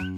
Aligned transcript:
Hello, 0.00 0.08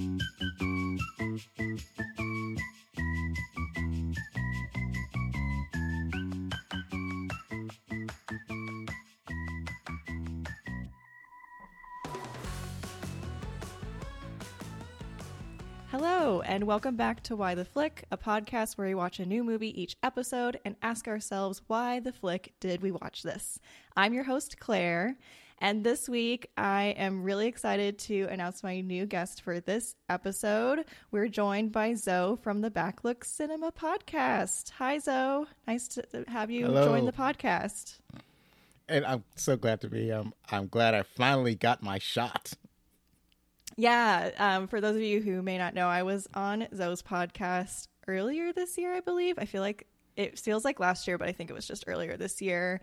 and 16.42 16.62
welcome 16.62 16.94
back 16.94 17.24
to 17.24 17.34
Why 17.34 17.56
the 17.56 17.64
Flick, 17.64 18.04
a 18.12 18.16
podcast 18.16 18.78
where 18.78 18.86
we 18.86 18.94
watch 18.94 19.18
a 19.18 19.26
new 19.26 19.42
movie 19.42 19.82
each 19.82 19.96
episode 20.04 20.60
and 20.64 20.76
ask 20.82 21.08
ourselves 21.08 21.62
why 21.66 21.98
the 21.98 22.12
flick 22.12 22.52
did 22.60 22.82
we 22.82 22.92
watch 22.92 23.24
this. 23.24 23.58
I'm 23.96 24.14
your 24.14 24.22
host, 24.22 24.60
Claire, 24.60 25.16
and 25.62 25.84
this 25.84 26.08
week 26.08 26.50
I 26.56 26.94
am 26.98 27.22
really 27.22 27.46
excited 27.46 27.96
to 28.00 28.24
announce 28.24 28.64
my 28.64 28.80
new 28.80 29.06
guest 29.06 29.42
for 29.42 29.60
this 29.60 29.94
episode. 30.08 30.84
We're 31.12 31.28
joined 31.28 31.70
by 31.70 31.94
Zoe 31.94 32.36
from 32.42 32.62
the 32.62 32.70
Back 32.70 33.04
Look 33.04 33.24
Cinema 33.24 33.70
podcast. 33.70 34.70
Hi, 34.72 34.98
Zoe. 34.98 35.46
Nice 35.68 35.86
to 35.88 36.04
have 36.26 36.50
you 36.50 36.66
Hello. 36.66 36.86
join 36.86 37.06
the 37.06 37.12
podcast. 37.12 38.00
and 38.88 39.06
I'm 39.06 39.22
so 39.36 39.56
glad 39.56 39.80
to 39.82 39.88
be. 39.88 40.10
Um, 40.10 40.34
I'm 40.50 40.66
glad 40.66 40.94
I 40.94 41.04
finally 41.04 41.54
got 41.54 41.80
my 41.80 41.98
shot. 41.98 42.54
Yeah, 43.76 44.30
um, 44.38 44.66
for 44.66 44.80
those 44.80 44.96
of 44.96 45.02
you 45.02 45.22
who 45.22 45.42
may 45.42 45.56
not 45.58 45.74
know, 45.74 45.86
I 45.86 46.02
was 46.02 46.28
on 46.34 46.66
Zoe's 46.74 47.02
podcast 47.02 47.86
earlier 48.08 48.52
this 48.52 48.76
year, 48.76 48.92
I 48.92 49.00
believe. 49.00 49.36
I 49.38 49.44
feel 49.44 49.62
like 49.62 49.86
it 50.16 50.38
feels 50.38 50.64
like 50.64 50.78
last 50.80 51.06
year, 51.06 51.16
but 51.16 51.28
I 51.28 51.32
think 51.32 51.48
it 51.48 51.54
was 51.54 51.66
just 51.66 51.84
earlier 51.86 52.16
this 52.18 52.42
year. 52.42 52.80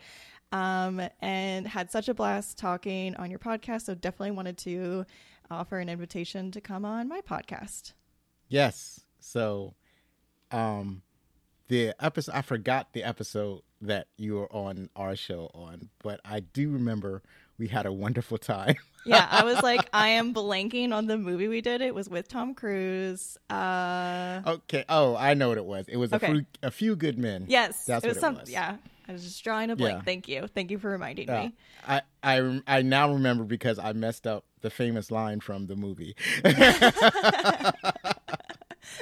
Um, 0.52 1.02
and 1.22 1.68
had 1.68 1.92
such 1.92 2.10
a 2.10 2.14
blast 2.14 2.58
talking 2.58 3.16
on 3.18 3.30
your 3.30 3.40
podcast. 3.40 3.84
So 3.84 3.94
definitely 3.96 4.32
wanted 4.32 4.58
to 4.60 5.06
offer 5.52 5.78
an 5.80 5.90
invitation 5.90 6.52
to 6.52 6.62
come 6.62 6.86
on 6.86 7.08
my 7.08 7.22
podcast. 7.22 7.94
Yes. 8.48 9.02
So, 9.20 9.76
um, 10.52 11.04
the 11.68 11.94
episode 12.00 12.34
I 12.36 12.42
forgot 12.42 12.94
the 12.94 13.04
episode 13.04 13.62
that 13.82 14.08
you 14.18 14.36
were 14.36 14.52
on 14.52 14.90
our 14.96 15.16
show 15.16 15.52
on, 15.54 15.90
but 16.04 16.20
I 16.26 16.40
do 16.40 16.72
remember 16.72 17.22
we 17.60 17.68
had 17.68 17.86
a 17.86 17.94
wonderful 17.94 18.38
time. 18.38 18.76
Yeah, 19.06 19.26
I 19.32 19.46
was 19.46 19.64
like, 19.64 19.88
I 19.94 20.10
am 20.10 20.34
blanking 20.34 20.94
on 20.94 21.08
the 21.08 21.18
movie 21.18 21.48
we 21.48 21.62
did. 21.62 21.82
It 21.82 21.96
was 21.96 22.10
with 22.10 22.28
Tom 22.28 22.54
Cruise. 22.54 23.38
Uh, 23.50 24.42
okay. 24.46 24.84
Oh, 24.90 25.16
I 25.16 25.36
know 25.36 25.48
what 25.48 25.58
it 25.58 25.64
was. 25.66 25.88
It 25.88 25.96
was 25.96 26.12
Okay. 26.12 26.28
a, 26.28 26.30
few, 26.34 26.46
a 26.64 26.70
few 26.70 26.96
good 26.98 27.18
men. 27.18 27.46
yes, 27.48 27.86
That's 27.86 28.04
it 28.04 28.10
was 28.10 28.18
what 28.18 28.18
it 28.18 28.20
some. 28.20 28.36
was. 28.42 28.50
Yeah, 28.52 28.76
I 29.10 29.12
was 29.14 29.24
just 29.24 29.44
drawing 29.44 29.72
a 29.72 29.76
blank. 29.76 29.98
Yeah. 29.98 30.02
Thank 30.04 30.28
you, 30.28 30.46
thank 30.54 30.70
you 30.70 30.78
for 30.78 30.90
reminding 30.92 31.28
me. 31.28 31.54
I, 31.88 32.02
I 32.22 32.62
I 32.68 32.82
now 32.84 33.12
remember 33.12 33.44
because 33.44 33.80
I 33.80 33.92
messed 33.94 34.28
up 34.28 34.46
the 34.62 34.70
famous 34.70 35.10
line 35.10 35.40
from 35.40 35.66
the 35.66 35.76
movie. 35.76 36.16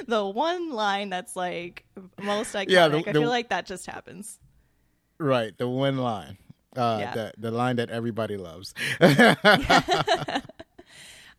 the 0.06 0.24
one 0.26 0.70
line 0.72 1.10
that's 1.10 1.36
like 1.36 1.84
most 2.22 2.54
iconic. 2.54 2.70
Yeah, 2.70 2.88
the- 2.88 3.06
I 3.06 3.12
feel 3.12 3.28
like 3.28 3.50
that 3.50 3.66
just 3.66 3.84
happens. 3.86 4.38
right, 5.18 5.56
the 5.58 5.68
one 5.68 5.98
line. 5.98 6.38
Uh, 6.76 6.98
Yeah. 7.00 7.14
the 7.14 7.32
the 7.38 7.50
line 7.50 7.76
that 7.76 7.90
everybody 7.90 8.36
loves. 8.38 8.72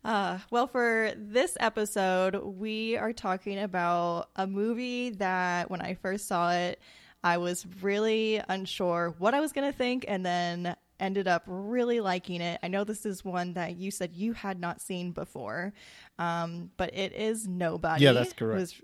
Uh, 0.02 0.38
well, 0.50 0.66
for 0.66 1.12
this 1.14 1.58
episode, 1.60 2.34
we 2.34 2.96
are 2.96 3.12
talking 3.12 3.58
about 3.58 4.30
a 4.34 4.46
movie 4.46 5.10
that 5.10 5.70
when 5.70 5.82
I 5.82 5.92
first 5.92 6.26
saw 6.26 6.52
it, 6.52 6.80
I 7.22 7.38
was 7.38 7.66
really 7.82 8.42
unsure 8.48 9.14
what 9.18 9.34
I 9.34 9.40
was 9.40 9.52
going 9.52 9.70
to 9.70 9.76
think 9.76 10.04
and 10.08 10.24
then 10.24 10.74
ended 10.98 11.26
up 11.28 11.42
really 11.46 12.00
liking 12.00 12.40
it. 12.40 12.60
I 12.62 12.68
know 12.68 12.84
this 12.84 13.04
is 13.06 13.24
one 13.24 13.54
that 13.54 13.76
you 13.76 13.90
said 13.90 14.12
you 14.14 14.32
had 14.32 14.60
not 14.60 14.80
seen 14.80 15.12
before, 15.12 15.72
um, 16.18 16.70
but 16.76 16.94
it 16.94 17.12
is 17.14 17.46
Nobody. 17.48 18.04
Yeah, 18.04 18.12
that's 18.12 18.32
correct. 18.32 18.60
was- 18.60 18.82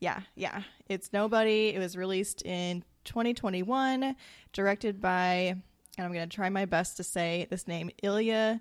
yeah, 0.00 0.20
yeah. 0.36 0.62
It's 0.88 1.12
Nobody. 1.12 1.68
It 1.74 1.78
was 1.80 1.96
released 1.96 2.42
in 2.42 2.84
2021, 3.04 4.14
directed 4.52 5.00
by, 5.00 5.56
and 5.96 6.06
I'm 6.06 6.12
going 6.12 6.28
to 6.28 6.34
try 6.34 6.48
my 6.50 6.64
best 6.66 6.96
to 6.98 7.04
say 7.04 7.48
this 7.50 7.66
name, 7.66 7.90
Ilya 8.04 8.60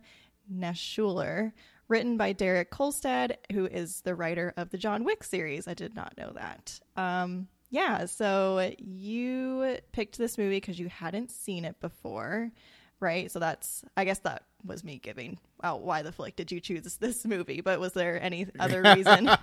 Naishuller, 0.51 1.51
written 1.87 2.17
by 2.17 2.33
Derek 2.33 2.71
Kolstad, 2.71 3.35
who 3.51 3.65
is 3.67 4.01
the 4.01 4.15
writer 4.15 4.53
of 4.57 4.71
the 4.71 4.77
John 4.77 5.03
Wick 5.03 5.23
series. 5.23 5.67
I 5.67 5.73
did 5.73 5.95
not 5.95 6.17
know 6.17 6.31
that. 6.35 6.79
Um, 6.95 7.47
yeah, 7.69 8.05
so 8.05 8.71
you 8.77 9.77
picked 9.91 10.17
this 10.17 10.37
movie 10.37 10.57
because 10.57 10.79
you 10.79 10.89
hadn't 10.89 11.31
seen 11.31 11.65
it 11.65 11.79
before, 11.79 12.51
right? 12.99 13.31
So 13.31 13.39
that's, 13.39 13.83
I 13.95 14.05
guess 14.05 14.19
that 14.19 14.43
was 14.65 14.83
me 14.83 14.99
giving 14.99 15.37
out 15.63 15.81
why 15.81 16.01
the 16.01 16.11
flick 16.11 16.35
did 16.35 16.51
you 16.51 16.59
choose 16.59 16.95
this, 16.99 17.25
movie, 17.25 17.61
but 17.61 17.79
was 17.79 17.93
there 17.93 18.21
any 18.21 18.47
other 18.59 18.81
reason? 18.81 19.29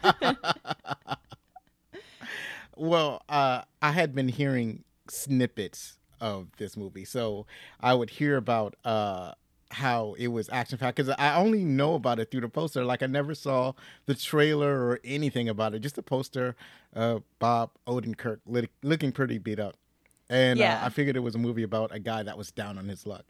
Well, 2.77 3.23
uh, 3.29 3.63
I 3.81 3.93
had 3.93 4.15
been 4.15 4.29
hearing 4.29 4.85
snippets 5.09 5.99
of 6.21 6.49
this 6.57 6.77
movie, 6.77 7.05
so 7.05 7.47
I 7.81 7.95
would 7.95 8.11
hear 8.11 8.37
about 8.37 8.75
uh, 8.85 9.33
how 9.71 10.15
it 10.19 10.29
was 10.29 10.49
action 10.51 10.79
packed 10.79 10.97
because 10.97 11.15
I 11.19 11.35
only 11.37 11.65
know 11.65 11.95
about 11.95 12.19
it 12.21 12.31
through 12.31 12.43
the 12.43 12.49
poster. 12.49 12.85
Like 12.85 13.03
I 13.03 13.07
never 13.07 13.35
saw 13.35 13.73
the 14.07 14.15
trailer 14.15 14.87
or 14.87 15.01
anything 15.05 15.49
about 15.49 15.75
it, 15.75 15.81
just 15.81 15.97
the 15.97 16.03
poster. 16.03 16.55
Uh, 16.95 17.21
Bob 17.39 17.71
Odenkirk 17.87 18.39
lit- 18.47 18.71
looking 18.83 19.11
pretty 19.13 19.39
beat 19.39 19.59
up, 19.59 19.77
and 20.29 20.59
Yeah. 20.59 20.81
uh, 20.83 20.87
I 20.87 20.89
figured 20.91 21.17
it 21.17 21.21
was 21.21 21.35
a 21.35 21.39
movie 21.39 21.63
about 21.65 21.95
a 21.95 21.99
guy 21.99 22.23
that 22.23 22.39
was 22.39 22.51
down 22.53 22.79
on 22.79 22.89
his 22.89 23.07
luck, 23.07 23.25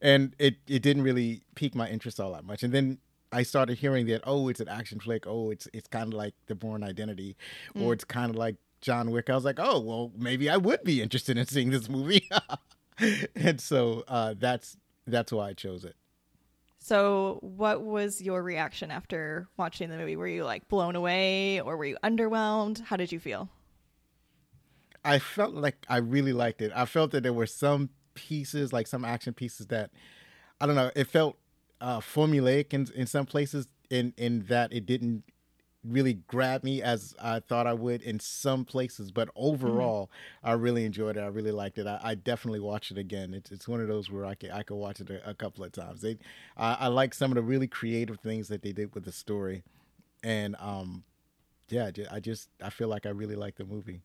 and 0.00 0.34
it 0.38 0.56
it 0.68 0.82
didn't 0.82 1.02
really 1.02 1.42
pique 1.54 1.74
my 1.74 1.88
interest 1.88 2.20
all 2.20 2.32
that 2.34 2.44
much. 2.44 2.62
And 2.62 2.72
then 2.72 2.98
I 3.32 3.42
started 3.42 3.78
hearing 3.78 4.06
that 4.06 4.22
oh, 4.24 4.48
it's 4.48 4.60
an 4.60 4.68
action 4.68 5.00
flick. 5.00 5.26
Oh, 5.26 5.50
it's 5.50 5.66
it's 5.72 5.88
kind 5.88 6.12
of 6.12 6.16
like 6.18 6.34
The 6.46 6.54
Bourne 6.54 6.82
Identity, 6.84 7.36
or 7.74 7.92
it's 7.92 8.04
kind 8.04 8.30
of 8.30 8.36
like 8.36 8.56
John 8.80 9.10
Wick. 9.10 9.28
I 9.28 9.34
was 9.34 9.44
like, 9.44 9.58
oh 9.58 9.80
well, 9.80 10.12
maybe 10.16 10.48
I 10.48 10.56
would 10.56 10.84
be 10.84 11.02
interested 11.02 11.36
in 11.36 11.46
seeing 11.46 11.70
this 11.70 11.88
movie, 11.88 12.28
and 13.34 13.60
so 13.60 14.04
uh, 14.08 14.34
that's 14.38 14.76
that's 15.10 15.32
why 15.32 15.48
I 15.48 15.52
chose 15.52 15.84
it. 15.84 15.96
So, 16.78 17.38
what 17.42 17.82
was 17.82 18.22
your 18.22 18.42
reaction 18.42 18.90
after 18.90 19.48
watching 19.58 19.90
the 19.90 19.98
movie? 19.98 20.16
Were 20.16 20.26
you 20.26 20.44
like 20.44 20.66
blown 20.68 20.96
away 20.96 21.60
or 21.60 21.76
were 21.76 21.84
you 21.84 21.98
underwhelmed? 22.02 22.82
How 22.84 22.96
did 22.96 23.12
you 23.12 23.20
feel? 23.20 23.50
I 25.04 25.18
felt 25.18 25.54
like 25.54 25.84
I 25.88 25.98
really 25.98 26.32
liked 26.32 26.62
it. 26.62 26.72
I 26.74 26.86
felt 26.86 27.10
that 27.12 27.22
there 27.22 27.32
were 27.32 27.46
some 27.46 27.90
pieces, 28.14 28.72
like 28.72 28.86
some 28.86 29.04
action 29.04 29.34
pieces 29.34 29.66
that 29.66 29.90
I 30.60 30.66
don't 30.66 30.74
know. 30.74 30.90
It 30.94 31.04
felt 31.06 31.36
uh, 31.80 32.00
formulaic 32.00 32.72
in 32.72 32.86
in 32.94 33.06
some 33.06 33.26
places, 33.26 33.68
in 33.90 34.14
in 34.16 34.46
that 34.48 34.72
it 34.72 34.86
didn't 34.86 35.24
really 35.84 36.14
grab 36.14 36.62
me 36.62 36.82
as 36.82 37.14
I 37.20 37.40
thought 37.40 37.66
I 37.66 37.72
would 37.72 38.02
in 38.02 38.20
some 38.20 38.64
places. 38.64 39.10
But 39.10 39.30
overall, 39.34 40.10
I 40.42 40.52
really 40.52 40.84
enjoyed 40.84 41.16
it. 41.16 41.20
I 41.20 41.26
really 41.26 41.52
liked 41.52 41.78
it. 41.78 41.86
I, 41.86 42.00
I 42.02 42.14
definitely 42.14 42.60
watch 42.60 42.90
it 42.90 42.98
again. 42.98 43.34
It's 43.34 43.50
it's 43.50 43.68
one 43.68 43.80
of 43.80 43.88
those 43.88 44.10
where 44.10 44.24
I 44.24 44.34
could 44.34 44.50
I 44.50 44.62
could 44.62 44.76
watch 44.76 45.00
it 45.00 45.10
a, 45.10 45.30
a 45.30 45.34
couple 45.34 45.64
of 45.64 45.72
times. 45.72 46.02
They, 46.02 46.18
I, 46.56 46.74
I 46.80 46.86
like 46.88 47.14
some 47.14 47.30
of 47.30 47.36
the 47.36 47.42
really 47.42 47.66
creative 47.68 48.20
things 48.20 48.48
that 48.48 48.62
they 48.62 48.72
did 48.72 48.94
with 48.94 49.04
the 49.04 49.12
story, 49.12 49.62
and 50.22 50.56
um, 50.58 51.04
yeah, 51.68 51.90
I 52.10 52.20
just 52.20 52.48
I 52.62 52.70
feel 52.70 52.88
like 52.88 53.06
I 53.06 53.10
really 53.10 53.36
like 53.36 53.56
the 53.56 53.64
movie. 53.64 54.02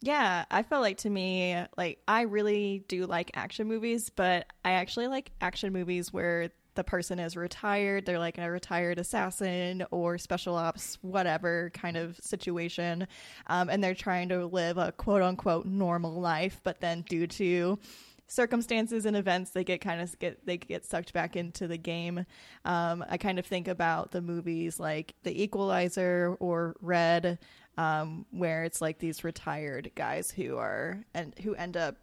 Yeah, 0.00 0.44
I 0.48 0.62
felt 0.62 0.82
like 0.82 0.98
to 0.98 1.10
me, 1.10 1.60
like 1.76 1.98
I 2.06 2.22
really 2.22 2.84
do 2.86 3.06
like 3.06 3.32
action 3.34 3.66
movies, 3.66 4.10
but 4.10 4.46
I 4.64 4.72
actually 4.72 5.08
like 5.08 5.32
action 5.40 5.72
movies 5.72 6.12
where 6.12 6.50
the 6.78 6.84
person 6.84 7.18
is 7.18 7.36
retired, 7.36 8.06
they're 8.06 8.20
like 8.20 8.38
a 8.38 8.48
retired 8.48 9.00
assassin 9.00 9.84
or 9.90 10.16
special 10.16 10.54
ops, 10.54 10.96
whatever 11.02 11.72
kind 11.74 11.96
of 11.96 12.16
situation, 12.18 13.08
um, 13.48 13.68
and 13.68 13.82
they're 13.82 13.96
trying 13.96 14.28
to 14.28 14.46
live 14.46 14.78
a 14.78 14.92
quote 14.92 15.20
unquote 15.20 15.66
normal 15.66 16.20
life, 16.20 16.60
but 16.62 16.80
then 16.80 17.04
due 17.08 17.26
to 17.26 17.80
circumstances 18.28 19.06
and 19.06 19.16
events 19.16 19.50
they 19.50 19.64
get 19.64 19.80
kind 19.80 20.00
of 20.00 20.16
get 20.20 20.46
they 20.46 20.56
get 20.56 20.84
sucked 20.84 21.12
back 21.12 21.34
into 21.34 21.66
the 21.66 21.78
game. 21.78 22.24
Um, 22.64 23.04
i 23.10 23.16
kind 23.16 23.40
of 23.40 23.46
think 23.46 23.66
about 23.66 24.12
the 24.12 24.20
movies 24.20 24.78
like 24.78 25.14
the 25.24 25.42
equalizer 25.42 26.36
or 26.38 26.76
red 26.80 27.40
um, 27.76 28.24
where 28.30 28.62
it's 28.62 28.80
like 28.80 29.00
these 29.00 29.24
retired 29.24 29.90
guys 29.96 30.30
who 30.30 30.58
are 30.58 31.04
and 31.12 31.34
who 31.40 31.54
end 31.54 31.76
up 31.76 31.96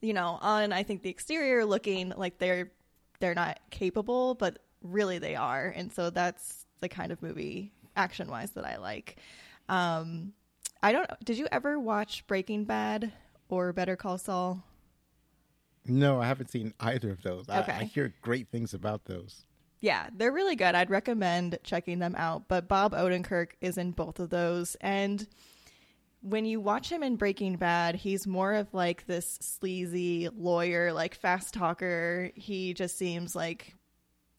you 0.00 0.14
know 0.14 0.38
on 0.40 0.72
i 0.72 0.82
think 0.82 1.02
the 1.02 1.10
exterior 1.10 1.64
looking 1.64 2.12
like 2.16 2.38
they're 2.38 2.70
they're 3.20 3.34
not 3.34 3.58
capable 3.70 4.34
but 4.34 4.58
really 4.82 5.18
they 5.18 5.34
are 5.34 5.72
and 5.74 5.92
so 5.92 6.10
that's 6.10 6.66
the 6.80 6.88
kind 6.88 7.10
of 7.12 7.22
movie 7.22 7.72
action 7.96 8.28
wise 8.28 8.50
that 8.52 8.64
i 8.64 8.76
like 8.76 9.16
um 9.68 10.32
i 10.82 10.92
don't 10.92 11.08
did 11.24 11.38
you 11.38 11.46
ever 11.50 11.78
watch 11.78 12.26
breaking 12.26 12.64
bad 12.64 13.12
or 13.48 13.72
better 13.72 13.96
call 13.96 14.18
saul 14.18 14.62
No, 15.88 16.20
I 16.20 16.26
haven't 16.26 16.50
seen 16.50 16.74
either 16.80 17.10
of 17.10 17.22
those. 17.22 17.48
I, 17.48 17.60
Okay. 17.60 17.72
I 17.72 17.84
hear 17.84 18.12
great 18.20 18.48
things 18.48 18.74
about 18.74 19.04
those. 19.04 19.44
Yeah, 19.80 20.08
they're 20.12 20.32
really 20.32 20.56
good. 20.56 20.74
I'd 20.74 20.90
recommend 20.90 21.58
checking 21.62 22.00
them 22.00 22.16
out. 22.18 22.48
But 22.48 22.66
Bob 22.66 22.92
Odenkirk 22.92 23.50
is 23.60 23.78
in 23.78 23.92
both 23.92 24.18
of 24.18 24.30
those. 24.30 24.74
And 24.80 25.28
when 26.22 26.44
you 26.44 26.60
watch 26.60 26.90
him 26.90 27.02
in 27.02 27.16
Breaking 27.16 27.56
Bad, 27.56 27.94
he's 27.94 28.26
more 28.26 28.54
of 28.54 28.72
like 28.74 29.06
this 29.06 29.38
sleazy 29.40 30.28
lawyer, 30.36 30.92
like 30.92 31.14
fast 31.14 31.54
talker. 31.54 32.30
He 32.34 32.74
just 32.74 32.98
seems 32.98 33.36
like 33.36 33.74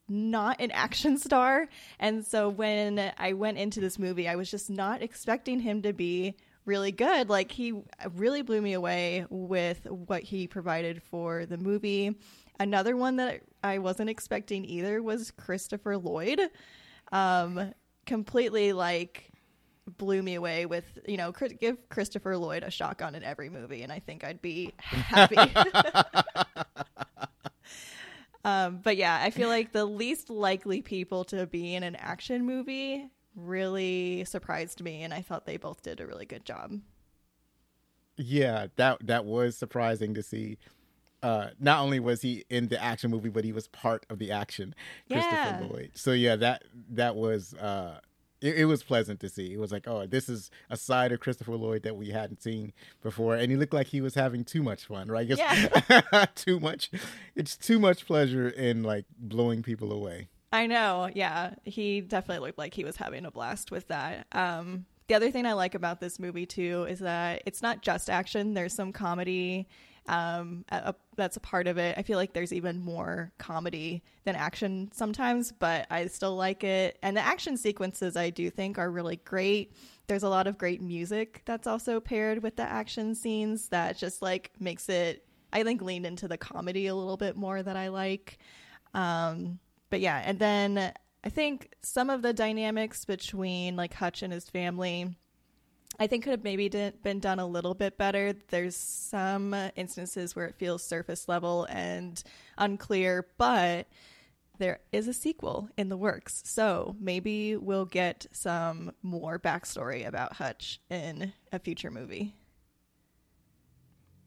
not 0.10 0.60
an 0.62 0.72
action 0.72 1.18
star. 1.18 1.68
And 2.00 2.26
so 2.26 2.50
when 2.50 3.12
I 3.18 3.34
went 3.34 3.58
into 3.58 3.80
this 3.80 4.00
movie, 4.00 4.28
I 4.28 4.36
was 4.36 4.50
just 4.50 4.70
not 4.70 5.02
expecting 5.02 5.60
him 5.60 5.82
to 5.84 5.94
be 5.94 6.36
really 6.66 6.92
good. 6.92 7.30
Like 7.30 7.52
he 7.52 7.74
really 8.14 8.42
blew 8.42 8.62
me 8.62 8.74
away 8.74 9.26
with 9.30 9.86
what 9.90 10.24
he 10.24 10.48
provided 10.48 11.02
for 11.02 11.46
the 11.46 11.58
movie. 11.58 12.16
Another 12.60 12.98
one 12.98 13.18
that 13.18 13.42
I 13.64 13.78
wasn't 13.80 14.10
expecting 14.10 14.66
either 14.66 15.02
was 15.02 15.32
Christopher 15.32 15.98
Lloyd. 15.98 16.42
Um, 17.12 17.74
completely 18.06 18.74
like 18.74 19.32
blew 19.98 20.22
me 20.22 20.36
away 20.36 20.66
with 20.66 21.00
you 21.08 21.18
know 21.18 21.32
give 21.32 21.90
Christopher 21.90 22.38
Lloyd 22.38 22.64
a 22.64 22.72
shotgun 22.72 23.16
in 23.16 23.24
every 23.24 23.50
movie, 23.50 23.84
and 23.84 23.92
I 23.92 24.00
think 24.00 24.24
I'd 24.24 24.42
be 24.42 24.74
happy. 24.78 25.38
um, 28.44 28.80
but 28.84 28.98
yeah, 28.98 29.20
I 29.22 29.30
feel 29.30 29.50
like 29.50 29.72
the 29.72 29.86
least 29.86 30.30
likely 30.30 30.82
people 30.82 31.24
to 31.26 31.46
be 31.48 31.76
in 31.76 31.84
an 31.84 31.96
action 31.96 32.46
movie 32.46 33.10
really 33.36 34.26
surprised 34.26 34.82
me, 34.82 35.04
and 35.04 35.14
I 35.14 35.22
thought 35.22 35.46
they 35.46 35.58
both 35.58 35.82
did 35.82 36.00
a 36.02 36.08
really 36.08 36.26
good 36.26 36.46
job. 36.46 36.80
Yeah, 38.18 38.68
that 38.78 39.06
that 39.06 39.26
was 39.26 39.58
surprising 39.58 40.14
to 40.16 40.24
see. 40.24 40.58
Uh, 41.24 41.50
not 41.60 41.80
only 41.82 42.00
was 42.00 42.22
he 42.22 42.46
in 42.50 42.68
the 42.68 42.82
action 42.82 43.10
movie, 43.10 43.30
but 43.30 43.44
he 43.44 43.52
was 43.52 43.68
part 43.70 44.06
of 44.10 44.20
the 44.20 44.32
action. 44.32 44.76
Christopher 45.10 45.36
Yeah. 45.36 45.68
Lloyd. 45.68 45.92
So 45.96 46.12
yeah, 46.12 46.36
that 46.38 46.64
that 46.92 47.16
was 47.16 47.54
uh, 47.56 48.00
it, 48.42 48.60
it 48.60 48.66
was 48.66 48.84
pleasant 48.84 49.20
to 49.22 49.30
see. 49.30 49.54
It 49.54 49.60
was 49.60 49.72
like, 49.72 49.88
oh, 49.88 50.06
this 50.06 50.30
is 50.30 50.52
a 50.70 50.78
side 50.78 51.12
of 51.12 51.20
Christopher 51.20 51.56
Lloyd 51.56 51.84
that 51.84 51.96
we 51.96 52.10
hadn't 52.10 52.42
seen 52.42 52.74
before, 53.02 53.36
and 53.36 53.52
he 53.52 53.58
looked 53.58 53.74
like 53.74 53.88
he 53.88 54.02
was 54.02 54.16
having 54.16 54.44
too 54.44 54.64
much 54.64 54.86
fun, 54.86 55.10
right? 55.10 55.28
Just 55.28 55.42
too 56.36 56.60
much. 56.60 56.92
It's 57.36 57.56
too 57.58 57.80
much 57.80 58.06
pleasure 58.06 58.50
in 58.50 58.84
like 58.84 59.06
blowing 59.18 59.64
people 59.64 59.92
away. 59.92 60.30
I 60.52 60.68
know. 60.68 61.10
Yeah. 61.14 61.56
He 61.64 62.02
definitely 62.02 62.46
looked 62.48 62.58
like 62.58 62.74
he 62.74 62.84
was 62.84 62.96
having 62.96 63.26
a 63.26 63.32
blast 63.32 63.72
with 63.72 63.88
that. 63.90 64.28
Um, 64.32 64.86
the 65.08 65.16
other 65.16 65.32
thing 65.32 65.46
I 65.46 65.54
like 65.54 65.76
about 65.76 66.00
this 66.00 66.20
movie, 66.20 66.46
too, 66.46 66.86
is 66.90 67.00
that 67.00 67.44
it's 67.46 67.62
not 67.62 67.82
just 67.82 68.10
action, 68.10 68.54
there's 68.54 68.74
some 68.74 68.92
comedy. 68.92 69.68
Um, 70.08 70.64
a, 70.70 70.76
a- 70.78 70.96
that's 71.16 71.36
a 71.38 71.40
part 71.42 71.68
of 71.68 71.78
it. 71.78 71.98
I 71.98 72.04
feel 72.04 72.18
like 72.18 72.34
there's 72.34 72.54
even 72.54 72.80
more 72.80 73.32
comedy 73.38 74.04
than 74.24 74.36
action 74.36 74.90
sometimes, 74.94 75.52
but 75.52 75.88
I 75.90 76.08
still 76.08 76.36
like 76.36 76.64
it. 76.64 76.98
And 77.02 77.18
the 77.18 77.22
action 77.22 77.58
sequences, 77.58 78.16
I 78.16 78.30
do 78.30 78.50
think, 78.50 78.78
are 78.78 78.90
really 78.90 79.18
great. 79.18 79.74
There's 80.08 80.24
a 80.24 80.30
lot 80.30 80.48
of 80.48 80.58
great 80.58 80.82
music 80.82 81.42
that's 81.46 81.68
also 81.68 82.00
paired 82.00 82.42
with 82.44 82.56
the 82.56 82.64
action 82.64 83.16
scenes 83.16 83.70
that 83.70 83.98
just 83.98 84.22
like 84.22 84.52
makes 84.60 84.88
it, 84.90 85.26
I 85.52 85.64
think, 85.64 85.82
lean 85.82 86.06
into 86.06 86.28
the 86.28 86.38
comedy 86.38 86.88
a 86.88 86.96
little 86.96 87.18
bit 87.18 87.36
more 87.36 87.62
that 87.62 87.76
I 87.76 87.90
like. 87.90 88.38
Um, 88.94 89.60
but 89.90 90.00
yeah, 90.00 90.22
and 90.26 90.40
then 90.40 90.94
I 91.24 91.30
think 91.30 91.74
some 91.82 92.10
of 92.10 92.22
the 92.22 92.32
dynamics 92.34 93.04
between 93.06 93.76
like 93.76 93.94
Hutch 93.94 94.22
and 94.22 94.32
his 94.32 94.50
family, 94.50 95.18
I 96.00 96.08
think 96.08 96.24
could 96.24 96.32
have 96.32 96.44
maybe 96.44 96.70
been 97.02 97.20
done 97.20 97.40
a 97.40 97.48
little 97.48 97.74
bit 97.74 97.98
better. 97.98 98.34
There's 98.50 98.76
some 98.76 99.54
instances 99.76 100.36
where 100.36 100.46
it 100.46 100.56
feels 100.56 100.84
surface 100.84 101.28
level 101.28 101.66
and 101.70 102.22
unclear, 102.58 103.28
but 103.38 103.88
there 104.60 104.80
is 104.92 105.08
a 105.08 105.14
sequel 105.14 105.70
in 105.78 105.90
the 105.90 105.98
works. 105.98 106.42
So 106.46 106.96
maybe 107.00 107.56
we'll 107.56 107.86
get 107.86 108.28
some 108.32 108.92
more 109.02 109.40
backstory 109.40 110.08
about 110.08 110.34
Hutch 110.34 110.80
in 110.90 111.34
a 111.52 111.60
future 111.60 111.92
movie. 111.92 112.34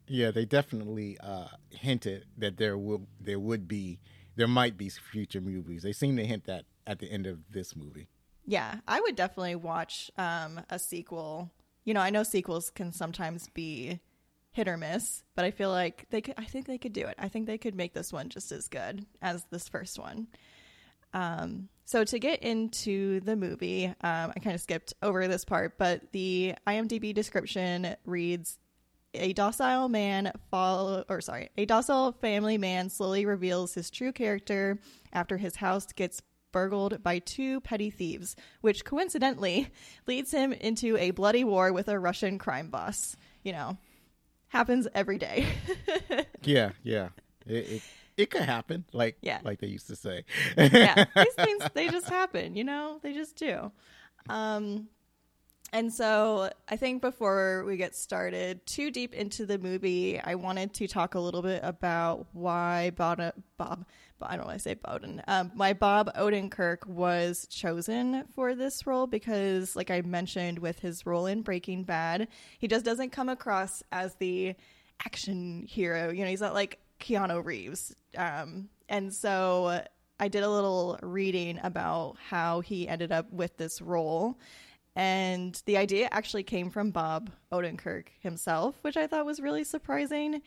Yeah, 0.09 0.33
they 0.33 0.45
definitely 0.45 1.19
uh, 1.21 1.49
hinted 1.71 2.27
that 2.37 2.57
there 2.57 2.77
will 2.77 3.07
there 3.21 3.39
would 3.39 3.69
be 3.69 4.01
there 4.35 4.49
might 4.49 4.77
be 4.77 4.89
future 4.89 5.41
movies. 5.41 5.85
They 5.85 5.93
seem 5.93 6.17
to 6.17 6.25
hint 6.25 6.47
that 6.47 6.65
at 6.85 6.99
the 6.99 7.11
end 7.11 7.27
of 7.27 7.39
this 7.53 7.77
movie. 7.77 8.09
Yeah, 8.45 8.77
I 8.89 9.01
would 9.01 9.15
definitely 9.15 9.55
watch 9.55 10.11
um, 10.17 10.63
a 10.69 10.81
sequel. 10.81 11.53
You 11.85 11.95
know, 11.95 12.01
I 12.01 12.11
know 12.11 12.23
sequels 12.23 12.71
can 12.71 12.93
sometimes 12.93 13.49
be 13.49 14.01
hit 14.53 14.69
or 14.69 14.77
miss, 14.77 15.23
but 15.35 15.45
I 15.45 15.51
feel 15.51 15.71
like 15.71 16.07
they 16.11 16.21
could. 16.21 16.35
I 16.37 16.45
think 16.45 16.67
they 16.67 16.79
could 16.79 16.93
do 16.93 17.07
it. 17.07 17.15
I 17.19 17.29
think 17.29 17.47
they 17.47 17.59
could 17.59 17.75
make 17.75 17.95
this 17.95 18.13
one 18.13 18.29
just 18.29 18.53
as 18.53 18.69
good 18.69 19.07
as 19.23 19.45
this 19.51 19.69
first 19.69 19.99
one. 19.99 20.29
Um, 21.13 21.69
so 21.85 22.05
to 22.05 22.19
get 22.19 22.43
into 22.43 23.21
the 23.21 23.35
movie, 23.37 23.87
um, 23.87 24.33
I 24.35 24.41
kind 24.43 24.55
of 24.55 24.61
skipped 24.61 24.95
over 25.03 25.27
this 25.27 25.45
part, 25.45 25.77
but 25.79 26.13
the 26.13 26.55
IMDb 26.67 27.15
description 27.15 27.97
reads: 28.05 28.59
a 29.15 29.33
docile 29.33 29.89
man 29.89 30.33
follow 30.51 31.05
or 31.09 31.21
sorry 31.21 31.51
a 31.57 31.65
docile 31.65 32.13
family 32.13 32.59
man 32.59 32.89
slowly 32.89 33.27
reveals 33.27 33.75
his 33.75 33.91
true 33.91 34.13
character 34.13 34.79
after 35.13 35.37
his 35.37 35.57
house 35.57 35.87
gets 35.87 36.23
burgled 36.53 37.03
by 37.03 37.19
two 37.19 37.61
petty 37.61 37.91
thieves 37.91 38.37
which 38.61 38.85
coincidentally 38.85 39.69
leads 40.07 40.31
him 40.33 40.53
into 40.53 40.97
a 40.97 41.11
bloody 41.11 41.45
war 41.45 41.73
with 41.73 41.89
a 41.89 41.99
russian 41.99 42.39
crime 42.39 42.69
boss 42.71 43.17
you 43.43 43.53
know 43.53 43.77
happens 44.49 44.87
every 44.95 45.19
day 45.19 45.47
Yeah, 46.43 46.71
yeah, 46.83 47.09
it 47.47 47.69
it, 47.69 47.83
it 48.17 48.31
could 48.31 48.43
happen. 48.43 48.85
Like 48.93 49.17
Yeah. 49.21 49.41
like 49.45 49.61
they 49.61 49.67
used 49.67 49.87
to 49.89 49.97
say. 49.97 50.25
yeah 50.57 51.05
these 51.15 51.35
things 51.35 51.63
they 51.75 51.89
just 51.89 52.09
happen 52.09 52.57
you 52.57 52.65
know 52.65 52.99
they 53.03 53.13
just 53.13 53.37
do 53.37 53.71
um 54.29 54.89
and 55.73 55.93
so 55.93 56.51
i 56.69 56.77
think 56.77 57.01
before 57.01 57.65
we 57.67 57.77
get 57.77 57.95
started 57.95 58.65
too 58.67 58.91
deep 58.91 59.15
into 59.15 59.47
the 59.47 59.59
movie 59.59 60.21
i 60.21 60.35
wanted 60.35 60.73
to 60.73 60.87
talk 60.87 61.15
a 61.15 61.21
little 61.21 61.43
bit 61.43 61.61
about 61.63 62.27
why 62.33 62.91
bob 62.97 63.21
bob 63.57 63.85
i 64.23 64.37
don't 64.37 64.47
want 64.47 64.59
to 64.59 64.63
say 64.63 64.75
bowden 64.75 65.23
um, 65.29 65.51
why 65.55 65.73
bob 65.73 66.11
odenkirk 66.17 66.87
was 66.87 67.47
chosen 67.49 68.25
for 68.35 68.55
this 68.55 68.87
role 68.87 69.07
because 69.07 69.77
like 69.77 69.91
i 69.91 70.01
mentioned 70.03 70.59
with 70.59 70.79
his 70.81 71.07
role 71.07 71.27
in 71.27 71.43
breaking 71.43 71.85
bad 71.85 72.29
he 72.59 72.69
just 72.69 72.85
doesn't 72.85 73.11
come 73.11 73.29
across 73.29 73.83
as 73.93 74.15
the 74.17 74.55
action 75.05 75.65
hero 75.69 76.11
you 76.11 76.25
know 76.25 76.31
he's 76.31 76.41
not 76.41 76.55
like 76.55 76.79
keanu 77.01 77.45
reeves 77.45 77.95
um, 78.17 78.69
and 78.89 79.15
so 79.15 79.81
I 80.21 80.29
did 80.29 80.43
a 80.43 80.51
little 80.51 80.99
reading 81.03 81.59
about 81.63 82.17
how 82.29 82.61
he 82.61 82.87
ended 82.87 83.11
up 83.11 83.33
with 83.33 83.57
this 83.57 83.81
role. 83.81 84.39
And 84.97 85.61
the 85.67 85.77
idea 85.77 86.09
actually 86.11 86.43
came 86.43 86.71
from 86.71 86.91
Bob 86.91 87.31
Odenkirk 87.53 88.09
himself, 88.21 88.77
which 88.83 88.97
I 88.97 89.07
thought 89.07 89.27
was 89.27 89.41
really 89.41 89.65
surprising. 89.65 90.43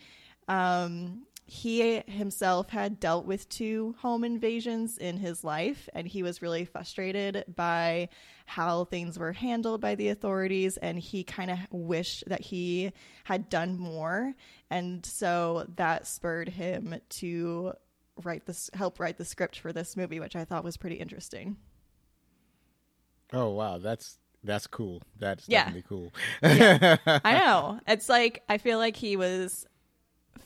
Um, 0.47 1.23
he 1.45 1.99
himself 2.07 2.69
had 2.69 2.99
dealt 2.99 3.25
with 3.25 3.49
two 3.49 3.95
home 3.99 4.23
invasions 4.23 4.97
in 4.97 5.17
his 5.17 5.43
life, 5.43 5.89
and 5.93 6.07
he 6.07 6.23
was 6.23 6.41
really 6.41 6.65
frustrated 6.65 7.43
by 7.53 8.09
how 8.45 8.85
things 8.85 9.17
were 9.17 9.33
handled 9.33 9.81
by 9.81 9.95
the 9.95 10.09
authorities. 10.09 10.77
And 10.77 10.99
he 10.99 11.23
kind 11.23 11.51
of 11.51 11.59
wished 11.71 12.23
that 12.27 12.41
he 12.41 12.91
had 13.23 13.49
done 13.49 13.77
more. 13.77 14.33
And 14.69 15.05
so 15.05 15.67
that 15.75 16.07
spurred 16.07 16.49
him 16.49 16.95
to 17.09 17.73
write 18.23 18.45
this 18.45 18.69
help 18.73 18.99
write 18.99 19.17
the 19.17 19.25
script 19.25 19.57
for 19.57 19.73
this 19.73 19.97
movie 19.97 20.19
which 20.19 20.35
i 20.35 20.45
thought 20.45 20.63
was 20.63 20.77
pretty 20.77 20.97
interesting 20.97 21.57
oh 23.33 23.49
wow, 23.49 23.77
that's 23.77 24.19
that's 24.43 24.67
cool. 24.67 25.01
That's 25.19 25.47
Yeah. 25.47 25.65
definitely 25.71 25.85
cool. 25.89 26.11
i 27.23 27.33
know 27.39 27.79
it's 27.87 28.09
like 28.09 28.43
i 28.49 28.57
feel 28.57 28.77
like 28.77 28.95
he 28.95 29.15
was 29.17 29.65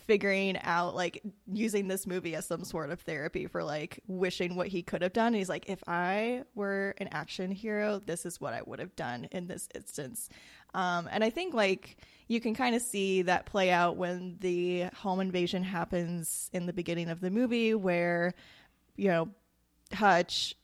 figuring 0.06 0.58
out 0.62 0.96
like 0.96 1.22
using 1.51 1.88
this 1.89 2.08
movie 2.08 2.34
as 2.36 2.46
some 2.46 2.63
sort 2.63 2.92
of 2.92 3.01
therapy 3.01 3.46
for 3.46 3.62
like 3.63 4.00
wishing 4.08 4.56
what 4.56 4.68
he 4.68 4.82
could 4.82 5.01
have 5.01 5.12
done 5.12 5.27
and 5.27 5.36
he's 5.36 5.50
like 5.50 5.68
if 5.70 5.84
i 5.88 6.44
were 6.56 6.94
an 7.00 7.10
action 7.12 7.51
hero 7.51 8.00
this 8.06 8.25
is 8.25 8.39
what 8.39 8.54
i 8.54 8.62
would 8.66 8.80
have 8.80 8.96
done 8.96 9.25
in 9.32 9.48
this 9.48 9.68
instance 9.75 10.30
um, 10.74 11.10
and 11.12 11.24
i 11.25 11.30
think 11.30 11.54
like 11.54 11.98
you 12.30 12.39
can 12.39 12.54
kind 12.56 12.74
of 12.75 12.82
see 12.82 13.22
that 13.24 13.46
play 13.46 13.70
out 13.70 13.98
when 13.98 14.38
the 14.39 14.84
home 14.96 15.20
invasion 15.20 15.63
happens 15.63 16.50
in 16.54 16.66
the 16.68 16.74
beginning 16.74 17.10
of 17.10 17.20
the 17.20 17.30
movie 17.32 17.74
where 17.74 18.34
you 18.96 19.10
know 19.10 19.27
hutch 19.94 20.56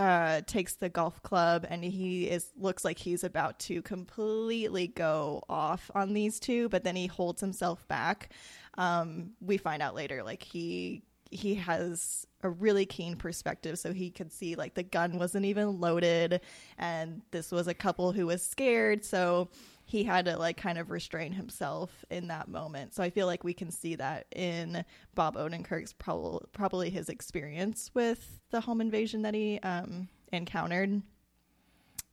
uh, 0.00 0.40
takes 0.46 0.76
the 0.76 0.88
golf 0.88 1.22
club 1.22 1.66
and 1.68 1.84
he 1.84 2.24
is 2.24 2.52
looks 2.56 2.86
like 2.86 2.98
he's 2.98 3.22
about 3.22 3.58
to 3.58 3.82
completely 3.82 4.86
go 4.86 5.42
off 5.46 5.90
on 5.94 6.14
these 6.14 6.40
two, 6.40 6.70
but 6.70 6.84
then 6.84 6.96
he 6.96 7.06
holds 7.06 7.42
himself 7.42 7.86
back. 7.86 8.30
Um, 8.78 9.32
we 9.42 9.58
find 9.58 9.82
out 9.82 9.94
later 9.94 10.22
like 10.22 10.42
he 10.42 11.02
he 11.30 11.54
has 11.54 12.26
a 12.42 12.48
really 12.48 12.86
keen 12.86 13.14
perspective 13.14 13.78
so 13.78 13.92
he 13.92 14.10
could 14.10 14.32
see 14.32 14.54
like 14.54 14.74
the 14.74 14.82
gun 14.82 15.18
wasn't 15.18 15.44
even 15.44 15.78
loaded 15.78 16.40
and 16.78 17.20
this 17.30 17.52
was 17.52 17.68
a 17.68 17.74
couple 17.74 18.10
who 18.10 18.26
was 18.26 18.42
scared 18.42 19.04
so 19.04 19.48
he 19.90 20.04
had 20.04 20.26
to 20.26 20.38
like 20.38 20.56
kind 20.56 20.78
of 20.78 20.92
restrain 20.92 21.32
himself 21.32 22.04
in 22.10 22.28
that 22.28 22.46
moment. 22.46 22.94
So 22.94 23.02
i 23.02 23.10
feel 23.10 23.26
like 23.26 23.42
we 23.42 23.52
can 23.52 23.72
see 23.72 23.96
that 23.96 24.26
in 24.34 24.84
bob 25.16 25.34
odenkirk's 25.34 25.92
probably 25.92 26.46
probably 26.52 26.90
his 26.90 27.08
experience 27.08 27.90
with 27.92 28.40
the 28.50 28.60
home 28.60 28.80
invasion 28.80 29.22
that 29.22 29.34
he 29.34 29.58
um, 29.60 30.08
encountered. 30.32 31.02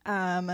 Um, 0.07 0.48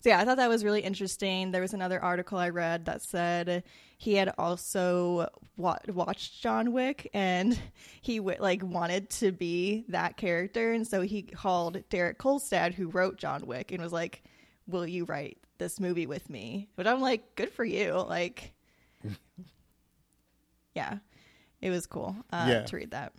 so 0.00 0.08
yeah, 0.08 0.20
I 0.20 0.24
thought 0.24 0.38
that 0.38 0.48
was 0.48 0.64
really 0.64 0.80
interesting. 0.80 1.50
There 1.50 1.60
was 1.60 1.74
another 1.74 2.02
article 2.02 2.38
I 2.38 2.48
read 2.48 2.86
that 2.86 3.02
said 3.02 3.64
he 3.98 4.14
had 4.14 4.32
also 4.38 5.28
wa- 5.58 5.76
watched 5.88 6.40
John 6.40 6.72
Wick 6.72 7.10
and 7.12 7.58
he 8.00 8.16
w- 8.18 8.38
like 8.40 8.62
wanted 8.62 9.10
to 9.10 9.32
be 9.32 9.84
that 9.88 10.16
character, 10.16 10.72
and 10.72 10.86
so 10.86 11.02
he 11.02 11.22
called 11.22 11.82
Derek 11.90 12.18
Kolstad, 12.18 12.72
who 12.72 12.88
wrote 12.88 13.18
John 13.18 13.46
Wick, 13.46 13.70
and 13.72 13.82
was 13.82 13.92
like, 13.92 14.22
"Will 14.66 14.86
you 14.86 15.04
write 15.04 15.36
this 15.60 15.78
movie 15.78 16.06
with 16.06 16.28
me?" 16.28 16.68
But 16.74 16.88
I'm 16.88 17.00
like, 17.00 17.36
"Good 17.36 17.52
for 17.52 17.64
you!" 17.64 17.92
Like, 18.08 18.52
yeah, 20.74 20.98
it 21.60 21.70
was 21.70 21.86
cool 21.86 22.16
uh, 22.32 22.48
Yeah. 22.48 22.62
to 22.64 22.76
read 22.76 22.90
that. 22.90 23.12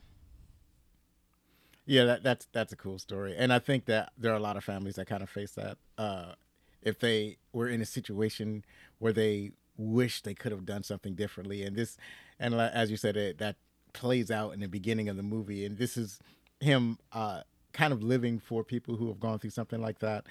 Yeah, 1.86 2.05
that, 2.05 2.24
that's 2.24 2.48
that's 2.51 2.71
a 2.71 2.75
cool 2.75 3.00
story, 3.00 3.36
and 3.38 3.51
I 3.51 3.60
think 3.60 3.86
that 3.86 4.12
there 4.17 4.31
are 4.31 4.38
a 4.38 4.41
lot 4.41 4.55
of 4.55 4.63
families 4.63 4.95
that 4.95 5.07
kind 5.07 5.24
of 5.24 5.29
face 5.29 5.51
that. 5.51 5.77
Uh, 5.98 6.33
if 6.81 7.00
they 7.00 7.38
were 7.53 7.67
in 7.67 7.81
a 7.81 7.86
situation 7.86 8.63
where 9.00 9.13
they 9.13 9.51
wish 9.77 10.21
they 10.21 10.33
could 10.33 10.51
have 10.51 10.65
done 10.65 10.83
something 10.83 11.15
differently, 11.15 11.63
and 11.63 11.75
this, 11.75 11.98
and 12.39 12.53
as 12.55 12.91
you 12.91 12.98
said, 12.98 13.17
it 13.17 13.38
that 13.39 13.55
plays 13.93 14.31
out 14.31 14.53
in 14.53 14.60
the 14.60 14.67
beginning 14.67 15.10
of 15.10 15.17
the 15.17 15.24
movie, 15.24 15.65
and 15.65 15.77
this 15.77 15.98
is 15.98 16.19
him 16.60 16.98
uh, 17.12 17.41
kind 17.73 17.93
of 17.93 18.03
living 18.03 18.39
for 18.39 18.63
people 18.63 18.95
who 18.95 19.07
have 19.07 19.19
gone 19.19 19.39
through 19.39 19.49
something 19.51 19.81
like 19.81 19.99
that, 19.99 20.25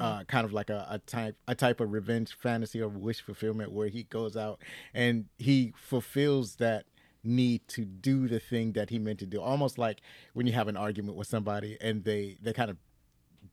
uh, 0.00 0.24
kind 0.24 0.44
of 0.44 0.52
like 0.52 0.70
a, 0.70 0.86
a 0.90 0.98
type 0.98 1.36
a 1.46 1.54
type 1.54 1.80
of 1.80 1.92
revenge 1.92 2.34
fantasy 2.34 2.80
or 2.80 2.88
wish 2.88 3.20
fulfillment, 3.20 3.72
where 3.72 3.88
he 3.88 4.04
goes 4.04 4.36
out 4.36 4.60
and 4.94 5.26
he 5.38 5.72
fulfills 5.76 6.56
that 6.56 6.84
need 7.24 7.66
to 7.68 7.84
do 7.84 8.28
the 8.28 8.38
thing 8.40 8.72
that 8.72 8.90
he 8.90 8.98
meant 8.98 9.18
to 9.18 9.26
do 9.26 9.40
almost 9.40 9.76
like 9.76 10.00
when 10.34 10.46
you 10.46 10.52
have 10.52 10.68
an 10.68 10.76
argument 10.76 11.16
with 11.16 11.26
somebody 11.26 11.76
and 11.80 12.04
they 12.04 12.36
they 12.40 12.52
kind 12.52 12.70
of 12.70 12.76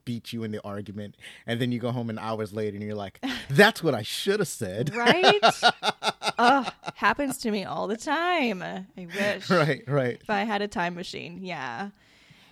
beat 0.06 0.32
you 0.32 0.44
in 0.44 0.52
the 0.52 0.62
argument 0.64 1.16
and 1.48 1.60
then 1.60 1.72
you 1.72 1.80
go 1.80 1.92
home 1.92 2.10
and 2.12 2.20
hours 2.20 2.54
later 2.54 2.76
and 2.78 2.86
you're 2.86 2.96
like 2.96 3.20
that's 3.50 3.82
what 3.82 3.96
i 3.96 4.04
should 4.04 4.40
have 4.40 4.48
said 4.48 4.94
Right? 4.96 5.40
Ugh, 6.38 6.72
happens 6.96 7.38
to 7.40 7.50
me 7.52 7.64
all 7.66 7.88
the 7.88 7.98
time. 7.98 8.62
I 8.62 8.86
wish. 8.98 9.50
right 9.50 9.84
right 9.88 10.20
If 10.22 10.30
I 10.30 10.44
had 10.44 10.62
a 10.62 10.68
time 10.68 10.94
machine, 10.96 11.40
yeah. 11.42 11.90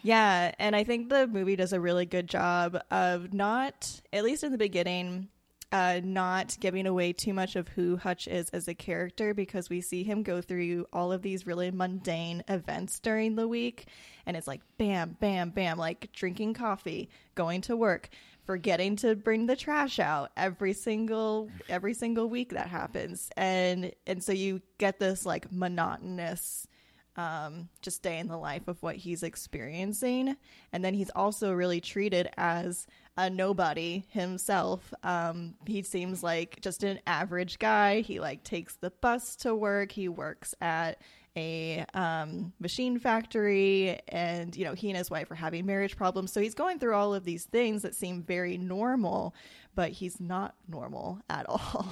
Yeah, 0.04 0.54
and 0.60 0.76
I 0.76 0.84
think 0.84 1.10
the 1.10 1.28
movie 1.28 1.56
does 1.56 1.72
a 1.72 1.80
really 1.80 2.06
good 2.06 2.28
job 2.28 2.78
of 2.92 3.34
not, 3.34 4.02
at 4.12 4.26
least 4.26 4.44
in 4.44 4.52
the 4.52 4.58
beginning, 4.58 5.30
uh, 5.72 6.02
not 6.04 6.58
giving 6.60 6.86
away 6.86 7.14
too 7.14 7.34
much 7.34 7.56
of 7.56 7.70
who 7.70 7.96
Hutch 7.96 8.28
is 8.28 8.50
as 8.50 8.68
a 8.68 8.76
character 8.76 9.34
because 9.34 9.70
we 9.70 9.80
see 9.80 10.04
him 10.04 10.22
go 10.22 10.42
through 10.42 10.86
all 10.92 11.14
of 11.14 11.22
these 11.22 11.48
really 11.48 11.72
mundane 11.72 12.44
events 12.50 13.00
during 13.00 13.36
the 13.36 13.48
week. 13.48 13.88
And 14.26 14.36
it's 14.36 14.46
like 14.46 14.62
bam, 14.78 15.18
bam, 15.22 15.52
bam, 15.52 15.78
like 15.78 16.12
drinking 16.12 16.54
coffee, 16.56 17.10
going 17.34 17.62
to 17.62 17.76
work, 17.78 18.10
forgetting 18.46 18.98
to 18.98 19.16
bring 19.16 19.48
the 19.48 19.56
trash 19.56 20.00
out 20.00 20.32
every 20.36 20.74
single 20.74 21.50
every 21.70 21.94
single 21.94 22.28
week 22.30 22.50
that 22.50 22.68
happens. 22.68 23.30
And 23.38 23.94
and 24.06 24.22
so 24.22 24.34
you 24.34 24.62
get 24.78 25.00
this 25.00 25.26
like 25.26 25.50
monotonous 25.52 26.68
um, 27.16 27.70
just 27.82 28.02
day 28.02 28.20
in 28.20 28.28
the 28.28 28.38
life 28.38 28.68
of 28.68 28.82
what 28.82 28.96
he's 28.96 29.24
experiencing. 29.24 30.36
And 30.72 30.84
then 30.84 30.94
he's 30.94 31.12
also 31.16 31.52
really 31.52 31.82
treated 31.82 32.30
as 32.38 32.88
a 33.18 33.30
nobody 33.30 34.06
himself. 34.10 34.94
Um, 35.04 35.56
he 35.66 35.84
seems 35.84 36.24
like 36.24 36.60
just 36.62 36.84
an 36.84 37.00
average 37.06 37.60
guy. 37.60 38.02
He 38.02 38.20
like 38.20 38.44
takes 38.44 38.76
the 38.76 38.92
bus 38.92 39.36
to 39.38 39.54
work. 39.54 39.92
He 39.92 40.10
works 40.10 40.56
at 40.62 41.00
a 41.36 41.86
um, 41.94 42.54
machine 42.60 43.00
factory, 43.00 44.00
and 44.08 44.56
you 44.56 44.66
know 44.66 44.74
he 44.74 44.90
and 44.90 44.98
his 44.98 45.10
wife 45.10 45.32
are 45.32 45.36
having 45.36 45.66
marriage 45.66 45.96
problems. 45.96 46.32
So 46.32 46.42
he's 46.42 46.54
going 46.54 46.80
through 46.80 46.94
all 46.94 47.14
of 47.14 47.24
these 47.24 47.46
things 47.46 47.82
that 47.82 47.96
seem 47.96 48.22
very 48.22 48.58
normal, 48.58 49.34
but 49.76 49.92
he's 49.92 50.20
not 50.20 50.56
normal 50.68 51.20
at 51.30 51.46
all. 51.50 51.88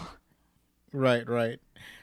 Right, 0.93 1.27
right. 1.27 1.59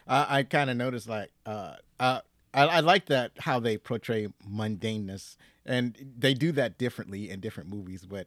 I, 0.06 0.38
I 0.38 0.42
kind 0.44 0.70
of 0.70 0.76
noticed 0.76 1.08
like 1.08 1.30
uh, 1.44 1.74
uh, 2.00 2.20
I, 2.54 2.62
I 2.66 2.80
like 2.80 3.06
that 3.06 3.32
how 3.38 3.60
they 3.60 3.76
portray 3.78 4.28
mundaneness, 4.48 5.36
and 5.66 5.96
they 6.18 6.34
do 6.34 6.52
that 6.52 6.78
differently 6.78 7.30
in 7.30 7.40
different 7.40 7.68
movies. 7.68 8.06
But 8.06 8.26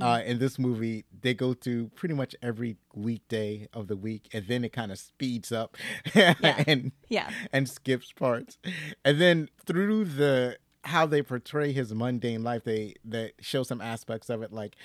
uh, 0.00 0.22
in 0.24 0.38
this 0.38 0.58
movie, 0.58 1.04
they 1.22 1.34
go 1.34 1.52
through 1.54 1.88
pretty 1.94 2.14
much 2.14 2.34
every 2.42 2.76
weekday 2.94 3.68
of 3.72 3.88
the 3.88 3.96
week, 3.96 4.28
and 4.32 4.46
then 4.46 4.64
it 4.64 4.72
kind 4.72 4.90
of 4.92 4.98
speeds 4.98 5.52
up 5.52 5.76
and 6.14 6.92
Yeah. 7.08 7.30
and 7.52 7.68
skips 7.68 8.12
parts, 8.12 8.58
and 9.04 9.20
then 9.20 9.48
through 9.66 10.04
the 10.06 10.58
how 10.84 11.04
they 11.06 11.20
portray 11.22 11.72
his 11.72 11.94
mundane 11.94 12.42
life, 12.42 12.64
they 12.64 12.94
they 13.04 13.32
show 13.40 13.62
some 13.62 13.80
aspects 13.80 14.30
of 14.30 14.42
it, 14.42 14.52
like 14.52 14.76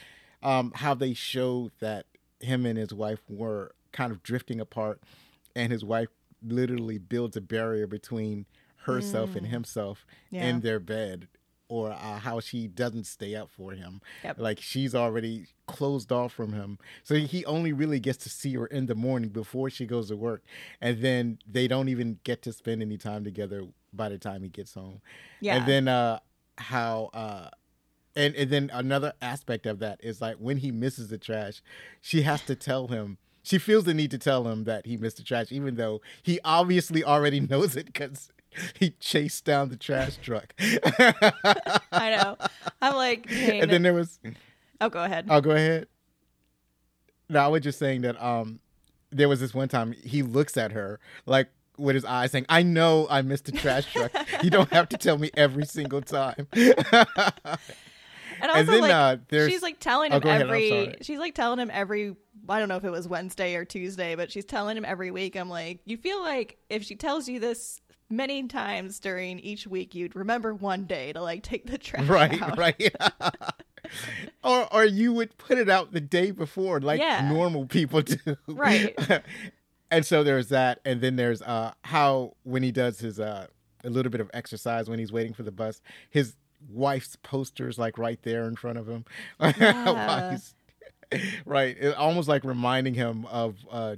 um, 0.43 0.71
how 0.75 0.93
they 0.93 1.13
show 1.13 1.71
that 1.79 2.05
him 2.41 2.65
and 2.65 2.77
his 2.77 2.93
wife 2.93 3.21
were 3.29 3.73
kind 3.93 4.11
of 4.11 4.21
drifting 4.21 4.59
apart, 4.59 5.01
and 5.55 5.71
his 5.71 5.83
wife 5.85 6.09
literally 6.45 6.97
builds 6.97 7.35
a 7.37 7.41
barrier 7.41 7.87
between 7.87 8.45
herself 8.85 9.35
and 9.35 9.47
himself 9.47 10.05
Yeah. 10.29 10.47
in 10.47 10.61
their 10.61 10.79
bed. 10.79 11.27
Or 11.67 11.89
uh, 11.91 12.19
how 12.19 12.39
she 12.41 12.67
doesn't 12.67 13.05
stay 13.05 13.33
up 13.33 13.49
for 13.49 13.71
him, 13.71 13.99
Yep. 14.23 14.35
like 14.37 14.59
she's 14.61 14.93
already 14.93 15.47
closed 15.65 16.11
off 16.11 16.31
from 16.31 16.53
him, 16.53 16.77
so 17.03 17.15
he 17.15 17.43
only 17.45 17.73
really 17.73 17.99
gets 17.99 18.19
to 18.25 18.29
see 18.29 18.53
her 18.53 18.67
in 18.67 18.85
the 18.85 18.93
morning 18.93 19.29
before 19.29 19.71
she 19.71 19.87
goes 19.87 20.09
to 20.09 20.15
work, 20.15 20.43
and 20.79 21.01
then 21.01 21.39
they 21.51 21.67
don't 21.67 21.89
even 21.89 22.19
get 22.23 22.43
to 22.43 22.53
spend 22.53 22.83
any 22.83 22.97
time 22.99 23.23
together 23.23 23.65
by 23.91 24.09
the 24.09 24.19
time 24.19 24.43
he 24.43 24.49
gets 24.49 24.75
home. 24.75 25.01
Yeah. 25.41 25.55
And 25.55 25.65
then 25.65 25.87
uh 25.87 26.19
how 26.59 27.09
uh 27.15 27.49
and, 28.15 28.35
and 28.35 28.51
then 28.51 28.69
another 28.71 29.13
aspect 29.19 29.65
of 29.65 29.79
that 29.79 29.99
is 30.03 30.21
like 30.21 30.35
when 30.37 30.57
he 30.57 30.71
misses 30.71 31.07
the 31.09 31.17
trash, 31.17 31.63
she 31.99 32.21
has 32.21 32.43
to 32.43 32.55
tell 32.55 32.89
him. 32.89 33.17
She 33.41 33.57
feels 33.57 33.85
the 33.85 33.93
need 33.95 34.11
to 34.11 34.17
tell 34.19 34.47
him 34.47 34.65
that 34.65 34.85
he 34.85 34.97
missed 34.97 35.17
the 35.17 35.23
trash, 35.23 35.51
even 35.51 35.75
though 35.75 36.01
he 36.21 36.39
obviously 36.45 37.03
already 37.03 37.39
knows 37.51 37.75
it 37.75 37.87
because 37.87 38.29
he 38.79 38.91
chased 38.99 39.45
down 39.45 39.69
the 39.69 39.77
trash 39.77 40.17
truck. 40.17 40.53
I 40.59 42.15
know. 42.17 42.37
I'm 42.81 42.95
like, 42.95 43.27
dang. 43.27 43.61
and 43.61 43.71
then 43.71 43.81
there 43.81 43.93
was, 43.93 44.19
oh, 44.81 44.89
go 44.89 45.03
ahead. 45.03 45.27
I'll 45.29 45.41
go 45.41 45.51
ahead. 45.51 45.87
No, 47.29 47.39
I 47.39 47.47
was 47.47 47.61
just 47.61 47.79
saying 47.79 48.01
that 48.01 48.21
um, 48.23 48.59
there 49.11 49.27
was 49.29 49.39
this 49.39 49.53
one 49.53 49.67
time 49.67 49.93
he 49.93 50.21
looks 50.21 50.57
at 50.57 50.71
her 50.73 50.99
like 51.25 51.49
with 51.77 51.95
his 51.95 52.05
eyes 52.05 52.31
saying, 52.31 52.45
"I 52.49 52.61
know 52.63 53.07
I 53.09 53.21
missed 53.23 53.45
the 53.45 53.51
trash 53.51 53.91
truck. 53.91 54.11
you 54.43 54.49
don't 54.49 54.71
have 54.71 54.89
to 54.89 54.97
tell 54.97 55.17
me 55.17 55.31
every 55.35 55.65
single 55.65 56.01
time." 56.01 56.47
And 58.41 58.51
also, 58.51 58.71
then, 58.71 58.81
like, 58.81 58.91
uh, 58.91 59.47
she's 59.47 59.61
like 59.61 59.79
telling 59.79 60.11
Oh, 60.11 60.17
him 60.17 60.23
ahead, 60.23 60.41
I'm 60.41 60.47
every. 60.47 60.69
sorry. 60.69 60.95
She's 61.01 61.19
like 61.19 61.35
telling 61.35 61.59
him 61.59 61.69
every. 61.71 62.15
I 62.49 62.59
don't 62.59 62.67
know 62.67 62.75
if 62.75 62.83
it 62.83 62.89
was 62.89 63.07
Wednesday 63.07 63.55
or 63.55 63.65
Tuesday, 63.65 64.15
but 64.15 64.31
she's 64.31 64.45
telling 64.45 64.75
him 64.77 64.85
every 64.85 65.09
week. 65.09 65.35
I'm 65.35 65.49
like, 65.49 65.79
you 65.85 65.97
feel 65.97 66.21
like 66.21 66.57
if 66.69 66.83
she 66.83 66.95
tells 66.95 67.27
you 67.29 67.39
this 67.39 67.79
many 68.15 68.47
times 68.47 68.99
during 68.99 69.39
each 69.39 69.67
week, 69.67 69.93
you'd 69.95 70.15
remember 70.15 70.53
one 70.53 70.85
day 70.85 71.13
to 71.13 71.21
like 71.21 71.43
take 71.43 71.65
the 71.67 71.77
trash 71.77 72.07
right, 72.07 72.41
out. 72.41 72.57
right. 72.57 72.95
or 74.43 74.73
or 74.73 74.85
you 74.85 75.13
would 75.13 75.37
put 75.37 75.57
it 75.57 75.69
out 75.69 75.91
the 75.91 76.01
day 76.01 76.31
before, 76.31 76.79
like 76.79 76.99
Yeah. 76.99 77.29
normal 77.31 77.65
people 77.65 78.01
do. 78.01 78.37
Right. 78.47 78.97
and 79.91 80.05
so 80.05 80.23
there's 80.23 80.49
that, 80.49 80.79
and 80.85 81.01
then 81.01 81.15
there's 81.15 81.41
uh 81.41 81.73
how 81.83 82.35
when 82.43 82.63
he 82.63 82.71
does 82.71 82.99
his 82.99 83.19
uh 83.19 83.47
a 83.83 83.89
little 83.89 84.11
bit 84.11 84.21
of 84.21 84.31
exercise 84.33 84.89
when 84.89 84.97
he's 84.99 85.11
waiting 85.11 85.33
for 85.33 85.43
the 85.43 85.51
bus, 85.51 85.81
his 86.09 86.35
wife's 86.69 87.15
posters 87.17 87.77
like 87.77 87.97
right 87.97 88.19
there 88.23 88.45
in 88.45 88.55
front 88.55 88.77
of 88.79 88.87
him. 88.87 89.05
Yeah. 89.39 90.37
right, 91.45 91.77
it, 91.79 91.95
almost 91.95 92.27
like 92.27 92.43
reminding 92.43 92.95
him 92.95 93.25
of 93.27 93.57
uh 93.71 93.95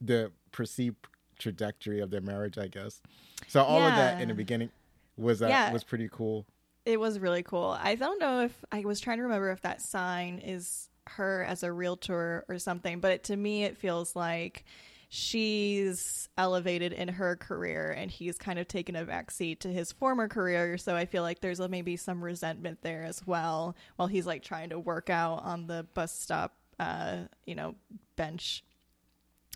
the 0.00 0.32
perceived 0.52 0.96
trajectory 1.38 2.00
of 2.00 2.10
their 2.10 2.20
marriage, 2.20 2.58
I 2.58 2.68
guess. 2.68 3.00
So 3.48 3.62
all 3.62 3.86
of 3.86 3.94
that 3.96 4.20
in 4.20 4.28
the 4.28 4.34
beginning 4.34 4.70
was 5.16 5.42
uh, 5.42 5.48
Yeah. 5.48 5.72
was 5.72 5.84
pretty 5.84 6.08
cool. 6.10 6.46
It 6.84 7.00
was 7.00 7.18
really 7.18 7.42
cool. 7.42 7.76
I 7.80 7.96
don't 7.96 8.20
know 8.20 8.42
if 8.42 8.64
I 8.70 8.80
was 8.80 9.00
trying 9.00 9.16
to 9.18 9.24
remember 9.24 9.50
if 9.50 9.62
that 9.62 9.82
sign 9.82 10.38
is 10.38 10.88
her 11.08 11.44
as 11.44 11.62
a 11.62 11.72
realtor 11.72 12.44
or 12.48 12.58
something, 12.58 13.00
but 13.00 13.12
it, 13.12 13.24
to 13.24 13.36
me, 13.36 13.64
it 13.64 13.76
feels 13.76 14.14
like 14.14 14.64
she's 15.08 16.28
elevated 16.36 16.92
in 16.92 17.08
her 17.08 17.36
career 17.36 17.94
and 17.96 18.10
he's 18.10 18.36
kind 18.38 18.58
of 18.58 18.68
taken 18.68 18.96
a 18.96 19.04
backseat 19.04 19.60
to 19.60 19.68
his 19.68 19.92
former 19.92 20.28
career. 20.28 20.76
So 20.78 20.94
I 20.94 21.06
feel 21.06 21.22
like 21.22 21.40
there's 21.40 21.60
a, 21.60 21.68
maybe 21.68 21.96
some 21.96 22.22
resentment 22.22 22.82
there 22.82 23.04
as 23.04 23.24
well 23.26 23.76
while 23.96 24.08
he's 24.08 24.26
like 24.26 24.42
trying 24.42 24.70
to 24.70 24.78
work 24.78 25.10
out 25.10 25.42
on 25.44 25.66
the 25.66 25.86
bus 25.94 26.12
stop, 26.12 26.54
uh, 26.78 27.18
you 27.46 27.54
know, 27.54 27.74
bench 28.16 28.64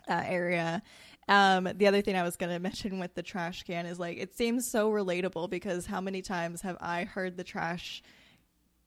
uh, 0.09 0.23
area. 0.25 0.83
Um, 1.31 1.69
the 1.77 1.87
other 1.87 2.03
thing 2.03 2.17
I 2.17 2.23
was 2.23 2.37
going 2.37 2.53
to 2.53 2.59
mention 2.59 2.99
with 2.99 3.15
the 3.15 3.23
trash 3.23 3.63
can 3.63 3.87
is 3.87 3.99
like 3.99 4.19
it 4.19 4.35
seems 4.37 4.71
so 4.71 4.91
relatable 4.91 5.49
because 5.49 5.87
how 5.87 6.01
many 6.03 6.21
times 6.21 6.61
have 6.61 6.77
I 6.81 7.05
heard 7.05 7.37
the 7.39 7.45
trash 7.45 8.03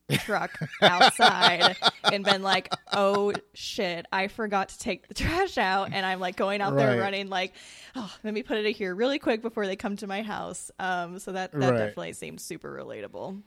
truck 0.10 0.60
outside 0.82 1.78
and 2.04 2.24
been 2.26 2.44
like, 2.44 2.70
"Oh 2.94 3.34
shit, 3.54 4.06
I 4.12 4.28
forgot 4.28 4.70
to 4.70 4.78
take 4.78 5.08
the 5.08 5.14
trash 5.24 5.58
out," 5.58 5.90
and 5.94 6.06
I'm 6.06 6.20
like 6.20 6.36
going 6.36 6.60
out 6.62 6.76
there 6.76 6.90
Right. 6.90 7.00
running 7.00 7.30
like, 7.30 7.54
"Oh, 7.96 8.14
let 8.24 8.34
me 8.34 8.44
put 8.44 8.58
it 8.58 8.76
here 8.76 8.94
really 8.94 9.18
quick 9.20 9.42
before 9.42 9.66
they 9.66 9.78
come 9.78 9.96
to 9.98 10.08
my 10.08 10.22
house." 10.22 10.70
Um, 10.80 11.20
so 11.20 11.32
that 11.32 11.52
that 11.54 11.60
Right. 11.60 11.78
definitely 11.78 12.14
seems 12.14 12.44
super 12.44 12.72
relatable. 12.72 13.42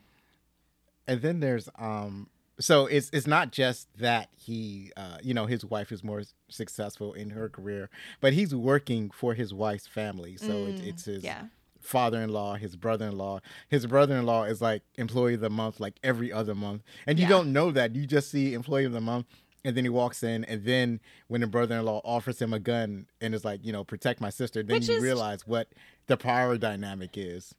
and 1.07 1.21
then 1.21 1.39
there's 1.39 1.69
um 1.77 2.27
so 2.59 2.87
it's 2.87 3.09
it's 3.13 3.27
not 3.27 3.51
just 3.51 3.87
that 3.97 4.29
he 4.35 4.91
uh 4.97 5.17
you 5.21 5.33
know 5.33 5.45
his 5.45 5.63
wife 5.63 5.91
is 5.91 6.03
more 6.03 6.23
successful 6.49 7.13
in 7.13 7.31
her 7.31 7.49
career 7.49 7.89
but 8.19 8.33
he's 8.33 8.55
working 8.55 9.09
for 9.11 9.33
his 9.33 9.53
wife's 9.53 9.87
family. 9.87 10.37
So 10.37 10.49
mm, 10.49 10.69
it's, 10.69 10.81
it's 10.81 11.05
his 11.05 11.23
yeah. 11.23 11.43
father-in-law 11.79 12.55
his 12.55 12.75
brother-in-law. 12.75 13.41
His 13.69 13.85
brother-in-law 13.85 14.43
is 14.45 14.61
like 14.61 14.83
employee 14.95 15.35
of 15.35 15.41
the 15.41 15.49
month 15.49 15.79
like 15.79 15.95
every 16.03 16.31
other 16.31 16.55
month. 16.55 16.83
And 17.05 17.19
you 17.19 17.23
yeah. 17.23 17.29
don't 17.29 17.53
know 17.53 17.71
that. 17.71 17.95
You 17.95 18.05
just 18.07 18.31
see 18.31 18.53
employee 18.53 18.85
of 18.85 18.93
the 18.93 19.01
month 19.01 19.27
and 19.63 19.75
then 19.75 19.83
he 19.83 19.89
walks 19.89 20.23
in 20.23 20.45
and 20.45 20.63
then 20.63 20.99
when 21.27 21.41
the 21.41 21.47
brother-in-law 21.47 22.01
offers 22.05 22.41
him 22.41 22.53
a 22.53 22.59
gun 22.59 23.07
and 23.19 23.35
is 23.35 23.43
like 23.43 23.65
you 23.65 23.73
know 23.73 23.83
protect 23.83 24.21
my 24.21 24.29
sister 24.29 24.63
then 24.63 24.77
Which 24.77 24.87
you 24.87 24.95
is... 24.95 25.03
realize 25.03 25.45
what 25.45 25.67
the 26.07 26.17
power 26.17 26.57
dynamic 26.57 27.11
is. 27.17 27.53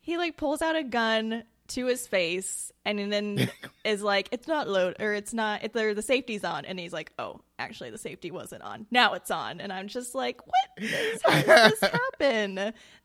He 0.00 0.16
like 0.16 0.36
pulls 0.36 0.62
out 0.62 0.74
a 0.74 0.82
gun 0.82 1.44
to 1.68 1.86
his 1.86 2.06
face 2.06 2.72
and 2.84 3.12
then 3.12 3.50
is 3.84 4.02
like 4.02 4.28
it's 4.32 4.46
not 4.46 4.68
load 4.68 4.96
or 5.00 5.14
it's 5.14 5.32
not 5.32 5.64
it, 5.64 5.72
the 5.72 6.02
safety's 6.02 6.44
on. 6.44 6.64
And 6.64 6.78
he's 6.78 6.92
like 6.92 7.12
oh 7.18 7.40
actually 7.58 7.90
the 7.90 7.98
safety 7.98 8.30
wasn't 8.30 8.62
on. 8.62 8.86
Now 8.90 9.14
it's 9.14 9.30
on. 9.30 9.60
And 9.60 9.72
i'm 9.72 9.88
just 9.88 10.14
like 10.14 10.40
what 10.46 10.84
is, 10.84 11.20
how 11.24 11.42
does 11.42 11.80
this 11.80 11.90
happen? 11.90 12.54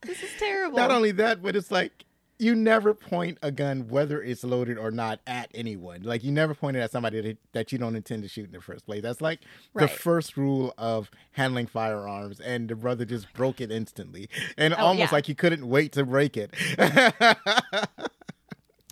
This 0.01 0.23
is 0.23 0.29
terrible. 0.39 0.77
Not 0.77 0.91
only 0.91 1.11
that 1.11 1.41
but 1.41 1.55
it's 1.55 1.71
like 1.71 2.05
you 2.39 2.53
never 2.53 2.93
point 2.93 3.37
a 3.41 3.51
gun 3.51 3.87
whether 3.87 4.21
it's 4.21 4.43
loaded 4.43 4.77
or 4.77 4.91
not 4.91 5.19
at 5.25 5.49
anyone. 5.53 6.03
Like 6.03 6.23
you 6.23 6.31
never 6.31 6.53
point 6.53 6.77
it 6.77 6.81
at 6.81 6.91
somebody 6.91 7.21
that, 7.21 7.37
that 7.53 7.71
you 7.71 7.77
don't 7.77 7.95
intend 7.95 8.23
to 8.23 8.29
shoot 8.29 8.45
in 8.45 8.51
the 8.51 8.61
first 8.61 8.85
place. 8.85 9.01
That's 9.01 9.21
like 9.21 9.39
right. 9.73 9.83
the 9.83 9.87
first 9.87 10.37
rule 10.37 10.73
of 10.77 11.09
handling 11.31 11.67
firearms 11.67 12.39
and 12.39 12.69
the 12.69 12.75
brother 12.75 13.05
just 13.05 13.25
oh 13.25 13.37
broke 13.37 13.61
it 13.61 13.71
instantly. 13.71 14.29
And 14.57 14.73
oh, 14.73 14.77
almost 14.77 15.11
yeah. 15.11 15.15
like 15.15 15.25
he 15.25 15.35
couldn't 15.35 15.67
wait 15.67 15.93
to 15.93 16.05
break 16.05 16.37
it 16.37 16.53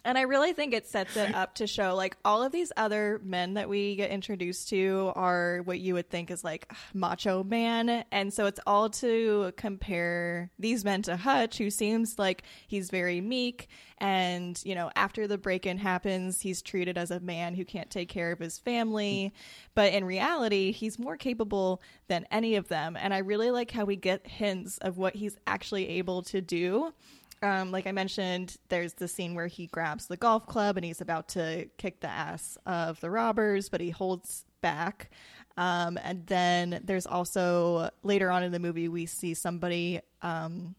And 0.06 0.20
I 0.20 0.22
really 0.22 0.54
think 0.54 0.74
it 0.76 0.88
sets 0.88 1.18
it 1.18 1.34
up 1.34 1.56
to 1.56 1.66
show 1.66 1.96
like 1.96 2.16
all 2.24 2.44
of 2.44 2.52
these 2.52 2.72
other 2.78 3.20
men 3.24 3.56
that 3.56 3.68
we 3.68 3.96
get 3.96 4.12
introduced 4.12 4.70
to 4.70 5.12
are 5.16 5.62
what 5.64 5.80
you 5.80 5.96
would 5.96 6.12
think 6.12 6.30
is 6.30 6.44
like 6.44 6.72
macho 6.94 7.44
man. 7.44 8.06
And 8.12 8.32
so 8.32 8.46
it's 8.46 8.60
all 8.68 8.90
to 8.92 9.52
compare 9.58 10.52
these 10.60 10.86
men 10.86 11.02
to 11.04 11.18
Hutch, 11.18 11.58
who 11.58 11.72
seems 11.72 12.20
like 12.20 12.44
he's 12.68 12.92
very 12.92 13.20
meek. 13.20 13.68
And, 13.98 14.62
you 14.64 14.76
know, 14.76 14.92
after 14.96 15.26
the 15.26 15.40
break 15.40 15.66
in 15.66 15.80
happens, 15.80 16.40
he's 16.40 16.62
treated 16.62 17.00
as 17.00 17.10
a 17.10 17.20
man 17.20 17.56
who 17.56 17.66
can't 17.66 17.90
take 17.90 18.10
care 18.10 18.32
of 18.32 18.38
his 18.38 18.60
family. 18.60 19.34
But 19.74 19.94
in 19.94 20.06
reality, 20.06 20.72
he's 20.72 21.00
more 21.00 21.18
capable 21.18 21.82
than 22.08 22.28
any 22.30 22.56
of 22.56 22.68
them. 22.68 22.96
And 22.96 23.12
I 23.12 23.20
really 23.20 23.50
like 23.50 23.72
how 23.72 23.86
we 23.86 23.96
get 23.96 24.28
hints 24.28 24.78
of 24.78 25.00
what 25.00 25.16
he's 25.16 25.38
actually 25.48 25.90
able 25.90 26.22
to 26.24 26.42
do 26.42 26.94
um, 27.42 27.72
like 27.72 27.88
I 27.88 27.92
mentioned, 27.92 28.56
there's 28.70 28.94
the 28.94 29.08
scene 29.08 29.36
where 29.36 29.48
he 29.48 29.68
grabs 29.68 30.08
the 30.08 30.18
golf 30.18 30.48
club 30.48 30.78
and 30.78 30.86
he's 30.86 31.02
about 31.02 31.30
to 31.30 31.70
kick 31.78 32.02
the 32.02 32.10
ass 32.10 32.58
of 32.66 33.00
the 33.02 33.10
robbers, 33.10 33.70
but 33.70 33.82
he 33.82 33.90
holds 33.90 34.46
back. 34.62 35.12
Um, 35.58 35.98
and 36.04 36.26
then 36.26 36.82
there's 36.84 37.06
also 37.06 37.90
later 38.04 38.32
on 38.32 38.44
in 38.44 38.52
the 38.52 38.60
movie, 38.60 38.90
we 38.90 39.06
see 39.06 39.34
somebody 39.34 40.02
um, 40.22 40.76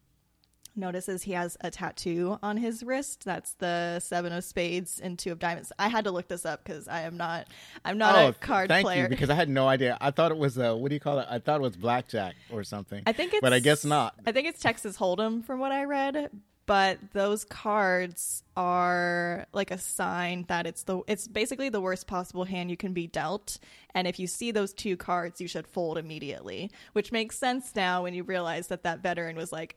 notices 0.76 1.22
he 1.22 1.32
has 1.32 1.56
a 1.60 1.70
tattoo 1.70 2.38
on 2.42 2.56
his 2.56 2.82
wrist. 2.82 3.24
That's 3.24 3.54
the 3.54 4.00
seven 4.00 4.32
of 4.32 4.44
spades 4.44 5.00
and 5.00 5.18
two 5.18 5.32
of 5.32 5.38
diamonds. 5.38 5.72
I 5.78 5.88
had 5.88 6.04
to 6.04 6.10
look 6.10 6.28
this 6.28 6.44
up 6.44 6.64
because 6.64 6.88
I 6.88 7.02
am 7.02 7.16
not, 7.16 7.48
I'm 7.84 7.98
not 7.98 8.16
oh, 8.16 8.28
a 8.28 8.32
card 8.32 8.68
thank 8.68 8.84
player. 8.84 9.04
You, 9.04 9.08
because 9.08 9.30
I 9.30 9.34
had 9.34 9.48
no 9.48 9.68
idea. 9.68 9.96
I 10.00 10.10
thought 10.10 10.30
it 10.30 10.38
was 10.38 10.58
uh, 10.58 10.74
what 10.74 10.88
do 10.88 10.94
you 10.94 11.00
call 11.00 11.18
it? 11.18 11.26
I 11.30 11.38
thought 11.38 11.60
it 11.60 11.62
was 11.62 11.76
blackjack 11.76 12.34
or 12.50 12.64
something. 12.64 13.02
I 13.06 13.12
think 13.12 13.32
it's, 13.32 13.40
but 13.40 13.52
I 13.52 13.58
guess 13.58 13.84
not. 13.84 14.14
I 14.26 14.32
think 14.32 14.46
it's 14.48 14.60
Texas 14.60 14.96
Hold'em 14.96 15.44
from 15.44 15.60
what 15.60 15.72
I 15.72 15.84
read 15.84 16.30
but 16.66 16.98
those 17.12 17.44
cards 17.44 18.42
are 18.56 19.46
like 19.52 19.70
a 19.70 19.78
sign 19.78 20.44
that 20.48 20.66
it's 20.66 20.82
the 20.82 21.00
it's 21.06 21.26
basically 21.26 21.68
the 21.68 21.80
worst 21.80 22.06
possible 22.06 22.44
hand 22.44 22.70
you 22.70 22.76
can 22.76 22.92
be 22.92 23.06
dealt 23.06 23.58
and 23.94 24.06
if 24.06 24.18
you 24.18 24.26
see 24.26 24.50
those 24.50 24.74
two 24.74 24.96
cards 24.96 25.40
you 25.40 25.48
should 25.48 25.66
fold 25.66 25.96
immediately 25.96 26.70
which 26.92 27.12
makes 27.12 27.38
sense 27.38 27.74
now 27.74 28.02
when 28.02 28.14
you 28.14 28.24
realize 28.24 28.66
that 28.66 28.82
that 28.82 29.00
veteran 29.00 29.36
was 29.36 29.52
like 29.52 29.76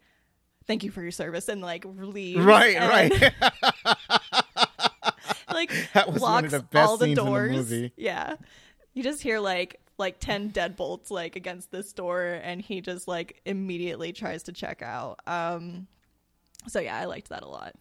thank 0.70 0.86
you 0.86 0.92
for 0.92 1.02
your 1.02 1.12
service 1.12 1.50
and 1.50 1.62
like 1.62 1.84
leave 1.86 2.44
right 2.44 2.78
right 2.78 3.12
like 5.54 5.72
that 5.94 6.12
was 6.12 6.22
locks 6.22 6.52
the 6.52 6.66
all 6.76 6.96
the 6.96 7.14
doors 7.14 7.70
the 7.70 7.92
yeah 7.98 8.36
you 8.94 9.04
just 9.04 9.22
hear 9.22 9.40
like 9.40 9.82
like 9.98 10.20
10 10.22 10.52
deadbolts 10.52 11.12
like 11.12 11.36
against 11.36 11.72
this 11.72 11.92
door 11.92 12.40
and 12.42 12.62
he 12.62 12.80
just 12.80 13.06
like 13.06 13.42
immediately 13.46 14.14
tries 14.14 14.44
to 14.44 14.54
check 14.54 14.82
out 14.82 15.20
um 15.28 15.88
so 16.68 16.80
yeah, 16.80 16.98
I 16.98 17.06
liked 17.06 17.30
that 17.30 17.44
a 17.44 17.48
lot. 17.48 17.76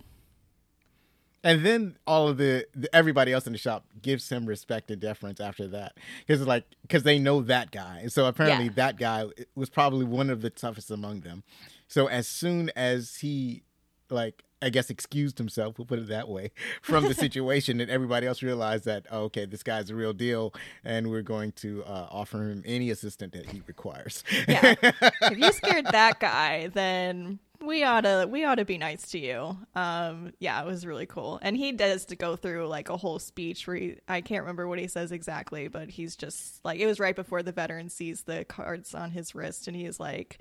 And 1.45 1.65
then 1.65 1.97
all 2.07 2.29
of 2.29 2.37
the, 2.37 2.67
the 2.75 2.95
everybody 2.95 3.33
else 3.33 3.47
in 3.47 3.53
the 3.53 3.59
shop 3.59 3.85
gives 4.03 4.29
him 4.29 4.45
respect 4.45 4.91
and 4.91 5.01
deference 5.01 5.41
after 5.41 5.69
that 5.69 5.97
because 6.27 6.45
like 6.47 6.65
because 6.83 7.05
they 7.05 7.19
know 7.19 7.43
that 7.43 7.71
guy. 7.71 8.07
So 8.09 8.27
apparently 8.27 8.67
yeah. 8.67 8.73
that 8.75 8.99
guy 8.99 9.27
was 9.55 9.71
probably 9.71 10.05
one 10.05 10.31
of 10.31 10.43
the 10.43 10.51
toughest 10.51 10.91
among 10.91 11.21
them. 11.21 11.45
So 11.89 12.07
as 12.07 12.29
soon 12.29 12.71
as 12.77 13.17
he 13.17 13.65
like 14.11 14.45
I 14.61 14.71
guess 14.71 14.91
excused 14.91 15.39
himself, 15.39 15.79
we'll 15.79 15.87
put 15.87 16.01
it 16.01 16.09
that 16.09 16.29
way, 16.29 16.51
from 16.83 17.05
the 17.05 17.15
situation, 17.27 17.81
and 17.81 17.91
everybody 17.91 18.27
else 18.27 18.43
realized 18.43 18.85
that 18.85 19.07
oh, 19.11 19.25
okay, 19.25 19.47
this 19.47 19.63
guy's 19.63 19.91
a 19.91 19.95
real 19.95 20.13
deal, 20.13 20.55
and 20.85 21.11
we're 21.11 21.23
going 21.23 21.53
to 21.53 21.85
uh, 21.85 22.09
offer 22.11 22.39
him 22.39 22.63
any 22.67 22.91
assistance 22.91 23.35
that 23.35 23.47
he 23.47 23.63
requires. 23.67 24.25
yeah, 24.49 24.75
if 24.83 25.39
you 25.39 25.53
scared 25.53 25.87
that 25.87 26.19
guy, 26.21 26.69
then 26.69 27.39
we 27.65 27.83
ought 27.83 28.03
to 28.03 28.27
we 28.31 28.45
ought 28.45 28.57
to 28.57 28.65
be 28.65 28.79
nice 28.79 29.11
to 29.11 29.19
you. 29.19 29.57
Um 29.75 30.33
yeah 30.39 30.63
it 30.63 30.67
was 30.67 30.87
really 30.87 31.07
cool. 31.07 31.41
And 31.43 31.57
he 31.57 31.73
does 31.73 32.05
to 32.07 32.17
go 32.17 32.37
through 32.37 32.69
like 32.69 32.89
a 32.89 32.97
whole 32.97 33.19
speech 33.19 33.67
where 33.67 33.77
he, 33.77 33.97
i 34.07 34.21
can't 34.21 34.43
remember 34.43 34.69
what 34.69 34.79
he 34.79 34.87
says 34.87 35.11
exactly 35.11 35.67
but 35.67 35.91
he's 35.91 36.15
just 36.15 36.65
like 36.65 36.79
it 36.79 36.87
was 36.87 37.01
right 37.01 37.17
before 37.17 37.43
the 37.43 37.51
veteran 37.51 37.89
sees 37.89 38.23
the 38.23 38.45
cards 38.45 38.95
on 38.95 39.11
his 39.11 39.35
wrist 39.35 39.67
and 39.67 39.77
he 39.77 39.87
is 39.87 39.99
like 39.99 40.39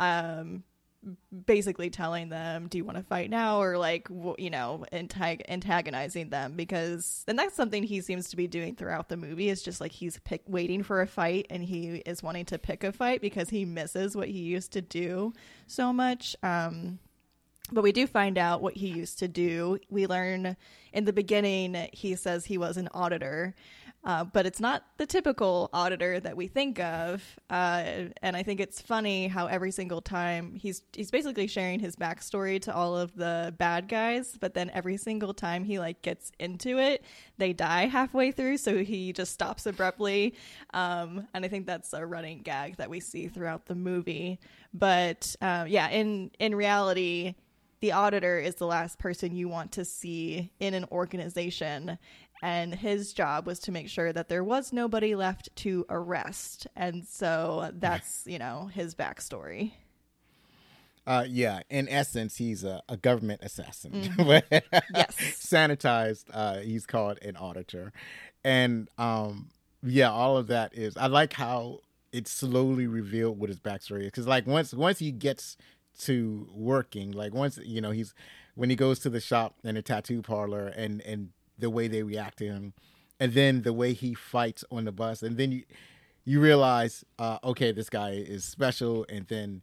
um 0.00 0.64
basically 1.46 1.88
telling 1.88 2.28
them 2.28 2.68
do 2.68 2.76
you 2.76 2.84
want 2.84 2.98
to 2.98 3.02
fight 3.02 3.30
now 3.30 3.62
or 3.62 3.78
like 3.78 4.06
you 4.36 4.50
know 4.50 4.84
antag- 4.92 5.40
antagonizing 5.48 6.28
them 6.28 6.52
because 6.56 7.24
and 7.26 7.38
that's 7.38 7.56
something 7.56 7.82
he 7.82 8.02
seems 8.02 8.28
to 8.28 8.36
be 8.36 8.46
doing 8.46 8.74
throughout 8.76 9.08
the 9.08 9.16
movie 9.16 9.48
is 9.48 9.62
just 9.62 9.80
like 9.80 9.92
he's 9.92 10.18
pick 10.24 10.42
waiting 10.46 10.82
for 10.82 11.00
a 11.00 11.06
fight 11.06 11.46
and 11.48 11.64
he 11.64 12.02
is 12.04 12.22
wanting 12.22 12.44
to 12.44 12.58
pick 12.58 12.84
a 12.84 12.92
fight 12.92 13.22
because 13.22 13.48
he 13.48 13.64
misses 13.64 14.14
what 14.14 14.28
he 14.28 14.40
used 14.40 14.72
to 14.72 14.82
do 14.82 15.32
so 15.66 15.90
much 15.90 16.36
um 16.42 16.98
but 17.72 17.82
we 17.82 17.92
do 17.92 18.06
find 18.06 18.36
out 18.36 18.62
what 18.62 18.76
he 18.76 18.88
used 18.88 19.18
to 19.20 19.28
do. 19.28 19.78
We 19.88 20.06
learn 20.06 20.56
in 20.92 21.04
the 21.04 21.12
beginning 21.12 21.88
he 21.92 22.16
says 22.16 22.44
he 22.44 22.58
was 22.58 22.76
an 22.76 22.88
auditor 22.92 23.54
uh, 24.02 24.24
but 24.24 24.46
it's 24.46 24.60
not 24.60 24.84
the 24.96 25.04
typical 25.04 25.68
auditor 25.72 26.18
that 26.20 26.36
we 26.36 26.46
think 26.46 26.80
of. 26.80 27.38
Uh, 27.50 28.08
and 28.22 28.34
I 28.34 28.42
think 28.42 28.58
it's 28.58 28.80
funny 28.80 29.28
how 29.28 29.46
every 29.46 29.70
single 29.70 30.00
time 30.00 30.54
he's 30.54 30.82
he's 30.94 31.10
basically 31.10 31.46
sharing 31.46 31.80
his 31.80 31.96
backstory 31.96 32.60
to 32.62 32.74
all 32.74 32.96
of 32.96 33.14
the 33.14 33.54
bad 33.58 33.88
guys, 33.88 34.38
but 34.40 34.54
then 34.54 34.70
every 34.72 34.96
single 34.96 35.34
time 35.34 35.64
he 35.64 35.78
like 35.78 36.00
gets 36.00 36.32
into 36.38 36.78
it, 36.78 37.04
they 37.36 37.52
die 37.52 37.86
halfway 37.86 38.32
through, 38.32 38.56
so 38.56 38.82
he 38.82 39.12
just 39.12 39.32
stops 39.32 39.66
abruptly. 39.66 40.34
Um, 40.72 41.28
and 41.34 41.44
I 41.44 41.48
think 41.48 41.66
that's 41.66 41.92
a 41.92 42.04
running 42.06 42.40
gag 42.40 42.76
that 42.78 42.88
we 42.88 43.00
see 43.00 43.28
throughout 43.28 43.66
the 43.66 43.74
movie. 43.74 44.40
But 44.72 45.36
uh, 45.42 45.66
yeah, 45.68 45.90
in 45.90 46.30
in 46.38 46.54
reality, 46.54 47.34
the 47.80 47.92
auditor 47.92 48.38
is 48.38 48.56
the 48.56 48.66
last 48.66 48.98
person 48.98 49.34
you 49.34 49.48
want 49.48 49.72
to 49.72 49.84
see 49.84 50.52
in 50.60 50.74
an 50.74 50.84
organization 50.92 51.98
and 52.42 52.74
his 52.74 53.12
job 53.12 53.46
was 53.46 53.58
to 53.60 53.72
make 53.72 53.88
sure 53.88 54.12
that 54.12 54.28
there 54.28 54.42
was 54.42 54.72
nobody 54.72 55.14
left 55.14 55.54
to 55.56 55.84
arrest. 55.90 56.66
And 56.74 57.06
so 57.06 57.70
that's, 57.74 58.22
you 58.26 58.38
know, 58.38 58.70
his 58.72 58.94
backstory. 58.94 59.72
Uh, 61.06 61.24
yeah, 61.28 61.60
in 61.68 61.88
essence, 61.88 62.36
he's 62.36 62.64
a, 62.64 62.82
a 62.88 62.96
government 62.96 63.40
assassin. 63.42 63.92
Mm-hmm. 64.20 64.76
yes. 64.94 65.16
Sanitized, 65.38 66.26
uh, 66.32 66.58
he's 66.58 66.86
called 66.86 67.18
an 67.22 67.36
auditor. 67.36 67.92
And 68.44 68.88
um, 68.96 69.50
yeah, 69.82 70.10
all 70.10 70.36
of 70.36 70.46
that 70.48 70.74
is, 70.74 70.96
I 70.96 71.08
like 71.08 71.32
how 71.34 71.80
it's 72.12 72.30
slowly 72.30 72.86
revealed 72.86 73.38
what 73.38 73.48
his 73.48 73.60
backstory 73.60 74.00
is. 74.00 74.06
Because, 74.06 74.26
like, 74.26 74.46
once 74.46 74.72
once 74.72 74.98
he 74.98 75.10
gets 75.10 75.56
to 76.00 76.48
working, 76.52 77.12
like, 77.12 77.34
once, 77.34 77.58
you 77.64 77.80
know, 77.80 77.90
he's, 77.90 78.14
when 78.54 78.70
he 78.70 78.76
goes 78.76 78.98
to 79.00 79.10
the 79.10 79.20
shop 79.20 79.54
and 79.64 79.76
the 79.76 79.82
tattoo 79.82 80.22
parlor 80.22 80.66
and, 80.68 81.00
and 81.02 81.30
the 81.58 81.70
way 81.70 81.88
they 81.88 82.02
react 82.02 82.38
to 82.38 82.46
him, 82.46 82.74
and 83.18 83.34
then 83.34 83.62
the 83.62 83.72
way 83.72 83.92
he 83.92 84.14
fights 84.14 84.64
on 84.70 84.84
the 84.84 84.92
bus, 84.92 85.22
and 85.22 85.36
then 85.36 85.52
you 85.52 85.62
you 86.24 86.38
realize, 86.38 87.04
uh, 87.18 87.38
okay, 87.42 87.72
this 87.72 87.88
guy 87.88 88.10
is 88.10 88.44
special, 88.44 89.06
and 89.08 89.26
then 89.28 89.62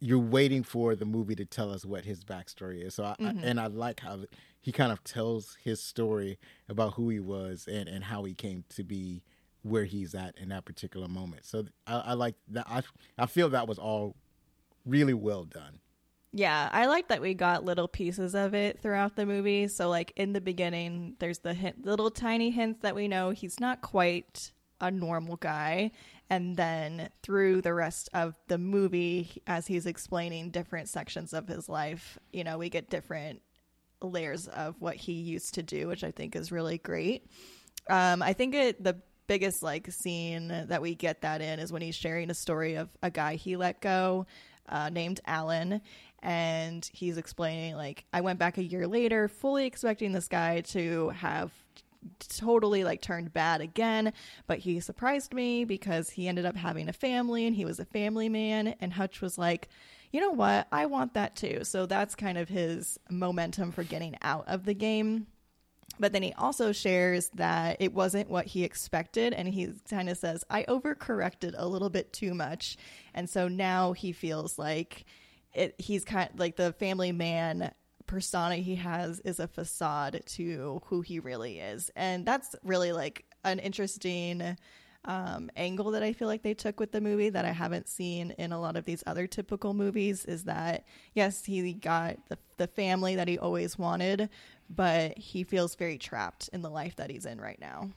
you're 0.00 0.18
waiting 0.18 0.62
for 0.62 0.96
the 0.96 1.04
movie 1.04 1.34
to 1.34 1.44
tell 1.44 1.70
us 1.70 1.84
what 1.84 2.04
his 2.04 2.24
backstory 2.24 2.84
is. 2.84 2.94
So, 2.94 3.04
I, 3.04 3.14
mm-hmm. 3.20 3.38
I, 3.38 3.42
and 3.42 3.60
I 3.60 3.66
like 3.66 4.00
how 4.00 4.20
he 4.60 4.72
kind 4.72 4.92
of 4.92 5.02
tells 5.04 5.56
his 5.62 5.82
story 5.82 6.38
about 6.68 6.94
who 6.94 7.08
he 7.08 7.20
was 7.20 7.66
and 7.70 7.88
and 7.88 8.04
how 8.04 8.24
he 8.24 8.34
came 8.34 8.64
to 8.70 8.82
be 8.82 9.22
where 9.62 9.84
he's 9.84 10.14
at 10.14 10.36
in 10.38 10.48
that 10.50 10.64
particular 10.64 11.08
moment. 11.08 11.44
So 11.44 11.64
I, 11.86 11.98
I 11.98 12.12
like 12.14 12.34
that. 12.48 12.66
I 12.68 12.82
I 13.18 13.26
feel 13.26 13.48
that 13.50 13.68
was 13.68 13.78
all 13.78 14.16
really 14.84 15.14
well 15.14 15.44
done. 15.44 15.80
Yeah, 16.32 16.68
I 16.72 16.86
like 16.86 17.08
that 17.08 17.22
we 17.22 17.32
got 17.34 17.64
little 17.64 17.88
pieces 17.88 18.34
of 18.34 18.54
it 18.54 18.80
throughout 18.80 19.16
the 19.16 19.24
movie. 19.24 19.66
So, 19.68 19.88
like 19.88 20.12
in 20.16 20.34
the 20.34 20.40
beginning, 20.40 21.16
there's 21.18 21.38
the 21.38 21.54
hint, 21.54 21.86
little 21.86 22.10
tiny 22.10 22.50
hints 22.50 22.80
that 22.82 22.94
we 22.94 23.08
know 23.08 23.30
he's 23.30 23.58
not 23.58 23.80
quite 23.80 24.52
a 24.80 24.90
normal 24.90 25.36
guy. 25.36 25.90
And 26.30 26.56
then 26.56 27.08
through 27.22 27.62
the 27.62 27.72
rest 27.72 28.10
of 28.12 28.36
the 28.48 28.58
movie, 28.58 29.42
as 29.46 29.66
he's 29.66 29.86
explaining 29.86 30.50
different 30.50 30.90
sections 30.90 31.32
of 31.32 31.48
his 31.48 31.68
life, 31.68 32.18
you 32.32 32.44
know, 32.44 32.58
we 32.58 32.68
get 32.68 32.90
different 32.90 33.40
layers 34.02 34.46
of 34.48 34.76
what 34.80 34.96
he 34.96 35.12
used 35.12 35.54
to 35.54 35.62
do, 35.62 35.88
which 35.88 36.04
I 36.04 36.10
think 36.10 36.36
is 36.36 36.52
really 36.52 36.76
great. 36.76 37.26
Um, 37.88 38.22
I 38.22 38.34
think 38.34 38.54
it 38.54 38.84
the 38.84 39.00
biggest 39.26 39.62
like 39.62 39.90
scene 39.92 40.48
that 40.68 40.80
we 40.80 40.94
get 40.94 41.22
that 41.22 41.40
in 41.40 41.58
is 41.58 41.72
when 41.72 41.82
he's 41.82 41.94
sharing 41.94 42.30
a 42.30 42.34
story 42.34 42.76
of 42.76 42.88
a 43.02 43.10
guy 43.10 43.34
he 43.34 43.56
let 43.56 43.80
go 43.80 44.26
uh, 44.68 44.90
named 44.90 45.20
Alan, 45.26 45.80
and 46.22 46.88
he's 46.92 47.16
explaining 47.16 47.76
like 47.76 48.04
I 48.12 48.20
went 48.20 48.38
back 48.38 48.58
a 48.58 48.64
year 48.64 48.86
later, 48.86 49.28
fully 49.28 49.66
expecting 49.66 50.12
this 50.12 50.28
guy 50.28 50.60
to 50.62 51.10
have 51.10 51.52
totally 52.20 52.84
like 52.84 53.00
turned 53.00 53.32
bad 53.32 53.60
again, 53.60 54.12
but 54.46 54.58
he 54.58 54.80
surprised 54.80 55.34
me 55.34 55.64
because 55.64 56.10
he 56.10 56.28
ended 56.28 56.46
up 56.46 56.56
having 56.56 56.88
a 56.88 56.92
family 56.92 57.46
and 57.46 57.56
he 57.56 57.64
was 57.64 57.80
a 57.80 57.84
family 57.84 58.28
man. 58.28 58.68
And 58.80 58.92
Hutch 58.92 59.20
was 59.20 59.38
like, 59.38 59.68
you 60.12 60.20
know 60.20 60.30
what? 60.30 60.66
I 60.72 60.86
want 60.86 61.14
that 61.14 61.36
too. 61.36 61.64
So 61.64 61.86
that's 61.86 62.14
kind 62.14 62.38
of 62.38 62.48
his 62.48 62.98
momentum 63.10 63.72
for 63.72 63.82
getting 63.82 64.16
out 64.22 64.44
of 64.46 64.64
the 64.64 64.74
game. 64.74 65.26
But 65.98 66.12
then 66.12 66.22
he 66.22 66.32
also 66.34 66.72
shares 66.72 67.30
that 67.34 67.76
it 67.80 67.92
wasn't 67.92 68.30
what 68.30 68.46
he 68.46 68.64
expected. 68.64 69.32
And 69.32 69.48
he 69.48 69.68
kind 69.88 70.08
of 70.08 70.18
says, 70.18 70.44
I 70.48 70.64
overcorrected 70.64 71.54
a 71.56 71.66
little 71.66 71.90
bit 71.90 72.12
too 72.12 72.34
much. 72.34 72.76
And 73.14 73.28
so 73.28 73.48
now 73.48 73.92
he 73.92 74.12
feels 74.12 74.58
like 74.58 75.04
it, 75.54 75.74
he's 75.78 76.04
kind 76.04 76.30
of 76.32 76.38
like 76.38 76.56
the 76.56 76.72
family 76.72 77.12
man 77.12 77.72
persona 78.06 78.56
he 78.56 78.76
has 78.76 79.20
is 79.20 79.38
a 79.38 79.46
facade 79.46 80.22
to 80.26 80.82
who 80.86 81.00
he 81.02 81.20
really 81.20 81.58
is. 81.60 81.90
And 81.94 82.26
that's 82.26 82.56
really 82.64 82.92
like 82.92 83.24
an 83.44 83.58
interesting 83.58 84.56
um, 85.04 85.50
angle 85.56 85.92
that 85.92 86.02
I 86.02 86.12
feel 86.12 86.28
like 86.28 86.42
they 86.42 86.54
took 86.54 86.80
with 86.80 86.92
the 86.92 87.00
movie 87.00 87.30
that 87.30 87.44
I 87.44 87.52
haven't 87.52 87.88
seen 87.88 88.32
in 88.32 88.52
a 88.52 88.60
lot 88.60 88.76
of 88.76 88.84
these 88.84 89.04
other 89.06 89.26
typical 89.26 89.72
movies 89.72 90.24
is 90.24 90.44
that, 90.44 90.84
yes, 91.14 91.44
he 91.44 91.72
got 91.72 92.16
the, 92.28 92.38
the 92.56 92.66
family 92.66 93.14
that 93.16 93.28
he 93.28 93.38
always 93.38 93.78
wanted, 93.78 94.28
but 94.68 95.16
he 95.18 95.42
feels 95.44 95.74
very 95.74 95.98
trapped 95.98 96.48
in 96.52 96.62
the 96.62 96.70
life 96.70 96.96
that 96.96 97.10
he's 97.10 97.26
in 97.26 97.40
right 97.40 97.60
now. 97.60 97.90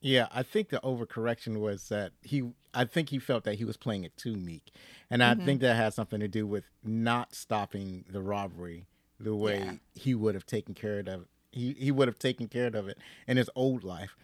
Yeah, 0.00 0.28
I 0.32 0.42
think 0.42 0.70
the 0.70 0.80
overcorrection 0.82 1.58
was 1.60 1.88
that 1.90 2.12
he. 2.22 2.50
I 2.72 2.84
think 2.84 3.08
he 3.10 3.18
felt 3.18 3.44
that 3.44 3.56
he 3.56 3.64
was 3.64 3.76
playing 3.76 4.04
it 4.04 4.16
too 4.16 4.34
meek, 4.34 4.70
and 5.10 5.22
I 5.22 5.34
Mhm. 5.34 5.44
think 5.44 5.60
that 5.60 5.74
has 5.76 5.94
something 5.94 6.20
to 6.20 6.28
do 6.28 6.46
with 6.46 6.64
not 6.82 7.34
stopping 7.34 8.04
the 8.08 8.22
robbery 8.22 8.86
the 9.18 9.34
way 9.34 9.58
Yeah. 9.58 9.72
he 9.94 10.14
would 10.14 10.34
have 10.34 10.46
taken 10.46 10.72
care 10.74 11.00
of. 11.00 11.26
He 11.52 11.74
he 11.74 11.90
would 11.90 12.08
have 12.08 12.18
taken 12.18 12.48
care 12.48 12.68
of 12.68 12.88
it 12.88 12.96
in 13.26 13.36
his 13.36 13.50
old 13.54 13.84
life. 13.84 14.16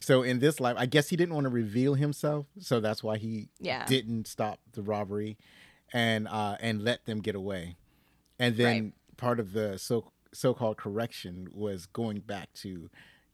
So 0.00 0.22
in 0.22 0.38
this 0.38 0.60
life, 0.60 0.76
I 0.78 0.86
guess 0.86 1.08
he 1.08 1.16
didn't 1.16 1.34
want 1.34 1.44
to 1.44 1.50
reveal 1.50 1.94
himself, 1.94 2.46
so 2.60 2.80
that's 2.80 3.02
why 3.02 3.18
he 3.18 3.50
Yeah. 3.58 3.84
didn't 3.84 4.28
stop 4.28 4.60
the 4.72 4.82
robbery, 4.82 5.36
and 5.92 6.26
uh, 6.28 6.56
and 6.60 6.82
let 6.82 7.04
them 7.04 7.20
get 7.20 7.34
away. 7.34 7.76
And 8.38 8.56
then 8.56 8.82
Right. 8.84 8.92
part 9.18 9.40
of 9.40 9.52
the 9.52 9.76
so 9.78 10.12
so 10.32 10.54
called 10.54 10.76
correction 10.76 11.48
was 11.52 11.86
going 11.86 12.20
back 12.20 12.52
to 12.54 12.90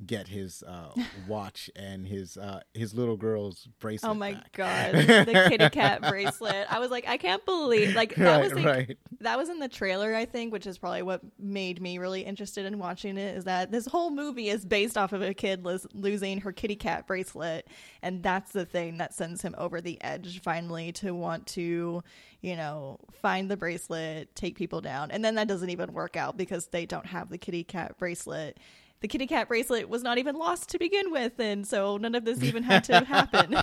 get 0.07 0.29
his 0.29 0.63
uh, 0.67 0.93
watch 1.29 1.71
and 1.77 2.07
his 2.07 2.37
uh, 2.37 2.61
his 2.73 2.95
little 2.95 3.17
girl's 3.17 3.69
bracelet. 3.81 4.11
Oh 4.11 4.15
my 4.15 4.35
back. 4.35 4.53
god, 4.53 4.95
the 4.95 5.47
kitty 5.49 5.69
cat 5.71 6.03
bracelet. 6.03 6.67
I 6.71 6.79
was 6.79 6.91
like, 6.91 7.09
I 7.09 7.17
can't 7.17 7.45
believe 7.45 7.95
like 7.95 8.15
that 8.17 8.25
right, 8.25 8.45
was 8.45 8.55
like, 8.55 8.65
right. 8.65 8.99
that 9.21 9.39
was 9.39 9.49
in 9.49 9.59
the 9.59 9.69
trailer, 9.69 10.15
I 10.15 10.25
think, 10.25 10.53
which 10.53 10.67
is 10.67 10.79
probably 10.79 11.03
what 11.03 11.21
made 11.39 11.81
me 11.81 11.99
really 11.99 12.23
interested 12.23 12.67
in 12.67 12.79
watching 12.79 13.17
it. 13.17 13.37
Is 13.37 13.45
that 13.45 13.71
this 13.71 13.87
whole 13.87 14.11
movie 14.11 14.49
is 14.49 14.65
based 14.65 14.97
off 14.97 15.13
of 15.13 15.23
a 15.23 15.35
kid 15.35 15.65
los- 15.65 15.87
losing 15.93 16.41
her 16.41 16.53
kitty 16.53 16.77
cat 16.77 17.07
bracelet, 17.07 17.69
and 18.03 18.23
that's 18.23 18.53
the 18.53 18.65
thing 18.65 18.99
that 18.99 19.15
sends 19.15 19.43
him 19.43 19.55
over 19.59 19.81
the 19.81 20.03
edge 20.03 20.41
finally 20.41 20.93
to 20.93 21.15
want 21.15 21.47
to, 21.49 22.03
you 22.41 22.57
know, 22.57 22.99
find 23.13 23.51
the 23.51 23.57
bracelet, 23.57 24.35
take 24.35 24.57
people 24.57 24.81
down, 24.81 25.11
and 25.11 25.25
then 25.25 25.35
that 25.37 25.49
doesn't 25.49 25.71
even 25.71 25.93
work 25.93 26.17
out 26.17 26.37
because 26.37 26.67
they 26.69 26.87
don't 26.87 27.07
have 27.07 27.31
the 27.31 27.39
kitty 27.39 27.65
cat 27.65 27.97
bracelet. 27.99 28.59
The 29.01 29.09
kitty 29.09 29.27
cat 29.27 29.49
bracelet 29.49 29.89
was 29.89 30.03
not 30.03 30.19
even 30.19 30.37
lost 30.37 30.71
to 30.71 30.79
begin 30.79 31.11
with, 31.11 31.39
and 31.39 31.67
so 31.67 31.97
none 31.99 32.15
of 32.15 32.25
this 32.25 32.43
even 32.43 32.63
had 32.63 32.85
to 32.85 33.05
happen. 33.05 33.57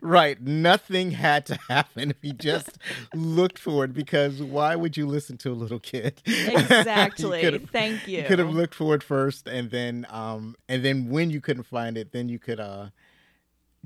Right. 0.00 0.40
Nothing 0.40 1.10
had 1.12 1.46
to 1.46 1.58
happen 1.68 2.10
if 2.10 2.16
he 2.22 2.32
just 2.32 2.78
looked 3.14 3.58
for 3.58 3.84
it 3.84 3.92
because 3.92 4.42
why 4.42 4.74
would 4.76 4.96
you 4.96 5.06
listen 5.06 5.36
to 5.38 5.50
a 5.50 5.54
little 5.54 5.78
kid? 5.78 6.22
Exactly. 6.26 7.42
You 7.42 7.58
Thank 7.58 8.08
you. 8.08 8.18
You 8.18 8.24
could 8.24 8.38
have 8.38 8.50
looked 8.50 8.74
for 8.74 8.94
it 8.94 9.02
first 9.02 9.46
and 9.46 9.70
then 9.70 10.06
um 10.10 10.56
and 10.68 10.84
then 10.84 11.10
when 11.10 11.30
you 11.30 11.40
couldn't 11.40 11.64
find 11.64 11.96
it, 11.96 12.12
then 12.12 12.28
you 12.28 12.38
could 12.38 12.58
uh 12.58 12.88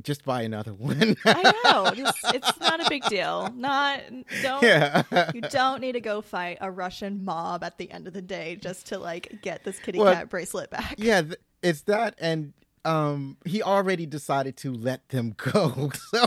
just 0.03 0.25
buy 0.25 0.43
another 0.43 0.73
one. 0.75 1.17
I 1.25 1.53
know. 1.65 1.91
Just, 1.95 2.19
it's 2.35 2.61
not 2.61 2.85
a 2.85 2.89
big 2.89 3.05
deal. 3.05 3.53
Not 3.55 4.01
don't 4.43 4.63
yeah. 4.63 5.03
you 5.35 5.41
don't 5.43 5.81
need 5.81 5.93
to 5.93 6.01
go 6.01 6.21
fight 6.21 6.59
a 6.61 6.71
Russian 6.71 7.25
mob 7.25 7.63
at 7.65 7.79
the 7.79 7.91
end 7.91 8.07
of 8.07 8.13
the 8.13 8.23
day 8.23 8.57
just 8.57 8.87
to 8.87 8.99
like 8.99 9.41
get 9.43 9.65
this 9.65 9.79
kitty 9.79 9.99
Well, 9.99 10.13
cat 10.13 10.29
bracelet 10.29 10.71
back. 10.71 10.97
Yeah, 10.99 11.23
th- 11.23 11.37
it's 11.63 11.83
that 11.83 12.15
and 12.19 12.53
um 12.85 13.39
he 13.47 13.63
already 13.63 14.05
decided 14.05 14.57
to 14.59 14.73
let 14.73 15.09
them 15.11 15.35
go. 15.53 15.91
So 16.11 16.27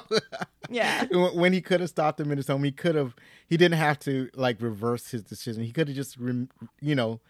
Yeah. 0.70 1.06
when 1.34 1.54
he 1.54 1.62
could 1.62 1.82
have 1.82 1.90
stopped 1.90 2.18
them 2.18 2.32
in 2.32 2.38
his 2.38 2.48
home, 2.48 2.64
he 2.64 2.72
could 2.72 2.96
have. 2.96 3.16
He 3.48 3.56
didn't 3.58 3.78
have 3.78 4.00
to 4.00 4.30
like 4.34 4.62
reverse 4.62 5.12
his 5.12 5.24
decision. 5.24 5.64
He 5.64 5.72
could 5.72 5.88
have 5.88 5.96
just, 5.96 6.18
you 6.18 6.96
know, 6.96 7.22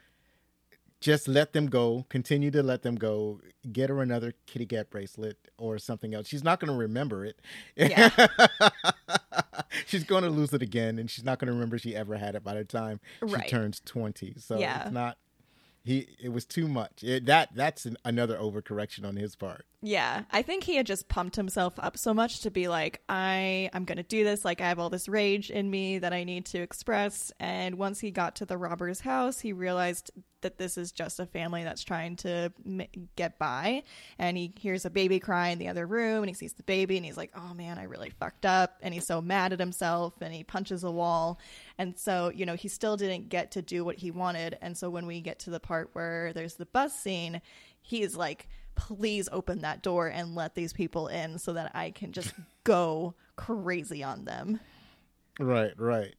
just 1.00 1.28
let 1.28 1.54
them 1.54 1.68
go. 1.68 2.06
Continue 2.10 2.52
to 2.52 2.64
let 2.64 2.82
them 2.82 2.96
go. 2.96 3.42
Get 3.72 3.90
her 3.90 4.02
another 4.02 4.34
kitty 4.48 4.66
cat 4.66 4.90
bracelet 4.90 5.38
or 5.58 5.78
something 5.78 6.14
else. 6.14 6.28
She's 6.28 6.44
not 6.44 6.60
going 6.60 6.72
to 6.72 6.78
remember 6.78 7.26
it. 7.26 7.40
Yeah. 7.76 8.10
she's 9.86 10.04
going 10.04 10.24
to 10.24 10.30
lose 10.30 10.54
it 10.54 10.62
again, 10.62 10.98
and 11.00 11.10
she's 11.10 11.24
not 11.26 11.40
going 11.40 11.48
to 11.48 11.54
remember 11.54 11.78
she 11.78 11.96
ever 11.96 12.16
had 12.18 12.36
it 12.36 12.44
by 12.44 12.54
the 12.56 12.64
time 12.64 13.00
Right. 13.22 13.44
she 13.46 13.50
turns 13.52 13.80
twenty. 13.86 14.34
So 14.38 14.60
Yeah. 14.60 14.84
it's 14.84 14.92
not. 14.92 15.18
He 15.88 16.06
it 16.20 16.34
was 16.34 16.46
too 16.46 16.68
much. 16.68 17.02
It, 17.02 17.26
that 17.28 17.56
that's 17.56 17.86
an, 17.86 17.96
another 18.04 18.38
overcorrection 18.38 19.06
on 19.06 19.16
his 19.16 19.38
part. 19.38 19.66
Yeah, 19.82 20.24
I 20.32 20.42
think 20.42 20.64
he 20.64 20.76
had 20.76 20.86
just 20.88 21.08
pumped 21.08 21.36
himself 21.36 21.76
up 21.78 21.98
so 21.98 22.14
much 22.14 22.42
to 22.42 22.52
be 22.52 22.68
like, 22.68 23.02
I, 23.08 23.70
I'm 23.74 23.86
gonna 23.86 24.04
do 24.04 24.24
this. 24.24 24.44
Like, 24.44 24.60
I 24.60 24.68
have 24.68 24.80
all 24.80 24.90
this 24.90 25.08
rage 25.08 25.52
in 25.52 25.70
me 25.70 26.00
that 26.00 26.12
I 26.14 26.24
need 26.24 26.48
to 26.48 26.58
express. 26.58 27.32
And 27.40 27.76
once 27.76 28.00
he 28.00 28.12
got 28.12 28.36
to 28.38 28.46
the 28.46 28.58
robber's 28.58 29.00
house, 29.00 29.40
he 29.40 29.54
realized 29.54 30.12
that 30.42 30.58
this 30.58 30.78
is 30.78 30.92
just 30.92 31.20
a 31.20 31.26
family 31.26 31.64
that's 31.64 31.84
trying 31.84 32.16
to 32.18 32.52
m- 32.66 32.88
get 33.16 33.38
by. 33.38 33.84
And 34.18 34.36
he 34.36 34.52
hears 34.58 34.84
a 34.86 34.90
baby 34.90 35.20
cry 35.20 35.50
in 35.50 35.60
the 35.60 35.68
other 35.68 35.86
room, 35.86 36.24
and 36.24 36.28
he 36.28 36.34
sees 36.34 36.54
the 36.54 36.64
baby, 36.64 36.98
and 36.98 37.06
he's 37.06 37.18
like, 37.18 37.32
Oh 37.36 37.54
man, 37.54 37.78
I 37.78 37.84
really 37.84 38.10
fucked 38.10 38.48
up. 38.48 38.80
And 38.82 38.94
he's 38.94 39.06
so 39.06 39.22
mad 39.22 39.54
at 39.54 39.60
himself, 39.60 40.16
and 40.22 40.34
he 40.34 40.44
punches 40.44 40.84
a 40.84 40.92
wall. 40.92 41.40
And 41.78 41.98
so, 41.98 42.32
you 42.34 42.46
know, 42.46 42.56
he 42.56 42.68
still 42.68 42.98
didn't 42.98 43.30
get 43.30 43.52
to 43.52 43.62
do 43.62 43.86
what 43.86 43.98
he 43.98 44.12
wanted. 44.12 44.58
And 44.62 44.76
so 44.76 44.90
when 44.90 45.06
we 45.06 45.22
get 45.22 45.40
to 45.40 45.50
the 45.50 45.60
part 45.60 45.90
where 45.94 46.34
there's 46.34 46.56
the 46.56 46.66
bus 46.66 46.98
scene, 46.98 47.42
he's 47.82 48.16
like, 48.16 48.48
please 48.76 49.30
open 49.32 49.62
that 49.62 49.82
door 49.82 50.08
and 50.08 50.36
let 50.36 50.56
these 50.56 50.74
people 50.74 51.08
in 51.08 51.40
so 51.40 51.54
that 51.54 51.72
I 51.76 51.92
can 51.92 52.12
just 52.12 52.34
go 52.64 53.16
crazy 53.36 54.04
on 54.04 54.26
them. 54.26 54.60
Right, 55.40 55.74
right. 55.78 56.16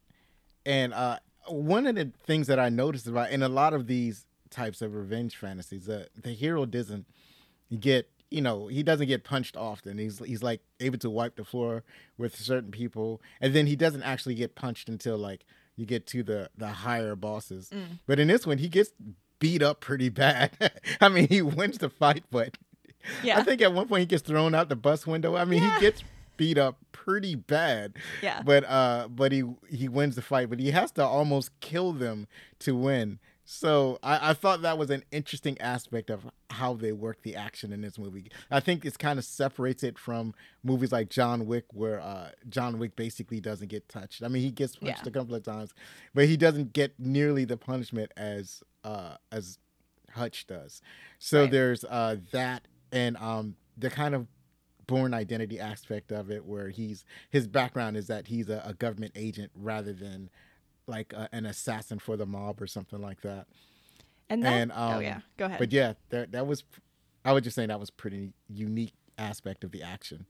And 0.64 0.92
uh, 0.92 1.18
one 1.48 1.86
of 1.86 1.96
the 1.96 2.12
things 2.24 2.46
that 2.48 2.58
I 2.58 2.68
noticed 2.68 3.06
about 3.06 3.30
in 3.30 3.42
a 3.42 3.48
lot 3.48 3.74
of 3.74 3.86
these 3.86 4.26
types 4.50 4.82
of 4.82 4.94
revenge 4.94 5.36
fantasies, 5.36 5.88
uh, 5.88 6.06
the 6.20 6.30
hero 6.30 6.66
doesn't 6.66 7.06
get, 7.78 8.10
you 8.30 8.40
know, 8.42 8.66
he 8.66 8.82
doesn't 8.82 9.06
get 9.06 9.24
punched 9.24 9.56
often. 9.56 9.98
He's 9.98 10.18
he's 10.18 10.42
like 10.42 10.60
able 10.80 10.98
to 10.98 11.10
wipe 11.10 11.36
the 11.36 11.44
floor 11.44 11.84
with 12.16 12.36
certain 12.36 12.70
people, 12.70 13.20
and 13.40 13.54
then 13.54 13.66
he 13.66 13.76
doesn't 13.76 14.02
actually 14.02 14.34
get 14.34 14.54
punched 14.54 14.88
until 14.88 15.16
like 15.16 15.44
you 15.76 15.86
get 15.86 16.06
to 16.08 16.22
the 16.22 16.50
the 16.56 16.68
higher 16.68 17.14
bosses. 17.16 17.70
But 18.06 18.18
in 18.20 18.28
this 18.28 18.46
one, 18.46 18.58
he 18.58 18.68
gets 18.68 18.90
beat 19.38 19.62
up 19.62 19.80
pretty 19.80 20.08
bad. 20.08 20.50
I 21.00 21.08
mean, 21.08 21.28
he 21.28 21.40
wins 21.42 21.78
the 21.78 21.88
fight, 21.88 22.24
but 22.30 22.56
Yeah. 23.22 23.38
I 23.38 23.42
think 23.44 23.62
at 23.62 23.72
one 23.72 23.86
point 23.88 24.00
he 24.00 24.06
gets 24.06 24.22
thrown 24.22 24.54
out 24.54 24.68
the 24.68 24.76
bus 24.76 25.06
window. 25.06 25.36
I 25.36 25.44
mean, 25.44 25.62
Yeah. 25.62 25.74
he 25.76 25.80
gets 25.80 26.02
beat 26.36 26.58
up 26.58 26.76
pretty 26.92 27.34
bad. 27.36 27.94
Yeah. 28.22 28.42
But 28.42 28.64
uh 28.64 29.08
but 29.08 29.32
he 29.32 29.44
he 29.70 29.88
wins 29.88 30.16
the 30.16 30.22
fight, 30.22 30.50
but 30.50 30.58
he 30.60 30.70
has 30.72 30.90
to 30.92 31.04
almost 31.04 31.50
kill 31.60 31.92
them 31.92 32.26
to 32.60 32.76
win. 32.76 33.18
So 33.50 33.98
I, 34.02 34.30
I 34.30 34.34
thought 34.34 34.60
that 34.60 34.76
was 34.76 34.90
an 34.90 35.04
interesting 35.10 35.58
aspect 35.58 36.10
of 36.10 36.26
how 36.50 36.74
they 36.74 36.92
work 36.92 37.22
the 37.22 37.34
action 37.34 37.72
in 37.72 37.80
this 37.80 37.98
movie. 37.98 38.30
I 38.50 38.60
think 38.60 38.84
it's 38.84 38.98
kind 38.98 39.18
of 39.18 39.24
separates 39.24 39.82
it 39.82 39.98
from 39.98 40.34
movies 40.62 40.92
like 40.92 41.08
John 41.08 41.46
Wick, 41.46 41.64
where 41.72 41.98
uh, 41.98 42.32
John 42.50 42.78
Wick 42.78 42.94
basically 42.94 43.40
doesn't 43.40 43.68
get 43.68 43.88
touched. 43.88 44.22
I 44.22 44.28
mean, 44.28 44.42
he 44.42 44.50
gets 44.50 44.76
punched 44.76 45.00
Yeah. 45.04 45.08
a 45.08 45.12
couple 45.12 45.34
of 45.34 45.44
times, 45.44 45.72
but 46.14 46.26
he 46.26 46.36
doesn't 46.36 46.74
get 46.74 46.92
nearly 47.00 47.46
the 47.46 47.56
punishment 47.56 48.12
as 48.18 48.62
uh, 48.84 49.16
as 49.32 49.58
Hutch 50.12 50.46
does. 50.46 50.82
So 51.18 51.40
Right. 51.44 51.50
there's 51.50 51.84
uh, 51.84 52.16
that, 52.32 52.68
and 52.92 53.16
um, 53.16 53.56
the 53.78 53.88
kind 53.88 54.14
of 54.14 54.26
Bourne 54.86 55.14
Identity 55.14 55.58
aspect 55.58 56.12
of 56.12 56.30
it, 56.30 56.44
where 56.44 56.68
he's 56.68 57.06
his 57.30 57.46
background 57.46 57.96
is 57.96 58.08
that 58.08 58.26
he's 58.26 58.50
a, 58.50 58.62
a 58.66 58.74
government 58.74 59.12
agent 59.14 59.52
rather 59.54 59.94
than 59.94 60.28
like 60.88 61.12
a, 61.12 61.28
an 61.32 61.46
assassin 61.46 61.98
for 61.98 62.16
the 62.16 62.26
mob 62.26 62.60
or 62.60 62.66
something 62.66 63.00
like 63.00 63.20
that. 63.22 63.46
And, 64.30 64.42
that, 64.44 64.52
and 64.52 64.72
um, 64.72 64.96
oh 64.96 64.98
yeah, 65.00 65.20
go 65.36 65.46
ahead. 65.46 65.58
But 65.58 65.72
yeah, 65.72 65.94
that 66.10 66.32
that 66.32 66.46
was 66.46 66.64
I 67.24 67.32
was 67.32 67.42
just 67.42 67.56
saying 67.56 67.68
that 67.68 67.80
was 67.80 67.90
pretty 67.90 68.32
unique 68.48 68.94
aspect 69.16 69.64
of 69.64 69.72
the 69.72 69.82
action. 69.82 70.26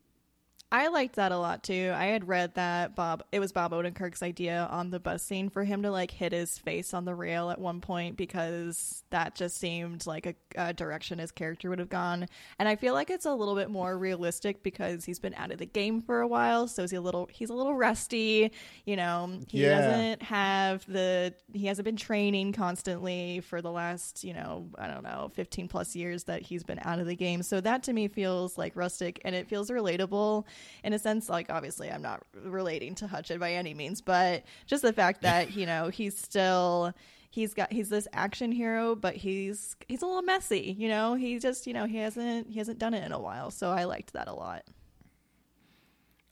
I 0.71 0.89
liked 0.89 1.17
that 1.17 1.33
a 1.33 1.39
lot 1.39 1.63
too. 1.63 1.93
I 1.95 2.07
had 2.07 2.29
read 2.29 2.55
that 2.57 2.95
Bob 2.95 3.23
it 3.33 3.41
was 3.41 3.53
Bob 3.53 3.73
Odenkirk's 3.73 4.23
idea 4.23 4.69
on 4.71 4.91
the 4.91 5.01
bus 5.01 5.23
scene 5.23 5.49
for 5.49 5.65
him 5.65 5.83
to 5.83 5.91
like 5.91 6.11
hit 6.11 6.33
his 6.33 6.59
face 6.59 6.93
on 6.93 7.07
the 7.07 7.15
rail 7.15 7.49
at 7.49 7.59
one 7.59 7.81
point 7.81 8.19
because 8.19 9.03
that 9.09 9.35
just 9.35 9.57
seemed 9.57 10.07
like 10.07 10.27
a, 10.27 10.35
a, 10.57 10.75
direction 10.75 11.21
his 11.21 11.33
character 11.33 11.71
would 11.71 11.79
have 11.79 11.89
gone. 11.89 12.27
And 12.59 12.69
I 12.69 12.77
feel 12.77 12.93
like 12.93 13.09
it's 13.09 13.25
a 13.25 13.33
little 13.33 13.55
bit 13.55 13.71
more 13.71 13.97
realistic 13.97 14.63
because 14.63 15.07
he's 15.07 15.19
been 15.19 15.33
out 15.35 15.51
of 15.51 15.59
the 15.59 15.65
game 15.65 16.03
for 16.03 16.21
a 16.21 16.29
while, 16.29 16.69
so 16.69 16.83
he's 16.83 16.93
a 16.93 17.01
little 17.01 17.31
he's 17.33 17.49
a 17.49 17.55
little 17.55 17.75
rusty, 17.75 18.53
you 18.85 18.97
know. 18.97 19.39
He 19.49 19.63
yeah. 19.63 19.81
doesn't 19.81 20.23
have 20.25 20.85
the 20.87 21.33
he 21.55 21.67
hasn't 21.67 21.87
been 21.87 21.97
training 21.97 22.53
constantly 22.53 23.41
for 23.41 23.63
the 23.63 23.71
last, 23.71 24.23
you 24.23 24.35
know, 24.35 24.69
I 24.77 24.87
don't 24.87 25.03
know, 25.03 25.31
15 25.33 25.69
plus 25.69 25.97
years 25.97 26.25
that 26.25 26.43
he's 26.43 26.63
been 26.63 26.81
out 26.83 26.99
of 26.99 27.07
the 27.07 27.17
game. 27.17 27.43
So 27.43 27.63
that 27.63 27.85
to 27.85 27.95
me 27.95 28.09
feels 28.09 28.59
like 28.59 28.77
rustic 28.77 29.19
and 29.25 29.35
it 29.35 29.49
feels 29.49 29.71
relatable 29.71 30.45
in 30.85 30.93
a 30.93 30.99
sense. 30.99 31.29
Like, 31.29 31.51
obviously, 31.51 31.91
I'm 31.91 32.03
not 32.03 32.23
relating 32.35 32.95
to 32.97 33.07
Hutchin 33.07 33.39
by 33.39 33.53
any 33.53 33.75
means, 33.75 34.01
but 34.01 34.45
just 34.67 34.83
the 34.83 34.93
fact 34.93 35.23
that 35.23 35.55
you 35.57 35.67
know 35.67 35.89
he's 35.89 36.17
still 36.17 36.93
he's 37.31 37.55
got 37.55 37.73
he's 37.73 37.89
this 37.89 38.09
action 38.13 38.53
hero 38.53 38.95
but 38.95 39.15
he's 39.15 39.77
he's 39.87 40.03
a 40.03 40.07
little 40.07 40.23
messy 40.23 40.75
you 40.79 40.89
know? 40.89 41.15
He 41.15 41.39
just 41.39 41.67
you 41.67 41.73
know 41.73 41.87
he 41.87 41.99
hasn't 41.99 42.51
he 42.51 42.59
hasn't 42.59 42.79
done 42.79 42.95
it 42.95 43.05
in 43.05 43.13
a 43.13 43.21
while 43.21 43.51
so 43.51 43.71
i 43.71 43.85
liked 43.85 44.13
that 44.13 44.29
a 44.29 44.35
lot. 44.35 44.65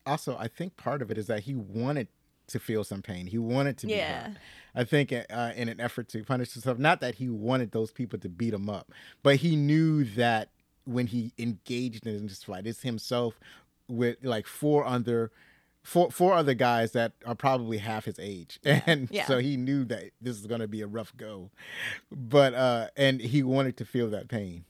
Also 0.04 0.36
i 0.38 0.48
think 0.48 0.76
part 0.76 1.02
of 1.02 1.10
it 1.10 1.18
is 1.18 1.26
that 1.26 1.40
he 1.40 1.54
wanted 1.54 2.08
to 2.48 2.60
feel 2.60 2.84
some 2.84 3.02
pain. 3.02 3.26
He 3.26 3.38
wanted 3.38 3.76
to 3.78 3.88
yeah. 3.88 4.30
i 4.74 4.84
think 4.84 5.12
uh, 5.12 5.52
in 5.56 5.68
an 5.68 5.80
effort 5.80 6.08
to 6.10 6.22
punish 6.24 6.52
himself 6.52 6.78
not 6.78 7.00
that 7.00 7.16
he 7.16 7.28
wanted 7.28 7.72
those 7.72 7.90
people 7.90 8.18
to 8.20 8.28
beat 8.28 8.54
him 8.54 8.68
up 8.68 8.92
but 9.22 9.36
he 9.36 9.56
knew 9.56 10.04
that 10.04 10.50
when 10.84 11.08
he 11.08 11.32
engaged 11.38 12.06
in 12.06 12.26
this 12.26 12.44
fight 12.44 12.66
it's 12.66 12.82
himself 12.82 13.40
with 13.88 14.16
like 14.22 14.46
four 14.46 14.84
other 14.84 15.30
four 15.86 16.10
four 16.10 16.34
other 16.34 16.54
guys 16.54 16.92
that 16.92 17.12
are 17.24 17.36
probably 17.36 17.78
half 17.78 18.04
his 18.04 18.18
age. 18.18 18.58
And 18.64 19.08
yeah. 19.10 19.26
so 19.26 19.38
he 19.38 19.56
knew 19.56 19.84
that 19.84 20.10
this 20.20 20.36
is 20.36 20.46
going 20.46 20.60
to 20.60 20.68
be 20.68 20.82
a 20.82 20.86
rough 20.86 21.16
go. 21.16 21.50
But 22.10 22.54
uh 22.54 22.88
and 22.96 23.20
he 23.20 23.42
wanted 23.42 23.76
to 23.78 23.84
feel 23.84 24.10
that 24.10 24.28
pain. 24.28 24.64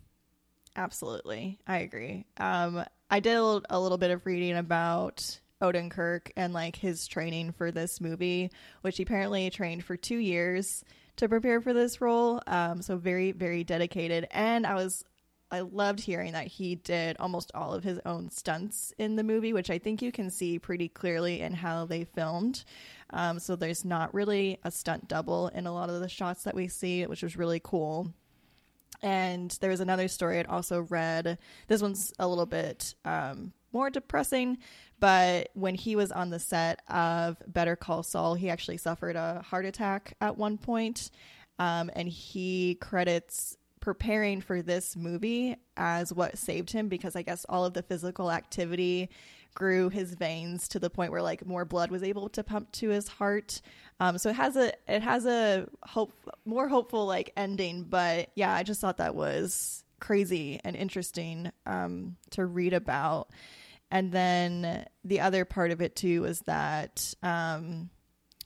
Absolutely. 0.76 1.58
I 1.66 1.78
agree. 1.78 2.26
Um 2.36 2.84
i 3.08 3.20
did 3.20 3.36
a 3.36 3.80
little 3.80 3.98
bit 3.98 4.10
of 4.10 4.26
reading 4.26 4.56
about 4.56 5.40
odenkirk 5.62 6.30
and 6.36 6.52
like 6.52 6.76
his 6.76 7.06
training 7.06 7.52
for 7.52 7.70
this 7.70 8.00
movie 8.00 8.50
which 8.82 8.98
he 8.98 9.04
apparently 9.04 9.48
trained 9.48 9.84
for 9.84 9.96
two 9.96 10.18
years 10.18 10.84
to 11.16 11.30
prepare 11.30 11.62
for 11.62 11.72
this 11.72 12.02
role. 12.02 12.42
Um 12.46 12.82
so 12.82 12.98
very 12.98 13.32
very 13.32 13.64
dedicated. 13.64 14.28
And 14.30 14.66
i 14.66 14.74
was 14.74 15.02
I 15.50 15.60
loved 15.60 16.00
hearing 16.00 16.32
that 16.32 16.48
he 16.48 16.74
did 16.74 17.16
almost 17.20 17.52
all 17.54 17.72
of 17.72 17.84
his 17.84 18.00
own 18.04 18.30
stunts 18.30 18.92
in 18.98 19.16
the 19.16 19.22
movie, 19.22 19.52
which 19.52 19.70
I 19.70 19.78
think 19.78 20.02
you 20.02 20.10
can 20.10 20.30
see 20.30 20.58
pretty 20.58 20.88
clearly 20.88 21.40
in 21.40 21.52
how 21.52 21.86
they 21.86 22.04
filmed. 22.04 22.64
Um, 23.10 23.38
so 23.38 23.54
there's 23.54 23.84
not 23.84 24.12
really 24.12 24.58
a 24.64 24.70
stunt 24.70 25.06
double 25.06 25.48
in 25.48 25.66
a 25.66 25.72
lot 25.72 25.88
of 25.88 26.00
the 26.00 26.08
shots 26.08 26.42
that 26.44 26.56
we 26.56 26.66
see, 26.66 27.06
which 27.06 27.22
was 27.22 27.36
really 27.36 27.60
cool. 27.62 28.12
And 29.02 29.56
there 29.60 29.70
was 29.70 29.80
another 29.80 30.08
story 30.08 30.38
I'd 30.38 30.46
also 30.46 30.82
read. 30.82 31.38
This 31.68 31.82
one's 31.82 32.12
a 32.18 32.26
little 32.26 32.46
bit 32.46 32.94
um, 33.04 33.52
more 33.72 33.90
depressing, 33.90 34.58
but 34.98 35.50
when 35.54 35.74
he 35.74 35.94
was 35.94 36.10
on 36.10 36.30
the 36.30 36.38
set 36.38 36.80
of 36.88 37.36
Better 37.46 37.76
Call 37.76 38.02
Saul, 38.02 38.34
he 38.34 38.50
actually 38.50 38.78
suffered 38.78 39.14
a 39.14 39.42
heart 39.42 39.66
attack 39.66 40.14
at 40.20 40.36
one 40.36 40.58
point. 40.58 41.10
Um, 41.58 41.90
and 41.94 42.08
he 42.08 42.74
credits 42.76 43.55
preparing 43.86 44.40
for 44.40 44.62
this 44.62 44.96
movie 44.96 45.54
as 45.76 46.12
what 46.12 46.36
saved 46.36 46.72
him 46.72 46.88
because 46.88 47.14
I 47.14 47.22
guess 47.22 47.46
all 47.48 47.64
of 47.64 47.72
the 47.72 47.84
physical 47.84 48.32
activity 48.32 49.10
grew 49.54 49.90
his 49.90 50.14
veins 50.14 50.66
to 50.70 50.80
the 50.80 50.90
point 50.90 51.12
where 51.12 51.22
like 51.22 51.46
more 51.46 51.64
blood 51.64 51.92
was 51.92 52.02
able 52.02 52.28
to 52.30 52.42
pump 52.42 52.72
to 52.72 52.88
his 52.88 53.06
heart. 53.06 53.60
Um, 54.00 54.18
so 54.18 54.30
it 54.30 54.34
has 54.34 54.56
a 54.56 54.72
it 54.88 55.02
has 55.02 55.24
a 55.24 55.68
hope 55.84 56.12
more 56.44 56.66
hopeful 56.66 57.06
like 57.06 57.32
ending, 57.36 57.84
but 57.84 58.30
yeah, 58.34 58.52
I 58.52 58.64
just 58.64 58.80
thought 58.80 58.96
that 58.96 59.14
was 59.14 59.84
crazy 60.00 60.60
and 60.64 60.74
interesting 60.74 61.52
um, 61.64 62.16
to 62.30 62.44
read 62.44 62.72
about. 62.72 63.30
And 63.92 64.10
then 64.10 64.84
the 65.04 65.20
other 65.20 65.44
part 65.44 65.70
of 65.70 65.80
it 65.80 65.94
too 65.94 66.22
was 66.22 66.40
that 66.40 67.14
um, 67.22 67.90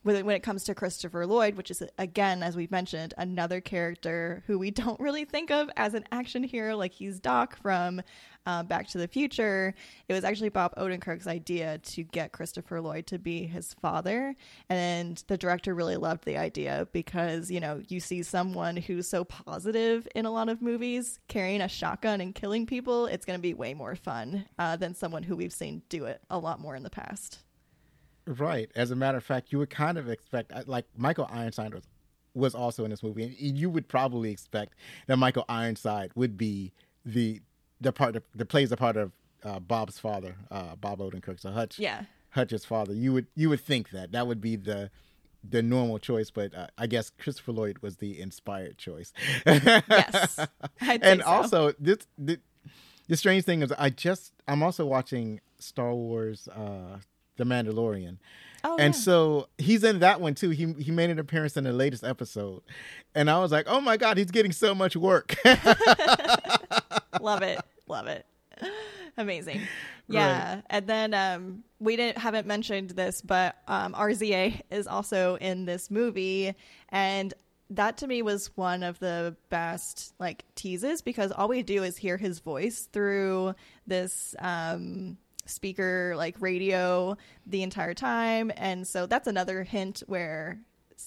when 0.03 0.31
it 0.31 0.43
comes 0.43 0.65
to 0.65 0.75
Christopher 0.75 1.27
Lloyd, 1.27 1.57
which 1.57 1.71
is 1.71 1.83
again, 1.99 2.43
as 2.43 2.57
we've 2.57 2.71
mentioned, 2.71 3.13
another 3.19 3.61
character 3.61 4.43
who 4.47 4.59
we 4.59 4.71
don't 4.81 4.99
really 4.99 5.25
think 5.25 5.51
of 5.51 5.69
as 5.77 5.95
an 5.95 6.05
action 6.11 6.43
hero, 6.43 6.77
like 6.77 6.93
he's 6.93 7.21
Doc 7.21 7.61
from 7.61 8.01
uh, 8.47 8.63
Back 8.63 8.89
to 8.89 8.99
the 8.99 9.09
Future. 9.09 9.75
It 10.09 10.15
was 10.15 10.25
actually 10.25 10.49
Bob 10.49 10.75
Odenkirk's 10.77 11.27
idea 11.27 11.79
to 11.79 12.03
get 12.03 12.33
Christopher 12.33 12.81
Lloyd 12.81 13.07
to 13.09 13.19
be 13.19 13.47
his 13.47 13.75
father, 13.75 14.35
and 14.69 15.23
the 15.27 15.37
director 15.37 15.75
really 15.75 15.97
loved 15.97 16.25
the 16.25 16.39
idea 16.39 16.89
because 16.93 17.51
you 17.51 17.61
know 17.61 17.83
you 17.89 18.01
see 18.01 18.23
someone 18.23 18.77
who's 18.77 19.09
so 19.09 19.25
positive 19.25 20.09
in 20.15 20.25
a 20.25 20.31
lot 20.31 20.49
of 20.49 20.63
movies 20.63 21.19
carrying 21.29 21.61
a 21.61 21.69
shotgun 21.69 22.21
and 22.21 22.35
killing 22.35 22.67
people. 22.67 23.07
It's 23.07 23.27
going 23.27 23.39
to 23.39 23.43
be 23.43 23.55
way 23.55 23.75
more 23.75 23.97
fun 23.97 24.47
uh, 24.59 24.77
than 24.77 24.95
someone 24.95 25.23
who 25.23 25.37
we've 25.37 25.53
seen 25.53 25.83
do 25.89 26.07
it 26.07 26.23
a 26.31 26.39
lot 26.39 26.61
more 26.61 26.75
in 26.75 26.83
the 26.83 26.91
past. 26.91 27.41
Right. 28.27 28.71
As 28.75 28.91
a 28.91 28.97
matter 28.97 29.19
of 29.19 29.25
fact, 29.25 29.53
you 29.53 29.59
would 29.59 29.71
kind 29.71 29.99
of 29.99 30.09
expect, 30.09 30.53
uh, 30.53 30.63
like 30.67 30.87
Michael 30.97 31.29
Ironside 31.31 31.75
was, 31.75 31.85
was 32.35 32.55
also 32.55 32.85
in 32.85 32.91
this 32.91 33.03
movie, 33.03 33.25
and 33.25 33.59
you 33.59 33.71
would 33.71 33.89
probably 33.89 34.31
expect 34.31 34.75
that 35.07 35.17
Michael 35.17 35.45
Ironside 35.49 36.13
would 36.15 36.37
be 36.37 36.73
the 37.05 37.41
the 37.81 37.93
part 37.93 38.13
that, 38.37 38.49
plays 38.49 38.69
the 38.69 38.77
part 38.77 38.97
of 38.97 39.13
uh, 39.43 39.59
Bob's 39.59 39.99
father, 39.99 40.37
uh, 40.51 40.77
Bob 40.77 40.99
Odenkirk, 40.99 41.41
so 41.41 41.51
Hutch. 41.51 41.79
Yeah. 41.79 42.05
Hutch's 42.31 42.65
father. 42.65 42.93
You 42.93 43.13
would 43.13 43.27
you 43.35 43.49
would 43.49 43.61
think 43.61 43.91
that 43.91 44.13
that 44.13 44.27
would 44.27 44.41
be 44.41 44.57
the 44.57 44.91
the 45.49 45.63
normal 45.63 45.99
choice, 45.99 46.31
but 46.31 46.55
uh, 46.55 46.69
I 46.79 46.87
guess 46.87 47.11
Christopher 47.11 47.53
Lloyd 47.53 47.79
was 47.81 47.97
the 47.97 48.21
inspired 48.21 48.79
choice. 48.79 49.13
yes, 49.47 50.39
and 50.81 51.23
so. 51.23 51.27
also 51.27 51.73
this 51.79 52.07
the, 52.19 52.39
the 53.09 53.17
strange 53.17 53.45
thing 53.45 53.63
is 53.63 53.73
I 53.73 53.91
just 53.91 54.33
I'm 54.47 54.63
also 54.63 54.87
watching 54.87 55.41
Star 55.59 55.93
Wars 55.93 56.47
uh, 56.49 56.99
the 57.41 57.47
Mandalorian. 57.47 58.19
Oh, 58.63 58.77
and 58.79 58.95
yeah. 58.95 59.01
so 59.01 59.49
he's 59.59 59.85
in 59.85 60.01
that 60.01 60.21
one 60.21 60.35
too. 60.35 60.51
He 60.51 60.73
he 60.75 60.91
made 60.91 61.11
an 61.11 61.19
appearance 61.19 61.57
in 61.57 61.65
the 61.65 61.73
latest 61.73 62.05
episode, 62.05 62.63
and 63.15 63.31
I 63.31 63.39
was 63.39 63.51
like, 63.51 63.67
"Oh 63.69 63.81
my 63.81 63.97
god, 63.97 64.19
he's 64.19 64.31
getting 64.31 64.53
so 64.53 64.75
much 64.75 64.97
work." 64.97 65.35
love 67.21 67.43
it, 67.43 67.59
love 67.89 68.07
it, 68.07 68.27
amazing. 69.17 69.63
Yeah, 70.09 70.55
right. 70.55 70.65
and 70.69 70.87
then 70.87 71.15
um, 71.15 71.65
we 71.79 71.97
didn't 71.97 72.19
haven't 72.19 72.47
mentioned 72.47 72.91
this, 72.91 73.23
but 73.23 73.57
um, 73.67 73.95
RZA 73.95 74.61
is 74.71 74.87
also 74.87 75.37
in 75.37 75.65
this 75.65 75.91
movie, 75.91 76.55
and 76.91 77.33
that 77.71 77.97
to 77.99 78.07
me 78.07 78.21
was 78.21 78.51
one 78.57 78.83
of 78.83 78.99
the 78.99 79.37
best 79.49 80.13
like 80.19 80.45
teases 80.55 81.01
because 81.01 81.33
all 81.33 81.49
we 81.49 81.63
do 81.63 81.83
is 81.83 81.97
hear 81.97 82.17
his 82.17 82.41
voice 82.41 82.89
through 82.93 83.55
this 83.87 84.35
um 84.41 85.17
speaker 85.51 86.15
like 86.17 86.37
radio 86.41 87.17
the 87.47 87.63
entire 87.63 87.95
time. 87.95 88.51
And 88.57 88.87
so 88.87 89.07
that's 89.07 89.27
another 89.27 89.63
hint 89.63 90.03
where 90.07 90.61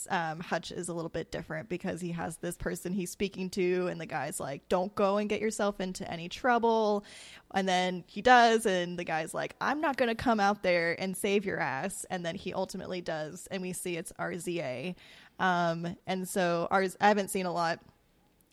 um, 0.09 0.39
Hutch 0.39 0.71
is 0.71 0.89
a 0.89 0.93
little 0.93 1.09
bit 1.09 1.31
different 1.31 1.69
because 1.69 2.01
he 2.01 2.11
has 2.11 2.37
this 2.37 2.55
person 2.55 2.93
he's 2.93 3.11
speaking 3.11 3.49
to, 3.51 3.87
and 3.87 3.99
the 3.99 4.05
guy's 4.05 4.39
like, 4.39 4.67
"Don't 4.69 4.93
go 4.95 5.17
and 5.17 5.29
get 5.29 5.41
yourself 5.41 5.79
into 5.79 6.09
any 6.11 6.29
trouble," 6.29 7.05
and 7.53 7.67
then 7.67 8.03
he 8.07 8.21
does, 8.21 8.65
and 8.65 8.97
the 8.97 9.03
guy's 9.03 9.33
like, 9.33 9.55
"I'm 9.61 9.81
not 9.81 9.97
going 9.97 10.09
to 10.09 10.15
come 10.15 10.39
out 10.39 10.63
there 10.63 10.99
and 10.99 11.15
save 11.15 11.45
your 11.45 11.59
ass," 11.59 12.05
and 12.09 12.25
then 12.25 12.35
he 12.35 12.53
ultimately 12.53 13.01
does, 13.01 13.47
and 13.51 13.61
we 13.61 13.73
see 13.73 13.95
it's 13.97 14.11
RZA, 14.19 14.95
um, 15.39 15.95
and 16.07 16.27
so 16.27 16.67
ours 16.71 16.97
I 16.99 17.07
haven't 17.07 17.29
seen 17.29 17.45
a 17.45 17.53
lot 17.53 17.79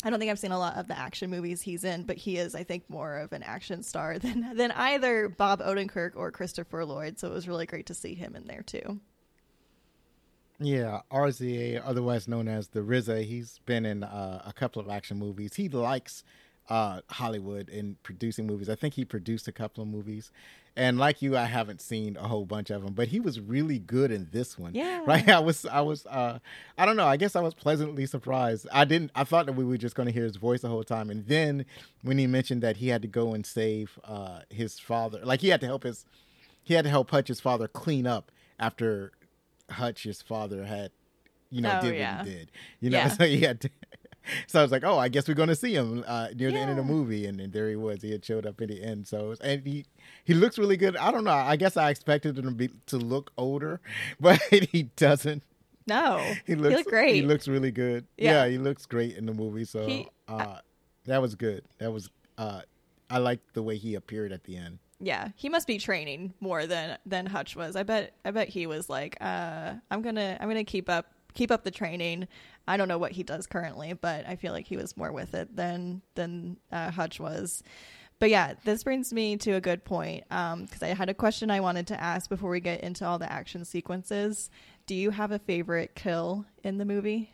I 0.03 0.11
don't 0.11 0.19
think 0.19 0.31
I've 0.31 0.39
seen 0.39 0.53
a 0.53 0.59
lot 0.59 0.77
of 0.77 0.89
the 0.89 0.99
action 0.99 1.31
movies 1.31 1.61
he's 1.61 1.85
in, 1.85 2.05
but 2.05 2.17
he 2.17 2.39
is, 2.39 2.55
I 2.55 2.65
think, 2.65 2.89
more 2.89 3.19
of 3.19 3.33
an 3.33 3.43
action 3.43 3.83
star 3.83 4.19
than 4.21 4.57
than 4.57 4.71
either 4.73 5.29
Bob 5.29 5.61
Odenkirk 5.61 6.13
or 6.15 6.31
Christopher 6.31 6.85
Lloyd. 6.85 7.19
So 7.19 7.29
it 7.29 7.35
was 7.35 7.49
really 7.49 7.67
great 7.67 7.87
to 7.87 7.95
see 7.95 8.15
him 8.15 8.35
in 8.35 8.47
there 8.47 8.63
too. 8.63 9.01
Yeah, 10.63 11.01
RZA, 11.11 11.83
otherwise 11.85 12.29
known 12.29 12.47
as 12.47 12.69
the 12.69 12.81
RZA, 12.81 13.25
he's 13.25 13.61
been 13.65 13.87
in 13.87 14.05
uh, 14.05 14.43
a 14.45 14.53
couple 14.53 14.83
of 14.83 14.91
action 14.91 15.19
movies. 15.19 15.55
He 15.55 15.71
likes 15.71 16.23
uh, 16.69 17.01
Hollywood 17.09 17.71
and 17.71 18.01
producing 18.03 18.47
movies. 18.47 18.69
I 18.69 18.75
think 18.75 18.93
he 18.93 19.07
produced 19.07 19.49
a 19.49 19.53
couple 19.53 19.83
of 19.83 19.89
movies, 19.89 20.31
and 20.77 20.99
like 20.99 21.21
you, 21.23 21.37
I 21.37 21.45
haven't 21.47 21.81
seen 21.81 22.17
a 22.17 22.29
whole 22.29 22.47
bunch 22.47 22.71
of 22.71 22.83
them, 22.83 22.95
but 22.95 23.09
he 23.09 23.21
was 23.21 23.41
really 23.41 23.79
good 23.79 24.11
in 24.11 24.29
this 24.33 24.59
one. 24.59 24.75
Yeah. 24.81 25.03
right. 25.07 25.29
I 25.29 25.41
was, 25.41 25.67
I 25.67 25.81
was, 25.81 26.07
uh, 26.07 26.39
I 26.79 26.87
don't 26.87 26.97
know. 26.97 27.07
I 27.07 27.17
guess 27.17 27.35
I 27.37 27.41
was 27.41 27.55
pleasantly 27.55 28.07
surprised. 28.07 28.67
I 28.73 28.85
didn't. 28.85 29.11
I 29.15 29.25
thought 29.25 29.47
that 29.47 29.55
we 29.57 29.65
were 29.65 29.77
just 29.77 29.95
going 29.95 30.07
to 30.07 30.13
hear 30.13 30.25
his 30.25 30.37
voice 30.37 30.61
the 30.63 30.69
whole 30.69 30.85
time, 30.85 31.11
and 31.11 31.27
then 31.27 31.67
when 32.03 32.19
he 32.19 32.27
mentioned 32.27 32.63
that 32.63 32.77
he 32.79 32.89
had 32.89 33.03
to 33.03 33.09
go 33.09 33.35
and 33.35 33.45
save 33.45 33.99
uh, 34.05 34.41
his 34.49 34.79
father, 34.79 35.21
like 35.25 35.41
he 35.41 35.49
had 35.49 35.61
to 35.61 35.67
help 35.67 35.83
his, 35.83 36.07
he 36.63 36.75
had 36.75 36.85
to 36.85 36.91
help 36.91 37.11
Hutch's 37.11 37.41
father 37.41 37.67
clean 37.69 38.07
up 38.07 38.31
after 38.59 39.13
Hutch's 39.71 40.23
father 40.23 40.65
had, 40.65 40.91
you 41.51 41.61
know, 41.63 41.79
Oh, 41.83 41.87
did 41.87 41.97
yeah. 41.97 42.19
what 42.19 42.27
he 42.29 42.35
did. 42.35 42.51
You 42.81 42.91
know, 42.91 42.99
Yeah. 42.99 43.09
so 43.17 43.25
he 43.27 43.41
had 43.41 43.61
to. 43.63 43.71
So 44.47 44.59
I 44.61 44.63
was 44.63 44.71
like, 44.71 44.85
oh, 44.85 44.99
I 44.99 45.09
guess 45.09 45.27
we're 45.29 45.35
going 45.35 45.49
to 45.49 45.57
see 45.57 45.75
him 45.75 46.05
uh, 46.07 46.29
near 46.37 46.51
the 46.53 46.59
end 46.59 46.71
of 46.71 46.77
the 46.77 46.83
movie, 46.85 47.27
and, 47.27 47.41
and 47.41 47.53
there 47.53 47.69
he 47.69 47.77
was. 47.77 48.03
He 48.03 48.11
had 48.13 48.25
showed 48.25 48.47
up 48.47 48.61
in 48.61 48.69
the 48.69 48.83
end. 48.83 49.07
So 49.09 49.35
and 49.43 49.67
he 49.67 49.87
he 50.25 50.35
looks 50.35 50.59
really 50.59 50.77
good. 50.77 50.97
I 50.97 51.11
don't 51.11 51.25
know. 51.25 51.31
I 51.33 51.57
guess 51.57 51.77
I 51.77 51.91
expected 51.91 52.39
him 52.39 52.45
to 52.45 52.51
be 52.51 52.71
to 52.87 52.97
look 52.99 53.33
older, 53.39 53.81
but 54.21 54.39
he 54.43 54.85
doesn't. 54.97 55.43
No, 55.87 56.19
He 56.47 56.55
looks 56.55 56.77
looked 56.77 56.89
great. 56.91 57.15
He 57.17 57.23
looks 57.23 57.49
really 57.49 57.73
good. 57.73 58.07
Yeah. 58.17 58.45
Yeah, 58.45 58.51
he 58.51 58.59
looks 58.59 58.87
great 58.87 59.17
in 59.17 59.27
the 59.27 59.33
movie. 59.35 59.65
So 59.65 59.87
He- 59.87 60.09
uh, 60.29 60.59
that 61.07 61.21
was 61.21 61.35
good. 61.35 61.65
That 61.79 61.91
was 61.91 62.11
uh, 62.39 62.61
I 63.09 63.19
liked 63.19 63.55
the 63.55 63.63
way 63.63 63.77
he 63.79 63.95
appeared 63.97 64.31
at 64.33 64.45
the 64.45 64.57
end. 64.57 64.79
yeah, 65.01 65.29
he 65.35 65.49
must 65.49 65.67
be 65.67 65.79
training 65.79 66.35
more 66.41 66.67
than 66.67 66.99
than 67.07 67.27
Hutch 67.27 67.57
was. 67.57 67.75
I 67.75 67.83
bet 67.83 68.13
I 68.25 68.31
bet 68.31 68.49
he 68.49 68.67
was 68.67 68.89
like, 68.91 69.17
uh, 69.21 69.73
I'm 69.91 70.03
gonna 70.03 70.37
I'm 70.41 70.47
gonna 70.49 70.63
keep 70.63 70.89
up 70.89 71.07
keep 71.35 71.51
up 71.51 71.65
the 71.65 71.71
training. 71.71 72.29
I 72.71 72.77
don't 72.77 72.89
know 72.89 72.99
what 72.99 73.13
he 73.13 73.23
does 73.25 73.47
currently, 73.49 73.93
but 73.95 74.27
I 74.29 74.37
feel 74.37 74.53
like 74.53 74.67
he 74.67 74.77
was 74.77 74.97
more 74.97 75.11
with 75.11 75.35
it 75.35 75.57
than 75.57 76.03
than 76.15 76.57
uh, 76.71 76.91
Hutch 76.93 77.19
was. 77.19 77.63
But 78.21 78.31
yeah, 78.31 78.55
this 78.65 78.85
brings 78.85 79.13
me 79.13 79.37
to 79.39 79.53
a 79.53 79.61
good 79.61 79.83
point 79.85 80.25
because 80.29 80.83
I 80.83 80.89
had 80.89 81.09
a 81.09 81.15
question 81.15 81.51
I 81.51 81.61
wanted 81.61 81.87
to 81.89 82.01
ask 82.01 82.29
before 82.29 82.51
we 82.51 82.61
get 82.61 82.83
into 82.83 83.05
all 83.07 83.19
the 83.19 83.31
action 83.33 83.65
sequences. 83.65 84.51
Do 84.87 84.95
you 84.95 85.11
have 85.11 85.33
a 85.33 85.39
favorite 85.39 85.95
kill 85.95 86.45
in 86.63 86.79
the 86.79 86.85
movie? 86.85 87.33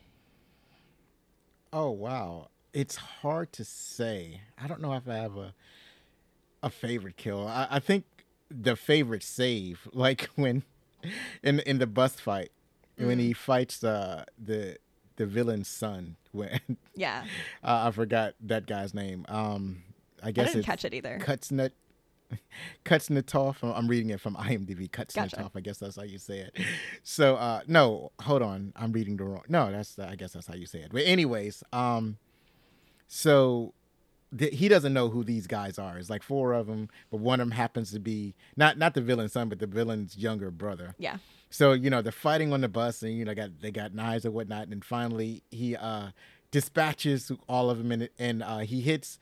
Oh 1.72 1.90
wow, 1.90 2.49
it's 2.72 2.96
hard 2.96 3.53
to 3.55 3.64
say. 3.64 4.40
I 4.57 4.66
don't 4.68 4.81
know 4.81 4.94
if 4.94 5.09
I 5.09 5.16
have 5.16 5.37
a 5.37 5.55
a 6.62 6.70
favorite 6.70 7.16
kill. 7.16 7.46
I, 7.46 7.66
I 7.72 7.79
think 7.81 8.05
the 8.51 8.77
favorite 8.77 9.22
save, 9.22 9.87
like 9.92 10.31
when 10.37 10.62
in 11.42 11.61
in 11.61 11.79
the 11.79 11.87
bus 11.87 12.14
fight 12.14 12.51
when 12.99 13.18
Mm. 13.18 13.20
he 13.20 13.33
fights 13.35 13.85
uh, 13.85 14.25
the 14.42 14.79
the 15.16 15.26
villain's 15.26 15.68
son. 15.68 16.16
When 16.33 16.61
Yeah, 16.94 17.24
uh, 17.62 17.87
I 17.88 17.90
forgot 17.90 18.35
that 18.42 18.66
guy's 18.66 18.94
name. 18.94 19.24
Um, 19.29 19.83
I 20.22 20.31
guess 20.31 20.50
I 20.50 20.52
didn't 20.55 20.64
catch 20.66 20.85
it 20.85 20.94
either. 20.94 21.18
Kutsnut. 21.20 21.70
Kutsnetov. 22.85 23.57
I'm 23.62 23.87
reading 23.87 24.11
it 24.11 24.20
from 24.20 24.35
IMDb. 24.37 24.90
Kutsnetov. 24.90 25.14
Gotcha. 25.33 25.50
I 25.55 25.61
guess 25.61 25.79
that's 25.79 25.96
how 25.96 26.02
you 26.02 26.18
say 26.18 26.38
it. 26.40 26.59
So, 27.02 27.37
uh, 27.37 27.61
no, 27.66 28.11
hold 28.20 28.42
on. 28.42 28.72
I'm 28.76 28.92
reading 28.92 29.16
the 29.16 29.24
wrong. 29.24 29.42
No, 29.48 29.70
that's 29.70 29.98
I 29.98 30.16
guess 30.16 30.33
that's 30.33 30.46
how 30.46 30.55
you 30.55 30.66
say 30.66 30.81
it. 30.81 30.90
But 30.92 31.05
anyways, 31.05 31.62
um, 31.72 32.18
so 33.07 33.74
th- 34.37 34.55
he 34.55 34.68
doesn't 34.68 34.92
know 34.92 35.09
who 35.09 35.22
these 35.24 35.46
guys 35.46 35.79
are. 35.79 35.98
It's 35.98 36.11
like 36.11 36.22
four 36.22 36.52
of 36.52 36.66
them, 36.66 36.88
but 37.11 37.18
one 37.18 37.40
of 37.40 37.46
them 37.48 37.57
happens 37.57 37.92
to 37.92 38.00
be 38.00 38.35
not 38.57 38.79
not 38.79 38.94
the 38.94 39.00
villain's 39.00 39.33
son, 39.33 39.48
but 39.48 39.59
the 39.59 39.66
villain's 39.66 40.16
younger 40.16 40.50
brother. 40.50 40.94
Yeah, 40.98 41.18
So 41.50 41.72
you 41.72 41.90
know 41.90 42.02
they're 42.02 42.12
fighting 42.12 42.52
on 42.52 42.61
the 42.61 42.68
bus, 42.68 43.02
and 43.02 43.12
you 43.16 43.24
know 43.24 43.35
got 43.35 43.61
they 43.61 43.70
got 43.70 43.94
knives 43.94 44.24
and 44.24 44.35
whatnot, 44.35 44.68
and 44.68 44.85
finally 44.85 45.42
he 45.50 45.76
uh, 45.76 46.09
dispatches 46.50 47.30
all 47.48 47.70
of 47.70 47.78
them, 47.78 47.92
and 47.92 48.09
and 48.18 48.42
uh, 48.42 48.59
he 48.59 48.80
hits 48.80 49.18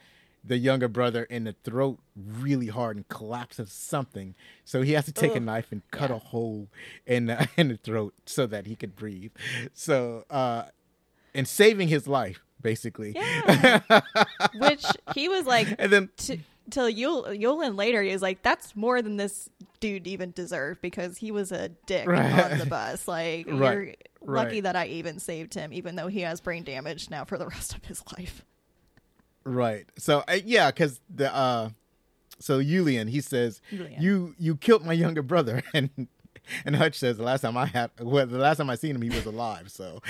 the 0.46 0.58
younger 0.58 0.88
brother 0.88 1.22
in 1.24 1.44
the 1.44 1.54
throat 1.64 1.98
really 2.14 2.66
hard 2.66 2.96
and 2.96 3.08
collapses 3.08 3.72
something. 3.72 4.34
So 4.64 4.82
he 4.82 4.92
has 4.92 5.06
to 5.06 5.12
take 5.12 5.34
a 5.34 5.40
knife 5.40 5.68
and 5.72 5.80
cut 5.90 6.10
Yeah. 6.10 6.16
a 6.16 6.18
hole 6.18 6.68
in 7.06 7.26
the, 7.26 7.48
in 7.56 7.68
the 7.68 7.78
throat 7.78 8.12
so 8.26 8.46
that 8.48 8.66
he 8.66 8.76
could 8.76 8.94
breathe. 8.94 9.32
So 9.72 10.26
uh, 10.28 10.64
and 11.34 11.48
saving 11.48 11.88
his 11.88 12.06
life 12.06 12.40
basically. 12.60 13.12
Yeah. 13.16 13.80
which 14.54 14.84
he 15.14 15.28
was 15.30 15.46
like 15.46 15.74
and 15.78 15.90
then 15.90 16.10
to 16.18 16.36
till 16.70 16.86
Yul 16.90 17.26
Yulin 17.40 17.76
later 17.76 18.02
he 18.02 18.12
was 18.12 18.22
like 18.22 18.42
that's 18.42 18.74
more 18.76 19.02
than 19.02 19.16
this 19.16 19.48
dude 19.80 20.06
even 20.06 20.30
deserved 20.32 20.80
because 20.80 21.18
he 21.18 21.30
was 21.30 21.52
a 21.52 21.68
dick 21.86 22.06
Right. 22.08 22.52
on 22.52 22.58
the 22.58 22.66
bus 22.70 23.06
like 23.08 23.46
Right. 23.46 23.58
you're 23.76 23.94
lucky 24.22 24.54
Right. 24.56 24.62
that 24.62 24.76
I 24.76 24.86
even 24.86 25.18
saved 25.18 25.54
him 25.54 25.72
even 25.72 25.96
though 25.96 26.08
he 26.08 26.20
has 26.20 26.40
brain 26.40 26.64
damage 26.64 27.10
now 27.10 27.24
for 27.24 27.36
the 27.38 27.46
rest 27.54 27.74
of 27.76 27.84
his 27.84 28.02
life 28.18 28.44
Right. 29.46 29.86
So 29.98 30.24
uh, 30.26 30.38
yeah, 30.42 30.70
because 30.70 31.00
the 31.14 31.34
uh, 31.34 31.68
so 32.38 32.60
Yulian 32.60 33.10
he 33.10 33.20
says 33.20 33.60
Julian. 33.70 34.00
you 34.00 34.34
you 34.38 34.56
killed 34.56 34.86
my 34.86 34.94
younger 34.94 35.22
brother 35.22 35.62
and. 35.74 36.08
And 36.66 36.76
Hutch 36.76 36.98
says 36.98 37.16
the 37.16 37.22
last 37.22 37.40
time 37.40 37.56
I 37.56 37.64
had, 37.64 37.90
well, 37.98 38.26
the 38.26 38.36
last 38.36 38.58
time 38.58 38.68
I 38.68 38.74
seen 38.74 38.94
him, 38.94 39.00
he 39.00 39.08
was 39.08 39.24
alive. 39.24 39.70
So 39.70 40.02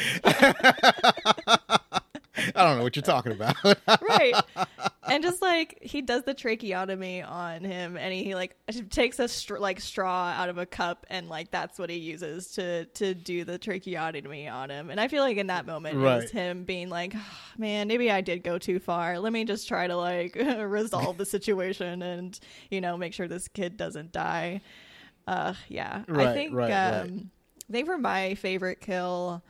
I 2.54 2.64
don't 2.64 2.78
know 2.78 2.82
what 2.82 2.96
you're 2.96 3.02
talking 3.02 3.32
about. 3.32 3.56
right. 4.02 4.34
And 5.06 5.22
just 5.22 5.42
like 5.42 5.78
he 5.82 6.00
does 6.00 6.22
the 6.22 6.32
tracheotomy 6.32 7.20
on 7.20 7.62
him 7.62 7.98
and 7.98 8.14
he 8.14 8.34
like 8.34 8.56
takes 8.88 9.18
a 9.18 9.28
str- 9.28 9.58
like 9.58 9.78
straw 9.78 10.30
out 10.30 10.48
of 10.48 10.56
a 10.56 10.64
cup 10.64 11.04
and 11.10 11.28
like 11.28 11.50
that's 11.50 11.78
what 11.78 11.90
he 11.90 11.96
uses 11.96 12.52
to 12.52 12.86
to 12.86 13.12
do 13.12 13.44
the 13.44 13.58
tracheotomy 13.58 14.48
on 14.48 14.70
him. 14.70 14.88
And 14.88 14.98
i 14.98 15.08
feel 15.08 15.22
like 15.22 15.36
in 15.36 15.48
that 15.48 15.66
moment 15.66 15.98
it 15.98 16.00
was 16.00 16.30
him 16.30 16.64
being 16.64 16.88
like 16.88 17.12
"Ah, 17.14 17.38
man 17.58 17.86
maybe 17.86 18.10
i 18.10 18.22
did 18.22 18.42
go 18.42 18.56
too 18.56 18.78
far. 18.78 19.18
Let 19.18 19.34
me 19.34 19.44
just 19.44 19.68
try 19.68 19.86
to 19.86 19.94
like 19.94 20.36
resolve 20.36 21.18
the 21.18 21.26
situation 21.26 22.00
and 22.00 22.40
you 22.70 22.80
know 22.80 22.96
make 22.96 23.12
sure 23.12 23.28
this 23.28 23.46
kid 23.46 23.76
doesn't 23.76 24.10
die. 24.10 24.62
Uh 25.26 25.52
yeah. 25.68 26.04
I 26.08 26.32
think 26.32 26.54
right, 26.54 26.70
um 26.70 27.08
right. 27.10 27.26
I 27.68 27.72
think 27.72 28.00
my 28.00 28.34
favorite 28.34 28.80
kill, 28.80 29.42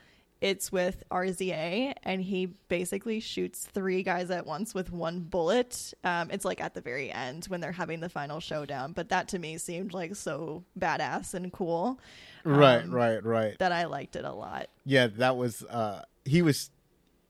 it's 0.44 0.70
with 0.70 1.02
RZA, 1.10 1.94
and 2.02 2.20
he 2.22 2.44
basically 2.68 3.18
shoots 3.18 3.64
three 3.72 4.02
guys 4.02 4.30
at 4.30 4.44
once 4.44 4.74
with 4.74 4.92
one 4.92 5.20
bullet. 5.20 5.94
Um, 6.04 6.30
it's 6.30 6.44
like 6.44 6.60
at 6.60 6.74
the 6.74 6.82
very 6.82 7.10
end 7.10 7.46
when 7.46 7.62
they're 7.62 7.72
having 7.72 8.00
the 8.00 8.10
final 8.10 8.40
showdown, 8.40 8.92
but 8.92 9.08
that 9.08 9.26
to 9.28 9.38
me 9.38 9.56
seemed 9.56 9.94
like 9.94 10.14
so 10.14 10.62
badass 10.78 11.32
and 11.32 11.50
cool 11.50 11.98
right, 12.44 12.82
Um, 12.84 12.90
right, 12.90 13.24
right. 13.24 13.58
that 13.58 13.72
I 13.72 13.86
liked 13.86 14.16
it 14.16 14.26
a 14.26 14.32
lot. 14.34 14.66
Yeah, 14.84 15.06
that 15.16 15.36
was 15.38 15.62
uh 15.64 16.02
he 16.26 16.42
was 16.42 16.70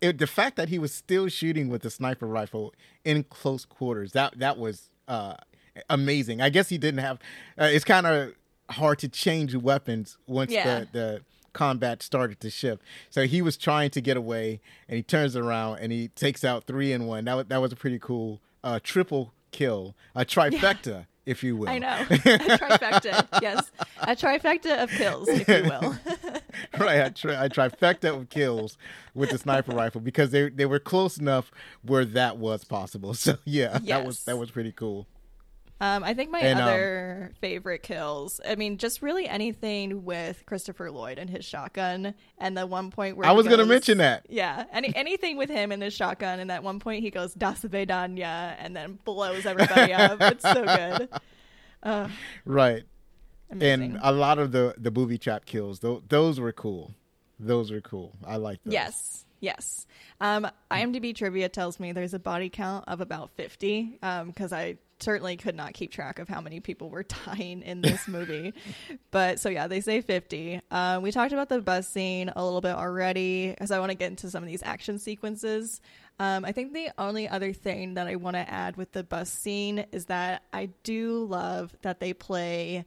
it, 0.00 0.18
the 0.18 0.26
fact 0.26 0.56
that 0.56 0.68
he 0.68 0.80
was 0.80 0.92
still 0.92 1.28
shooting 1.28 1.68
with 1.68 1.82
the 1.82 1.90
sniper 1.90 2.26
rifle 2.26 2.74
in 3.04 3.22
close 3.22 3.64
quarters. 3.64 4.10
That 4.10 4.40
that 4.40 4.58
was 4.58 4.90
uh 5.06 5.34
amazing. 5.88 6.40
I 6.40 6.48
guess 6.50 6.68
he 6.68 6.78
didn't 6.78 6.98
have 7.00 7.20
uh, 7.60 7.66
it's 7.70 7.84
kind 7.84 8.06
of 8.08 8.34
hard 8.70 8.98
to 8.98 9.08
change 9.08 9.54
weapons 9.54 10.18
once 10.26 10.50
Yeah. 10.50 10.80
the 10.80 10.88
the 10.92 11.20
combat 11.54 12.02
started 12.02 12.40
to 12.40 12.50
shift. 12.50 12.82
So 13.08 13.26
he 13.26 13.40
was 13.40 13.56
trying 13.56 13.90
to 13.90 14.02
get 14.02 14.16
away 14.18 14.60
and 14.88 14.96
he 14.96 15.02
turns 15.02 15.34
around 15.36 15.78
and 15.78 15.90
he 15.90 16.08
takes 16.08 16.44
out 16.44 16.64
3 16.64 16.92
in 16.92 17.06
1. 17.06 17.24
That 17.24 17.34
was, 17.34 17.46
that 17.46 17.60
was 17.62 17.72
a 17.72 17.76
pretty 17.76 17.98
cool 17.98 18.40
uh 18.62 18.80
triple 18.82 19.32
kill, 19.50 19.94
a 20.14 20.24
trifecta 20.24 21.06
if 21.26 21.42
you 21.42 21.56
will. 21.56 21.68
I 21.68 21.78
know. 21.78 21.96
a 22.10 22.14
trifecta. 22.14 23.26
yes. 23.40 23.70
A 24.02 24.14
trifecta 24.14 24.82
of 24.82 24.90
kills, 24.90 25.28
if 25.28 25.48
you 25.48 25.64
will. 25.64 25.96
right, 26.78 27.02
I, 27.02 27.08
tri- 27.10 27.44
I 27.44 27.48
trifecta 27.48 28.14
of 28.14 28.28
kills 28.28 28.76
with 29.14 29.30
the 29.30 29.38
sniper 29.38 29.72
rifle 29.72 30.00
because 30.00 30.30
they 30.30 30.50
they 30.50 30.66
were 30.66 30.78
close 30.78 31.16
enough 31.18 31.50
where 31.82 32.04
that 32.04 32.36
was 32.36 32.64
possible. 32.64 33.14
So 33.24 33.38
yeah, 33.46 33.78
that 33.84 34.04
was 34.04 34.24
that 34.24 34.36
was 34.36 34.50
pretty 34.50 34.72
cool. 34.72 35.06
Um, 35.80 36.04
I 36.04 36.14
think 36.14 36.30
my 36.30 36.38
And, 36.40 36.60
um, 36.60 36.68
other 36.68 37.32
favorite 37.40 37.82
kills, 37.82 38.40
I 38.48 38.54
mean, 38.54 38.78
just 38.78 39.02
really 39.02 39.28
anything 39.28 40.04
with 40.04 40.46
Christopher 40.46 40.90
Lloyd 40.90 41.18
and 41.18 41.28
his 41.28 41.44
shotgun, 41.44 42.14
and 42.38 42.56
the 42.56 42.64
one 42.66 42.90
point 42.90 43.16
where 43.16 43.26
I 43.26 43.32
was 43.32 43.48
gonna 43.48 43.66
mention 43.66 43.98
that. 43.98 44.24
Yeah, 44.28 44.64
any 44.72 44.94
anything 44.94 45.36
with 45.36 45.50
him 45.50 45.72
and 45.72 45.82
his 45.82 45.92
shotgun, 45.92 46.38
and 46.38 46.50
at 46.52 46.62
one 46.62 46.78
point 46.78 47.02
he 47.02 47.10
goes 47.10 47.34
Das 47.34 47.62
Vedanya 47.62 48.54
and 48.58 48.74
then 48.76 48.98
blows 49.04 49.46
everybody 49.46 49.92
up. 49.92 50.18
It's 50.20 50.42
so 50.44 50.64
good. 50.64 51.08
Uh, 51.82 52.08
Right, 52.44 52.84
amazing. 53.50 53.82
and 53.92 54.00
a 54.02 54.12
lot 54.12 54.38
of 54.38 54.52
the 54.52 54.74
the 54.78 54.90
booby 54.92 55.18
trap 55.18 55.44
kills, 55.44 55.80
those 55.80 56.02
those 56.08 56.38
were 56.40 56.52
cool. 56.52 56.94
Those 57.40 57.72
were 57.72 57.80
cool. 57.80 58.12
I 58.24 58.36
like 58.36 58.62
those. 58.64 58.72
Yes, 58.72 59.24
yes. 59.44 59.86
Um, 60.20 60.48
IMDb 60.70 61.14
trivia 61.14 61.48
tells 61.48 61.78
me 61.78 61.92
there's 61.92 62.14
a 62.14 62.18
body 62.18 62.48
count 62.48 62.84
of 62.88 63.00
about 63.00 63.30
50 63.36 63.98
because 64.26 64.52
I 64.52 64.78
certainly 65.00 65.36
could 65.36 65.54
not 65.54 65.74
keep 65.74 65.92
track 65.92 66.18
of 66.18 66.28
how 66.28 66.40
many 66.40 66.60
people 66.60 66.88
were 66.88 67.04
dying 67.26 67.62
in 67.62 67.80
this 67.80 68.08
movie. 68.08 68.54
but 69.10 69.38
so, 69.38 69.48
yeah, 69.48 69.66
they 69.66 69.80
say 69.80 70.00
50. 70.00 70.60
Um, 70.70 71.02
we 71.02 71.12
talked 71.12 71.32
about 71.32 71.48
the 71.48 71.60
bus 71.60 71.88
scene 71.88 72.32
a 72.34 72.44
little 72.44 72.60
bit 72.60 72.74
already 72.74 73.50
because 73.50 73.70
I 73.70 73.78
want 73.78 73.90
to 73.90 73.96
get 73.96 74.10
into 74.10 74.30
some 74.30 74.42
of 74.42 74.48
these 74.48 74.62
action 74.62 74.98
sequences. 74.98 75.80
Um, 76.18 76.44
I 76.44 76.52
think 76.52 76.72
the 76.72 76.90
only 76.96 77.28
other 77.28 77.52
thing 77.52 77.94
that 77.94 78.06
I 78.06 78.16
want 78.16 78.36
to 78.36 78.48
add 78.48 78.76
with 78.76 78.92
the 78.92 79.02
bus 79.02 79.30
scene 79.32 79.84
is 79.92 80.06
that 80.06 80.42
I 80.52 80.70
do 80.84 81.24
love 81.24 81.74
that 81.82 81.98
they 82.00 82.12
play 82.12 82.84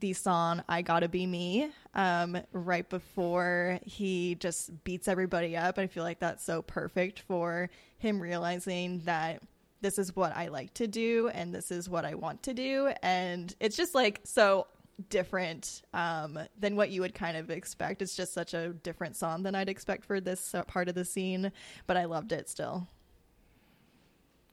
the 0.00 0.12
song 0.12 0.62
I 0.68 0.82
Gotta 0.82 1.08
Be 1.08 1.26
Me 1.26 1.70
um, 1.94 2.38
right 2.52 2.88
before 2.88 3.80
he 3.84 4.34
just 4.34 4.84
beats 4.84 5.08
everybody 5.08 5.56
up. 5.56 5.78
I 5.78 5.86
feel 5.86 6.02
like 6.02 6.20
that's 6.20 6.44
so 6.44 6.62
perfect 6.62 7.20
for 7.20 7.70
him 7.98 8.20
realizing 8.20 9.00
that 9.00 9.42
this 9.80 9.98
is 9.98 10.14
what 10.14 10.36
I 10.36 10.48
like 10.48 10.74
to 10.74 10.86
do 10.86 11.28
and 11.28 11.54
this 11.54 11.70
is 11.70 11.88
what 11.88 12.04
I 12.04 12.14
want 12.14 12.42
to 12.44 12.54
do. 12.54 12.92
And 13.02 13.54
it's 13.60 13.76
just 13.76 13.94
like 13.94 14.20
so 14.24 14.66
different 15.08 15.82
um, 15.92 16.38
than 16.58 16.76
what 16.76 16.90
you 16.90 17.02
would 17.02 17.14
kind 17.14 17.36
of 17.36 17.50
expect. 17.50 18.02
It's 18.02 18.16
just 18.16 18.32
such 18.32 18.54
a 18.54 18.70
different 18.70 19.16
song 19.16 19.42
than 19.42 19.54
I'd 19.54 19.68
expect 19.68 20.04
for 20.04 20.20
this 20.20 20.54
part 20.66 20.88
of 20.88 20.94
the 20.94 21.04
scene, 21.04 21.52
but 21.86 21.96
I 21.96 22.06
loved 22.06 22.32
it 22.32 22.48
still. 22.48 22.88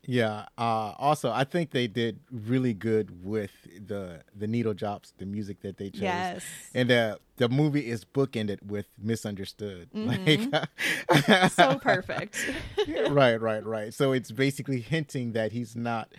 Yeah. 0.06 0.48
Uh, 0.58 0.94
also, 1.00 1.32
I 1.32 1.44
think 1.46 1.72
they 1.72 1.88
did 1.88 2.20
really 2.32 2.74
good 2.74 3.24
with 3.24 3.52
the 3.88 4.22
the 4.36 4.48
needle 4.48 4.74
drops, 4.74 5.14
the 5.18 5.26
music 5.26 5.62
that 5.62 5.78
they 5.78 5.90
chose. 5.92 6.02
Yes. 6.02 6.46
And 6.76 6.90
the 6.90 7.20
the 7.38 7.48
movie 7.50 7.90
is 7.90 8.04
bookended 8.06 8.62
with 8.64 8.88
"Misunderstood." 9.02 9.90
Mhm. 9.94 10.68
Like, 11.10 11.52
So 11.52 11.80
perfect. 11.82 12.38
right, 13.10 13.40
right, 13.40 13.66
right. 13.66 13.94
So 13.94 14.12
it's 14.12 14.32
basically 14.32 14.82
hinting 14.82 15.32
that 15.34 15.52
he's 15.54 15.76
not. 15.76 16.10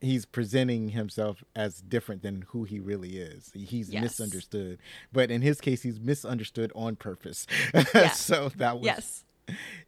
He's 0.00 0.24
presenting 0.26 0.90
himself 0.90 1.42
as 1.56 1.80
different 1.80 2.22
than 2.22 2.42
who 2.50 2.62
he 2.62 2.78
really 2.78 3.16
is. 3.18 3.50
He's 3.52 3.90
Yes. 3.90 4.00
misunderstood, 4.02 4.78
but 5.12 5.28
in 5.30 5.42
his 5.42 5.60
case, 5.60 5.82
he's 5.82 5.98
misunderstood 5.98 6.70
on 6.76 6.94
purpose. 6.94 7.46
Yeah. 7.74 8.10
so 8.12 8.50
that 8.58 8.76
was 8.78 8.84
yes. 8.84 9.24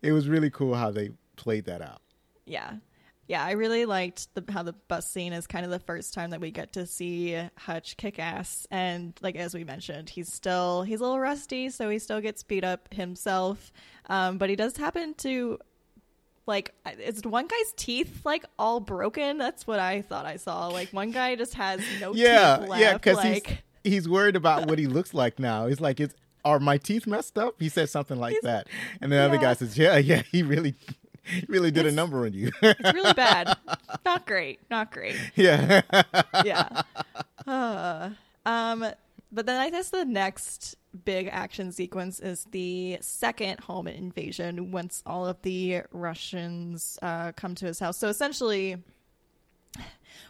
it 0.03 0.11
was 0.11 0.27
really 0.29 0.51
cool 0.51 0.75
how 0.75 0.91
they 0.91 1.11
played 1.37 1.67
that 1.67 1.81
out. 1.81 2.01
Yeah. 2.45 2.79
Yeah, 3.31 3.45
I 3.45 3.53
really 3.53 3.85
liked 3.85 4.35
the, 4.35 4.43
how 4.53 4.65
the 4.65 4.73
bus 4.73 5.09
scene 5.09 5.33
is 5.33 5.47
kind 5.47 5.65
of 5.65 5.71
the 5.71 5.79
first 5.79 6.15
time 6.15 6.31
that 6.31 6.41
we 6.41 6.51
get 6.51 6.73
to 6.73 6.85
see 6.85 7.41
Hutch 7.57 7.97
kick 7.97 8.19
ass. 8.19 8.67
And 8.73 9.17
like 9.23 9.37
as 9.37 9.55
we 9.55 9.63
mentioned, 9.63 10.11
he's 10.11 10.33
still 10.33 10.83
he's 10.83 10.99
a 10.99 11.05
little 11.05 11.21
rusty, 11.21 11.71
so 11.71 11.89
he 11.89 12.01
still 12.01 12.21
gets 12.21 12.43
beat 12.43 12.65
up 12.65 12.93
himself. 12.93 13.73
Um, 14.09 14.37
but 14.37 14.51
he 14.51 14.57
does 14.57 14.77
happen 14.77 15.15
to 15.19 15.61
like 16.49 16.75
is 16.99 17.23
one 17.23 17.47
guy's 17.47 17.73
teeth 17.77 18.23
like 18.25 18.45
all 18.59 18.81
broken? 18.81 19.39
That's 19.39 19.65
what 19.65 19.79
I 19.79 20.03
thought 20.03 20.27
I 20.27 20.35
saw. 20.35 20.67
Like 20.67 20.89
one 20.91 21.13
guy 21.13 21.37
just 21.37 21.55
has 21.55 21.81
no 22.01 22.13
yeah, 22.17 22.57
teeth 22.57 22.69
left. 22.69 22.83
yeah, 22.83 22.93
because 22.95 23.17
like 23.19 23.47
he's 23.47 23.59
he's 23.93 24.09
worried 24.09 24.35
about 24.35 24.67
what 24.67 24.81
he 24.81 24.89
looks 24.89 25.15
like 25.15 25.39
now. 25.39 25.69
He's 25.69 25.81
like, 25.81 26.01
"Is 26.01 26.17
are 26.45 26.59
my 26.59 26.79
teeth 26.79 27.07
messed 27.07 27.39
up?" 27.39 27.55
He 27.61 27.69
said 27.69 27.91
something 27.91 28.19
like 28.19 28.33
He's- 28.33 28.43
that, 28.43 28.67
and 29.01 29.13
the 29.13 29.19
other 29.19 29.39
guy 29.39 29.55
says, 29.55 29.79
"Yeah, 29.79 29.99
yeah, 29.99 30.23
he 30.33 30.43
really, 30.43 30.75
really 31.49 31.71
did 31.71 31.87
a 31.87 31.93
number 31.93 32.25
on 32.25 32.33
you." 32.33 32.51
it's 32.63 32.95
really 32.95 33.13
bad. 33.13 33.57
Not 34.05 34.27
great. 34.27 34.61
Not 34.71 34.91
great. 34.93 35.17
yeah, 35.35 35.83
yeah. 36.45 36.83
Uh, 37.47 38.11
um, 38.47 38.87
but 39.33 39.47
then 39.47 39.61
I 39.61 39.71
guess 39.71 39.91
the 39.91 40.05
next 40.05 40.77
big 41.05 41.29
action 41.31 41.73
sequence 41.73 42.19
is 42.21 42.47
the 42.51 42.99
second 43.01 43.61
home 43.61 43.87
invasion 43.87 44.73
once 44.73 45.03
all 45.07 45.27
of 45.27 45.41
the 45.43 45.83
Russians 45.93 46.99
uh, 47.01 47.33
come 47.33 47.55
to 47.57 47.67
his 47.67 47.79
house. 47.79 47.97
So 47.97 48.09
essentially, 48.09 48.77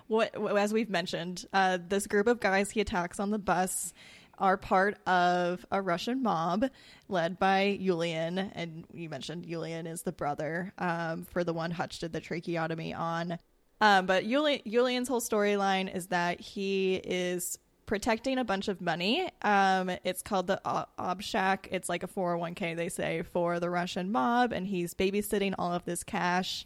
what 0.09 0.35
as 0.59 0.73
we've 0.73 0.91
mentioned, 0.91 1.47
uh, 1.53 1.79
this 1.89 2.07
group 2.07 2.27
of 2.27 2.41
guys 2.41 2.71
he 2.71 2.81
attacks 2.81 3.19
on 3.19 3.31
the 3.31 3.39
bus 3.39 3.95
are 4.41 4.57
part 4.57 4.99
of 5.07 5.65
a 5.71 5.81
Russian 5.81 6.23
mob 6.23 6.67
led 7.09 7.39
by 7.39 7.79
Yulian, 7.81 8.51
and 8.55 8.85
you 8.93 9.09
mentioned 9.09 9.45
Yulian 9.45 9.87
is 9.87 10.03
the 10.03 10.13
brother 10.13 10.73
um, 10.79 11.25
for 11.25 11.45
the 11.45 11.53
one 11.53 11.71
Hutch 11.71 11.99
did 11.99 12.13
the 12.13 12.21
tracheotomy 12.21 12.95
on. 12.95 13.39
Um, 13.81 14.07
but 14.07 14.25
Yuli- 14.25 14.63
Yulian's 14.65 15.09
whole 15.09 15.21
storyline 15.21 15.95
is 15.95 16.09
that 16.09 16.41
he 16.41 16.97
is 16.97 17.59
protecting 17.87 18.39
a 18.39 18.45
bunch 18.45 18.69
of 18.69 18.81
money. 18.81 19.29
Um, 19.43 19.91
it's 20.05 20.23
called 20.23 20.47
the 20.47 20.61
Obshak. 20.65 21.67
It's 21.73 21.89
like 21.89 22.03
a 22.03 22.09
401k, 22.09 22.77
they 22.77 22.89
say, 22.89 23.23
for 23.23 23.59
the 23.59 23.69
Russian 23.69 24.13
mob, 24.13 24.53
and 24.53 24.67
he's 24.67 24.95
babysitting 24.95 25.55
all 25.59 25.73
of 25.73 25.85
this 25.85 26.05
cash. 26.05 26.65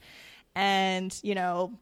And, 0.55 1.19
you 1.23 1.35
know, 1.35 1.79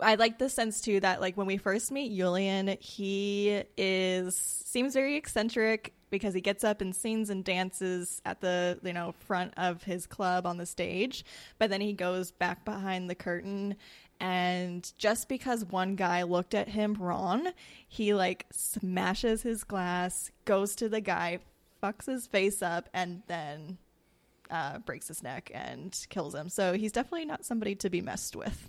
I 0.00 0.14
like 0.14 0.38
the 0.38 0.48
sense 0.48 0.80
too 0.80 1.00
that 1.00 1.20
like 1.20 1.36
when 1.36 1.46
we 1.46 1.56
first 1.56 1.90
meet 1.90 2.16
Julian, 2.16 2.76
he 2.80 3.62
is 3.76 4.36
seems 4.36 4.94
very 4.94 5.16
eccentric 5.16 5.94
because 6.10 6.34
he 6.34 6.40
gets 6.40 6.64
up 6.64 6.80
and 6.80 6.94
sings 6.94 7.30
and 7.30 7.44
dances 7.44 8.20
at 8.24 8.40
the 8.40 8.78
you 8.82 8.92
know 8.92 9.14
front 9.26 9.54
of 9.56 9.82
his 9.82 10.06
club 10.06 10.46
on 10.46 10.58
the 10.58 10.66
stage, 10.66 11.24
but 11.58 11.70
then 11.70 11.80
he 11.80 11.92
goes 11.92 12.30
back 12.30 12.64
behind 12.64 13.10
the 13.10 13.14
curtain 13.14 13.76
and 14.20 14.92
just 14.98 15.28
because 15.28 15.64
one 15.64 15.96
guy 15.96 16.24
looked 16.24 16.54
at 16.54 16.68
him 16.68 16.94
wrong, 16.94 17.48
he 17.88 18.12
like 18.12 18.46
smashes 18.52 19.42
his 19.42 19.64
glass, 19.64 20.30
goes 20.44 20.76
to 20.76 20.88
the 20.90 21.00
guy, 21.00 21.38
fucks 21.82 22.06
his 22.06 22.26
face 22.26 22.60
up 22.60 22.90
and 22.92 23.22
then 23.28 23.78
uh, 24.50 24.78
breaks 24.80 25.08
his 25.08 25.22
neck 25.22 25.50
and 25.54 26.06
kills 26.10 26.34
him. 26.34 26.50
So 26.50 26.74
he's 26.74 26.92
definitely 26.92 27.24
not 27.24 27.46
somebody 27.46 27.74
to 27.76 27.88
be 27.88 28.02
messed 28.02 28.36
with. 28.36 28.68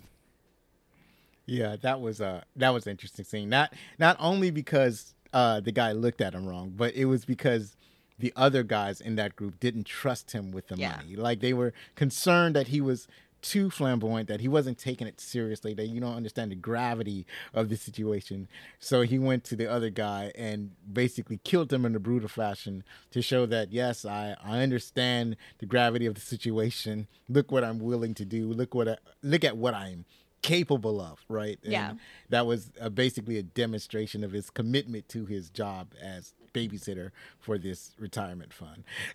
Yeah. 1.46 1.76
That 1.80 2.00
was 2.00 2.20
uh 2.20 2.42
that 2.56 2.70
was 2.70 2.86
an 2.86 2.92
interesting 2.92 3.24
scene. 3.24 3.48
Not 3.48 3.74
not 3.98 4.16
only 4.20 4.50
because 4.50 5.14
uh 5.32 5.60
the 5.60 5.72
guy 5.72 5.92
looked 5.92 6.20
at 6.20 6.34
him 6.34 6.46
wrong, 6.46 6.72
but 6.76 6.94
it 6.94 7.06
was 7.06 7.24
because 7.24 7.76
the 8.18 8.32
other 8.36 8.62
guys 8.62 9.00
in 9.00 9.16
that 9.16 9.34
group 9.36 9.58
didn't 9.58 9.84
trust 9.86 10.32
him 10.32 10.52
with 10.52 10.68
the 10.68 10.76
Yeah. 10.76 10.96
money. 10.96 11.16
Like 11.16 11.40
they 11.40 11.52
were 11.54 11.72
concerned 11.96 12.54
that 12.56 12.68
he 12.68 12.80
was 12.80 13.08
too 13.40 13.68
flamboyant, 13.70 14.28
that 14.28 14.40
he 14.40 14.46
wasn't 14.46 14.78
taking 14.78 15.08
it 15.08 15.20
seriously, 15.20 15.74
that 15.74 15.88
you 15.88 15.98
don't 16.00 16.14
understand 16.14 16.52
the 16.52 16.54
gravity 16.54 17.26
of 17.52 17.68
the 17.70 17.76
situation. 17.76 18.46
So 18.78 19.02
he 19.02 19.18
went 19.18 19.42
to 19.44 19.56
the 19.56 19.66
other 19.68 19.90
guy 19.90 20.30
and 20.36 20.70
basically 20.92 21.38
killed 21.42 21.72
him 21.72 21.84
in 21.84 21.96
a 21.96 21.98
brutal 21.98 22.28
fashion 22.28 22.84
to 23.10 23.20
show 23.20 23.44
that 23.46 23.72
yes, 23.72 24.04
I, 24.04 24.36
I 24.44 24.60
understand 24.60 25.36
the 25.58 25.66
gravity 25.66 26.06
of 26.06 26.14
the 26.14 26.20
situation. 26.20 27.08
Look 27.28 27.50
what 27.50 27.64
I'm 27.64 27.80
willing 27.80 28.14
to 28.14 28.24
do. 28.24 28.46
Look 28.52 28.76
what 28.76 28.86
I, 28.88 28.98
look 29.24 29.42
at 29.42 29.56
what 29.56 29.74
I'm 29.74 30.04
capable 30.42 31.00
of, 31.00 31.24
right? 31.28 31.58
And 31.62 31.72
Yeah. 31.72 31.92
That 32.28 32.46
was 32.46 32.70
uh, 32.80 32.88
basically 32.88 33.38
a 33.38 33.42
demonstration 33.42 34.24
of 34.24 34.32
his 34.32 34.50
commitment 34.50 35.08
to 35.10 35.24
his 35.24 35.50
job 35.50 35.94
as 36.00 36.34
babysitter 36.52 37.10
for 37.38 37.58
this 37.58 37.92
retirement 37.98 38.52
fund. 38.52 38.84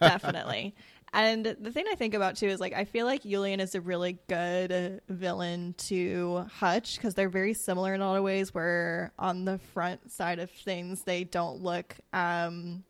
definitely. 0.00 0.74
And 1.14 1.44
the 1.60 1.70
thing 1.70 1.84
I 1.92 1.94
think 1.94 2.14
about 2.14 2.36
too 2.36 2.46
is 2.46 2.58
like 2.58 2.72
I 2.72 2.86
feel 2.86 3.04
like 3.04 3.22
Yulian 3.22 3.60
is 3.60 3.74
a 3.74 3.82
really 3.82 4.18
good 4.28 5.02
villain 5.10 5.74
to 5.76 6.46
Hutch 6.54 6.96
because 6.96 7.14
they're 7.14 7.28
very 7.28 7.52
similar 7.52 7.92
in 7.92 8.00
a 8.00 8.06
lot 8.06 8.16
of 8.16 8.24
ways. 8.24 8.54
Where 8.54 9.12
on 9.18 9.44
the 9.44 9.58
front 9.58 10.10
side 10.10 10.38
of 10.38 10.50
things, 10.50 11.02
they 11.02 11.24
don't 11.24 11.62
look 11.62 11.96
um, 12.14 12.84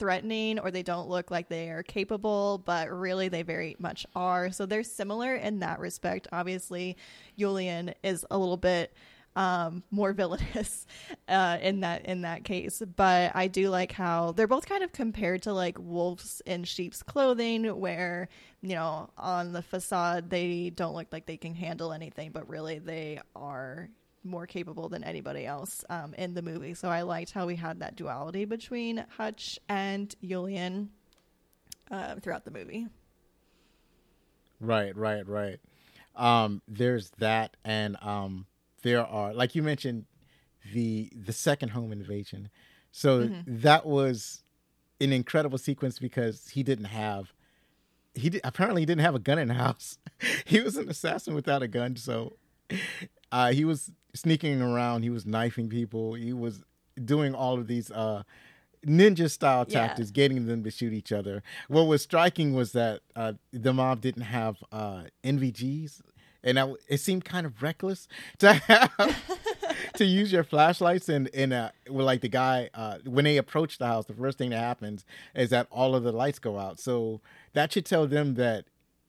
threatening 0.00 0.58
or 0.58 0.72
they 0.72 0.82
don't 0.82 1.08
look 1.08 1.30
like 1.30 1.48
they 1.48 1.70
are 1.70 1.84
capable, 1.84 2.60
but 2.64 2.90
really 2.90 3.28
they 3.28 3.42
very 3.42 3.76
much 3.78 4.04
are. 4.16 4.50
So 4.50 4.66
they're 4.66 4.82
similar 4.82 5.36
in 5.36 5.60
that 5.60 5.78
respect. 5.78 6.26
Obviously, 6.32 6.96
Julian 7.38 7.94
is 8.02 8.26
a 8.30 8.36
little 8.38 8.56
bit 8.56 8.92
um 9.36 9.84
more 9.92 10.12
villainous 10.20 10.88
uh 11.28 11.56
in 11.62 11.82
that 11.82 12.04
in 12.06 12.22
that 12.22 12.42
case 12.42 12.82
but 12.96 13.30
i 13.36 13.46
do 13.46 13.68
like 13.68 13.92
how 13.92 14.32
they're 14.32 14.48
both 14.48 14.68
kind 14.68 14.82
of 14.82 14.90
compared 14.90 15.40
to 15.40 15.52
like 15.52 15.78
wolves 15.78 16.42
in 16.46 16.64
sheep's 16.64 17.00
clothing 17.00 17.64
where 17.78 18.28
you 18.60 18.74
know 18.74 19.08
on 19.16 19.52
the 19.52 19.62
facade 19.62 20.30
they 20.30 20.70
don't 20.74 20.96
look 20.96 21.06
like 21.12 21.26
they 21.26 21.36
can 21.36 21.54
handle 21.54 21.92
anything 21.92 22.32
but 22.32 22.48
really 22.48 22.80
they 22.80 23.20
are 23.36 23.88
more 24.22 24.46
capable 24.46 24.88
than 24.88 25.02
anybody 25.02 25.46
else 25.46 25.84
um 25.88 26.14
in 26.14 26.34
the 26.34 26.42
movie 26.42 26.74
so 26.74 26.88
i 26.88 27.02
liked 27.02 27.32
how 27.32 27.46
we 27.46 27.56
had 27.56 27.80
that 27.80 27.96
duality 27.96 28.44
between 28.44 29.04
hutch 29.16 29.58
and 29.68 30.14
Julian 30.22 30.90
uh, 31.90 32.16
throughout 32.16 32.44
the 32.44 32.50
movie 32.50 32.86
Right, 34.60 34.94
right, 34.94 35.26
right. 35.26 35.58
Um, 36.14 36.60
there's 36.68 37.10
that, 37.18 37.56
and 37.64 37.96
um, 38.02 38.46
there 38.82 39.04
are 39.06 39.32
like 39.32 39.54
you 39.54 39.62
mentioned 39.62 40.04
the 40.72 41.10
the 41.14 41.32
second 41.32 41.70
home 41.70 41.92
invasion. 41.92 42.50
So 42.92 43.30
that 43.46 43.86
was 43.86 44.42
an 45.00 45.12
incredible 45.12 45.56
sequence 45.58 45.98
because 45.98 46.48
he 46.48 46.62
didn't 46.62 46.86
have 46.86 47.32
he 48.14 48.28
did, 48.30 48.40
apparently 48.44 48.82
he 48.82 48.86
didn't 48.86 49.02
have 49.02 49.14
a 49.14 49.20
gun 49.20 49.38
in 49.38 49.48
the 49.48 49.54
house. 49.66 49.96
he 50.44 50.60
was 50.60 50.76
an 50.76 50.90
assassin 50.90 51.34
without 51.34 51.62
a 51.62 51.68
gun, 51.68 51.96
so 51.96 52.36
uh, 53.32 53.52
he 53.52 53.64
was 53.64 53.90
sneaking 54.14 54.60
around. 54.62 55.02
He 55.02 55.10
was 55.10 55.26
knifing 55.26 55.68
people. 55.68 56.14
He 56.14 56.32
was 56.32 56.62
doing 57.02 57.34
all 57.34 57.58
of 57.58 57.66
these 57.66 57.90
uh, 57.90 58.22
ninja 58.86 59.30
style 59.30 59.64
Yeah. 59.68 59.86
tactics, 59.86 60.10
getting 60.10 60.46
them 60.46 60.64
to 60.64 60.70
shoot 60.70 60.92
each 60.92 61.12
other. 61.12 61.42
What 61.68 61.82
was 61.86 62.02
striking 62.02 62.54
was 62.54 62.72
that 62.72 63.00
uh, 63.16 63.34
the 63.52 63.72
mob 63.72 64.00
didn't 64.00 64.22
have 64.22 64.56
uh, 64.72 65.04
NVGs, 65.24 66.00
and 66.42 66.58
I, 66.58 66.72
it 66.88 66.98
seemed 66.98 67.24
kind 67.24 67.46
of 67.46 67.62
reckless 67.62 68.08
to 68.38 68.52
have 68.54 69.92
to 69.96 70.04
use 70.04 70.32
your 70.32 70.44
flashlights 70.44 71.08
and 71.08 71.28
and 71.34 71.52
uh, 71.52 71.70
well, 71.88 72.06
like 72.06 72.20
the 72.22 72.28
guy 72.28 72.70
uh, 72.74 72.98
when 73.04 73.24
they 73.24 73.36
approach 73.36 73.78
the 73.78 73.86
house, 73.86 74.06
the 74.06 74.14
first 74.14 74.38
thing 74.38 74.50
that 74.50 74.58
happens 74.58 75.04
is 75.34 75.50
that 75.50 75.66
all 75.70 75.94
of 75.94 76.02
the 76.02 76.12
lights 76.12 76.38
go 76.38 76.58
out. 76.58 76.78
So 76.80 77.20
that 77.52 77.72
should 77.72 77.84
tell 77.86 78.06
them 78.06 78.34
that 78.34 78.64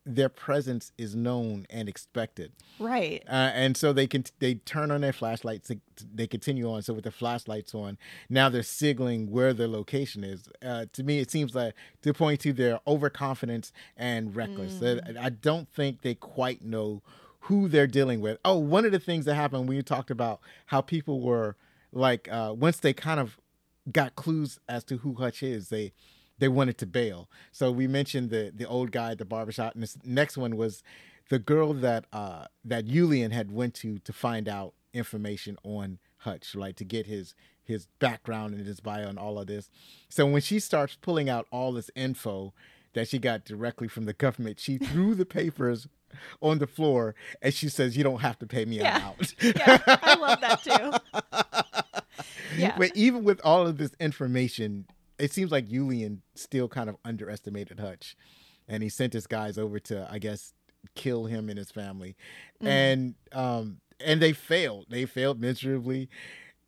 their 0.06 0.30
presence 0.30 0.92
is 0.98 1.16
known 1.16 1.68
and 1.70 1.88
expected. 1.88 2.52
right 2.80 3.24
Uh, 3.28 3.52
and 3.54 3.78
so 3.78 3.94
they 3.94 4.08
can 4.08 4.24
they 4.40 4.56
turn 4.56 4.90
on 4.90 5.02
their 5.02 5.14
flashlights. 5.14 5.68
They, 5.68 5.80
they 6.14 6.28
continue 6.28 6.70
on. 6.72 6.82
So 6.82 6.94
with 6.94 7.04
the 7.04 7.12
flashlights 7.12 7.76
on, 7.76 7.98
now 8.30 8.50
they're 8.50 8.64
signaling 8.64 9.30
where 9.30 9.54
their 9.54 9.68
location 9.68 10.24
is. 10.24 10.50
Uh, 10.66 10.86
to 10.94 11.04
me, 11.04 11.20
it 11.20 11.30
seems 11.30 11.54
like 11.54 11.76
to 12.02 12.14
point 12.14 12.40
to 12.42 12.54
their 12.54 12.80
overconfidence 12.88 13.72
and 13.96 14.36
reckless. 14.36 14.82
Uh, 14.82 15.00
I 15.20 15.30
don't 15.30 15.70
think 15.70 16.02
they 16.02 16.16
quite 16.16 16.64
know 16.64 17.04
who 17.42 17.68
they're 17.68 17.88
dealing 17.88 18.22
with. 18.22 18.38
Oh, 18.44 18.58
one 18.58 18.86
of 18.86 18.92
the 18.92 19.00
things 19.00 19.26
that 19.26 19.36
happened 19.36 19.68
when 19.68 19.78
you 19.78 19.84
talked 19.84 20.12
about 20.12 20.40
how 20.68 20.82
people 20.82 21.22
were 21.22 21.56
like 21.92 22.28
uh, 22.32 22.54
once 22.58 22.78
they 22.78 22.94
kind 22.94 23.20
of 23.20 23.38
got 23.92 24.16
clues 24.16 24.60
as 24.70 24.84
to 24.86 24.98
who 24.98 25.16
Hutch 25.16 25.44
is, 25.44 25.70
they 25.70 25.92
they 26.42 26.50
wanted 26.50 26.78
to 26.80 26.86
bail. 26.86 27.30
So 27.54 27.72
we 27.72 27.88
mentioned 27.88 28.30
the 28.32 28.52
the 28.54 28.68
old 28.68 28.92
guy 28.92 29.12
at 29.12 29.18
the 29.20 29.26
barbershop, 29.26 29.74
and 29.76 29.84
this 29.84 29.98
next 30.04 30.36
one 30.38 30.58
was 30.58 30.84
the 31.30 31.40
girl 31.40 31.72
that 31.74 32.06
uh, 32.12 32.46
that 32.66 32.86
Julian 32.86 33.32
had 33.32 33.52
went 33.54 33.74
to 33.76 34.00
to 34.00 34.12
find 34.12 34.50
out 34.50 34.74
information 34.94 35.58
on 35.64 36.00
Hutch, 36.18 36.56
like 36.56 36.76
to 36.78 36.84
get 36.84 37.06
his 37.06 37.36
his 37.64 37.86
background 38.00 38.54
and 38.56 38.66
his 38.68 38.80
bio 38.82 39.08
and 39.08 39.18
all 39.20 39.40
of 39.40 39.48
this. 39.48 39.70
So 40.10 40.26
when 40.26 40.42
she 40.42 40.60
starts 40.60 40.98
pulling 41.00 41.30
out 41.30 41.46
all 41.52 41.72
this 41.72 41.90
info 41.96 42.54
that 42.94 43.08
she 43.08 43.20
got 43.20 43.46
directly 43.46 43.88
from 43.88 44.06
the 44.06 44.14
government, 44.14 44.60
she 44.60 44.78
threw 44.90 45.16
the 45.16 45.26
papers 45.26 45.88
on 46.42 46.58
the 46.58 46.68
floor 46.68 47.16
and 47.42 47.54
she 47.54 47.70
says, 47.70 47.96
"You 47.96 48.04
don't 48.04 48.20
have 48.22 48.38
to 48.40 48.46
pay 48.48 48.66
me 48.66 48.78
Yeah. 48.78 49.00
out." 49.14 49.34
yeah, 49.42 49.78
I 49.88 50.16
love 50.16 50.42
that 50.42 50.64
too. 50.64 51.22
Yeah. 52.58 52.76
But 52.78 52.92
even 52.96 53.24
with 53.24 53.40
all 53.44 53.66
of 53.66 53.78
this 53.78 53.92
information, 54.00 54.86
it 55.22 55.32
seems 55.32 55.52
like 55.52 55.68
Julian 55.68 56.22
still 56.36 56.68
kind 56.68 56.90
of 56.90 56.96
underestimated 57.06 57.80
Hutch, 57.80 58.16
and 58.68 58.82
he 58.84 58.90
sent 58.90 59.14
his 59.14 59.28
guys 59.28 59.58
over 59.58 59.80
to, 59.80 60.08
I 60.12 60.20
guess, 60.20 60.54
kill 60.96 61.26
him 61.26 61.50
and 61.50 61.58
his 61.58 61.72
family, 61.72 62.16
Mm-hmm. 62.58 62.68
and 62.68 63.16
um, 63.32 63.78
and 64.04 64.22
they 64.22 64.34
failed. 64.34 64.86
They 64.90 65.06
failed 65.06 65.40
miserably, 65.40 66.10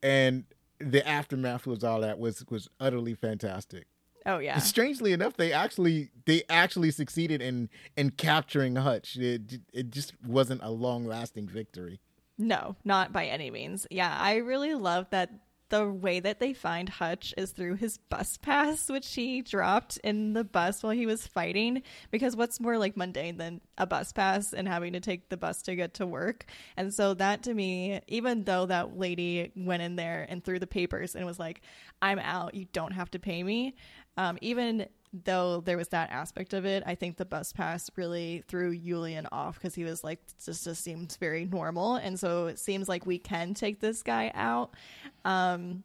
and 0.01 0.45
the 0.79 1.07
aftermath 1.07 1.65
was 1.65 1.83
all 1.83 2.01
that 2.01 2.19
was 2.19 2.43
was 2.49 2.67
utterly 2.79 3.13
fantastic. 3.15 3.85
Oh 4.25 4.37
yeah. 4.39 4.57
Strangely 4.59 5.11
enough, 5.13 5.35
they 5.35 5.51
actually 5.51 6.09
they 6.25 6.43
actually 6.49 6.91
succeeded 6.91 7.41
in 7.41 7.69
in 7.97 8.11
capturing 8.11 8.75
Hutch. 8.77 9.17
It 9.17 9.59
it 9.73 9.89
just 9.91 10.13
wasn't 10.25 10.61
a 10.63 10.69
long 10.71 11.05
lasting 11.05 11.47
victory. 11.47 11.99
No, 12.37 12.75
not 12.83 13.11
by 13.13 13.25
any 13.25 13.51
means. 13.51 13.85
Yeah, 13.91 14.17
I 14.19 14.37
really 14.37 14.73
love 14.75 15.07
that 15.11 15.29
the 15.74 15.89
way 15.89 16.19
that 16.19 16.39
they 16.39 16.53
find 16.53 16.88
Hutch 16.88 17.34
is 17.36 17.49
through 17.49 17.78
his 17.78 17.97
bus 17.97 18.38
pass, 18.38 18.89
which 18.89 19.11
he 19.15 19.41
dropped 19.41 19.97
in 20.03 20.34
the 20.34 20.43
bus 20.43 20.84
while 20.84 20.91
he 20.91 21.07
was 21.07 21.26
fighting. 21.26 21.82
Because 22.11 22.36
what's 22.36 22.59
more 22.59 22.78
like 22.78 22.95
mundane 22.95 23.38
than 23.38 23.59
a 23.80 23.88
bus 23.88 24.11
pass 24.11 24.53
and 24.53 24.67
having 24.67 24.93
to 24.93 24.99
take 24.99 25.30
the 25.30 25.38
bus 25.38 25.63
to 25.63 25.76
get 25.76 25.95
to 25.95 26.05
work? 26.05 26.45
And 26.78 26.93
so 26.93 27.15
that 27.15 27.41
to 27.43 27.55
me, 27.55 28.01
even 28.07 28.43
though 28.43 28.67
that 28.67 28.99
lady 28.99 29.51
went 29.55 29.82
in 29.82 29.95
there 29.95 30.28
and 30.30 30.43
threw 30.43 30.59
the 30.59 30.67
papers 30.67 31.15
and 31.15 31.26
was 31.26 31.39
like, 31.39 31.61
I'm 32.03 32.19
out, 32.19 32.53
you 32.53 32.65
don't 32.71 32.93
have 32.93 33.09
to 33.09 33.19
pay 33.19 33.41
me, 33.41 33.74
um, 34.15 34.38
even 34.41 34.86
though 35.14 35.61
there 35.61 35.78
was 35.78 35.89
that 35.89 36.09
aspect 36.11 36.53
of 36.53 36.66
it, 36.66 36.84
I 36.86 36.95
think 36.95 37.18
the 37.18 37.26
bus 37.26 37.53
pass 37.53 37.89
really 37.95 38.43
threw 38.47 38.76
Julian 38.76 39.28
off 39.32 39.55
because 39.55 39.76
he 39.76 39.84
was 39.84 40.03
like, 40.03 40.20
this 40.45 40.64
just 40.64 40.84
seems 40.84 41.18
very 41.18 41.45
normal. 41.45 41.95
And 41.95 42.20
so 42.20 42.47
it 42.47 42.59
seems 42.59 42.89
like 42.89 43.05
we 43.05 43.20
can 43.20 43.53
take 43.53 43.80
this 43.80 44.01
guy 44.01 44.32
out. 44.34 44.74
Um, 45.24 45.84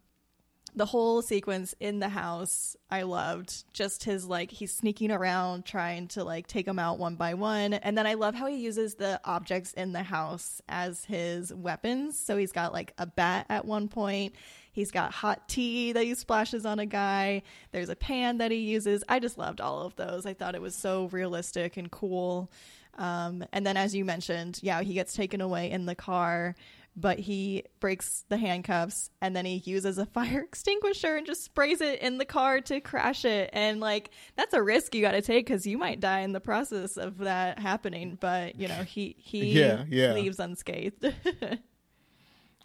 the 0.74 0.87
whole 0.87 1.22
sequence 1.22 1.74
in 1.81 1.99
the 1.99 2.09
house 2.09 2.76
I 2.91 3.03
loved 3.03 3.64
just 3.72 4.05
his 4.05 4.26
like 4.26 4.51
he's 4.51 4.72
sneaking 4.72 5.11
around 5.11 5.64
trying 5.64 6.09
to 6.09 6.24
like 6.24 6.47
take 6.47 6.66
them 6.66 6.79
out 6.79 6.99
one 6.99 7.16
by 7.16 7.35
one 7.35 7.74
and 7.74 7.97
then 7.97 8.07
I 8.07 8.14
love 8.14 8.35
how 8.35 8.47
he 8.47 8.57
uses 8.57 8.95
the 8.95 9.20
objects 9.24 9.72
in 9.72 9.93
the 9.93 10.03
house 10.03 10.61
as 10.68 11.05
his 11.05 11.53
weapons 11.53 12.18
so 12.18 12.37
he's 12.37 12.53
got 12.53 12.72
like 12.72 12.93
a 12.99 13.07
bat 13.07 13.47
at 13.49 13.64
one 13.64 13.89
point 13.89 14.35
he's 14.79 14.91
got 14.93 15.12
hot 15.12 15.49
tea 15.49 15.93
that 15.93 16.05
he 16.05 16.14
splashes 16.14 16.64
on 16.64 16.79
a 16.79 16.87
guy. 16.87 17.43
There's 17.72 17.89
a 17.89 17.97
pan 17.97 18.39
that 18.39 18.51
he 18.51 18.59
uses. 18.59 19.03
I 19.09 19.18
just 19.18 19.37
loved 19.39 19.61
all 19.61 19.83
of 19.83 19.97
those. 19.97 20.24
I 20.24 20.35
thought 20.35 20.55
it 20.55 20.62
was 20.62 20.74
so 20.74 21.07
realistic 21.07 21.76
and 21.76 21.91
cool. 21.91 22.51
Um, 22.97 23.45
and 23.53 23.66
then 23.66 23.76
as 23.76 23.95
you 23.95 24.05
mentioned 24.05 24.59
yeah 24.62 24.83
he 24.83 24.93
gets 24.95 25.14
taken 25.14 25.41
away 25.41 25.70
in 25.70 25.87
the 25.87 25.95
car 25.95 26.57
but 26.97 27.20
he 27.20 27.62
breaks 27.79 28.24
the 28.29 28.37
handcuffs 28.37 29.11
and 29.20 29.37
then 29.37 29.45
he 29.45 29.59
uses 29.64 29.99
a 29.99 30.07
fire 30.16 30.41
extinguisher 30.41 31.14
and 31.14 31.24
just 31.24 31.45
sprays 31.45 31.81
it 31.81 32.01
in 32.01 32.18
the 32.18 32.24
car 32.24 32.61
to 32.62 32.81
crash 32.81 33.24
it. 33.24 33.51
And 33.53 33.79
like 33.79 34.11
that's 34.35 34.53
a 34.53 34.61
risk 34.62 34.97
you 34.97 35.03
got 35.03 35.12
to 35.12 35.22
take 35.22 35.47
because 35.47 35.64
you 35.64 35.79
might 35.79 36.01
die 36.01 36.20
in 36.20 36.33
the 36.33 36.41
process 36.41 36.97
of 36.97 37.18
that 37.18 37.61
happening. 37.61 38.18
But 38.20 38.59
you 38.59 38.66
know 38.66 38.83
he 38.83 39.14
he 39.18 39.61
Yeah, 39.61 39.85
yeah. 39.89 40.12
leaves 40.14 40.41
unscathed 40.41 41.05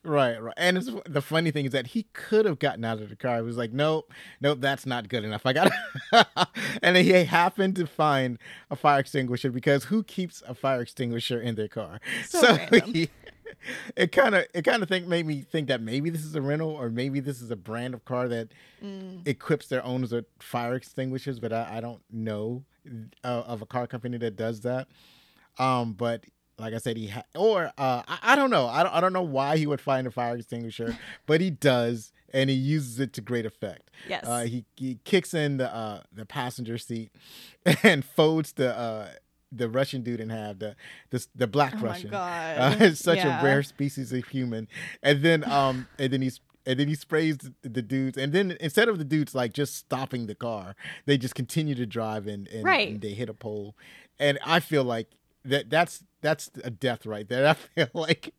Right, 0.05 0.41
right. 0.41 0.53
And 0.57 0.77
it's, 0.77 0.89
the 1.07 1.21
funny 1.21 1.49
thing 1.51 1.65
is 1.65 1.71
that 1.71 1.87
he 1.87 2.03
could 2.13 2.45
have 2.45 2.59
gotten 2.59 2.83
out 2.83 2.99
of 3.01 3.09
the 3.09 3.15
car. 3.15 3.37
He 3.37 3.41
was 3.43 3.55
like, 3.57 3.71
nope, 3.71 4.11
nope, 4.41 4.59
that's 4.59 4.85
not 4.85 5.07
good 5.07 5.23
enough. 5.23 5.45
I 5.45 5.53
got 5.53 5.71
and 6.81 6.95
then 6.95 7.03
he 7.05 7.11
happened 7.23 7.75
to 7.77 7.87
find 7.87 8.37
a 8.69 8.75
fire 8.75 8.99
extinguisher 8.99 9.49
because 9.51 9.85
who 9.85 10.03
keeps 10.03 10.43
a 10.47 10.53
fire 10.53 10.81
extinguisher 10.81 11.39
in 11.39 11.55
their 11.55 11.69
car? 11.69 12.01
So 12.27 12.41
random. 12.55 12.93
he, 12.93 13.09
it 13.95 14.11
kind 14.11 14.35
of 14.35 14.45
it 14.53 14.63
kind 14.63 14.83
of 14.83 14.89
think 14.89 15.07
made 15.07 15.25
me 15.25 15.41
think 15.41 15.69
that 15.69 15.81
maybe 15.81 16.09
this 16.09 16.25
is 16.25 16.35
a 16.35 16.41
rental 16.41 16.69
or 16.71 16.89
maybe 16.89 17.21
this 17.21 17.41
is 17.41 17.49
a 17.49 17.55
brand 17.55 17.93
of 17.93 18.03
car 18.05 18.27
that 18.27 18.49
Mm. 18.83 19.25
equips 19.25 19.67
their 19.67 19.81
owners 19.85 20.11
with 20.11 20.25
fire 20.39 20.75
extinguishers, 20.75 21.39
but 21.39 21.53
I, 21.53 21.77
I 21.77 21.79
don't 21.79 22.01
know 22.11 22.65
uh, 23.23 23.43
of 23.47 23.61
a 23.61 23.65
car 23.65 23.87
company 23.87 24.17
that 24.17 24.35
does 24.35 24.59
that. 24.61 24.89
Um, 25.57 25.93
but 25.93 26.25
like 26.59 26.73
I 26.73 26.77
said, 26.77 26.97
he 26.97 27.07
ha- 27.07 27.23
or 27.35 27.71
uh, 27.77 28.03
I, 28.07 28.19
I 28.23 28.35
don't 28.35 28.49
know. 28.49 28.67
I 28.67 28.83
don't, 28.83 28.93
I 28.93 29.01
don't 29.01 29.13
know 29.13 29.21
why 29.23 29.57
he 29.57 29.65
would 29.67 29.81
find 29.81 30.05
a 30.07 30.11
fire 30.11 30.35
extinguisher, 30.35 30.97
but 31.25 31.41
he 31.41 31.49
does, 31.49 32.11
and 32.33 32.49
he 32.49 32.55
uses 32.55 32.99
it 32.99 33.13
to 33.13 33.21
great 33.21 33.45
effect. 33.45 33.89
Yes. 34.07 34.23
Uh, 34.25 34.41
he 34.43 34.65
he 34.75 34.99
kicks 35.03 35.33
in 35.33 35.57
the 35.57 35.73
uh, 35.73 36.01
the 36.13 36.25
passenger 36.25 36.77
seat 36.77 37.11
and 37.83 38.05
folds 38.05 38.53
the 38.53 38.77
uh, 38.77 39.09
the 39.51 39.69
Russian 39.69 40.01
dude 40.03 40.19
in 40.19 40.29
half. 40.29 40.59
The 40.59 40.75
the, 41.09 41.25
the 41.35 41.47
black 41.47 41.73
Russian. 41.81 42.09
Oh 42.13 42.17
my 42.19 42.55
Russian. 42.55 42.77
God. 42.79 42.81
Uh, 42.81 42.85
it's 42.85 42.99
such 43.03 43.17
Yeah. 43.17 43.41
a 43.41 43.43
rare 43.43 43.63
species 43.63 44.11
of 44.13 44.25
human. 44.27 44.67
And 45.01 45.21
then 45.23 45.43
um 45.49 45.87
and 45.99 46.13
then 46.13 46.21
he's 46.21 46.39
and 46.65 46.79
then 46.79 46.87
he 46.87 46.95
sprays 46.95 47.37
the, 47.39 47.53
the 47.67 47.81
dudes, 47.81 48.17
and 48.17 48.31
then 48.31 48.55
instead 48.61 48.87
of 48.87 48.97
the 48.97 49.03
dudes 49.03 49.35
like 49.35 49.51
just 49.53 49.75
stopping 49.75 50.27
the 50.27 50.35
car, 50.35 50.75
they 51.05 51.17
just 51.17 51.35
continue 51.35 51.75
to 51.75 51.85
drive 51.85 52.25
and 52.27 52.47
and, 52.47 52.63
Right. 52.63 52.89
and 52.89 53.01
they 53.01 53.13
hit 53.13 53.27
a 53.29 53.33
pole. 53.33 53.75
And 54.19 54.39
I 54.45 54.59
feel 54.59 54.83
like 54.83 55.07
that 55.43 55.69
that's 55.69 56.03
that's 56.24 56.49
a 56.63 56.71
death 56.71 57.05
right 57.05 57.28
there. 57.30 57.47
I 57.49 57.53
feel 57.53 57.89
like 57.93 58.34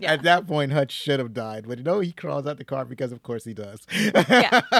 Yeah. 0.00 0.12
at 0.14 0.22
that 0.22 0.46
point 0.46 0.72
Hutch 0.72 0.92
should 0.92 1.18
have 1.20 1.34
died, 1.34 1.66
but 1.68 1.76
you 1.76 1.84
no, 1.84 2.00
he 2.00 2.12
crawls 2.12 2.46
out 2.46 2.56
the 2.56 2.64
car 2.64 2.86
because 2.86 3.12
of 3.12 3.22
course 3.22 3.44
he 3.44 3.52
does. 3.52 3.80
yeah 3.92 4.62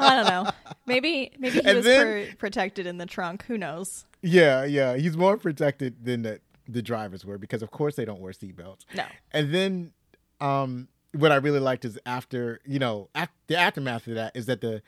i 0.00 0.16
don't 0.16 0.26
know 0.26 0.50
maybe 0.86 1.30
maybe 1.38 1.60
he 1.60 1.64
And 1.64 1.76
was 1.76 1.84
then- 1.86 2.30
pr- 2.30 2.36
protected 2.36 2.84
in 2.86 2.98
the 2.98 3.06
trunk 3.06 3.44
who 3.44 3.56
knows 3.56 4.04
yeah, 4.26 4.64
yeah, 4.64 4.96
he's 4.96 5.16
more 5.18 5.36
protected 5.36 6.04
than 6.04 6.22
the 6.22 6.40
the 6.66 6.80
drivers 6.82 7.24
were 7.26 7.36
because 7.38 7.62
of 7.62 7.70
course 7.70 7.94
they 7.94 8.06
don't 8.06 8.20
wear 8.20 8.32
seatbelts. 8.32 8.86
no 8.96 9.04
And 9.32 9.52
then, 9.54 9.92
um, 10.40 10.88
what 11.12 11.30
I 11.30 11.36
really 11.36 11.60
liked 11.60 11.84
is 11.84 11.98
after 12.06 12.58
you 12.64 12.78
know 12.78 13.10
af- 13.14 13.28
the 13.46 13.56
aftermath 13.56 14.06
of 14.08 14.14
that 14.14 14.34
is 14.34 14.46
that 14.46 14.60
the 14.62 14.82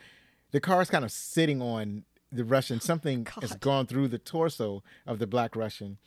the 0.52 0.60
car 0.60 0.80
is 0.82 0.88
kind 0.90 1.04
of 1.04 1.12
sitting 1.12 1.60
on 1.60 2.04
the 2.32 2.44
Russian. 2.44 2.80
Something 2.80 3.26
has 3.42 3.54
gone 3.56 3.86
through 3.86 4.08
the 4.08 4.18
torso 4.18 4.82
of 5.06 5.18
the 5.18 5.26
black 5.26 5.54
Russian. 5.54 5.98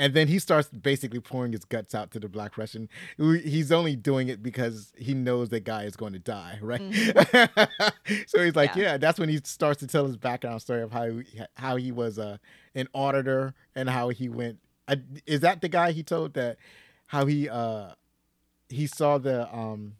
And 0.00 0.14
then 0.14 0.28
he 0.28 0.38
starts 0.38 0.68
basically 0.68 1.18
pouring 1.20 1.50
his 1.52 1.64
guts 1.64 1.92
out 1.94 2.12
to 2.12 2.20
the 2.20 2.28
black 2.28 2.56
Russian. 2.56 2.88
He's 3.18 3.72
only 3.72 3.96
doing 3.96 4.28
it 4.28 4.42
because 4.42 4.92
he 4.96 5.12
knows 5.12 5.48
that 5.48 5.64
guy 5.64 5.82
is 5.84 5.96
going 5.96 6.12
to 6.12 6.20
die, 6.20 6.58
right? 6.62 6.80
so 8.26 8.42
he's 8.44 8.54
like, 8.56 8.70
Mm-hmm. 8.70 8.78
Yeah. 8.80 8.92
yeah. 8.92 8.96
That's 8.98 9.18
when 9.18 9.28
he 9.28 9.40
starts 9.44 9.80
to 9.80 9.86
tell 9.86 10.06
his 10.06 10.16
background 10.16 10.62
story 10.62 10.82
of 10.82 10.92
how 10.92 11.06
he, 11.10 11.24
how 11.54 11.76
he 11.76 11.90
was 11.92 12.18
uh, 12.18 12.38
an 12.74 12.88
auditor 12.94 13.54
and 13.74 13.88
how 13.88 14.10
he 14.10 14.28
went. 14.28 14.58
Uh, 14.86 14.96
is 15.26 15.40
that 15.40 15.60
the 15.60 15.68
guy 15.68 15.92
he 15.92 16.02
told 16.02 16.34
that 16.34 16.56
how 17.06 17.26
he 17.26 17.48
uh 17.48 17.90
he 18.68 18.86
saw 18.86 19.18
the 19.18 19.52
um 19.54 19.94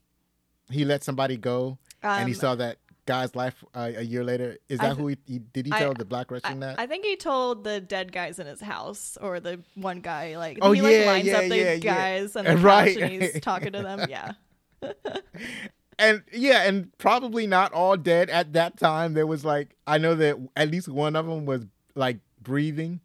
he 0.70 0.84
let 0.84 1.02
somebody 1.02 1.36
go 1.36 1.78
and 2.02 2.28
he 2.28 2.34
Um, 2.34 2.40
saw 2.40 2.54
that 2.54 2.78
guy's 3.08 3.34
life 3.34 3.64
uh, 3.74 3.90
a 3.96 4.02
year 4.12 4.22
later. 4.22 4.56
Is 4.68 4.78
that 4.78 4.94
th- 4.94 4.96
who 4.98 5.06
he, 5.08 5.16
he 5.26 5.38
did 5.40 5.66
he 5.66 5.72
I- 5.72 5.78
tell 5.80 5.94
the 5.94 6.04
black 6.04 6.26
I, 6.30 6.34
Russian 6.34 6.60
that? 6.60 6.78
I 6.78 6.86
think 6.86 7.04
he 7.04 7.16
told 7.16 7.64
the 7.64 7.80
dead 7.80 8.12
guys 8.12 8.38
in 8.38 8.46
his 8.46 8.60
house 8.60 9.16
or 9.20 9.40
the 9.40 9.60
one 9.74 10.00
guy 10.00 10.36
like 10.36 10.58
Oh, 10.62 10.72
he 10.72 10.80
like 10.82 10.92
yeah, 10.92 11.06
lines 11.12 11.26
yeah, 11.26 11.38
up 11.38 11.48
the 11.48 11.56
yeah, 11.56 11.72
yeah. 11.72 11.78
guys 11.78 12.36
on 12.36 12.44
the 12.44 12.56
Right. 12.72 12.96
and 12.96 13.10
he's 13.22 13.40
talking 13.40 13.72
to 13.72 13.82
them 13.82 14.06
yeah 14.08 14.32
and 15.98 16.22
yeah, 16.32 16.62
and 16.68 16.96
probably 16.98 17.46
not 17.46 17.72
all 17.72 17.96
dead 17.96 18.30
at 18.30 18.52
that 18.52 18.76
time. 18.78 19.14
There 19.14 19.26
was 19.26 19.44
like 19.44 19.74
I 19.86 19.98
know 19.98 20.14
that 20.14 20.36
at 20.56 20.70
least 20.70 20.88
one 20.88 21.16
of 21.16 21.26
them 21.26 21.44
was 21.46 21.66
like 21.94 22.18
breathing, 22.40 23.00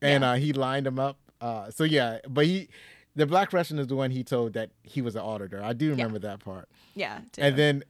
and 0.00 0.22
Yeah. 0.22 0.30
uh, 0.32 0.34
he 0.36 0.52
lined 0.52 0.86
them 0.86 0.98
up. 0.98 1.18
Uh, 1.40 1.70
so 1.70 1.84
yeah, 1.84 2.18
but 2.28 2.46
he, 2.46 2.68
the 3.16 3.26
black 3.26 3.52
Russian 3.52 3.78
is 3.78 3.86
the 3.88 3.96
one 3.96 4.10
he 4.10 4.22
told 4.22 4.52
that 4.52 4.70
he 4.82 5.02
was 5.02 5.16
an 5.16 5.22
auditor. 5.22 5.62
I 5.62 5.72
do 5.72 5.90
remember 5.90 6.18
that 6.20 6.40
part. 6.40 6.68
yeah 6.94 7.20
too. 7.32 7.42
And 7.42 7.56
then, 7.56 7.82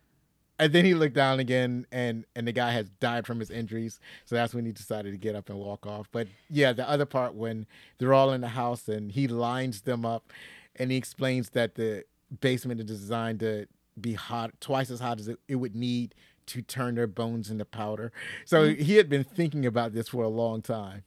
and 0.60 0.72
then 0.72 0.84
he 0.84 0.94
looked 0.94 1.14
down 1.14 1.40
again, 1.40 1.86
and 1.90 2.24
and 2.36 2.46
the 2.46 2.52
guy 2.52 2.72
has 2.72 2.90
died 3.00 3.26
from 3.26 3.40
his 3.40 3.50
injuries. 3.50 3.98
So 4.26 4.36
that's 4.36 4.54
when 4.54 4.66
he 4.66 4.72
decided 4.72 5.12
to 5.12 5.18
get 5.18 5.34
up 5.34 5.48
and 5.48 5.58
walk 5.58 5.86
off. 5.86 6.08
But 6.12 6.28
yeah, 6.48 6.72
the 6.72 6.88
other 6.88 7.06
part 7.06 7.34
when 7.34 7.66
they're 7.98 8.12
all 8.12 8.32
in 8.32 8.42
the 8.42 8.48
house 8.48 8.86
and 8.86 9.10
he 9.10 9.26
lines 9.26 9.82
them 9.82 10.04
up, 10.04 10.32
and 10.76 10.90
he 10.90 10.96
explains 10.96 11.50
that 11.50 11.74
the 11.74 12.04
basement 12.40 12.80
is 12.80 12.86
designed 12.86 13.40
to 13.40 13.66
be 14.00 14.14
hot, 14.14 14.52
twice 14.60 14.90
as 14.90 15.00
hot 15.00 15.18
as 15.18 15.28
it, 15.28 15.38
it 15.48 15.56
would 15.56 15.74
need 15.74 16.14
to 16.46 16.62
turn 16.62 16.94
their 16.94 17.06
bones 17.06 17.50
into 17.50 17.64
powder. 17.64 18.12
So 18.44 18.68
mm-hmm. 18.68 18.82
he 18.82 18.96
had 18.96 19.08
been 19.08 19.24
thinking 19.24 19.66
about 19.66 19.92
this 19.94 20.08
for 20.08 20.22
a 20.22 20.28
long 20.28 20.62
time. 20.62 21.04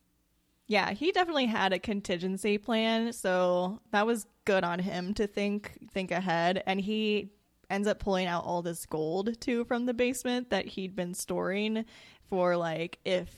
Yeah, 0.67 0.91
he 0.91 1.11
definitely 1.11 1.45
had 1.45 1.73
a 1.73 1.79
contingency 1.79 2.57
plan, 2.57 3.13
so 3.13 3.81
that 3.91 4.07
was 4.07 4.25
good 4.45 4.63
on 4.63 4.79
him 4.79 5.13
to 5.13 5.27
think 5.27 5.77
think 5.91 6.11
ahead 6.11 6.63
and 6.65 6.81
he 6.81 7.29
ends 7.73 7.87
up 7.87 7.99
pulling 7.99 8.27
out 8.27 8.45
all 8.45 8.61
this 8.61 8.85
gold 8.85 9.39
too 9.41 9.65
from 9.65 9.85
the 9.85 9.93
basement 9.93 10.51
that 10.51 10.65
he'd 10.65 10.95
been 10.95 11.13
storing 11.13 11.85
for 12.29 12.55
like 12.55 12.99
if 13.03 13.29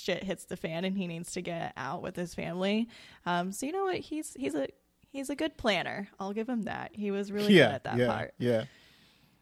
shit 0.00 0.24
hits 0.24 0.44
the 0.44 0.56
fan 0.56 0.84
and 0.84 0.96
he 0.96 1.06
needs 1.06 1.32
to 1.32 1.42
get 1.42 1.72
out 1.76 2.02
with 2.02 2.16
his 2.16 2.34
family. 2.34 2.88
Um, 3.26 3.52
so 3.52 3.66
you 3.66 3.72
know 3.72 3.84
what? 3.84 3.96
He's 3.96 4.34
he's 4.38 4.54
a 4.54 4.68
he's 5.12 5.30
a 5.30 5.36
good 5.36 5.56
planner. 5.56 6.08
I'll 6.18 6.32
give 6.32 6.48
him 6.48 6.62
that. 6.62 6.90
He 6.94 7.10
was 7.10 7.30
really 7.30 7.54
yeah, 7.54 7.66
good 7.66 7.74
at 7.74 7.84
that 7.84 7.96
yeah, 7.98 8.06
part. 8.06 8.34
Yeah. 8.38 8.64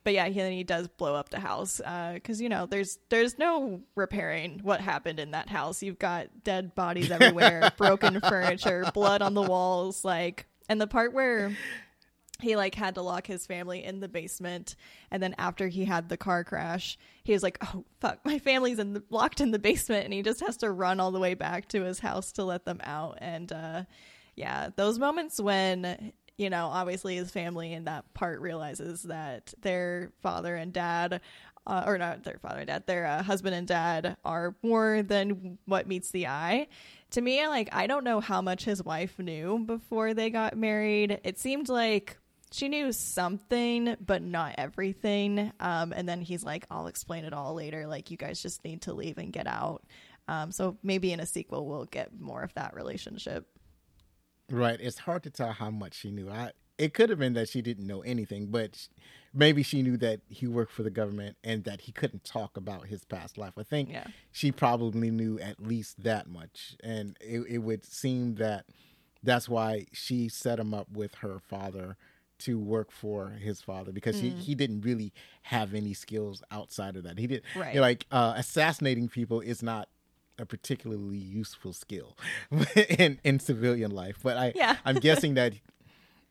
But 0.04 0.14
yeah, 0.14 0.28
he, 0.28 0.38
then 0.38 0.52
he 0.52 0.62
does 0.62 0.86
blow 0.86 1.16
up 1.16 1.30
the 1.30 1.40
house 1.40 1.78
because 1.78 2.40
uh, 2.40 2.42
you 2.42 2.48
know 2.48 2.66
there's 2.66 2.98
there's 3.08 3.38
no 3.38 3.80
repairing 3.96 4.60
what 4.62 4.80
happened 4.80 5.18
in 5.18 5.32
that 5.32 5.48
house. 5.48 5.82
You've 5.82 5.98
got 5.98 6.44
dead 6.44 6.74
bodies 6.74 7.10
everywhere, 7.10 7.72
broken 7.76 8.20
furniture, 8.20 8.88
blood 8.94 9.22
on 9.22 9.34
the 9.34 9.42
walls, 9.42 10.04
like 10.04 10.46
and 10.68 10.80
the 10.80 10.86
part 10.86 11.12
where 11.12 11.56
he 12.40 12.56
like 12.56 12.74
had 12.74 12.94
to 12.94 13.02
lock 13.02 13.26
his 13.26 13.46
family 13.46 13.84
in 13.84 14.00
the 14.00 14.08
basement 14.08 14.76
and 15.10 15.22
then 15.22 15.34
after 15.38 15.68
he 15.68 15.84
had 15.84 16.08
the 16.08 16.16
car 16.16 16.44
crash 16.44 16.98
he 17.24 17.32
was 17.32 17.42
like 17.42 17.58
oh 17.62 17.84
fuck 18.00 18.18
my 18.24 18.38
family's 18.38 18.78
in 18.78 18.94
the, 18.94 19.02
locked 19.10 19.40
in 19.40 19.50
the 19.50 19.58
basement 19.58 20.04
and 20.04 20.12
he 20.12 20.22
just 20.22 20.40
has 20.40 20.56
to 20.56 20.70
run 20.70 21.00
all 21.00 21.10
the 21.10 21.20
way 21.20 21.34
back 21.34 21.68
to 21.68 21.82
his 21.82 21.98
house 21.98 22.32
to 22.32 22.44
let 22.44 22.64
them 22.64 22.80
out 22.84 23.18
and 23.20 23.52
uh 23.52 23.82
yeah 24.34 24.68
those 24.76 24.98
moments 24.98 25.40
when 25.40 26.12
you 26.36 26.50
know 26.50 26.66
obviously 26.66 27.16
his 27.16 27.30
family 27.30 27.72
in 27.72 27.84
that 27.84 28.12
part 28.14 28.40
realizes 28.40 29.02
that 29.04 29.54
their 29.62 30.12
father 30.22 30.54
and 30.54 30.72
dad 30.72 31.20
uh, 31.66 31.82
or 31.86 31.98
not 31.98 32.22
their 32.22 32.38
father 32.38 32.60
and 32.60 32.68
dad, 32.68 32.86
their 32.86 33.06
uh, 33.06 33.22
husband 33.22 33.54
and 33.54 33.66
dad 33.66 34.16
are 34.24 34.54
more 34.62 35.02
than 35.02 35.58
what 35.66 35.88
meets 35.88 36.10
the 36.10 36.26
eye. 36.26 36.68
To 37.10 37.20
me, 37.20 37.46
like 37.48 37.68
I 37.72 37.86
don't 37.86 38.04
know 38.04 38.20
how 38.20 38.40
much 38.40 38.64
his 38.64 38.82
wife 38.82 39.18
knew 39.18 39.58
before 39.66 40.14
they 40.14 40.30
got 40.30 40.56
married. 40.56 41.20
It 41.24 41.38
seemed 41.38 41.68
like 41.68 42.18
she 42.52 42.68
knew 42.68 42.92
something, 42.92 43.96
but 44.04 44.22
not 44.22 44.54
everything. 44.58 45.52
Um, 45.60 45.92
and 45.92 46.08
then 46.08 46.20
he's 46.20 46.44
like, 46.44 46.66
"I'll 46.70 46.86
explain 46.86 47.24
it 47.24 47.32
all 47.32 47.54
later. 47.54 47.86
Like 47.86 48.10
you 48.10 48.16
guys 48.16 48.40
just 48.40 48.64
need 48.64 48.82
to 48.82 48.92
leave 48.92 49.18
and 49.18 49.32
get 49.32 49.46
out." 49.46 49.82
Um, 50.28 50.50
so 50.52 50.76
maybe 50.82 51.12
in 51.12 51.20
a 51.20 51.26
sequel 51.26 51.66
we'll 51.66 51.84
get 51.84 52.18
more 52.18 52.42
of 52.42 52.52
that 52.54 52.74
relationship. 52.74 53.46
Right. 54.50 54.80
It's 54.80 54.98
hard 54.98 55.22
to 55.24 55.30
tell 55.30 55.52
how 55.52 55.70
much 55.70 55.94
she 55.94 56.10
knew. 56.10 56.30
I 56.30 56.52
it 56.78 56.92
could 56.92 57.08
have 57.10 57.18
been 57.18 57.32
that 57.32 57.48
she 57.48 57.62
didn't 57.62 57.86
know 57.86 58.02
anything, 58.02 58.46
but 58.48 58.88
maybe 59.32 59.62
she 59.62 59.80
knew 59.82 59.96
that 59.96 60.20
he 60.28 60.46
worked 60.46 60.72
for 60.72 60.82
the 60.82 60.90
government 60.90 61.36
and 61.42 61.64
that 61.64 61.80
he 61.82 61.92
couldn't 61.92 62.22
talk 62.22 62.56
about 62.56 62.86
his 62.88 63.02
past 63.04 63.38
life. 63.38 63.54
I 63.56 63.62
think 63.62 63.88
Yeah. 63.90 64.06
she 64.30 64.52
probably 64.52 65.10
knew 65.10 65.38
at 65.38 65.58
least 65.60 66.02
that 66.02 66.28
much, 66.28 66.76
and 66.84 67.16
it, 67.20 67.40
it 67.48 67.58
would 67.58 67.86
seem 67.86 68.34
that 68.34 68.66
that's 69.22 69.48
why 69.48 69.86
she 69.92 70.28
set 70.28 70.58
him 70.60 70.74
up 70.74 70.90
with 70.92 71.14
her 71.16 71.38
father 71.40 71.96
to 72.40 72.58
work 72.58 72.90
for 72.92 73.30
his 73.30 73.60
father 73.62 73.92
because 73.92 74.20
he, 74.20 74.30
he 74.30 74.54
didn't 74.54 74.82
really 74.82 75.12
have 75.42 75.72
any 75.74 75.94
skills 75.94 76.42
outside 76.50 76.96
of 76.96 77.04
that. 77.04 77.18
He 77.18 77.26
did 77.26 77.42
Right. 77.54 77.74
you 77.74 77.80
know, 77.80 77.86
like 77.86 78.06
uh, 78.10 78.34
assassinating 78.36 79.08
people 79.08 79.40
is 79.40 79.62
not 79.62 79.88
a 80.38 80.44
particularly 80.44 81.16
useful 81.16 81.72
skill 81.72 82.16
in 82.98 83.18
in 83.24 83.38
civilian 83.40 83.90
life. 83.90 84.18
But 84.22 84.36
I 84.36 84.52
Yeah. 84.54 84.76
I'm 84.84 84.96
guessing 84.96 85.34
that 85.34 85.54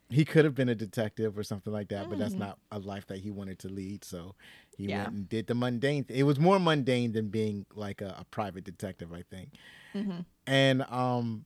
he 0.10 0.24
could 0.24 0.46
have 0.46 0.54
been 0.54 0.70
a 0.70 0.76
detective 0.76 1.36
or 1.36 1.42
something 1.44 1.74
like 1.74 1.88
that, 1.90 2.08
but 2.10 2.20
that's 2.20 2.36
not 2.36 2.60
a 2.72 2.78
life 2.78 3.08
that 3.08 3.18
he 3.18 3.32
wanted 3.32 3.58
to 3.60 3.70
lead. 3.70 4.04
So 4.04 4.36
he 4.78 4.86
Mm. 4.86 4.90
Yeah. 4.90 5.04
went 5.06 5.14
and 5.16 5.30
did 5.30 5.48
the 5.48 5.56
mundane. 5.56 6.04
Th- 6.04 6.20
it 6.20 6.24
was 6.24 6.40
more 6.40 6.60
mundane 6.60 7.14
than 7.14 7.30
being 7.30 7.66
like 7.74 8.02
a, 8.02 8.16
a 8.20 8.26
private 8.30 8.64
detective, 8.64 9.12
I 9.12 9.24
think. 9.24 9.50
Mm-hmm. 9.96 10.20
And 10.46 10.84
um, 10.84 11.46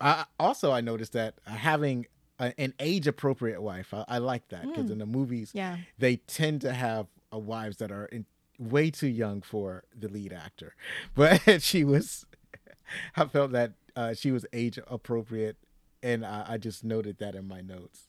I 0.00 0.26
also 0.38 0.70
I 0.70 0.80
noticed 0.80 1.14
that 1.14 1.34
having 1.44 2.06
a, 2.42 2.60
an 2.60 2.74
age 2.80 3.06
appropriate 3.06 3.60
wife, 3.62 3.94
I, 3.94 4.04
I 4.08 4.18
like 4.18 4.48
that 4.48 4.62
because 4.68 4.90
in 4.90 4.98
the 4.98 5.06
movies, 5.06 5.50
Mm. 5.52 5.56
Yeah. 5.56 5.76
they 5.98 6.16
tend 6.16 6.60
to 6.62 6.72
have 6.72 7.06
uh, 7.32 7.38
wives 7.38 7.76
that 7.78 7.90
are 7.92 8.06
in, 8.06 8.26
way 8.58 8.90
too 8.90 9.08
young 9.08 9.40
for 9.42 9.84
the 9.98 10.08
lead 10.08 10.32
actor, 10.32 10.74
but 11.14 11.40
she 11.62 11.84
was. 11.84 12.26
I 13.16 13.24
felt 13.26 13.52
that 13.52 13.72
uh, 13.96 14.12
she 14.14 14.30
was 14.32 14.44
age 14.52 14.78
appropriate, 14.86 15.56
and 16.02 16.24
I, 16.26 16.44
I 16.50 16.56
just 16.58 16.84
noted 16.84 17.18
that 17.18 17.34
in 17.34 17.48
my 17.48 17.60
notes. 17.62 18.08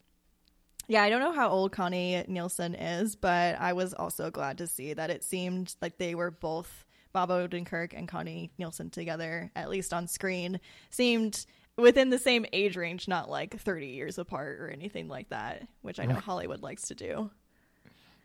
Yeah, 0.89 1.03
I 1.03 1.09
don't 1.09 1.21
know 1.21 1.31
how 1.31 1.47
old 1.49 1.71
Connie 1.71 2.25
Nielsen 2.27 2.75
is, 2.75 3.15
but 3.15 3.57
I 3.59 3.71
was 3.71 3.93
also 3.93 4.29
glad 4.29 4.57
to 4.57 4.67
see 4.67 4.93
that 4.93 5.09
it 5.09 5.23
seemed 5.23 5.75
like 5.81 5.97
they 5.97 6.13
were 6.15 6.29
both 6.31 6.85
Bob 7.13 7.29
Odenkirk 7.29 7.93
and 7.95 8.05
Connie 8.07 8.51
Nielsen 8.57 8.89
together, 8.89 9.49
at 9.55 9.69
least 9.69 9.93
on 9.93 10.07
screen, 10.07 10.59
seemed 10.89 11.45
within 11.77 12.09
the 12.09 12.19
same 12.19 12.45
age 12.53 12.75
range, 12.77 13.07
not 13.07 13.29
like 13.29 13.59
30 13.59 13.87
years 13.87 14.17
apart 14.17 14.59
or 14.59 14.69
anything 14.69 15.07
like 15.07 15.29
that, 15.29 15.67
which 15.81 15.99
I 15.99 16.05
know 16.05 16.15
Hollywood 16.15 16.61
likes 16.61 16.87
to 16.89 16.95
do. 16.95 17.31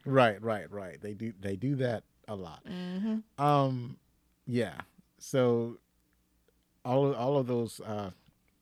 Right, 0.05 0.41
right, 0.43 0.71
right. 0.71 1.01
They 1.01 1.15
do 1.15 1.33
they 1.41 1.57
do 1.57 1.77
that 1.77 2.05
a 2.29 2.35
lot. 2.35 2.63
Um, 3.39 3.97
yeah. 4.47 4.75
So 5.19 5.79
all 6.85 7.07
of, 7.07 7.17
all 7.17 7.37
of 7.37 7.47
those 7.47 7.81
uh, 7.81 8.11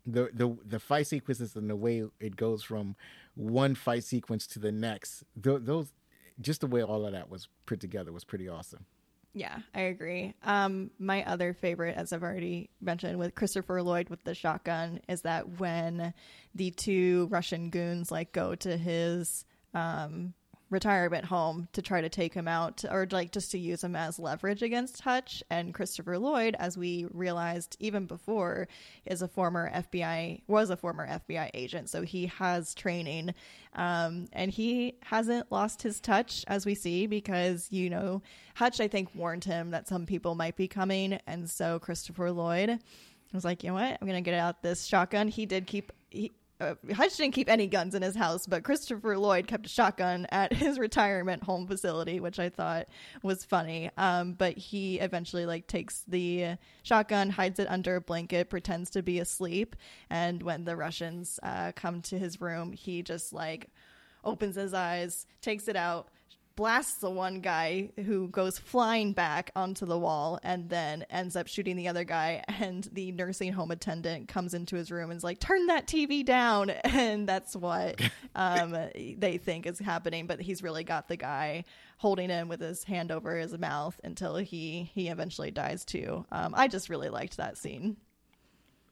the 0.07 0.30
the 0.32 0.57
the 0.64 0.78
fight 0.80 1.07
sequences 1.07 1.55
and 1.57 1.68
the 1.68 1.76
way 1.76 2.05
it 2.20 2.37
goes 2.37 2.62
from 2.62 2.97
one 3.34 3.74
fight 3.74 4.03
sequence 4.05 4.47
to 4.49 4.59
the 4.59 4.72
next, 4.72 5.24
th- 5.41 5.61
those 5.62 5.93
just 6.41 6.62
the 6.62 6.66
way 6.66 6.82
all 6.82 7.07
of 7.07 7.12
that 7.12 7.30
was 7.30 7.49
put 7.66 7.80
together 7.80 8.12
was 8.12 8.24
pretty 8.24 8.49
awesome. 8.49 8.87
Yeah, 9.37 9.59
I 9.74 9.82
agree. 9.82 10.32
Um, 10.45 10.91
my 10.99 11.22
other 11.24 11.53
favorite, 11.53 11.95
as 11.95 12.11
I've 12.11 12.22
already 12.22 12.70
mentioned, 12.80 13.18
with 13.18 13.34
Christopher 13.34 13.82
Lloyd 13.82 14.09
with 14.09 14.24
the 14.24 14.34
shotgun, 14.34 15.01
is 15.11 15.20
that 15.22 15.61
when 15.61 16.14
the 16.55 16.70
two 16.70 17.28
Russian 17.30 17.68
goons 17.68 18.11
like 18.11 18.32
go 18.32 18.55
to 18.55 18.78
his 18.78 19.45
um, 19.74 20.32
retirement 20.69 21.25
home 21.25 21.69
to 21.73 21.81
try 21.81 22.01
to 22.01 22.09
take 22.09 22.35
him 22.35 22.49
out, 22.49 22.85
or 22.91 23.07
like 23.11 23.31
just 23.31 23.53
to 23.53 23.59
use 23.59 23.85
him 23.85 23.95
as 23.95 24.19
leverage 24.19 24.62
against 24.62 25.01
Hutch, 25.01 25.43
and 25.51 25.73
Christopher 25.73 26.19
Lloyd, 26.19 26.57
as 26.59 26.77
we 26.77 27.07
realized 27.12 27.77
even 27.79 28.07
before, 28.07 28.67
is 29.05 29.23
a 29.23 29.29
former 29.29 29.71
FBI 29.71 30.43
was 30.49 30.71
a 30.71 30.77
former 30.77 31.07
FBI 31.07 31.51
agent, 31.55 31.89
so 31.89 32.03
he 32.03 32.27
has 32.27 32.75
training, 32.75 33.35
um, 33.75 34.27
and 34.33 34.51
he 34.51 34.95
hasn't 35.03 35.51
lost 35.53 35.83
his 35.83 36.01
touch 36.01 36.45
as 36.49 36.67
we 36.67 36.75
see 36.75 37.07
because 37.07 37.69
you 37.71 37.89
know 37.89 38.23
Hutch 38.55 38.81
I 38.81 38.89
think 38.89 39.14
warned 39.14 39.45
him 39.45 39.71
that 39.71 39.87
some 39.87 40.07
people 40.07 40.35
might 40.35 40.57
be 40.57 40.69
coming, 40.69 41.19
and 41.27 41.49
so 41.49 41.79
Christopher 41.79 42.33
Lloyd 42.33 42.81
was 43.33 43.45
like, 43.45 43.62
you 43.62 43.69
know 43.69 43.75
what, 43.75 43.99
I'm 44.01 44.07
gonna 44.07 44.21
get 44.21 44.35
out 44.35 44.62
this 44.62 44.85
shotgun. 44.85 45.29
He 45.29 45.47
did 45.47 45.67
keep 45.67 45.93
he. 46.11 46.33
Uh, 46.59 46.74
Hutch 46.94 47.16
didn't 47.16 47.34
keep 47.34 47.50
any 47.50 47.66
guns 47.66 47.94
in 47.94 48.02
his 48.02 48.16
house, 48.16 48.46
but 48.46 48.64
Christopher 48.64 49.18
Lloyd 49.18 49.46
kept 49.46 49.66
a 49.66 49.68
shotgun 49.68 50.26
at 50.30 50.52
his 50.54 50.78
retirement 50.78 51.42
home 51.42 51.66
facility, 51.66 52.18
which 52.20 52.38
I 52.38 52.48
thought 52.48 52.88
was 53.22 53.44
funny. 53.44 53.90
Um, 53.98 54.32
but 54.32 54.57
he 54.57 54.98
eventually 54.98 55.44
like 55.44 55.66
takes 55.66 56.04
the 56.09 56.57
shotgun, 56.82 57.30
hides 57.30 57.59
it 57.59 57.68
under 57.68 57.96
a 57.96 58.00
blanket, 58.00 58.48
pretends 58.48 58.90
to 58.90 59.02
be 59.02 59.18
asleep, 59.18 59.76
and 60.09 60.42
when 60.42 60.64
the 60.64 60.76
Russians 60.76 61.38
uh, 61.42 61.72
come 61.72 62.00
to 62.02 62.18
his 62.18 62.40
room, 62.40 62.72
he 62.72 63.02
just 63.02 63.32
like 63.32 63.68
opens 64.24 64.57
his 64.57 64.74
eyes, 64.74 65.26
takes 65.40 65.68
it 65.68 65.76
out, 65.76 66.09
blasts 66.57 66.96
the 66.96 67.11
one 67.11 67.40
guy 67.40 67.90
who 68.07 68.28
goes 68.28 68.59
flying 68.59 69.12
back 69.12 69.50
onto 69.54 69.84
the 69.84 69.98
wall 69.98 70.40
and 70.42 70.70
then 70.70 71.04
ends 71.11 71.36
up 71.36 71.46
shooting 71.46 71.76
the 71.76 71.88
other 71.88 72.04
guy. 72.04 72.42
And 72.66 72.88
the 72.92 73.12
nursing 73.12 73.52
home 73.52 73.70
attendant 73.70 74.28
comes 74.28 74.54
into 74.54 74.76
his 74.76 74.90
room 74.90 75.11
and 75.11 75.18
is 75.18 75.22
like 75.22 75.38
turn 75.38 75.66
that 75.66 75.86
tv 75.86 76.24
down. 76.24 76.70
And 76.84 77.28
that's 77.28 77.54
what 77.54 78.00
um, 78.34 78.72
they 78.92 79.38
think 79.38 79.66
is 79.66 79.78
happening. 79.78 80.26
But 80.26 80.40
he's 80.40 80.62
really 80.62 80.82
got 80.82 81.07
the 81.07 81.16
guy 81.16 81.64
holding 81.98 82.30
him 82.30 82.48
with 82.48 82.61
his 82.61 82.84
hand 82.84 83.12
over 83.12 83.36
his 83.36 83.57
mouth 83.59 84.00
until 84.02 84.36
he 84.36 84.90
he 84.94 85.09
eventually 85.09 85.50
dies 85.50 85.84
too. 85.84 86.24
Um, 86.32 86.54
i 86.57 86.66
just 86.66 86.88
really 86.88 87.11
liked 87.11 87.36
that 87.36 87.59
scene. 87.59 87.98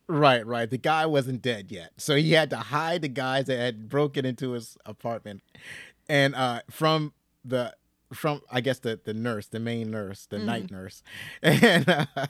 Right, 0.07 0.47
right. 0.47 0.69
The 0.69 0.79
guy 0.79 1.07
wasn't 1.07 1.41
dead 1.41 1.73
yet, 1.73 1.93
so 1.97 2.15
he 2.15 2.33
had 2.33 2.51
to 2.51 2.57
hide 2.57 3.01
the 3.01 3.09
guys 3.09 3.47
that 3.47 3.57
had 3.57 3.89
broken 3.89 4.27
into 4.27 4.51
his 4.51 4.77
apartment, 4.85 5.43
and 6.09 6.35
uh, 6.35 6.61
from 6.71 7.15
the 7.45 7.75
from 8.13 8.41
I 8.51 8.61
guess 8.61 8.79
the 8.79 9.01
the 9.05 9.15
nurse, 9.15 9.47
the 9.49 9.61
main 9.61 9.91
nurse, 9.91 10.27
the 10.27 10.39
night 10.39 10.71
nurse, 10.71 11.03
and 11.43 11.89
uh, 11.89 12.27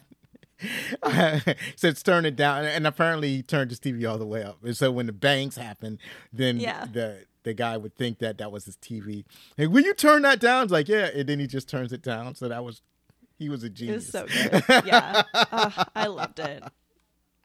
said 1.76 1.96
turn 2.04 2.24
it 2.24 2.36
down, 2.36 2.64
and 2.64 2.86
apparently 2.86 3.28
he 3.36 3.42
turned 3.42 3.70
his 3.70 3.80
TV 3.80 4.08
all 4.08 4.18
the 4.18 4.26
way 4.26 4.42
up. 4.42 4.58
And 4.64 4.76
so 4.76 4.90
when 4.90 5.06
the 5.06 5.12
bangs 5.12 5.56
happened, 5.56 5.98
then 6.32 6.58
Yeah. 6.58 6.86
the 6.86 7.26
the 7.42 7.52
guy 7.52 7.76
would 7.76 7.94
think 7.96 8.20
that 8.20 8.38
that 8.38 8.50
was 8.50 8.64
his 8.64 8.76
TV. 8.78 9.24
Hey, 9.56 9.66
will 9.66 9.82
you 9.82 9.92
turn 9.94 10.22
that 10.22 10.40
down? 10.40 10.62
It's 10.64 10.72
like 10.72 10.88
yeah, 10.88 11.10
and 11.14 11.28
then 11.28 11.38
he 11.40 11.46
just 11.46 11.68
turns 11.68 11.92
it 11.92 12.02
down. 12.02 12.34
So 12.34 12.48
that 12.48 12.64
was 12.64 12.80
he 13.38 13.48
was 13.48 13.62
a 13.64 13.66
It 13.66 13.70
was 13.70 13.78
genius. 13.78 14.08
so 14.08 14.26
good. 14.26 14.62
Yeah. 14.86 15.22
Ugh, 15.34 15.88
I 15.94 16.06
loved 16.06 16.38
it. 16.38 16.62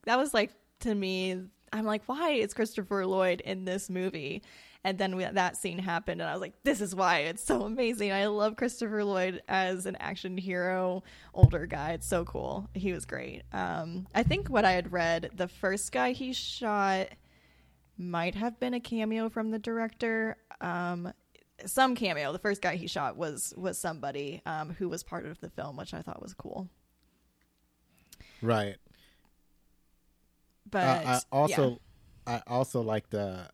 That 0.06 0.18
was 0.18 0.34
like, 0.34 0.52
to 0.82 0.94
me, 0.96 1.36
I'm 1.74 1.84
like, 1.86 2.04
why 2.06 2.30
is 2.32 2.54
Christopher 2.54 3.06
Lloyd 3.06 3.42
in 3.42 3.66
this 3.66 3.90
movie? 3.90 4.42
And 4.84 4.98
then 4.98 5.18
we, 5.18 5.26
that 5.26 5.58
scene 5.58 5.78
happened, 5.80 6.22
and 6.22 6.30
I 6.30 6.34
was 6.34 6.42
like, 6.42 6.64
"This 6.64 6.80
is 6.80 6.96
why 6.96 7.20
it's 7.20 7.44
so 7.44 7.64
amazing." 7.64 8.14
I 8.14 8.28
love 8.28 8.56
Christopher 8.56 9.04
Lloyd 9.04 9.42
as 9.50 9.86
an 9.86 9.98
action 9.98 10.38
hero, 10.38 11.04
older 11.34 11.66
guy. 11.66 11.92
It's 11.92 12.08
so 12.08 12.24
cool. 12.24 12.70
He 12.74 12.94
was 12.94 13.06
great. 13.06 13.44
Um, 13.52 14.08
I 14.16 14.24
think 14.24 14.48
what 14.50 14.64
I 14.64 14.72
had 14.72 14.94
read, 14.94 15.32
the 15.36 15.50
first 15.50 15.92
guy 15.92 16.14
he 16.14 16.32
shot 16.32 17.10
might 17.98 18.36
have 18.36 18.58
been 18.58 18.74
a 18.74 18.80
cameo 18.80 19.28
from 19.28 19.52
the 19.52 19.60
director. 19.60 20.38
Um, 20.62 21.12
some 21.66 21.94
cameo. 21.94 22.32
The 22.32 22.40
first 22.40 22.62
guy 22.62 22.78
he 22.78 22.88
shot 22.88 23.18
was 23.18 23.54
was 23.58 23.78
somebody 23.78 24.42
um, 24.46 24.70
who 24.80 24.88
was 24.88 25.04
part 25.04 25.26
of 25.26 25.42
the 25.42 25.50
film, 25.50 25.76
which 25.76 25.94
I 25.94 26.02
thought 26.02 26.22
was 26.22 26.34
cool. 26.34 26.70
Right. 28.42 28.78
But 30.72 30.84
Uh, 30.84 31.02
I 31.06 31.20
also, 31.34 31.80
yeah. 32.26 32.36
I 32.38 32.42
also 32.48 32.82
like 32.82 33.10
the 33.10 33.50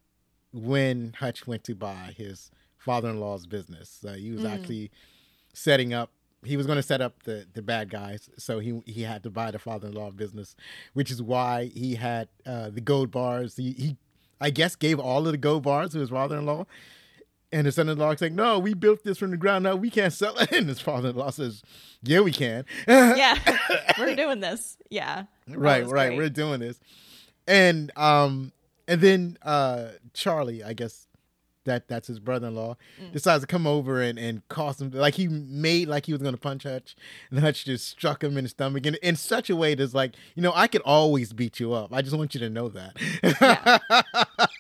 when 0.56 1.14
Hutch 1.20 1.46
went 1.46 1.64
to 1.66 1.76
buy 1.76 2.14
his 2.18 2.50
father-in-law's 2.78 3.46
business. 3.46 4.04
Uh, 4.08 4.14
he 4.14 4.32
was 4.32 4.42
Mm. 4.42 4.54
actually 4.54 4.92
setting 5.54 5.94
up. 5.94 6.12
He 6.44 6.58
was 6.58 6.66
going 6.68 6.78
to 6.78 6.84
set 6.84 7.02
up 7.02 7.24
the 7.24 7.48
the 7.54 7.62
bad 7.64 7.90
guys, 7.90 8.30
so 8.38 8.60
he 8.60 8.80
he 8.86 9.02
had 9.02 9.24
to 9.24 9.30
buy 9.30 9.50
the 9.52 9.60
father-in-law 9.60 10.12
business, 10.12 10.56
which 10.94 11.10
is 11.12 11.22
why 11.22 11.72
he 11.74 11.96
had 11.96 12.28
uh, 12.46 12.70
the 12.70 12.82
gold 12.82 13.10
bars. 13.12 13.58
He, 13.58 13.72
he, 13.74 13.98
I 14.40 14.52
guess, 14.52 14.76
gave 14.76 15.00
all 15.00 15.26
of 15.26 15.32
the 15.32 15.38
gold 15.40 15.64
bars 15.64 15.92
to 15.94 16.00
his 16.00 16.10
father-in-law. 16.10 16.66
And 17.52 17.66
his 17.68 17.76
son-in-law 17.76 18.16
saying, 18.16 18.36
"No, 18.36 18.60
we 18.60 18.74
built 18.74 19.04
this 19.04 19.18
from 19.18 19.32
the 19.32 19.38
ground 19.38 19.66
up. 19.66 19.80
We 19.80 19.90
can't 19.90 20.12
sell 20.14 20.38
it." 20.38 20.52
And 20.56 20.68
his 20.68 20.80
father-in-law 20.82 21.32
says, 21.32 21.64
"Yeah, 22.04 22.20
we 22.20 22.32
can." 22.32 22.66
yeah, 22.88 23.38
we're 23.98 24.16
doing 24.16 24.40
this. 24.42 24.78
Yeah, 24.90 25.24
right 25.48 25.86
right 25.88 26.10
great. 26.10 26.18
we're 26.18 26.30
doing 26.30 26.60
this 26.60 26.80
and 27.48 27.92
um 27.98 28.52
and 28.88 29.02
then 29.02 29.38
uh 29.44 29.90
charlie 30.14 30.64
i 30.64 30.74
guess 30.74 31.08
that 31.66 31.88
that's 31.88 32.08
his 32.08 32.20
brother-in-law 32.20 32.76
Mm. 33.02 33.12
decides 33.12 33.42
to 33.42 33.48
come 33.48 33.66
over 33.66 34.00
and 34.00 34.20
and 34.20 34.48
cost 34.50 34.80
him 34.80 34.92
like 34.92 35.16
he 35.16 35.28
made 35.28 35.88
like 35.88 36.06
he 36.06 36.14
was 36.14 36.22
gonna 36.22 36.38
punch 36.38 36.62
hutch 36.62 36.96
and 37.32 37.40
hutch 37.40 37.66
just 37.66 37.88
struck 37.90 38.24
him 38.24 38.38
in 38.38 38.44
the 38.44 38.50
stomach 38.52 38.86
in, 38.86 38.96
in 39.02 39.16
such 39.16 39.50
a 39.50 39.56
way 39.56 39.74
that's 39.74 39.96
like 39.96 40.14
you 40.36 40.44
know 40.44 40.52
i 40.54 40.68
could 40.68 40.82
always 40.84 41.34
beat 41.34 41.60
you 41.60 41.74
up 41.74 41.92
i 41.92 42.04
just 42.04 42.16
want 42.16 42.36
you 42.36 42.40
to 42.40 42.50
know 42.52 42.70
that 42.70 42.96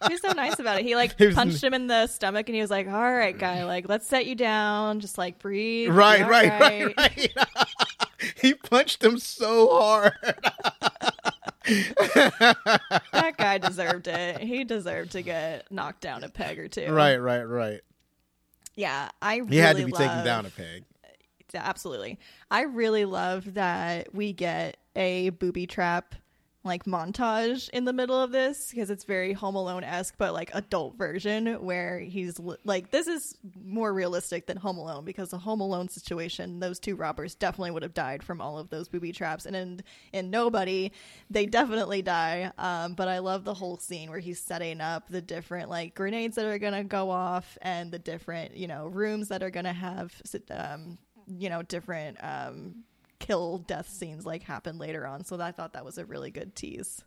He 0.07 0.13
was 0.13 0.21
so 0.21 0.31
nice 0.33 0.59
about 0.59 0.79
it. 0.79 0.85
He 0.85 0.95
like 0.95 1.15
He 1.17 1.25
was- 1.27 1.35
punched 1.35 1.63
him 1.63 1.73
in 1.73 1.87
the 1.87 2.05
stomach, 2.07 2.47
and 2.47 2.55
he 2.55 2.61
was 2.61 2.69
like, 2.69 2.87
"All 2.87 2.93
right, 3.13 3.35
guy, 3.37 3.65
like 3.65 3.89
let's 3.89 4.05
set 4.05 4.27
you 4.27 4.35
down. 4.35 4.99
Just 4.99 5.17
like 5.17 5.39
breathe. 5.39 5.89
Right 5.89 6.21
all 6.21 6.29
right 6.29 6.59
right 6.59 6.95
right 6.95 7.31
he 8.35 8.53
punched 8.53 9.03
him 9.03 9.17
so 9.17 9.67
hard 9.71 10.13
That 11.65 13.33
guy 13.37 13.57
deserved 13.57 14.07
it. 14.07 14.39
He 14.39 14.63
deserved 14.63 15.11
to 15.13 15.21
get 15.21 15.71
knocked 15.71 16.01
down 16.01 16.23
a 16.23 16.29
peg 16.29 16.59
or 16.59 16.67
two. 16.67 16.91
right 16.91 17.17
right 17.17 17.43
right 17.43 17.81
Yeah, 18.75 19.09
I 19.21 19.37
really 19.37 19.51
he 19.51 19.57
had 19.57 19.77
to 19.77 19.85
be 19.85 19.91
taken 19.91 20.23
down 20.23 20.45
a 20.45 20.49
peg 20.49 20.83
absolutely. 21.55 22.19
I 22.51 22.61
really 22.63 23.05
love 23.05 23.53
that 23.53 24.13
we 24.13 24.33
get 24.33 24.77
a 24.95 25.29
booby 25.29 25.67
trap 25.67 26.15
like 26.65 26.85
montage 26.85 27.69
in 27.69 27.85
the 27.85 27.93
middle 27.93 28.19
of 28.19 28.31
this 28.31 28.69
because 28.71 28.89
it's 28.89 29.03
very 29.03 29.33
Home 29.33 29.55
Alone 29.55 29.83
esque, 29.83 30.15
but 30.17 30.33
like 30.33 30.49
adult 30.53 30.97
version 30.97 31.63
where 31.63 31.99
he's 31.99 32.39
li- 32.39 32.57
like, 32.63 32.91
this 32.91 33.07
is 33.07 33.37
more 33.63 33.93
realistic 33.93 34.47
than 34.47 34.57
Home 34.57 34.77
Alone 34.77 35.05
because 35.05 35.29
the 35.29 35.37
Home 35.37 35.61
Alone 35.61 35.87
situation, 35.89 36.59
those 36.59 36.79
two 36.79 36.95
robbers 36.95 37.35
definitely 37.35 37.71
would 37.71 37.83
have 37.83 37.93
died 37.93 38.23
from 38.23 38.41
all 38.41 38.57
of 38.57 38.69
those 38.69 38.89
booby 38.89 39.11
traps, 39.11 39.45
and 39.45 39.55
in 39.55 39.83
in 40.11 40.29
Nobody, 40.29 40.91
they 41.29 41.45
definitely 41.45 42.01
die. 42.01 42.51
Um, 42.57 42.93
but 42.93 43.07
I 43.07 43.19
love 43.19 43.43
the 43.43 43.53
whole 43.53 43.77
scene 43.77 44.09
where 44.09 44.19
he's 44.19 44.41
setting 44.41 44.81
up 44.81 45.07
the 45.07 45.21
different 45.21 45.69
like 45.69 45.95
grenades 45.95 46.35
that 46.35 46.45
are 46.45 46.57
gonna 46.57 46.83
go 46.83 47.09
off 47.09 47.57
and 47.61 47.91
the 47.91 47.99
different 47.99 48.57
you 48.57 48.67
know 48.67 48.87
rooms 48.87 49.27
that 49.29 49.43
are 49.43 49.51
gonna 49.51 49.73
have 49.73 50.19
um, 50.49 50.97
you 51.27 51.49
know 51.49 51.61
different 51.61 52.17
um 52.21 52.83
kill 53.19 53.57
death 53.59 53.89
scenes 53.89 54.25
like 54.25 54.43
happen 54.43 54.77
later 54.77 55.05
on 55.07 55.23
so 55.25 55.39
i 55.41 55.51
thought 55.51 55.73
that 55.73 55.85
was 55.85 55.97
a 55.97 56.05
really 56.05 56.31
good 56.31 56.55
tease 56.55 57.01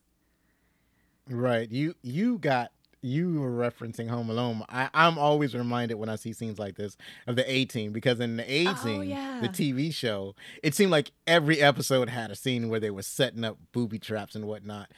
Right. 1.31 1.71
You 1.71 1.95
you 2.03 2.39
got 2.39 2.73
you 3.03 3.41
were 3.41 3.51
referencing 3.51 4.09
Home 4.09 4.31
Alone. 4.31 4.63
I, 4.71 4.89
I'm 4.95 5.19
always 5.19 5.55
reminded 5.55 5.97
when 5.97 6.09
I 6.09 6.17
see 6.17 6.33
scenes 6.33 6.59
like 6.59 6.77
this 6.77 6.97
of 7.27 7.37
the 7.37 7.49
A 7.51 7.67
Team 7.67 7.93
because 7.93 8.19
in 8.19 8.39
the 8.39 8.51
A 8.51 8.65
Team, 8.77 9.01
Oh, 9.01 9.03
yeah. 9.03 9.39
the 9.43 9.49
TV 9.51 9.93
show, 9.93 10.35
it 10.63 10.75
seemed 10.75 10.91
like 10.91 11.13
every 11.27 11.61
episode 11.61 12.09
had 12.09 12.31
a 12.31 12.35
scene 12.35 12.71
where 12.71 12.81
they 12.81 12.91
were 12.91 13.03
setting 13.03 13.45
up 13.45 13.59
booby 13.73 13.99
traps 13.99 14.35
and 14.35 14.47
whatnot 14.47 14.89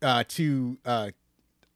uh, 0.00 0.24
to 0.28 0.78
uh, 0.86 1.10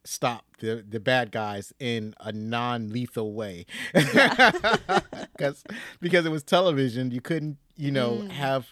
stop 0.04 0.46
the 0.60 0.82
the 0.88 0.98
bad 0.98 1.30
guys 1.30 1.74
in 1.78 2.14
a 2.20 2.32
non 2.32 2.88
lethal 2.88 3.34
way. 3.34 3.66
Because 3.92 5.64
because 6.00 6.24
it 6.24 6.30
was 6.32 6.42
television, 6.42 7.10
you 7.10 7.20
couldn't 7.20 7.58
you 7.76 7.90
know 7.90 8.22
Mm. 8.24 8.30
have 8.30 8.68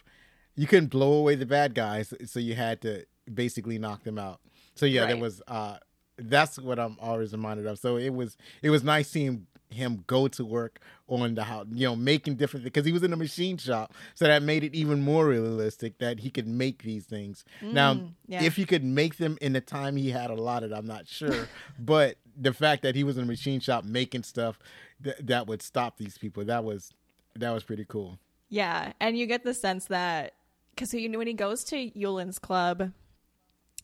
you 0.57 0.67
couldn't 0.67 0.89
blow 0.91 1.13
away 1.15 1.35
the 1.35 1.47
bad 1.47 1.75
guys, 1.75 2.15
so 2.27 2.39
you 2.41 2.55
had 2.55 2.81
to 2.83 3.05
basically 3.33 3.79
knock 3.79 4.05
them 4.05 4.19
out. 4.19 4.41
So 4.75 4.87
yeah, 4.87 5.07
there 5.07 5.15
Right. 5.17 5.23
was 5.23 5.43
uh 5.49 5.79
that's 6.17 6.59
what 6.61 6.79
I'm 6.79 6.97
always 7.01 7.33
reminded 7.33 7.67
of. 7.67 7.79
So 7.79 7.97
it 7.97 8.11
was 8.15 8.37
it 8.63 8.71
was 8.71 8.85
nice 8.85 9.09
seeing 9.11 9.47
him 9.71 10.05
go 10.07 10.29
to 10.29 10.45
work 10.45 10.79
on 11.09 11.35
the 11.35 11.43
house, 11.43 11.67
you 11.73 11.85
know, 11.89 11.97
making 11.97 12.37
different 12.37 12.63
because 12.63 12.87
he 12.87 12.93
was 12.93 13.03
in 13.03 13.13
a 13.13 13.17
machine 13.17 13.57
shop, 13.59 13.93
so 14.15 14.25
that 14.27 14.41
made 14.43 14.63
it 14.63 14.73
even 14.75 15.03
more 15.03 15.27
realistic 15.27 15.99
that 15.99 16.21
he 16.21 16.31
could 16.31 16.47
make 16.47 16.85
these 16.85 17.05
things. 17.07 17.45
now, 17.61 17.95
Mm, 17.95 18.13
yeah. 18.29 18.43
if 18.45 18.55
he 18.55 18.65
could 18.67 18.85
make 18.85 19.17
them 19.17 19.37
in 19.41 19.53
the 19.55 19.61
time 19.61 19.97
he 19.97 20.11
had 20.11 20.31
allotted, 20.31 20.73
I'm 20.73 20.87
not 20.87 21.09
sure, 21.09 21.49
but 21.81 22.19
the 22.41 22.53
fact 22.53 22.83
that 22.83 22.95
he 22.95 23.03
was 23.03 23.17
in 23.17 23.25
a 23.25 23.27
machine 23.27 23.59
shop 23.59 23.85
making 23.85 24.23
stuff 24.23 24.61
th- 25.03 25.17
that 25.21 25.49
would 25.49 25.63
stop 25.63 25.97
these 25.99 26.17
people, 26.19 26.45
that 26.45 26.63
was 26.63 26.93
that 27.35 27.51
was 27.51 27.65
pretty 27.65 27.85
cool. 27.89 28.21
Yeah 28.55 28.93
and 29.01 29.19
you 29.19 29.27
get 29.27 29.43
the 29.43 29.53
sense 29.55 29.87
that 29.87 30.35
because 30.75 30.95
you 30.95 31.09
know 31.09 31.19
when 31.19 31.27
he 31.27 31.33
goes 31.35 31.65
to 31.65 31.77
yulin's 31.99 32.39
club 32.39 32.93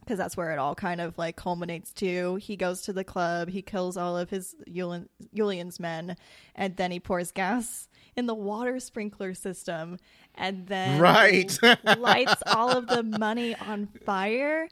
because 0.00 0.16
that's 0.16 0.36
where 0.36 0.50
it 0.52 0.58
all 0.58 0.74
kind 0.74 1.00
of 1.00 1.18
like 1.18 1.36
culminates 1.36 1.92
to 1.92 2.36
he 2.36 2.56
goes 2.56 2.82
to 2.82 2.92
the 2.92 3.04
club 3.04 3.48
he 3.48 3.62
kills 3.62 3.96
all 3.96 4.16
of 4.16 4.30
his 4.30 4.54
Yulin, 4.68 5.08
yulian's 5.34 5.78
men 5.80 6.16
and 6.54 6.76
then 6.76 6.90
he 6.90 7.00
pours 7.00 7.32
gas 7.32 7.88
in 8.16 8.26
the 8.26 8.34
water 8.34 8.78
sprinkler 8.80 9.34
system 9.34 9.98
and 10.36 10.66
then 10.68 11.00
Right. 11.00 11.58
lights 11.98 12.42
all 12.46 12.70
of 12.70 12.86
the 12.86 13.02
money 13.02 13.56
on 13.56 13.88
fire 14.06 14.68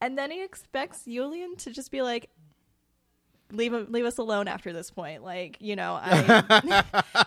and 0.00 0.16
then 0.18 0.30
he 0.30 0.44
expects 0.44 1.04
yulian 1.06 1.56
to 1.58 1.70
just 1.70 1.90
be 1.90 2.02
like 2.02 2.28
leave 3.52 3.72
him, 3.72 3.86
leave 3.90 4.04
us 4.04 4.18
alone 4.18 4.48
after 4.48 4.72
this 4.72 4.90
point 4.90 5.22
like 5.22 5.56
you 5.60 5.76
know 5.76 5.98
i 6.02 6.42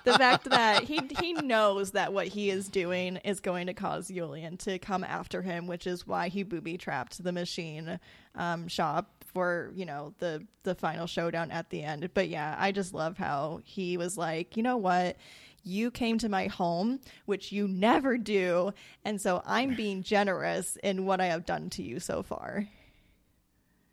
the 0.04 0.14
fact 0.14 0.50
that 0.50 0.84
he 0.84 1.00
he 1.20 1.34
knows 1.34 1.92
that 1.92 2.14
what 2.14 2.28
he 2.28 2.50
is 2.50 2.68
doing 2.68 3.18
is 3.18 3.40
going 3.40 3.68
to 3.68 3.74
cause 3.74 4.08
Julian 4.08 4.58
to 4.58 4.80
come 4.80 5.04
after 5.04 5.42
him, 5.42 5.68
which 5.68 5.88
is 5.88 6.08
why 6.08 6.30
he 6.30 6.44
booby 6.44 6.78
trapped 6.78 7.24
the 7.24 7.32
machine 7.32 8.00
um, 8.36 8.68
shop 8.68 9.24
for 9.34 9.72
you 9.76 9.86
know 9.86 10.14
the 10.20 10.46
the 10.64 10.76
final 10.76 11.08
showdown 11.08 11.52
at 11.52 11.70
the 11.70 11.84
end. 11.84 12.10
But 12.14 12.30
yeah, 12.30 12.56
I 12.58 12.72
just 12.72 12.94
love 12.94 13.18
how 13.18 13.62
he 13.64 13.98
was 13.98 14.18
like, 14.18 14.58
you 14.58 14.64
know 14.64 14.78
what. 14.78 15.18
You 15.62 15.92
came 15.92 16.18
to 16.20 16.30
my 16.30 16.48
home, 16.48 17.02
which 17.26 17.52
you 17.52 17.68
never 17.68 18.18
do, 18.18 18.72
and 19.04 19.20
so 19.20 19.44
I'm 19.46 19.76
being 19.76 20.04
generous 20.04 20.78
in 20.82 21.06
what 21.06 21.20
I 21.20 21.26
have 21.26 21.46
done 21.46 21.70
to 21.72 21.84
you 21.84 22.00
so 22.00 22.24
far. 22.24 22.66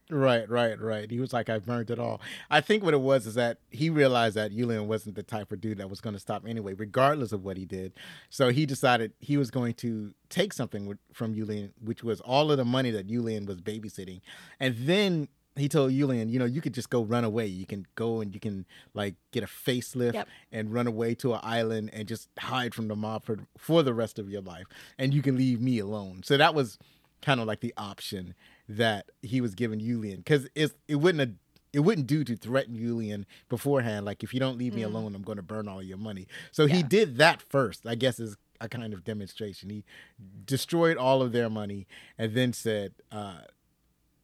Right, 0.08 0.48
right, 0.48 0.80
right. 0.80 1.10
He 1.10 1.18
was 1.18 1.32
like, 1.32 1.48
I've 1.48 1.66
burned 1.66 1.90
it 1.90 1.98
all. 1.98 2.20
I 2.48 2.60
think 2.60 2.84
what 2.84 2.94
it 2.94 3.00
was 3.00 3.26
is 3.26 3.34
that 3.34 3.58
he 3.70 3.90
realized 3.90 4.36
that 4.36 4.52
Yulian 4.52 4.86
wasn't 4.86 5.16
the 5.16 5.24
type 5.24 5.50
of 5.50 5.60
dude 5.60 5.78
that 5.78 5.90
was 5.90 6.00
going 6.00 6.14
to 6.14 6.20
stop 6.20 6.44
anyway, 6.46 6.74
regardless 6.74 7.32
of 7.32 7.44
what 7.44 7.56
he 7.56 7.64
did. 7.64 7.92
So 8.30 8.50
he 8.50 8.66
decided 8.66 9.14
he 9.18 9.36
was 9.36 9.50
going 9.50 9.74
to 9.74 10.14
take 10.30 10.52
something 10.52 10.96
from 11.12 11.34
Yulian, 11.34 11.72
which 11.84 12.04
was 12.04 12.20
all 12.20 12.52
of 12.52 12.56
the 12.56 12.64
money 12.64 12.92
that 12.92 13.08
Yulian 13.08 13.46
was 13.46 13.60
babysitting. 13.60 14.20
And 14.60 14.76
then 14.78 15.26
he 15.56 15.68
told 15.68 15.90
Yulian, 15.90 16.30
you 16.30 16.38
know, 16.38 16.44
you 16.44 16.60
could 16.60 16.74
just 16.74 16.90
go 16.90 17.02
run 17.02 17.24
away. 17.24 17.46
You 17.46 17.66
can 17.66 17.84
go 17.96 18.20
and 18.20 18.32
you 18.32 18.38
can 18.38 18.64
like 18.94 19.16
get 19.32 19.42
a 19.42 19.46
facelift 19.46 20.14
Yep. 20.14 20.28
and 20.52 20.72
run 20.72 20.86
away 20.86 21.16
to 21.16 21.34
an 21.34 21.40
island 21.42 21.90
and 21.92 22.06
just 22.06 22.28
hide 22.38 22.74
from 22.74 22.86
the 22.86 22.94
mob 22.94 23.24
for, 23.24 23.38
for 23.58 23.82
the 23.82 23.94
rest 23.94 24.20
of 24.20 24.30
your 24.30 24.42
life. 24.42 24.66
And 24.98 25.12
you 25.12 25.22
can 25.22 25.36
leave 25.36 25.60
me 25.60 25.80
alone. 25.80 26.22
So 26.24 26.36
that 26.36 26.54
was 26.54 26.78
kind 27.22 27.40
of 27.40 27.46
like 27.46 27.58
the 27.60 27.74
option 27.76 28.34
that 28.68 29.10
he 29.22 29.40
was 29.40 29.54
giving 29.54 29.80
Yulian 29.80 30.16
because 30.18 30.48
it 30.54 30.72
it 30.88 30.96
wouldn't 30.96 31.20
have, 31.20 31.32
it 31.72 31.80
wouldn't 31.80 32.06
do 32.06 32.24
to 32.24 32.36
threaten 32.36 32.74
Yulian 32.76 33.24
beforehand. 33.48 34.06
Like 34.06 34.22
if 34.22 34.32
you 34.34 34.40
don't 34.40 34.58
leave 34.58 34.74
me 34.74 34.82
alone, 34.82 35.14
I'm 35.14 35.22
going 35.22 35.36
to 35.36 35.42
burn 35.42 35.68
all 35.68 35.82
your 35.82 35.98
money. 35.98 36.26
So 36.52 36.66
he 36.66 36.82
did 36.82 37.16
that 37.18 37.42
first. 37.42 37.86
I 37.86 37.94
guess 37.94 38.18
is 38.18 38.36
a 38.60 38.68
kind 38.68 38.94
of 38.94 39.04
demonstration. 39.04 39.70
He 39.70 39.84
destroyed 40.44 40.96
all 40.96 41.22
of 41.22 41.32
their 41.32 41.50
money 41.50 41.86
and 42.18 42.34
then 42.34 42.52
said, 42.52 42.94
uh, 43.12 43.40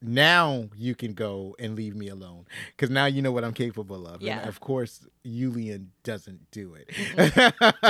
now 0.03 0.69
you 0.77 0.95
can 0.95 1.15
go 1.15 1.55
and 1.59 1.75
leave 1.77 1.95
me 1.95 2.09
alone 2.09 2.47
because 2.77 2.91
now 2.91 3.07
you 3.07 3.23
know 3.23 3.33
what 3.33 3.45
I'm 3.45 3.53
capable 3.53 4.07
of. 4.07 4.23
Yeah. 4.23 4.41
And 4.41 4.49
of 4.49 4.61
course, 4.61 5.07
Yulian 5.25 5.89
doesn't 6.03 6.51
do 6.51 6.75
it. 6.75 6.91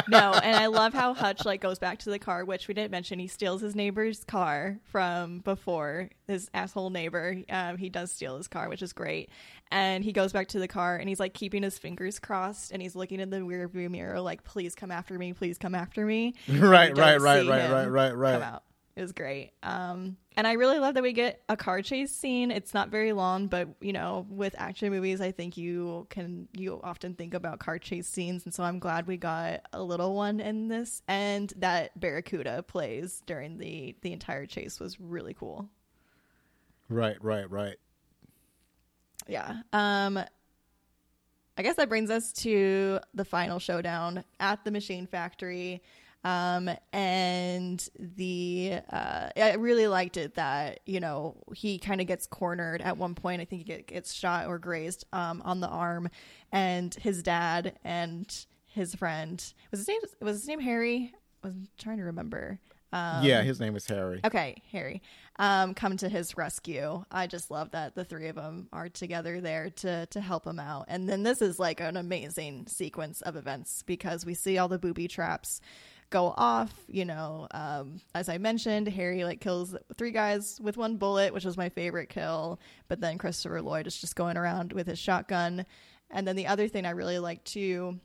no, 0.09 0.33
and 0.33 0.57
I 0.57 0.67
love 0.67 0.93
how 0.93 1.15
Hutch 1.15 1.45
like 1.45 1.61
goes 1.61 1.79
back 1.79 2.01
to 2.01 2.11
the 2.11 2.19
car, 2.19 2.45
which 2.45 2.69
we 2.69 2.75
didn't 2.75 2.91
mention. 2.91 3.19
He 3.19 3.29
steals 3.29 3.61
his 3.61 3.75
neighbor's 3.75 4.25
car 4.25 4.79
from 4.85 5.39
before. 5.39 6.11
His 6.27 6.51
asshole 6.55 6.91
neighbor, 6.91 7.37
um, 7.51 7.77
he 7.77 7.89
does 7.89 8.13
steal 8.13 8.37
his 8.37 8.49
car, 8.49 8.69
which 8.69 8.83
is 8.83 8.93
great. 8.93 9.31
And 9.71 10.05
he 10.05 10.13
goes 10.13 10.33
back 10.33 10.49
to 10.49 10.59
the 10.59 10.69
car 10.69 10.97
and 10.97 11.09
he's 11.09 11.21
like 11.21 11.33
keeping 11.33 11.63
his 11.63 11.79
fingers 11.79 12.19
crossed 12.19 12.73
and 12.73 12.83
he's 12.83 12.95
looking 12.95 13.21
in 13.21 13.31
the 13.31 13.39
rearview 13.39 13.91
mirror, 13.91 14.21
like, 14.21 14.45
"Please 14.45 14.75
come 14.75 14.91
after 14.91 15.19
me, 15.19 15.33
please 15.33 15.57
come 15.59 15.75
after 15.75 16.05
me." 16.05 16.35
We 16.49 16.59
right, 16.59 16.95
don't 16.95 16.99
right, 16.99 17.21
right, 17.21 17.47
right, 17.49 17.71
right, 17.71 18.13
right, 18.13 18.13
right. 18.15 18.61
It 18.95 19.01
was 19.01 19.13
great. 19.13 19.53
Um, 19.63 20.19
and 20.37 20.47
I 20.47 20.53
really 20.53 20.79
love 20.79 20.95
that 20.95 21.03
we 21.03 21.15
get 21.15 21.43
a 21.49 21.57
car 21.57 21.81
chase 21.81 22.15
scene. 22.15 22.51
It's 22.51 22.75
not 22.75 22.91
very 22.91 23.13
long, 23.13 23.47
but 23.47 23.69
you 23.81 23.93
know, 23.93 24.27
with 24.29 24.55
action 24.59 24.91
movies, 24.91 25.21
I 25.21 25.31
think 25.31 25.57
you 25.57 26.07
can 26.11 26.47
you 26.53 26.79
often 26.85 27.15
think 27.15 27.33
about 27.33 27.59
car 27.59 27.79
chase 27.79 28.07
scenes, 28.07 28.45
and 28.45 28.53
so 28.53 28.63
I'm 28.63 28.79
glad 28.79 29.07
we 29.07 29.17
got 29.17 29.63
a 29.73 29.83
little 29.83 30.15
one 30.15 30.41
in 30.41 30.69
this. 30.69 31.01
And 31.09 31.51
that 31.57 31.99
Barracuda 31.99 32.65
plays 32.65 33.23
during 33.25 33.57
the 33.57 33.97
the 34.03 34.13
entire 34.13 34.45
chase 34.45 34.79
was 34.79 35.01
really 35.01 35.33
cool. 35.33 35.71
Right, 36.91 37.17
right, 37.23 37.51
right. 37.51 37.77
Yeah. 39.27 39.63
Um 39.73 40.23
I 41.57 41.63
guess 41.63 41.77
that 41.77 41.89
brings 41.89 42.11
us 42.11 42.33
to 42.35 42.99
the 43.15 43.25
final 43.25 43.59
showdown 43.59 44.25
at 44.41 44.65
the 44.65 44.71
machine 44.71 45.07
factory. 45.07 45.83
Um 46.25 46.71
and 46.93 47.89
the 47.99 48.75
uh 48.91 49.31
I 49.37 49.55
really 49.55 49.89
liked 49.89 50.17
it 50.17 50.35
that, 50.37 50.81
you 50.87 51.01
know, 51.01 51.37
he 51.55 51.79
kind 51.79 52.01
of 52.01 52.07
gets 52.07 52.27
cornered 52.27 52.81
at 52.81 52.97
one 52.97 53.15
point. 53.15 53.43
I 53.43 53.45
think 53.45 53.67
he 53.67 53.83
gets 53.83 54.13
shot 54.13 54.47
or 54.47 54.59
grazed 54.59 55.05
um 55.13 55.43
on 55.45 55.61
the 55.61 55.69
arm 55.69 56.09
and 56.53 56.95
his 56.95 57.23
dad 57.23 57.79
and 57.85 58.47
his 58.67 58.95
friend 58.95 59.53
was 59.71 59.81
his 59.81 59.89
name 59.89 60.01
was 60.21 60.37
his 60.39 60.49
name 60.49 60.61
Harry? 60.61 61.13
I 61.43 61.49
was 61.49 61.57
trying 61.77 61.99
to 61.99 62.05
remember. 62.05 62.61
Um, 62.95 63.25
yeah, 63.25 63.41
his 63.43 63.59
name 63.59 63.75
is 63.75 63.87
Harry. 63.87 64.21
Okay, 64.23 64.63
Harry, 64.71 65.01
um, 65.39 65.73
come 65.73 65.97
to 65.97 66.11
his 66.11 66.37
rescue. 66.37 67.03
I 67.11 67.27
just 67.27 67.51
love 67.51 67.71
that 67.71 67.95
the 67.95 68.05
three 68.05 68.29
of 68.29 68.37
them 68.37 68.69
are 68.71 68.91
together 68.91 69.41
there 69.41 69.71
to 69.77 70.05
to 70.07 70.21
help 70.21 70.47
him 70.47 70.61
out. 70.61 70.87
And 70.89 71.09
then 71.09 71.23
this 71.23 71.41
is 71.41 71.59
like 71.59 71.81
an 71.81 71.97
amazing 71.97 72.67
sequence 72.67 73.23
of 73.23 73.35
events 73.35 73.83
because 73.83 74.27
we 74.27 74.35
see 74.35 74.59
all 74.59 74.69
the 74.69 74.79
booby 74.79 75.09
traps 75.09 75.61
go 76.13 76.33
off. 76.37 76.73
You 76.87 77.05
know, 77.05 77.49
um, 77.51 78.01
as 78.15 78.29
I 78.29 78.39
mentioned, 78.39 78.87
Harry 78.89 79.25
like 79.25 79.41
kills 79.41 79.75
three 79.99 80.13
guys 80.13 80.61
with 80.63 80.77
one 80.77 80.97
bullet, 80.97 81.35
which 81.35 81.45
was 81.45 81.57
my 81.57 81.69
favorite 81.69 82.09
kill. 82.09 82.61
But 82.87 83.01
then 83.01 83.19
Christopher 83.19 83.61
Lloyd 83.61 83.89
is 83.89 84.01
just 84.01 84.15
going 84.15 84.37
around 84.37 84.73
with 84.73 84.87
his 84.87 84.99
shotgun. 84.99 85.67
And 86.11 86.29
then 86.29 86.37
the 86.37 86.47
other 86.47 86.69
thing 86.69 86.87
I 86.87 86.91
really 86.91 87.19
like 87.19 87.43
too 87.43 87.99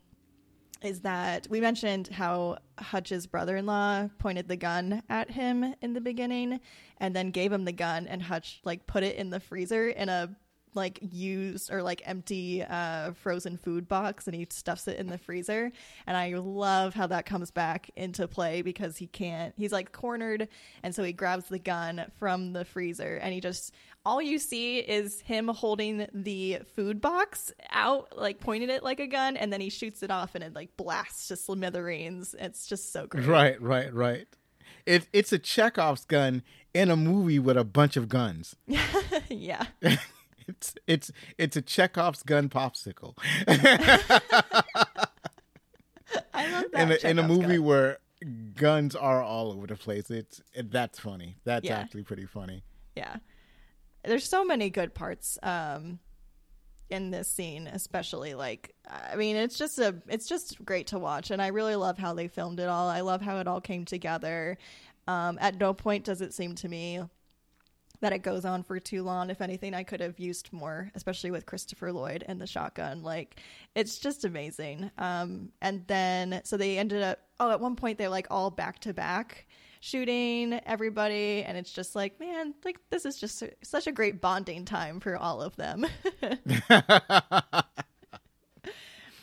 is 0.82 1.02
that 1.02 1.48
we 1.50 1.60
mentioned 1.60 2.08
how 2.08 2.58
Hutch's 2.80 3.28
brother-in-law 3.28 4.10
pointed 4.20 4.48
the 4.48 4.56
gun 4.56 5.02
at 5.10 5.32
him 5.32 5.74
in 5.82 5.94
the 5.94 6.02
beginning 6.02 6.60
and 7.00 7.16
then 7.16 7.32
gave 7.32 7.52
him 7.52 7.66
the 7.66 7.72
gun 7.72 8.08
and 8.08 8.22
Hutch 8.22 8.62
like 8.64 8.86
put 8.88 9.04
it 9.04 9.16
in 9.16 9.30
the 9.30 9.40
freezer 9.40 9.90
in 9.90 10.10
a 10.10 10.36
like 10.74 11.00
used 11.02 11.72
or 11.72 11.82
like 11.82 12.02
empty 12.06 12.64
uh 12.64 13.12
frozen 13.14 13.58
food 13.58 13.88
box 13.88 14.28
and 14.28 14.36
he 14.36 14.48
stuffs 14.50 14.88
it 14.88 14.98
in 14.98 15.08
the 15.08 15.18
freezer. 15.18 15.72
And 16.06 16.18
I 16.18 16.34
love 16.36 16.94
how 16.94 17.08
that 17.08 17.26
comes 17.26 17.52
back 17.52 17.90
into 17.96 18.28
play 18.28 18.62
because 18.62 18.98
he 18.98 19.08
can't 19.08 19.54
he's 19.58 19.72
like 19.72 19.92
cornered. 19.92 20.48
And 20.84 20.94
so 20.94 21.04
he 21.04 21.14
grabs 21.14 21.50
the 21.50 21.60
gun 21.60 22.12
from 22.20 22.54
the 22.54 22.66
freezer 22.66 23.18
and 23.18 23.34
he 23.34 23.40
just 23.40 23.74
all 24.06 24.22
you 24.22 24.40
see 24.40 24.80
is 24.80 25.20
him 25.22 25.50
holding 25.50 26.08
the 26.14 26.60
food 26.76 27.02
box 27.02 27.52
out 27.72 28.18
like 28.18 28.40
pointing 28.40 28.70
it 28.70 28.82
like 28.82 29.02
a 29.02 29.08
gun 29.08 29.36
and 29.36 29.52
then 29.52 29.60
he 29.60 29.70
shoots 29.70 30.02
it 30.02 30.10
off 30.12 30.34
and 30.34 30.44
it 30.44 30.54
like 30.54 30.78
blasts 30.78 31.28
to 31.28 31.36
smithereens. 31.36 32.34
It's 32.40 32.68
just 32.68 32.94
so 32.94 33.08
great. 33.08 33.28
Right, 33.28 33.62
right, 33.62 33.94
right. 33.94 34.28
It, 34.86 35.08
it's 35.12 35.34
a 35.34 35.40
Chekhov's 35.40 36.06
gun 36.06 36.44
in 36.74 36.90
a 36.90 36.96
movie 36.96 37.40
with 37.40 37.58
a 37.58 37.66
bunch 37.66 37.98
of 37.98 38.08
guns. 38.08 38.56
yeah 39.30 39.66
it's 40.48 40.76
it's 40.88 41.12
it's 41.38 41.56
a 41.58 41.62
Chekhov's 41.62 42.24
gun 42.24 42.50
popsicle 42.50 43.16
i 46.34 46.50
love 46.52 46.66
that 46.72 46.82
in 46.82 46.92
a, 46.92 47.10
in 47.12 47.20
a 47.20 47.28
movie 47.28 47.58
gun. 47.58 47.64
where 47.64 47.98
guns 48.56 48.96
are 48.96 49.22
all 49.22 49.52
over 49.52 49.68
the 49.68 49.76
place. 49.76 50.10
It's 50.10 50.42
it, 50.54 50.72
that's 50.72 51.00
funny. 51.00 51.38
That's 51.44 51.66
Yeah. 51.66 51.78
actually 51.80 52.04
pretty 52.04 52.26
funny. 52.26 52.64
yeah 52.96 53.18
there's 54.04 54.28
so 54.28 54.46
many 54.46 54.70
good 54.70 54.94
parts 54.94 55.38
um 55.44 56.00
in 56.90 57.12
this 57.12 57.28
scene 57.30 57.68
especially 57.68 58.34
like 58.34 58.74
i 58.90 59.18
mean 59.18 59.36
it's 59.36 59.58
just 59.58 59.78
a 59.80 59.94
it's 60.08 60.26
just 60.30 60.64
great 60.64 60.88
to 60.88 60.98
watch 60.98 61.30
and 61.32 61.42
i 61.42 61.48
really 61.48 61.76
love 61.76 61.98
how 61.98 62.14
they 62.14 62.30
filmed 62.30 62.62
it 62.62 62.70
all 62.70 62.88
i 62.88 63.02
love 63.02 63.22
how 63.22 63.40
it 63.40 63.48
all 63.48 63.60
came 63.60 63.84
together 63.84 64.58
um 65.10 65.38
at 65.42 65.60
no 65.60 65.74
point 65.74 66.06
does 66.06 66.22
it 66.22 66.34
seem 66.34 66.56
to 66.56 66.70
me 66.70 67.02
that 68.02 68.14
it 68.14 68.20
goes 68.20 68.46
on 68.46 68.64
for 68.64 68.80
too 68.80 69.04
long. 69.04 69.30
If 69.30 69.42
anything 69.42 69.74
i 69.74 69.84
could 69.84 70.02
have 70.02 70.20
used 70.20 70.52
more 70.52 70.92
especially 70.96 71.32
with 71.32 71.46
christopher 71.46 71.92
lloyd 71.92 72.24
and 72.28 72.40
the 72.40 72.48
shotgun. 72.48 73.04
Like 73.04 73.40
it's 73.76 73.98
just 74.00 74.26
amazing. 74.26 74.92
Um 74.98 75.50
and 75.62 75.86
then 75.88 76.42
so 76.44 76.58
they 76.58 76.78
ended 76.78 77.04
up 77.04 77.20
oh 77.40 77.52
at 77.52 77.60
one 77.60 77.76
point 77.76 77.98
they're 77.98 78.10
like 78.10 78.28
all 78.30 78.50
back 78.50 78.80
to 78.80 78.94
back 78.94 79.48
shooting 79.80 80.60
everybody 80.66 81.44
and 81.44 81.58
it's 81.58 81.72
just 81.72 81.96
like 81.96 82.20
man 82.20 82.54
like 82.66 82.80
this 82.90 83.06
is 83.06 83.20
just 83.20 83.38
su- 83.38 83.52
such 83.62 83.88
a 83.88 83.92
great 83.92 84.22
bonding 84.22 84.66
time 84.66 85.00
for 85.00 85.16
all 85.18 85.42
of 85.42 85.56
them. 85.56 85.86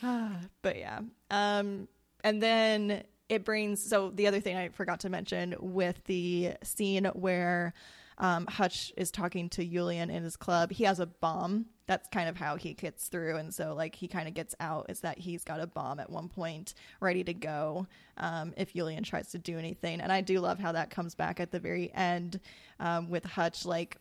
But 0.61 0.77
yeah. 0.77 0.99
Um 1.31 1.87
and 2.23 2.41
then 2.41 3.03
it 3.29 3.45
brings 3.45 3.81
so 3.81 4.11
the 4.11 4.27
other 4.27 4.39
thing 4.39 4.55
i 4.55 4.69
forgot 4.69 4.99
to 4.99 5.09
mention 5.09 5.55
with 5.59 6.03
the 6.05 6.51
scene 6.63 7.05
where 7.13 7.73
um, 8.17 8.45
hutch 8.47 8.93
is 8.95 9.11
talking 9.11 9.49
to 9.49 9.65
julian 9.65 10.09
in 10.09 10.23
his 10.23 10.37
club. 10.37 10.71
He 10.71 10.85
has 10.85 10.99
a 10.99 11.05
bomb. 11.05 11.65
That's 11.87 12.07
kind 12.07 12.27
of 12.29 12.37
how 12.37 12.55
he 12.55 12.73
gets 12.73 13.07
through. 13.07 13.37
And 13.37 13.53
so 13.53 13.75
like 13.75 13.95
he 13.95 14.07
kind 14.07 14.27
of 14.27 14.33
gets 14.33 14.55
out 14.59 14.87
is 14.89 15.01
that 15.01 15.19
he's 15.19 15.43
got 15.43 15.59
a 15.59 15.67
bomb 15.67 15.99
at 15.99 16.09
one 16.09 16.29
point 16.29 16.73
ready 16.99 17.23
to 17.23 17.33
go 17.33 17.87
um, 18.17 18.53
if 18.57 18.73
julian 18.73 19.03
tries 19.03 19.29
to 19.31 19.37
do 19.37 19.57
anything. 19.57 20.01
And 20.01 20.11
i 20.11 20.21
do 20.21 20.39
love 20.39 20.59
how 20.59 20.71
that 20.71 20.89
comes 20.89 21.15
back 21.15 21.39
at 21.39 21.51
the 21.51 21.59
very 21.59 21.93
end 21.93 22.39
um, 22.79 23.09
with 23.09 23.25
hutch 23.25 23.65
like 23.65 23.97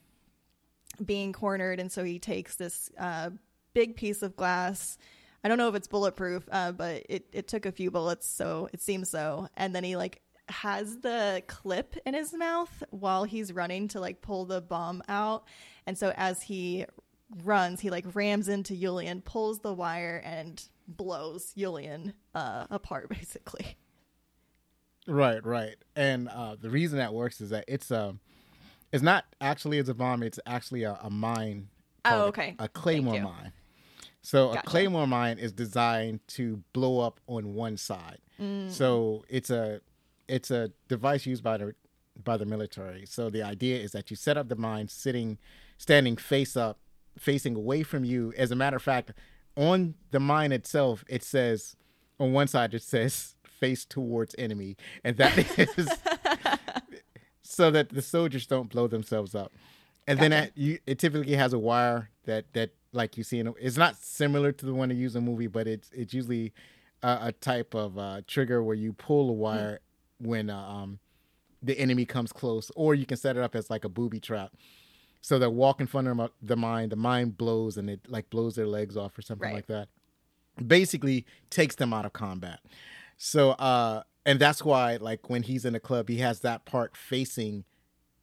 being 1.05 1.33
cornered. 1.33 1.81
And 1.81 1.91
so 1.91 2.05
he 2.05 2.19
takes 2.19 2.57
this 2.57 2.91
uh, 2.99 3.31
big 3.75 3.97
piece 3.97 4.23
of 4.23 4.37
glass. 4.37 4.97
I 5.43 5.49
don't 5.49 5.59
know 5.59 5.69
if 5.69 5.75
it's 5.75 5.89
bulletproof 5.89 6.49
uh, 6.51 6.73
but 6.73 7.05
it, 7.09 7.27
it 7.33 7.49
took 7.49 7.67
a 7.67 7.73
few 7.73 7.91
bullets 7.91 8.29
so 8.29 8.69
it 8.73 8.81
seems 8.81 9.11
so. 9.11 9.49
And 9.57 9.75
then 9.75 9.83
he 9.83 9.97
like 9.97 10.23
has 10.49 10.99
the 10.99 11.42
clip 11.47 11.97
in 12.05 12.14
his 12.14 12.32
mouth 12.34 12.82
while 12.90 13.24
he's 13.24 13.53
running 13.53 13.88
to 13.88 14.01
like 14.01 14.20
pull 14.20 14.45
the 14.45 14.61
bomb 14.61 15.03
out 15.09 15.45
and 15.86 15.97
so 15.97 16.12
as 16.16 16.42
he 16.42 16.84
runs 17.42 17.80
he 17.80 17.90
like 17.90 18.05
rams 18.14 18.49
into 18.49 18.76
Julian 18.76 19.22
pulls 19.22 19.61
the 19.61 19.72
wire 19.72 20.20
and 20.24 20.62
blows 20.86 21.53
Julian 21.57 22.12
uh, 22.34 22.66
apart 22.70 23.09
basically 23.11 23.76
Right, 25.07 25.45
right. 25.45 25.76
And 25.97 26.28
uh, 26.28 26.57
the 26.61 26.70
reason 26.70 26.99
that 26.99 27.12
works 27.12 27.40
is 27.40 27.51
that 27.51 27.64
it's 27.68 27.90
a, 27.90 28.16
it's 28.92 29.03
not 29.03 29.24
actually 29.40 29.78
it's 29.78 29.88
a 29.88 29.95
bomb. 29.95 30.22
It's 30.22 30.40
actually 30.47 30.84
a, 30.84 30.99
a 31.03 31.11
mine. 31.11 31.68
Oh, 32.05 32.22
a- 32.22 32.24
okay. 32.26 32.57
A, 32.59 32.68
claymore 32.68 33.20
mine. 33.20 33.53
So 34.22 34.53
a 34.53 34.62
claymore 34.62 35.07
mine 35.07 35.38
is 35.38 35.53
designed 35.53 36.20
to 36.28 36.62
blow 36.72 37.01
up 37.01 37.20
on 37.26 37.55
one 37.55 37.76
side. 37.76 38.18
Mm. 38.40 38.70
So 38.70 39.24
it's 39.28 39.51
a, 39.51 39.80
it's 40.29 40.51
a 40.51 40.70
device 40.89 41.27
used 41.27 41.43
by 41.43 41.57
the 41.57 41.75
by 42.22 42.37
the 42.37 42.47
military. 42.47 43.07
So 43.07 43.31
the 43.31 43.43
idea 43.43 43.79
is 43.79 43.93
that 43.93 44.11
you 44.11 44.16
set 44.16 44.37
up 44.37 44.49
the 44.49 44.57
mine 44.57 44.89
sitting, 44.89 45.39
standing 45.79 46.16
face 46.16 46.57
up, 46.57 46.79
facing 47.18 47.57
away 47.57 47.83
from 47.83 48.05
you. 48.05 48.33
As 48.37 48.51
a 48.51 48.57
matter 48.57 48.77
of 48.77 48.83
fact, 48.83 49.12
on 49.57 49.95
the 50.11 50.20
mine 50.20 50.53
itself, 50.53 51.05
it 51.09 51.22
says 51.22 51.77
on 52.18 52.33
one 52.33 52.47
side 52.47 52.75
it 52.75 52.83
says 52.83 53.35
face 53.45 53.85
towards 53.85 54.35
enemy, 54.39 54.77
and 55.03 55.16
that 55.16 55.37
is 55.79 55.89
so 57.43 57.70
that 57.70 57.91
the 57.91 58.03
soldiers 58.03 58.47
don't 58.47 58.68
blow 58.68 58.87
themselves 58.87 59.35
up. 59.35 59.53
And 60.07 60.18
then 60.18 60.33
at, 60.33 60.57
you, 60.57 60.79
it 60.87 60.99
typically 60.99 61.35
has 61.35 61.53
a 61.53 61.59
wire 61.59 62.11
that 62.25 62.53
that 62.53 62.70
like 62.93 63.16
you 63.16 63.25
see 63.25 63.39
in 63.41 63.49
a, 63.49 63.53
it's 63.53 63.77
not 63.77 63.97
similar 63.97 64.53
to 64.53 64.66
the 64.66 64.75
one 64.75 64.89
they 64.89 64.95
use 64.95 65.16
in 65.16 65.22
a 65.22 65.27
movie, 65.27 65.47
but 65.47 65.66
it's 65.66 65.91
it's 65.93 66.12
usually 66.12 66.53
a, 67.03 67.18
a 67.22 67.33
type 67.33 67.75
of 67.75 67.99
uh, 67.99 68.20
trigger 68.27 68.62
where 68.62 68.77
you 68.77 68.93
pull 68.93 69.31
a 69.31 69.33
wire 69.33 69.81
when 70.19 70.51
uh, 70.51 70.59
um 70.59 70.99
the 71.62 71.79
enemy 71.79 72.05
comes 72.05 72.33
close, 72.33 72.71
or 72.77 72.95
you 72.95 73.07
can 73.07 73.17
set 73.17 73.37
it 73.37 73.43
up 73.43 73.55
as 73.57 73.71
like 73.71 73.85
a 73.85 73.89
booby 73.89 74.21
trap. 74.21 74.53
So 75.23 75.39
they 75.39 75.47
walk 75.47 75.81
in 75.81 75.87
front 75.87 76.09
of 76.09 76.31
the 76.43 76.57
mine, 76.57 76.91
the 76.91 76.97
mine 76.97 77.31
blows 77.31 77.79
and 77.79 77.89
it 77.89 78.01
like 78.09 78.29
blows 78.29 78.55
their 78.57 78.67
legs 78.67 78.97
off 78.97 79.17
or 79.19 79.23
something 79.23 79.47
Right. 79.49 79.55
like 79.55 79.67
that. 79.69 79.89
Basically 80.65 81.25
takes 81.51 81.75
them 81.77 81.93
out 81.93 82.05
of 82.05 82.12
combat. 82.12 82.61
So 83.17 83.51
uh 83.53 84.03
and 84.27 84.39
that's 84.39 84.65
why 84.65 84.97
like 84.97 85.29
when 85.31 85.43
he's 85.43 85.65
in 85.65 85.75
a 85.75 85.81
club, 85.81 86.09
he 86.09 86.19
has 86.19 86.41
that 86.41 86.65
part 86.67 86.97
facing 86.97 87.65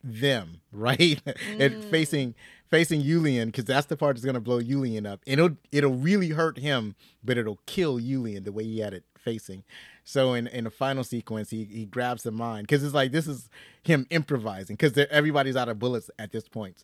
them, 0.03 0.61
right? 0.71 1.21
and 1.57 1.83
facing 1.85 2.35
facing 2.69 3.01
Yulian 3.01 3.47
because 3.47 3.65
that's 3.65 3.87
the 3.87 3.97
part 3.97 4.15
that's 4.15 4.25
gonna 4.25 4.39
blow 4.39 4.59
Yulian 4.61 5.05
up. 5.11 5.21
And 5.27 5.39
it'll 5.39 5.57
it'll 5.71 5.93
really 5.95 6.29
hurt 6.29 6.59
him, 6.59 6.95
but 7.23 7.37
it'll 7.37 7.59
kill 7.65 7.99
Yulian 7.99 8.43
the 8.45 8.51
way 8.51 8.63
he 8.63 8.79
had 8.79 8.93
it 8.93 9.03
facing. 9.17 9.63
So 10.03 10.33
in 10.33 10.47
in 10.47 10.63
the 10.65 10.69
final 10.69 11.03
sequence, 11.03 11.49
he 11.49 11.65
he 11.65 11.85
grabs 11.85 12.23
the 12.23 12.31
mine 12.31 12.63
because 12.63 12.83
it's 12.83 12.93
like 12.93 13.11
this 13.11 13.27
is 13.27 13.49
him 13.83 14.07
improvising 14.09 14.75
because 14.75 14.97
everybody's 15.09 15.55
out 15.55 15.69
of 15.69 15.79
bullets 15.79 16.09
at 16.17 16.31
this 16.31 16.47
point. 16.47 16.83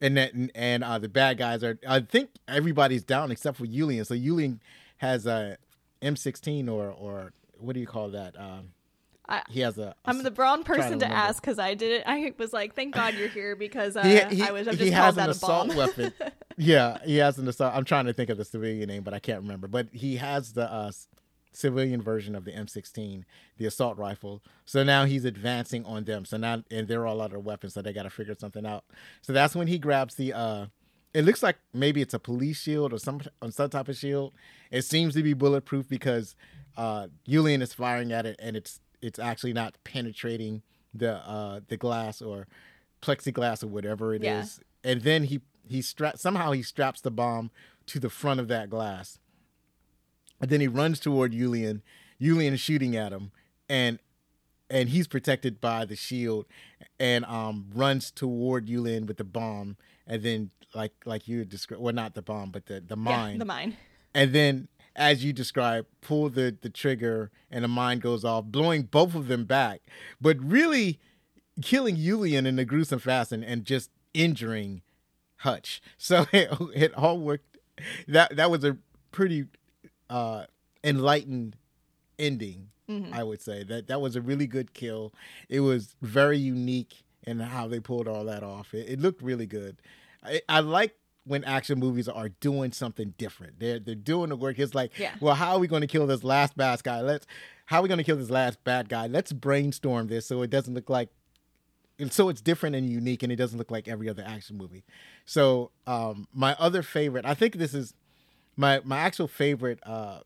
And 0.00 0.16
that 0.16 0.32
and, 0.32 0.50
and 0.54 0.84
uh, 0.84 0.98
the 0.98 1.08
bad 1.08 1.38
guys 1.38 1.62
are. 1.64 1.78
I 1.86 2.00
think 2.00 2.30
everybody's 2.48 3.04
down 3.04 3.30
except 3.30 3.58
for 3.58 3.66
Yulian. 3.66 4.06
So 4.06 4.14
Yulian 4.14 4.60
has 4.98 5.26
a 5.26 5.58
M16 6.02 6.68
or 6.68 6.90
or 6.90 7.32
what 7.58 7.74
do 7.74 7.80
you 7.80 7.86
call 7.86 8.10
that? 8.10 8.38
Um, 8.38 8.70
I, 9.28 9.42
he 9.48 9.60
has 9.60 9.78
a. 9.78 9.94
I'm 10.04 10.22
the 10.22 10.32
wrong 10.32 10.64
trying 10.64 10.78
to 10.78 10.82
person 10.82 10.98
to, 11.00 11.06
ask 11.06 11.40
because 11.40 11.58
I 11.58 11.74
did 11.74 11.92
it. 11.92 12.02
I 12.06 12.32
was 12.38 12.52
like, 12.52 12.74
thank 12.74 12.94
God 12.94 13.14
you're 13.14 13.28
here 13.28 13.54
because 13.54 13.96
uh, 13.96 14.02
he, 14.02 14.36
he, 14.36 14.42
I 14.42 14.46
have 14.46 14.78
he 14.78 14.90
just 14.90 14.92
has 14.92 15.14
called 15.14 15.18
an 15.18 15.26
that 15.26 15.36
a 15.36 15.40
bomb. 15.40 15.70
assault 15.70 15.96
weapon. 15.96 16.12
yeah, 16.56 16.98
he 17.04 17.16
has 17.18 17.38
an 17.38 17.46
assault. 17.46 17.74
I'm 17.74 17.84
trying 17.84 18.06
to 18.06 18.12
think 18.12 18.30
of 18.30 18.36
the 18.36 18.44
civilian 18.44 18.88
name, 18.88 19.02
but 19.02 19.14
I 19.14 19.20
can't 19.20 19.40
remember. 19.42 19.68
But 19.68 19.88
he 19.92 20.16
has 20.16 20.52
the 20.52 20.70
uh, 20.70 20.90
civilian 21.52 22.00
version 22.02 22.34
of 22.34 22.44
the 22.44 22.52
M16, 22.52 23.24
the 23.58 23.66
assault 23.66 23.98
rifle. 23.98 24.42
So 24.64 24.82
now 24.82 25.04
he's 25.04 25.24
advancing 25.24 25.84
on 25.84 26.04
them. 26.04 26.24
So 26.24 26.36
now, 26.36 26.62
and 26.70 26.88
they're 26.88 27.06
all 27.06 27.20
out 27.20 27.32
of 27.34 27.44
weapons, 27.44 27.74
so 27.74 27.82
they 27.82 27.92
got 27.92 28.04
to 28.04 28.10
figure 28.10 28.34
something 28.38 28.64
out. 28.66 28.84
So 29.20 29.32
that's 29.32 29.54
when 29.54 29.66
he 29.68 29.78
grabs 29.78 30.14
the. 30.14 30.32
uh 30.32 30.66
It 31.14 31.24
looks 31.24 31.42
like 31.42 31.58
maybe 31.74 32.00
it's 32.00 32.14
a 32.14 32.18
police 32.18 32.60
shield 32.60 32.92
or 32.92 32.98
some 32.98 33.20
on 33.42 33.52
some 33.52 33.68
type 33.70 33.88
of 33.88 33.96
shield. 33.96 34.32
It 34.70 34.82
seems 34.82 35.14
to 35.14 35.22
be 35.22 35.34
bulletproof 35.34 35.88
because 35.88 36.34
uh 36.76 37.08
Julian 37.28 37.60
is 37.62 37.72
firing 37.74 38.12
at 38.12 38.24
it, 38.26 38.36
and 38.38 38.56
it's 38.56 38.80
it's 39.02 39.18
actually 39.18 39.52
not 39.52 39.76
penetrating 39.84 40.62
the 40.94 41.14
uh 41.16 41.60
the 41.68 41.76
glass 41.76 42.22
or 42.22 42.46
plexiglass 43.02 43.62
or 43.62 43.66
whatever 43.66 44.14
it 44.14 44.22
is. 44.24 44.60
Yeah. 44.84 44.90
And 44.92 45.02
then 45.02 45.24
he 45.24 45.40
he 45.68 45.82
stra- 45.82 46.16
somehow 46.16 46.52
he 46.52 46.62
straps 46.62 47.00
the 47.00 47.10
bomb 47.10 47.50
to 47.86 48.00
the 48.00 48.10
front 48.10 48.40
of 48.40 48.48
that 48.48 48.70
glass. 48.70 49.18
And 50.42 50.50
then 50.50 50.60
he 50.60 50.68
runs 50.68 51.00
toward 51.00 51.32
Julian. 51.32 51.82
Julian 52.20 52.52
is 52.54 52.60
shooting 52.60 52.96
at 52.96 53.12
him, 53.12 53.30
and 53.68 53.98
and 54.68 54.88
he's 54.88 55.06
protected 55.06 55.60
by 55.60 55.84
the 55.84 55.96
shield, 55.96 56.46
and 57.00 57.24
um 57.26 57.66
runs 57.74 58.10
toward 58.10 58.66
Julian 58.66 59.06
with 59.06 59.16
the 59.18 59.24
bomb, 59.24 59.76
and 60.06 60.22
then 60.22 60.50
like 60.74 60.92
like 61.06 61.28
you 61.28 61.44
described, 61.44 61.82
well 61.82 61.94
not 61.94 62.14
the 62.14 62.22
bomb, 62.22 62.50
but 62.50 62.66
the 62.66 62.80
the 62.80 62.96
mine, 62.96 63.34
Yeah, 63.34 63.38
the 63.38 63.44
mine. 63.44 63.76
and 64.14 64.32
then 64.34 64.68
as 64.96 65.24
you 65.24 65.32
described, 65.32 65.86
pull 66.00 66.28
the 66.28 66.56
the 66.60 66.70
trigger, 66.70 67.30
and 67.50 67.64
the 67.64 67.68
mine 67.68 67.98
goes 68.00 68.24
off, 68.24 68.44
blowing 68.46 68.82
both 68.82 69.14
of 69.14 69.28
them 69.28 69.44
back, 69.44 69.80
but 70.20 70.36
really 70.42 70.98
killing 71.60 71.96
Julian 71.96 72.46
in 72.46 72.58
a 72.58 72.64
gruesome 72.64 72.98
fashion 72.98 73.44
and 73.44 73.64
just 73.64 73.90
injuring 74.14 74.82
Hutch. 75.38 75.80
So 75.98 76.26
it, 76.32 76.50
it 76.74 76.94
all 76.94 77.18
worked. 77.20 77.58
That 78.08 78.36
that 78.36 78.50
was 78.50 78.64
a 78.64 78.76
pretty 79.12 79.46
uh, 80.12 80.44
enlightened 80.84 81.56
ending. 82.18 82.68
Mm-hmm. 82.88 83.14
I 83.14 83.22
would 83.22 83.40
say 83.40 83.62
that 83.64 83.86
that 83.86 84.00
was 84.00 84.16
a 84.16 84.20
really 84.20 84.46
good 84.46 84.74
kill. 84.74 85.12
It 85.48 85.60
was 85.60 85.94
very 86.02 86.36
unique 86.38 87.04
in 87.24 87.38
how 87.40 87.68
they 87.68 87.80
pulled 87.80 88.08
all 88.08 88.24
that 88.26 88.42
off. 88.42 88.74
It, 88.74 88.88
it 88.90 89.00
looked 89.00 89.22
really 89.22 89.46
good. 89.46 89.76
I, 90.22 90.40
I 90.48 90.60
like 90.60 90.94
when 91.24 91.44
action 91.44 91.78
movies 91.78 92.08
are 92.08 92.28
doing 92.28 92.72
something 92.72 93.14
different. 93.16 93.60
They're 93.60 93.78
they're 93.78 93.94
doing 93.94 94.28
the 94.30 94.36
work. 94.36 94.58
It's 94.58 94.74
like, 94.74 94.98
Yeah. 94.98 95.14
well, 95.20 95.34
how 95.36 95.52
are 95.52 95.58
we 95.58 95.68
going 95.68 95.82
to 95.82 95.86
kill 95.86 96.06
this 96.06 96.24
last 96.24 96.56
bad 96.56 96.82
guy? 96.82 97.00
Let's 97.00 97.26
how 97.66 97.78
are 97.78 97.82
we 97.82 97.88
going 97.88 97.98
to 97.98 98.04
kill 98.04 98.16
this 98.16 98.30
last 98.30 98.62
bad 98.64 98.88
guy? 98.88 99.06
Let's 99.06 99.32
brainstorm 99.32 100.08
this 100.08 100.26
so 100.26 100.42
it 100.42 100.50
doesn't 100.50 100.74
look 100.74 100.90
like 100.90 101.08
and 101.98 102.12
so 102.12 102.28
it's 102.28 102.40
different 102.40 102.74
and 102.74 102.90
unique 102.90 103.22
and 103.22 103.30
it 103.32 103.36
doesn't 103.36 103.58
look 103.58 103.70
like 103.70 103.86
every 103.86 104.08
other 104.08 104.24
action 104.26 104.56
movie 104.56 104.82
so 105.24 105.70
um 105.86 106.26
my 106.32 106.56
other 106.58 106.82
favorite 106.82 107.24
i 107.26 107.34
think 107.34 107.56
this 107.56 107.74
is 107.74 107.92
my 108.56 108.80
my 108.84 108.98
actual 108.98 109.28
favorite 109.28 109.78
uh 109.84 110.20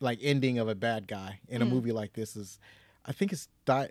like 0.00 0.18
ending 0.22 0.58
of 0.58 0.68
a 0.68 0.74
bad 0.74 1.06
guy 1.08 1.40
in 1.48 1.62
a 1.62 1.66
Mm. 1.66 1.70
movie 1.70 1.92
like 1.92 2.12
this 2.12 2.36
is 2.36 2.58
i 3.06 3.12
think 3.12 3.32
it's 3.32 3.48
die 3.64 3.90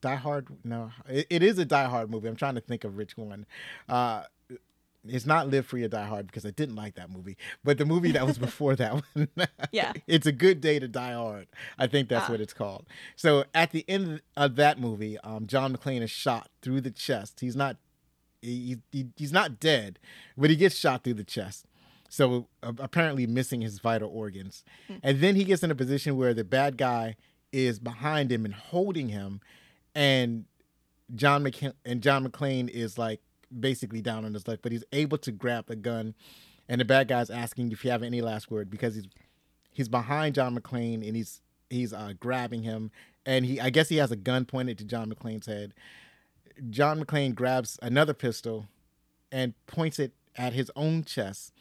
die 0.00 0.14
hard 0.16 0.46
no 0.64 0.90
it, 1.08 1.26
it 1.30 1.42
is 1.42 1.58
a 1.58 1.64
die 1.64 1.84
hard 1.86 2.10
movie 2.10 2.28
i'm 2.28 2.36
trying 2.36 2.54
to 2.54 2.60
think 2.60 2.84
of 2.84 2.94
which 2.96 3.16
one 3.16 3.46
uh 3.88 4.24
it's 5.06 5.26
not 5.26 5.48
live 5.48 5.66
free 5.66 5.82
or 5.82 5.88
die 5.88 6.04
hard 6.06 6.26
because 6.26 6.46
i 6.46 6.50
didn't 6.50 6.76
like 6.76 6.94
that 6.94 7.10
movie 7.10 7.36
but 7.62 7.78
the 7.78 7.84
movie 7.84 8.12
that 8.12 8.26
was 8.26 8.38
before 8.48 8.76
that 8.76 8.92
one 9.14 9.28
Yeah. 9.72 9.92
it's 10.06 10.26
a 10.26 10.32
good 10.32 10.60
day 10.60 10.78
to 10.78 10.86
die 10.88 11.12
hard 11.14 11.46
i 11.78 11.86
think 11.86 12.08
that's 12.08 12.28
Ah. 12.28 12.32
what 12.32 12.40
it's 12.40 12.54
called 12.54 12.86
so 13.16 13.44
at 13.54 13.70
the 13.72 13.84
end 13.88 14.20
of 14.36 14.56
that 14.56 14.78
movie 14.78 15.18
um, 15.18 15.46
john 15.46 15.74
mcclane 15.76 16.02
is 16.02 16.10
shot 16.10 16.48
through 16.62 16.80
the 16.82 16.90
chest 16.90 17.40
he's 17.40 17.56
not 17.56 17.76
he, 18.40 18.76
he, 18.92 19.06
he's 19.16 19.32
not 19.32 19.58
dead 19.58 19.98
but 20.36 20.48
he 20.50 20.56
gets 20.56 20.76
shot 20.76 21.02
through 21.02 21.14
the 21.14 21.24
chest 21.24 21.64
so 22.14 22.46
uh, 22.62 22.72
apparently 22.78 23.26
missing 23.26 23.60
his 23.60 23.78
vital 23.78 24.10
organs 24.10 24.64
and 25.02 25.20
then 25.20 25.34
he 25.36 25.44
gets 25.44 25.62
in 25.62 25.70
a 25.70 25.74
position 25.74 26.16
where 26.16 26.34
the 26.34 26.44
bad 26.44 26.76
guy 26.76 27.16
is 27.52 27.78
behind 27.78 28.30
him 28.30 28.44
and 28.44 28.54
holding 28.54 29.08
him 29.08 29.40
and 29.94 30.44
John 31.14 31.44
McC- 31.44 31.74
and 31.84 32.02
John 32.02 32.26
McClane 32.26 32.68
is 32.68 32.98
like 32.98 33.20
basically 33.60 34.00
down 34.00 34.24
on 34.24 34.34
his 34.34 34.48
luck, 34.48 34.60
but 34.62 34.72
he's 34.72 34.84
able 34.92 35.18
to 35.18 35.30
grab 35.30 35.66
a 35.68 35.76
gun, 35.76 36.14
and 36.68 36.80
the 36.80 36.84
bad 36.84 37.08
guy's 37.08 37.30
asking 37.30 37.72
if 37.72 37.84
you 37.84 37.90
have 37.90 38.02
any 38.02 38.20
last 38.20 38.50
word 38.50 38.70
because 38.70 38.94
he's 38.94 39.06
he's 39.70 39.88
behind 39.88 40.34
John 40.34 40.58
McClane 40.58 41.06
and 41.06 41.16
he's 41.16 41.40
he's 41.70 41.92
uh, 41.92 42.14
grabbing 42.18 42.62
him, 42.62 42.90
and 43.26 43.44
he 43.44 43.60
I 43.60 43.70
guess 43.70 43.88
he 43.88 43.96
has 43.96 44.10
a 44.10 44.16
gun 44.16 44.44
pointed 44.44 44.78
to 44.78 44.84
John 44.84 45.12
McClane's 45.12 45.46
head. 45.46 45.74
John 46.70 47.02
McClane 47.02 47.34
grabs 47.34 47.78
another 47.82 48.14
pistol 48.14 48.66
and 49.30 49.54
points 49.66 49.98
it 49.98 50.12
at 50.36 50.52
his 50.52 50.70
own 50.74 51.04
chest. 51.04 51.52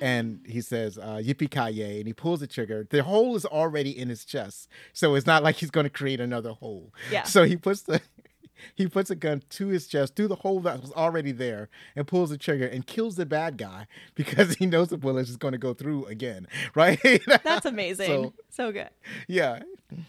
And 0.00 0.40
he 0.46 0.60
says, 0.60 0.98
uh, 0.98 1.20
"Yippee 1.22 1.50
ki 1.50 1.82
and 1.98 2.06
he 2.06 2.12
pulls 2.12 2.40
the 2.40 2.46
trigger. 2.46 2.86
The 2.88 3.02
hole 3.02 3.36
is 3.36 3.46
already 3.46 3.96
in 3.96 4.08
his 4.08 4.24
chest, 4.24 4.68
so 4.92 5.14
it's 5.14 5.26
not 5.26 5.42
like 5.42 5.56
he's 5.56 5.70
going 5.70 5.84
to 5.84 5.90
create 5.90 6.20
another 6.20 6.50
hole. 6.52 6.92
Yeah. 7.10 7.22
So 7.22 7.44
he 7.44 7.56
puts 7.56 7.82
the 7.82 8.00
he 8.74 8.86
puts 8.88 9.10
a 9.10 9.14
gun 9.14 9.42
to 9.50 9.68
his 9.68 9.86
chest, 9.86 10.16
through 10.16 10.28
the 10.28 10.36
hole 10.36 10.60
that 10.60 10.80
was 10.80 10.92
already 10.92 11.32
there, 11.32 11.68
and 11.96 12.06
pulls 12.06 12.30
the 12.30 12.38
trigger 12.38 12.66
and 12.66 12.86
kills 12.86 13.16
the 13.16 13.24
bad 13.26 13.56
guy 13.56 13.86
because 14.14 14.54
he 14.56 14.66
knows 14.66 14.88
the 14.88 14.98
bullet 14.98 15.28
is 15.28 15.36
going 15.36 15.52
to 15.52 15.58
go 15.58 15.74
through 15.74 16.06
again. 16.06 16.46
Right? 16.74 16.98
That's 17.44 17.66
amazing. 17.66 18.06
So- 18.06 18.34
So, 18.50 18.72
good. 18.72 18.90
yeah, 19.28 19.60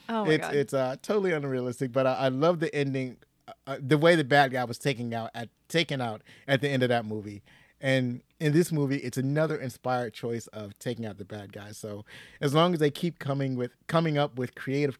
Oh 0.10 0.26
my 0.26 0.32
it's 0.34 0.42
god. 0.46 0.56
it's 0.56 0.74
uh, 0.74 0.96
totally 1.02 1.32
unrealistic, 1.32 1.92
but 1.92 2.08
I, 2.08 2.14
I 2.14 2.28
love 2.30 2.60
the 2.60 2.74
ending, 2.74 3.18
uh, 3.48 3.52
uh, 3.68 3.78
the 3.80 3.98
way 3.98 4.16
the 4.16 4.24
bad 4.24 4.52
guy 4.52 4.64
was 4.64 4.78
taken 4.80 5.14
out 5.14 5.30
at 5.36 5.50
taken 5.70 6.02
out 6.02 6.22
at 6.48 6.62
the 6.62 6.70
end 6.70 6.82
of 6.84 6.90
that 6.90 7.06
movie. 7.06 7.44
And 7.82 8.22
in 8.40 8.54
this 8.54 8.72
movie, 8.72 8.98
it's 8.98 9.18
another 9.18 9.58
inspired 9.58 10.14
choice 10.14 10.48
of 10.48 10.78
taking 10.80 11.06
out 11.06 11.18
the 11.18 11.26
bad 11.26 11.52
guys. 11.54 11.78
So 11.78 12.06
as 12.42 12.54
long 12.54 12.74
as 12.74 12.80
they 12.80 12.90
keep 12.92 13.20
coming 13.20 13.56
with 13.56 13.72
coming 13.88 14.18
up 14.18 14.38
with 14.40 14.56
creative 14.56 14.98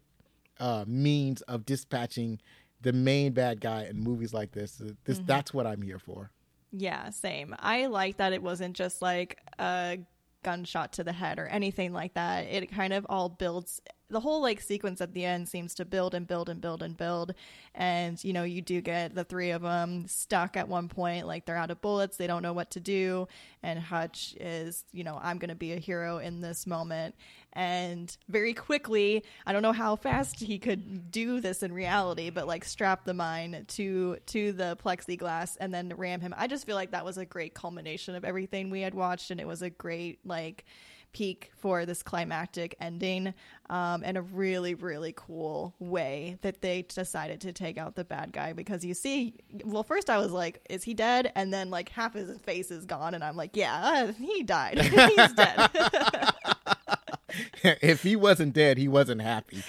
uh, 0.60 0.86
means 0.88 1.42
of 1.44 1.66
dispatching 1.66 2.40
the 2.82 2.94
main 2.94 3.34
bad 3.34 3.62
guy 3.62 3.86
in 3.86 4.00
movies 4.00 4.34
like 4.34 4.52
this, 4.52 4.80
uh, 4.82 4.92
this 5.06 5.18
Mm-hmm. 5.18 5.26
that's 5.26 5.54
what 5.54 5.66
I'm 5.66 5.82
here 5.82 6.00
for. 6.00 6.32
Yeah, 6.72 7.10
same. 7.10 7.56
I 7.60 7.86
like 7.88 8.18
that 8.18 8.34
it 8.34 8.44
wasn't 8.44 8.76
just 8.76 9.02
like 9.02 9.40
a 9.58 9.98
gunshot 10.44 10.94
to 10.94 11.04
the 11.04 11.14
head 11.14 11.40
or 11.40 11.48
anything 11.48 11.94
like 11.94 12.14
that. 12.16 12.42
It 12.42 12.70
kind 12.72 12.94
of 12.94 13.06
all 13.10 13.30
builds 13.30 13.82
the 14.10 14.20
whole 14.20 14.42
like 14.42 14.62
sequence 14.62 15.02
at 15.02 15.14
the 15.14 15.26
end 15.26 15.50
seems 15.50 15.74
to 15.76 15.86
build 15.86 16.14
and 16.14 16.28
build 16.28 16.50
and 16.50 16.62
build 16.62 16.84
and 16.84 16.96
build. 16.96 17.34
And 17.74 18.24
you 18.24 18.34
know 18.34 18.44
you 18.44 18.62
do 18.62 18.82
get 18.82 19.16
the 19.16 19.24
three 19.24 19.52
of 19.52 19.64
them 19.64 20.08
stuck 20.08 20.56
at 20.56 20.68
one 20.68 20.88
point 20.90 21.28
like 21.28 21.46
they're 21.46 21.56
out 21.56 21.72
of 21.72 21.82
bullets 21.82 22.18
they 22.18 22.28
don't 22.28 22.44
know 22.44 22.54
what 22.54 22.72
to 22.72 22.80
do. 22.80 23.28
And 23.64 23.80
hutch 23.80 24.36
is 24.40 24.86
you 24.92 25.04
know 25.04 25.20
i'm 25.22 25.38
gonna 25.38 25.56
be 25.56 25.74
a 25.74 25.80
hero 25.80 26.20
in 26.20 26.42
this 26.42 26.68
moment. 26.68 27.16
And 27.54 28.16
very 28.30 28.54
quickly 28.54 29.24
i 29.46 29.54
don't 29.54 29.62
know 29.62 29.72
how 29.72 29.96
fast 29.96 30.40
he 30.40 30.60
could 30.60 31.10
do 31.10 31.40
this 31.40 31.64
in 31.64 31.72
reality 31.74 32.30
but 32.30 32.48
like 32.48 32.66
strap 32.66 33.06
the 33.06 33.14
mine 33.14 33.66
to 33.70 34.18
to 34.28 34.52
the 34.52 34.78
plexiglass 34.84 35.58
and 35.60 35.74
then 35.74 35.92
ram 35.96 36.22
him. 36.22 36.34
I 36.38 36.48
just 36.48 36.66
feel 36.66 36.76
like 36.76 36.92
that 36.92 37.06
was 37.06 37.18
a 37.18 37.26
great 37.26 37.54
culmination 37.54 38.16
of 38.16 38.24
everything 38.24 38.70
we 38.70 38.82
had 38.82 38.94
watched 38.94 39.32
and 39.32 39.40
it 39.40 39.48
was 39.48 39.62
a 39.62 39.70
great 39.70 40.20
like 40.26 40.66
peak 41.16 41.50
for 41.56 41.86
this 41.86 42.04
climactic 42.04 42.76
ending 42.82 43.34
um, 43.70 44.02
and 44.04 44.18
a 44.18 44.22
really 44.22 44.74
really 44.76 45.14
cool 45.16 45.74
way 45.80 46.38
that 46.42 46.60
they 46.60 46.82
decided 46.82 47.40
to 47.40 47.54
take 47.54 47.78
out 47.78 47.96
the 47.96 48.04
bad 48.04 48.34
guy 48.34 48.52
because 48.52 48.84
you 48.84 48.94
see 48.94 49.34
well 49.64 49.82
first 49.82 50.10
i 50.10 50.18
was 50.18 50.34
like 50.34 50.60
is 50.70 50.84
he 50.84 50.94
dead? 50.94 51.32
And 51.34 51.54
then 51.54 51.70
like 51.70 51.88
half 51.88 52.16
his 52.16 52.38
face 52.42 52.70
is 52.70 52.86
gone 52.86 53.14
and 53.14 53.24
i'm 53.24 53.38
like 53.38 53.56
yeah 53.56 54.10
uh, 54.10 54.12
he 54.20 54.44
died. 54.44 54.78
He's 54.82 55.34
dead. 55.34 55.70
If 57.82 58.04
he 58.04 58.16
wasn't 58.16 58.54
dead, 58.54 58.78
he 58.78 58.88
wasn't 58.88 59.22
happy. 59.22 59.62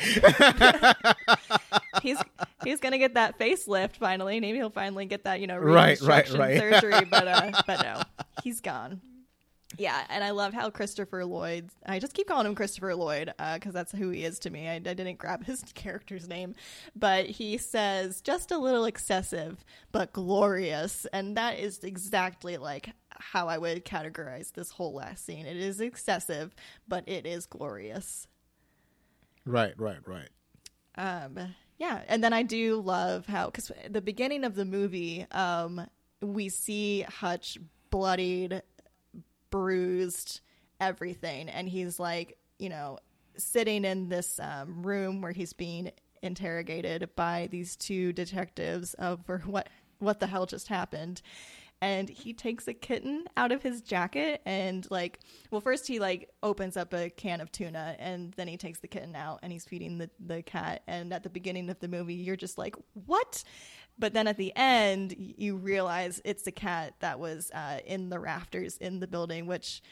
he's 2.02 2.18
he's 2.62 2.78
gonna 2.78 2.98
get 2.98 3.14
that 3.14 3.38
facelift 3.40 3.96
finally. 3.96 4.38
Maybe 4.38 4.58
he'll 4.58 4.70
finally 4.70 5.06
get 5.06 5.24
that 5.24 5.40
you 5.40 5.46
know 5.48 5.58
Right, 5.58 6.00
right, 6.00 6.30
right. 6.32 6.58
surgery 6.58 7.04
but 7.10 7.26
uh 7.26 7.50
but 7.66 7.82
no 7.82 8.02
he's 8.44 8.60
gone 8.60 9.00
Yeah, 9.78 10.04
and 10.08 10.24
I 10.24 10.30
love 10.30 10.54
how 10.54 10.70
Christopher 10.70 11.24
Lloyd. 11.24 11.68
I 11.84 11.98
just 11.98 12.14
keep 12.14 12.28
calling 12.28 12.46
him 12.46 12.54
Christopher 12.54 12.94
Lloyd 12.94 13.32
because 13.36 13.74
uh, 13.74 13.78
that's 13.78 13.92
who 13.92 14.10
he 14.10 14.24
is 14.24 14.38
to 14.40 14.50
me. 14.50 14.68
I, 14.68 14.76
I, 14.76 14.78
didn't 14.78 15.18
grab 15.18 15.44
his 15.44 15.62
character's 15.74 16.28
name, 16.28 16.54
but 16.94 17.26
he 17.26 17.58
says 17.58 18.20
just 18.20 18.50
a 18.50 18.58
little 18.58 18.84
excessive, 18.84 19.64
but 19.92 20.12
glorious, 20.12 21.06
and 21.12 21.36
that 21.36 21.58
is 21.58 21.84
exactly 21.84 22.56
like 22.56 22.90
how 23.10 23.48
I 23.48 23.58
would 23.58 23.84
categorize 23.84 24.52
this 24.52 24.70
whole 24.70 24.94
last 24.94 25.24
scene. 25.24 25.46
It 25.46 25.56
is 25.56 25.80
excessive, 25.80 26.54
but 26.88 27.08
it 27.08 27.26
is 27.26 27.46
glorious. 27.46 28.26
Right, 29.44 29.74
right, 29.78 29.98
right. 30.06 30.28
Um, 30.96 31.54
yeah, 31.78 32.02
and 32.08 32.24
then 32.24 32.32
I 32.32 32.42
do 32.42 32.80
love 32.80 33.26
how 33.26 33.46
because 33.46 33.70
the 33.88 34.00
beginning 34.00 34.44
of 34.44 34.54
the 34.54 34.64
movie, 34.64 35.26
um, 35.30 35.86
we 36.22 36.48
see 36.48 37.02
Hutch 37.02 37.58
bloodied 37.90 38.62
bruised, 39.50 40.40
everything. 40.80 41.48
And 41.48 41.68
he's 41.68 41.98
like, 41.98 42.38
you 42.58 42.68
know, 42.68 42.98
sitting 43.36 43.84
in 43.84 44.08
this 44.08 44.40
um, 44.40 44.82
room 44.82 45.20
where 45.20 45.32
he's 45.32 45.52
being 45.52 45.90
interrogated 46.22 47.08
by 47.16 47.48
these 47.50 47.76
two 47.76 48.12
detectives 48.12 48.94
over 48.98 49.38
what 49.46 49.68
what 49.98 50.20
the 50.20 50.26
hell 50.26 50.46
just 50.46 50.68
happened. 50.68 51.22
And 51.82 52.08
he 52.08 52.32
takes 52.32 52.68
a 52.68 52.74
kitten 52.74 53.24
out 53.36 53.52
of 53.52 53.62
his 53.62 53.82
jacket 53.82 54.40
and 54.46 54.86
like 54.90 55.20
well 55.50 55.60
first 55.60 55.86
he 55.86 55.98
like 55.98 56.30
opens 56.42 56.76
up 56.76 56.94
a 56.94 57.10
can 57.10 57.40
of 57.40 57.52
tuna 57.52 57.96
and 57.98 58.32
then 58.32 58.48
he 58.48 58.56
takes 58.56 58.80
the 58.80 58.88
kitten 58.88 59.14
out 59.14 59.40
and 59.42 59.52
he's 59.52 59.64
feeding 59.64 59.98
the, 59.98 60.10
the 60.18 60.42
cat. 60.42 60.82
And 60.86 61.12
at 61.12 61.22
the 61.22 61.30
beginning 61.30 61.68
of 61.68 61.78
the 61.78 61.88
movie 61.88 62.14
you're 62.14 62.36
just 62.36 62.56
like 62.56 62.74
what 63.06 63.44
but 63.98 64.12
then 64.12 64.26
at 64.26 64.36
the 64.36 64.52
end 64.56 65.14
you 65.18 65.56
realize 65.56 66.20
it's 66.24 66.42
the 66.42 66.52
cat 66.52 66.94
that 67.00 67.18
was 67.18 67.50
uh, 67.52 67.78
in 67.86 68.08
the 68.08 68.18
rafters 68.18 68.76
in 68.78 69.00
the 69.00 69.06
building 69.06 69.46
which 69.46 69.82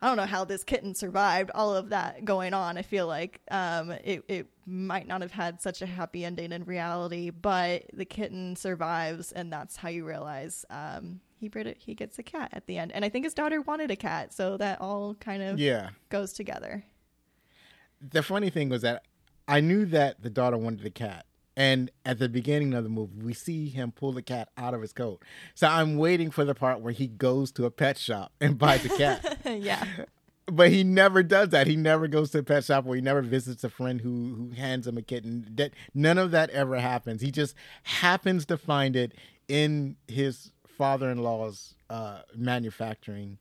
I 0.00 0.08
don't 0.08 0.18
know 0.18 0.26
how 0.26 0.44
this 0.44 0.62
kitten 0.62 0.94
survived 0.94 1.50
all 1.54 1.74
of 1.74 1.88
that 1.88 2.24
going 2.24 2.52
on. 2.52 2.76
I 2.76 2.82
feel 2.82 3.06
like 3.06 3.40
um, 3.50 3.92
it, 3.92 4.24
it 4.28 4.46
might 4.66 5.08
not 5.08 5.22
have 5.22 5.32
had 5.32 5.62
such 5.62 5.80
a 5.80 5.86
happy 5.86 6.22
ending 6.22 6.52
in 6.52 6.64
reality, 6.64 7.30
but 7.30 7.84
the 7.94 8.04
kitten 8.04 8.56
survives, 8.56 9.32
and 9.32 9.50
that's 9.50 9.76
how 9.76 9.88
you 9.88 10.04
realize 10.04 10.66
um, 10.68 11.20
he 11.38 11.50
he 11.78 11.94
gets 11.94 12.18
a 12.18 12.22
cat 12.22 12.50
at 12.52 12.66
the 12.66 12.76
end. 12.76 12.92
And 12.92 13.06
I 13.06 13.08
think 13.08 13.24
his 13.24 13.32
daughter 13.32 13.62
wanted 13.62 13.90
a 13.90 13.96
cat, 13.96 14.34
so 14.34 14.58
that 14.58 14.82
all 14.82 15.14
kind 15.14 15.42
of 15.42 15.58
yeah 15.58 15.90
goes 16.10 16.34
together. 16.34 16.84
The 18.00 18.22
funny 18.22 18.50
thing 18.50 18.68
was 18.68 18.82
that 18.82 19.04
I 19.48 19.60
knew 19.60 19.86
that 19.86 20.22
the 20.22 20.30
daughter 20.30 20.58
wanted 20.58 20.84
a 20.84 20.90
cat, 20.90 21.24
and 21.56 21.90
at 22.04 22.18
the 22.18 22.28
beginning 22.28 22.74
of 22.74 22.84
the 22.84 22.90
movie, 22.90 23.22
we 23.22 23.32
see 23.32 23.68
him 23.68 23.90
pull 23.90 24.12
the 24.12 24.22
cat 24.22 24.50
out 24.58 24.74
of 24.74 24.82
his 24.82 24.92
coat. 24.92 25.22
So 25.54 25.66
I'm 25.66 25.96
waiting 25.96 26.30
for 26.30 26.44
the 26.44 26.54
part 26.54 26.80
where 26.80 26.92
he 26.92 27.06
goes 27.06 27.50
to 27.52 27.64
a 27.64 27.70
pet 27.70 27.96
shop 27.96 28.32
and 28.40 28.58
buys 28.58 28.84
a 28.84 28.90
cat. 28.90 29.38
yeah. 29.46 29.86
But 30.46 30.70
he 30.70 30.84
never 30.84 31.22
does 31.22 31.48
that. 31.48 31.66
He 31.66 31.74
never 31.74 32.08
goes 32.08 32.30
to 32.32 32.38
a 32.38 32.42
pet 32.42 32.64
shop 32.64 32.84
or 32.86 32.94
he 32.94 33.00
never 33.00 33.22
visits 33.22 33.64
a 33.64 33.70
friend 33.70 34.00
who 34.00 34.34
who 34.34 34.50
hands 34.50 34.86
him 34.86 34.98
a 34.98 35.02
kitten. 35.02 35.46
That 35.54 35.72
none 35.94 36.18
of 36.18 36.30
that 36.32 36.50
ever 36.50 36.78
happens. 36.78 37.22
He 37.22 37.32
just 37.32 37.54
happens 37.84 38.44
to 38.46 38.58
find 38.58 38.94
it 38.94 39.14
in 39.48 39.96
his 40.06 40.52
father-in-law's 40.68 41.74
uh, 41.88 42.20
manufacturing 42.34 43.38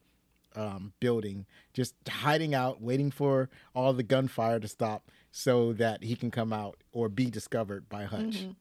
um, 0.56 0.94
building, 1.00 1.46
just 1.74 1.96
hiding 2.08 2.56
out, 2.56 2.82
waiting 2.82 3.12
for 3.12 3.50
all 3.76 3.94
the 3.94 4.04
gunfire 4.04 4.60
to 4.60 4.68
stop 4.68 5.12
so 5.38 5.74
that 5.74 6.02
he 6.02 6.16
can 6.16 6.32
come 6.32 6.54
out 6.54 6.78
or 6.94 7.10
be 7.10 7.26
discovered 7.26 7.90
by 7.90 8.06
Hutch. 8.06 8.38
Mm-hmm. 8.38 8.52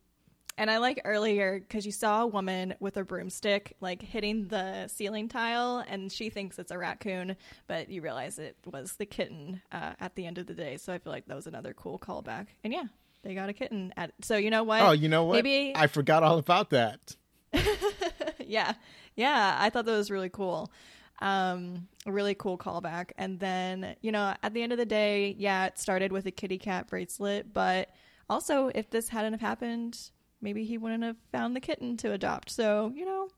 And 0.59 0.69
I 0.69 0.79
like 0.79 1.01
earlier 1.05 1.61
because 1.61 1.87
you 1.87 1.93
saw 1.93 2.23
a 2.23 2.27
woman 2.27 2.75
with 2.81 2.97
a 2.97 3.05
broomstick 3.05 3.77
like 3.81 4.03
hitting 4.03 4.49
the 4.49 4.89
ceiling 4.89 5.29
tile, 5.29 5.85
and 5.89 6.11
she 6.11 6.31
thinks 6.31 6.59
it's 6.59 6.73
a 6.73 6.79
raccoon, 6.79 7.37
but 7.69 7.91
you 7.91 8.03
realize 8.03 8.41
it 8.41 8.57
was 8.67 8.95
the 8.95 9.07
kitten 9.07 9.63
uh, 9.71 9.93
at 10.01 10.17
the 10.17 10.27
end 10.27 10.39
of 10.39 10.49
the 10.49 10.55
day. 10.55 10.77
So 10.77 10.93
I 10.93 10.99
feel 10.99 11.13
like 11.13 11.27
that 11.27 11.37
was 11.37 11.47
another 11.47 11.75
cool 11.75 11.97
callback. 11.97 12.49
And 12.65 12.73
yeah, 12.73 12.87
they 13.23 13.37
got 13.37 13.49
a 13.49 13.53
kitten. 13.53 13.95
At 13.97 14.11
so 14.23 14.37
you 14.37 14.51
know 14.51 14.65
what? 14.65 14.83
Oh, 14.83 14.93
you 14.93 15.09
know 15.09 15.25
what? 15.27 15.35
Maybe 15.45 15.75
I 15.77 15.87
forgot 15.87 16.25
all 16.25 16.39
about 16.39 16.71
that. 16.71 17.15
yeah, 18.45 18.75
yeah, 19.15 19.57
I 19.61 19.71
thought 19.71 19.85
that 19.85 19.97
was 19.97 20.11
really 20.11 20.29
cool 20.29 20.73
um, 21.21 21.89
a 22.07 22.13
really 22.13 22.35
cool 22.35 22.59
callback. 22.59 23.11
And 23.17 23.39
then, 23.39 23.97
you 24.01 24.13
know, 24.13 24.35
at 24.43 24.55
the 24.55 24.63
end 24.63 24.73
of 24.73 24.79
the 24.79 24.87
day, 24.87 25.35
yeah, 25.39 25.67
it 25.67 25.79
started 25.79 26.13
with 26.13 26.27
a 26.27 26.31
kitty 26.31 26.59
cat 26.59 26.89
bracelet, 26.89 27.53
but 27.53 27.91
also 28.29 28.71
if 28.75 28.91
this 28.91 29.09
hadn't 29.09 29.33
have 29.33 29.41
happened, 29.41 29.99
maybe 30.41 30.65
he 30.65 30.79
wouldn't 30.79 31.05
have 31.05 31.17
found 31.33 31.57
the 31.57 31.61
kitten 31.61 31.97
to 31.99 32.13
adopt. 32.13 32.51
So, 32.51 32.93
you 32.95 33.05
know, 33.05 33.29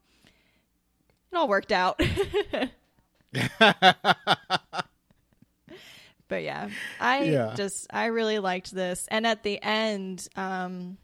it 1.32 1.36
all 1.36 1.48
worked 1.48 1.72
out. 1.72 1.98
but 6.28 6.42
yeah, 6.42 6.70
I 7.00 7.24
yeah. 7.24 7.54
just 7.56 7.86
I 7.90 8.06
really 8.06 8.38
liked 8.38 8.72
this. 8.72 9.06
And 9.10 9.26
at 9.26 9.42
the 9.42 9.62
end, 9.62 10.28
um 10.36 10.98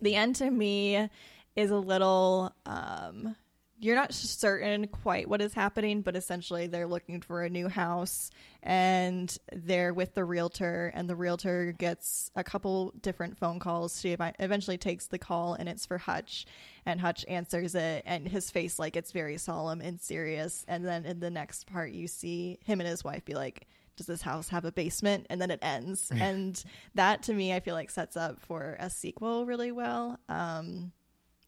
the 0.00 0.14
end 0.14 0.36
to 0.36 0.48
me 0.50 1.08
is 1.56 1.70
a 1.70 1.76
little 1.76 2.54
um 2.64 3.34
you're 3.80 3.96
not 3.96 4.12
certain 4.12 4.88
quite 4.88 5.28
what 5.28 5.40
is 5.40 5.54
happening, 5.54 6.02
but 6.02 6.16
essentially 6.16 6.66
they're 6.66 6.86
looking 6.86 7.20
for 7.20 7.42
a 7.42 7.50
new 7.50 7.68
house 7.68 8.30
and 8.62 9.36
they're 9.52 9.94
with 9.94 10.14
the 10.14 10.24
realtor, 10.24 10.90
and 10.94 11.08
the 11.08 11.14
realtor 11.14 11.72
gets 11.72 12.30
a 12.34 12.42
couple 12.42 12.92
different 13.00 13.38
phone 13.38 13.60
calls. 13.60 14.00
She 14.00 14.16
eventually 14.38 14.78
takes 14.78 15.06
the 15.06 15.18
call, 15.18 15.54
and 15.54 15.68
it's 15.68 15.86
for 15.86 15.96
Hutch, 15.96 16.44
and 16.84 17.00
Hutch 17.00 17.24
answers 17.28 17.76
it, 17.76 18.02
and 18.04 18.26
his 18.26 18.50
face 18.50 18.78
like 18.78 18.96
it's 18.96 19.12
very 19.12 19.38
solemn 19.38 19.80
and 19.80 20.00
serious. 20.00 20.64
And 20.66 20.84
then 20.84 21.04
in 21.04 21.20
the 21.20 21.30
next 21.30 21.68
part, 21.68 21.92
you 21.92 22.08
see 22.08 22.58
him 22.64 22.80
and 22.80 22.88
his 22.88 23.04
wife 23.04 23.24
be 23.24 23.34
like, 23.34 23.68
does 23.94 24.06
this 24.06 24.22
house 24.22 24.48
have 24.48 24.64
a 24.64 24.72
basement 24.72 25.26
and 25.28 25.40
then 25.40 25.50
it 25.50 25.58
ends 25.60 26.12
and 26.20 26.62
that 26.94 27.24
to 27.24 27.34
me 27.34 27.52
i 27.52 27.58
feel 27.58 27.74
like 27.74 27.90
sets 27.90 28.16
up 28.16 28.38
for 28.38 28.76
a 28.78 28.88
sequel 28.88 29.44
really 29.44 29.72
well 29.72 30.16
um 30.28 30.92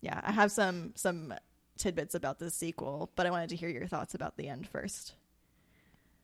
yeah 0.00 0.20
i 0.24 0.32
have 0.32 0.50
some 0.50 0.92
some 0.96 1.32
tidbits 1.80 2.14
about 2.14 2.38
the 2.38 2.50
sequel, 2.50 3.10
but 3.16 3.26
I 3.26 3.30
wanted 3.30 3.48
to 3.50 3.56
hear 3.56 3.68
your 3.68 3.86
thoughts 3.86 4.14
about 4.14 4.36
the 4.36 4.48
end 4.48 4.68
first. 4.68 5.14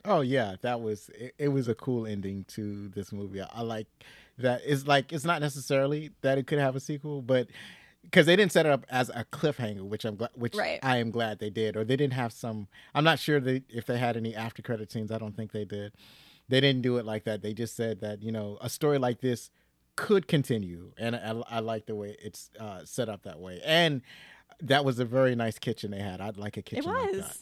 Oh 0.05 0.21
yeah, 0.21 0.55
that 0.61 0.81
was 0.81 1.11
it, 1.19 1.35
it 1.39 1.49
was 1.49 1.67
a 1.67 1.75
cool 1.75 2.07
ending 2.07 2.45
to 2.49 2.89
this 2.89 3.13
movie. 3.13 3.41
I, 3.41 3.49
I 3.53 3.63
like 3.63 3.89
that. 4.39 4.61
It's 4.65 4.87
like 4.87 5.13
it's 5.13 5.25
not 5.25 5.41
necessarily 5.41 6.11
that 6.21 6.39
it 6.39 6.47
could 6.47 6.61
have 6.61 6.77
a 6.77 6.81
sequel, 6.81 7.23
but 7.23 7.49
because 8.03 8.27
they 8.27 8.37
didn't 8.37 8.53
set 8.53 8.67
it 8.67 8.73
up 8.73 8.87
as 8.89 9.09
a 9.11 9.25
cliffhanger, 9.33 9.83
which 9.83 10.05
I'm 10.05 10.15
glad, 10.15 10.31
which 10.35 10.55
right. 10.55 10.79
I 10.83 10.99
am 10.99 11.11
glad 11.11 11.41
they 11.41 11.51
did, 11.51 11.77
or 11.77 11.85
they 11.85 11.97
didn't 11.97 12.13
have 12.13 12.33
some. 12.33 12.69
I'm 12.95 13.03
not 13.03 13.19
sure 13.19 13.41
they, 13.41 13.63
if 13.69 13.87
they 13.87 13.99
had 13.99 14.17
any 14.17 14.35
after 14.35 14.63
credit 14.63 14.93
scenes. 14.93 15.11
I 15.11 15.19
don't 15.19 15.37
think 15.37 15.51
they 15.51 15.65
did. 15.65 15.93
They 16.49 16.61
didn't 16.61 16.83
do 16.83 16.99
it 16.99 17.05
like 17.05 17.25
that. 17.25 17.43
They 17.43 17.53
just 17.53 17.75
said 17.75 18.01
that 18.01 18.23
you 18.23 18.31
know 18.31 18.59
a 18.61 18.69
story 18.69 18.99
like 18.99 19.21
this 19.21 19.51
could 19.97 20.29
continue, 20.29 20.93
and 20.97 21.17
I, 21.17 21.57
I 21.57 21.59
like 21.59 21.87
the 21.87 21.97
way 21.97 22.17
it's 22.23 22.51
uh, 22.61 22.85
set 22.85 23.09
up 23.09 23.25
that 23.25 23.41
way. 23.41 23.61
And 23.65 24.03
that 24.63 24.85
was 24.85 24.99
a 24.99 25.05
very 25.05 25.35
nice 25.35 25.59
kitchen 25.59 25.91
they 25.91 26.01
had. 26.01 26.21
I'd 26.21 26.37
like 26.37 26.57
a 26.57 26.63
kitchen. 26.63 26.91
It 26.91 27.13
was. 27.13 27.21
Like 27.23 27.37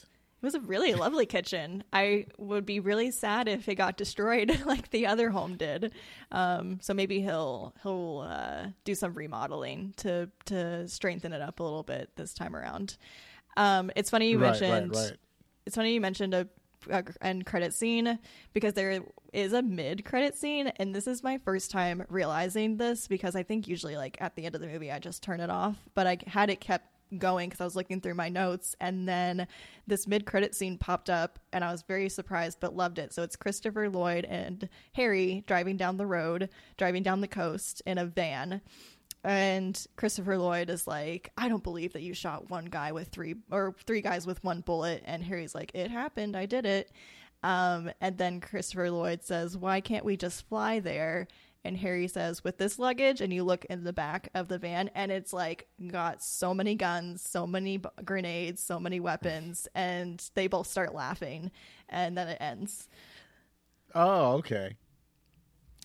it 0.45 0.49
was 0.49 0.55
a 0.57 0.61
really 0.61 0.93
lovely 0.93 1.25
kitchen. 1.25 1.85
I 1.91 2.27
would 2.37 2.67
be 2.67 2.79
really 2.79 3.11
sad 3.13 3.49
if 3.49 3.67
it 3.67 3.77
got 3.77 3.97
destroyed 3.97 4.61
like 4.67 4.91
the 4.91 5.07
other 5.07 5.31
home 5.31 5.57
did. 5.57 5.93
Um, 6.31 6.81
so 6.83 6.93
maybe 6.93 7.23
he'll 7.23 7.75
he'll 7.83 8.27
uh, 8.29 8.67
do 8.85 8.95
some 8.95 9.15
remodeling 9.15 9.95
to 9.99 10.29
to 10.47 10.87
strengthen 10.87 11.33
it 11.33 11.41
up 11.41 11.61
a 11.61 11.63
little 11.63 11.83
bit 11.83 12.11
this 12.17 12.35
time 12.35 12.55
around. 12.55 12.99
Um, 13.57 13.91
it's 13.97 14.11
funny 14.11 14.31
you 14.31 14.39
right, 14.39 14.61
mentioned. 14.61 14.95
Right, 14.95 15.11
right. 15.11 15.17
It's 15.65 15.77
funny 15.77 15.95
you 15.95 16.01
mentioned 16.03 16.35
a, 16.35 16.47
a 16.91 17.05
end 17.23 17.47
credit 17.47 17.73
scene 17.73 18.19
because 18.53 18.75
there 18.75 19.03
is 19.33 19.55
a 19.55 19.63
mid 19.63 20.05
credit 20.05 20.37
scene, 20.37 20.67
and 20.77 20.95
this 20.95 21.07
is 21.07 21.23
my 21.23 21.39
first 21.39 21.71
time 21.71 22.05
realizing 22.11 22.77
this 22.77 23.09
because 23.09 23.35
I 23.35 23.45
think 23.45 23.67
usually 23.67 23.97
like 23.97 24.19
at 24.21 24.37
the 24.37 24.45
end 24.45 24.55
of 24.55 24.61
the 24.61 24.67
movie 24.67 24.93
I 24.93 24.99
just 24.99 25.23
turn 25.23 25.41
it 25.41 25.49
off, 25.49 25.77
but 25.95 26.07
I 26.07 26.19
had 26.27 26.51
it 26.51 26.61
kept 26.61 26.87
going 27.19 27.49
because 27.49 27.61
I 27.61 27.65
was 27.65 27.77
looking 27.77 28.01
through 28.01 28.15
my 28.15 28.29
notes, 28.29 28.75
and 28.81 29.09
then 29.09 29.47
this 29.87 30.07
mid 30.07 30.27
credit 30.27 30.55
scene 30.55 30.79
popped 30.79 31.11
up, 31.11 31.39
and 31.53 31.65
I 31.65 31.73
was 31.73 31.83
very 31.83 32.09
surprised 32.09 32.59
but 32.61 32.77
loved 32.77 32.99
it. 32.99 33.13
So 33.13 33.23
it's 33.23 33.37
Christopher 33.37 33.89
Lloyd 33.89 34.25
and 34.25 34.69
Harry 34.93 35.45
driving 35.47 35.77
down 35.77 35.97
the 35.97 36.07
road, 36.07 36.49
driving 36.77 37.03
down 37.03 37.21
the 37.21 37.29
coast 37.29 37.83
in 37.87 37.99
a 37.99 38.07
van. 38.07 38.61
And 39.25 39.87
Christopher 39.97 40.37
Lloyd 40.37 40.69
is 40.69 40.87
like, 40.87 41.33
I 41.39 41.49
don't 41.49 41.63
believe 41.63 41.95
that 41.95 42.03
you 42.03 42.13
shot 42.13 42.51
one 42.51 42.67
guy 42.67 42.93
with 42.93 43.09
three 43.09 43.37
or 43.51 43.75
three 43.87 44.03
guys 44.03 44.27
with 44.27 44.45
one 44.45 44.61
bullet. 44.61 45.03
And 45.07 45.25
Harry's 45.25 45.55
like, 45.55 45.71
It 45.75 45.91
happened. 45.91 46.37
I 46.37 46.45
did 46.47 46.67
it. 46.67 46.93
Um, 47.43 47.91
and 48.01 48.19
then 48.19 48.41
Christopher 48.41 48.91
Lloyd 48.91 49.23
says, 49.23 49.57
Why 49.57 49.81
can't 49.81 50.05
we 50.05 50.17
just 50.17 50.47
fly 50.49 50.81
there? 50.81 51.27
And 51.65 51.79
Harry 51.79 52.09
says, 52.09 52.45
with 52.45 52.59
this 52.59 52.79
luggage, 52.79 53.23
and 53.23 53.33
you 53.33 53.43
look 53.43 53.65
in 53.67 53.85
the 53.85 53.93
back 53.93 54.29
of 54.35 54.49
the 54.49 54.59
van, 54.59 54.91
and 54.95 55.11
it's 55.11 55.33
like 55.33 55.67
got 55.87 56.23
so 56.23 56.53
many 56.53 56.75
guns, 56.75 57.23
so 57.23 57.47
many 57.47 57.79
b- 57.79 57.89
grenades, 58.05 58.63
so 58.63 58.79
many 58.79 59.01
weapons, 59.01 59.67
and 59.75 60.23
they 60.35 60.47
both 60.47 60.67
start 60.67 60.95
laughing, 60.95 61.51
and 61.89 62.19
then 62.19 62.29
it 62.29 62.39
ends. 62.41 62.89
Oh, 63.95 64.35
okay. 64.35 64.77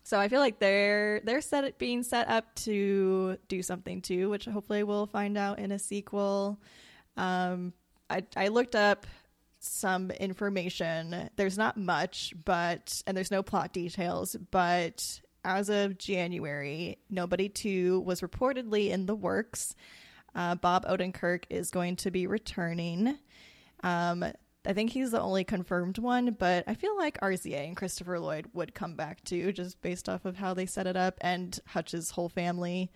So 0.03 0.19
I 0.19 0.27
feel 0.27 0.39
like 0.39 0.59
they're 0.59 1.21
they're 1.23 1.39
set 1.39 1.77
being 1.77 2.03
set 2.03 2.27
up 2.27 2.55
to 2.55 3.37
do 3.47 3.61
something 3.61 4.01
too, 4.01 4.29
which 4.29 4.45
hopefully 4.45 4.83
we'll 4.83 5.05
find 5.05 5.37
out 5.37 5.59
in 5.59 5.71
a 5.71 5.79
sequel. 5.79 6.59
Um, 7.15 7.73
I 8.09 8.23
I 8.35 8.47
looked 8.47 8.75
up 8.75 9.05
some 9.59 10.09
information. 10.11 11.29
There's 11.35 11.57
not 11.57 11.77
much, 11.77 12.33
but 12.43 13.03
and 13.05 13.15
there's 13.15 13.31
no 13.31 13.43
plot 13.43 13.71
details, 13.71 14.35
but 14.51 15.21
as 15.43 15.69
of 15.69 15.97
January, 15.97 16.97
Nobody 17.09 17.49
2 17.49 18.01
was 18.01 18.21
reportedly 18.21 18.89
in 18.89 19.05
the 19.05 19.15
works. 19.15 19.75
Uh, 20.35 20.55
Bob 20.55 20.85
Odenkirk 20.85 21.45
is 21.49 21.71
going 21.71 21.95
to 21.97 22.11
be 22.11 22.27
returning. 22.27 23.17
Um, 23.83 24.23
I 24.65 24.73
think 24.73 24.91
he's 24.91 25.11
the 25.11 25.21
only 25.21 25.43
confirmed 25.43 25.97
one, 25.97 26.35
but 26.37 26.65
I 26.67 26.73
feel 26.73 26.97
like 26.97 27.19
RZA 27.21 27.67
and 27.67 27.77
Christopher 27.77 28.19
Lloyd 28.19 28.47
would 28.53 28.75
come 28.75 28.95
back 28.95 29.23
too, 29.23 29.51
just 29.53 29.81
based 29.81 30.09
off 30.09 30.25
of 30.25 30.35
how 30.35 30.53
they 30.53 30.65
set 30.65 30.85
it 30.85 30.97
up 30.97 31.17
and 31.21 31.57
Hutch's 31.65 32.11
whole 32.11 32.29
family. 32.29 32.91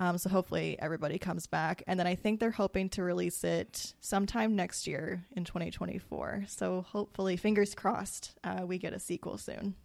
Um, 0.00 0.18
so 0.18 0.28
hopefully 0.28 0.76
everybody 0.80 1.18
comes 1.18 1.46
back. 1.46 1.84
And 1.86 2.00
then 2.00 2.06
I 2.06 2.16
think 2.16 2.40
they're 2.40 2.50
hoping 2.50 2.88
to 2.90 3.04
release 3.04 3.44
it 3.44 3.94
sometime 4.00 4.56
next 4.56 4.88
year 4.88 5.24
in 5.36 5.44
2024. 5.44 6.46
So 6.48 6.84
hopefully, 6.88 7.36
fingers 7.36 7.76
crossed, 7.76 8.36
uh, 8.42 8.62
we 8.66 8.78
get 8.78 8.92
a 8.92 8.98
sequel 8.98 9.38
soon. 9.38 9.76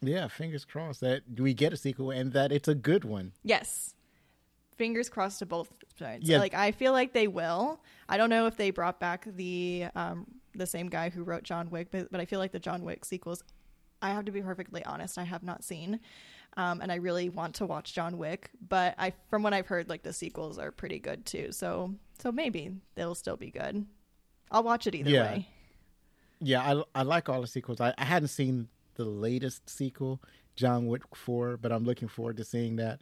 Yeah, 0.00 0.28
fingers 0.28 0.64
crossed 0.64 1.00
that 1.00 1.22
we 1.38 1.54
get 1.54 1.72
a 1.72 1.76
sequel 1.76 2.10
and 2.10 2.32
that 2.32 2.52
it's 2.52 2.68
a 2.68 2.74
good 2.74 3.04
one. 3.04 3.32
Yes. 3.42 3.94
Fingers 4.76 5.08
crossed 5.08 5.40
to 5.40 5.46
both 5.46 5.72
sides. 5.98 6.28
Yeah. 6.28 6.38
Like 6.38 6.54
I 6.54 6.72
feel 6.72 6.92
like 6.92 7.12
they 7.12 7.26
will. 7.26 7.80
I 8.08 8.16
don't 8.16 8.30
know 8.30 8.46
if 8.46 8.56
they 8.56 8.70
brought 8.70 9.00
back 9.00 9.26
the 9.26 9.86
um 9.94 10.26
the 10.54 10.66
same 10.66 10.88
guy 10.88 11.10
who 11.10 11.22
wrote 11.22 11.42
John 11.42 11.70
Wick, 11.70 11.88
but, 11.90 12.10
but 12.10 12.20
I 12.20 12.24
feel 12.24 12.38
like 12.38 12.52
the 12.52 12.58
John 12.58 12.82
Wick 12.82 13.04
sequels 13.04 13.42
I 14.00 14.10
have 14.10 14.24
to 14.26 14.32
be 14.32 14.42
perfectly 14.42 14.84
honest, 14.84 15.18
I 15.18 15.24
have 15.24 15.42
not 15.42 15.64
seen. 15.64 16.00
Um, 16.56 16.80
and 16.80 16.90
I 16.90 16.96
really 16.96 17.28
want 17.28 17.56
to 17.56 17.66
watch 17.66 17.94
John 17.94 18.18
Wick, 18.18 18.50
but 18.66 18.94
I 18.98 19.12
from 19.28 19.42
what 19.42 19.52
I've 19.52 19.66
heard 19.66 19.88
like 19.88 20.02
the 20.02 20.12
sequels 20.12 20.58
are 20.58 20.72
pretty 20.72 20.98
good 20.98 21.26
too. 21.26 21.52
So 21.52 21.94
so 22.20 22.32
maybe 22.32 22.72
they'll 22.94 23.14
still 23.14 23.36
be 23.36 23.50
good. 23.50 23.86
I'll 24.50 24.62
watch 24.62 24.86
it 24.86 24.94
either 24.94 25.10
yeah. 25.10 25.22
way. 25.22 25.48
Yeah, 26.40 26.82
I 26.94 27.00
I 27.00 27.02
like 27.02 27.28
all 27.28 27.40
the 27.40 27.46
sequels. 27.46 27.80
I, 27.80 27.94
I 27.98 28.04
hadn't 28.04 28.28
seen 28.28 28.68
the 28.98 29.06
latest 29.06 29.70
sequel, 29.70 30.20
John 30.56 30.86
Wick 30.86 31.02
4, 31.14 31.56
but 31.56 31.72
I'm 31.72 31.84
looking 31.84 32.08
forward 32.08 32.36
to 32.36 32.44
seeing 32.44 32.76
that. 32.76 33.00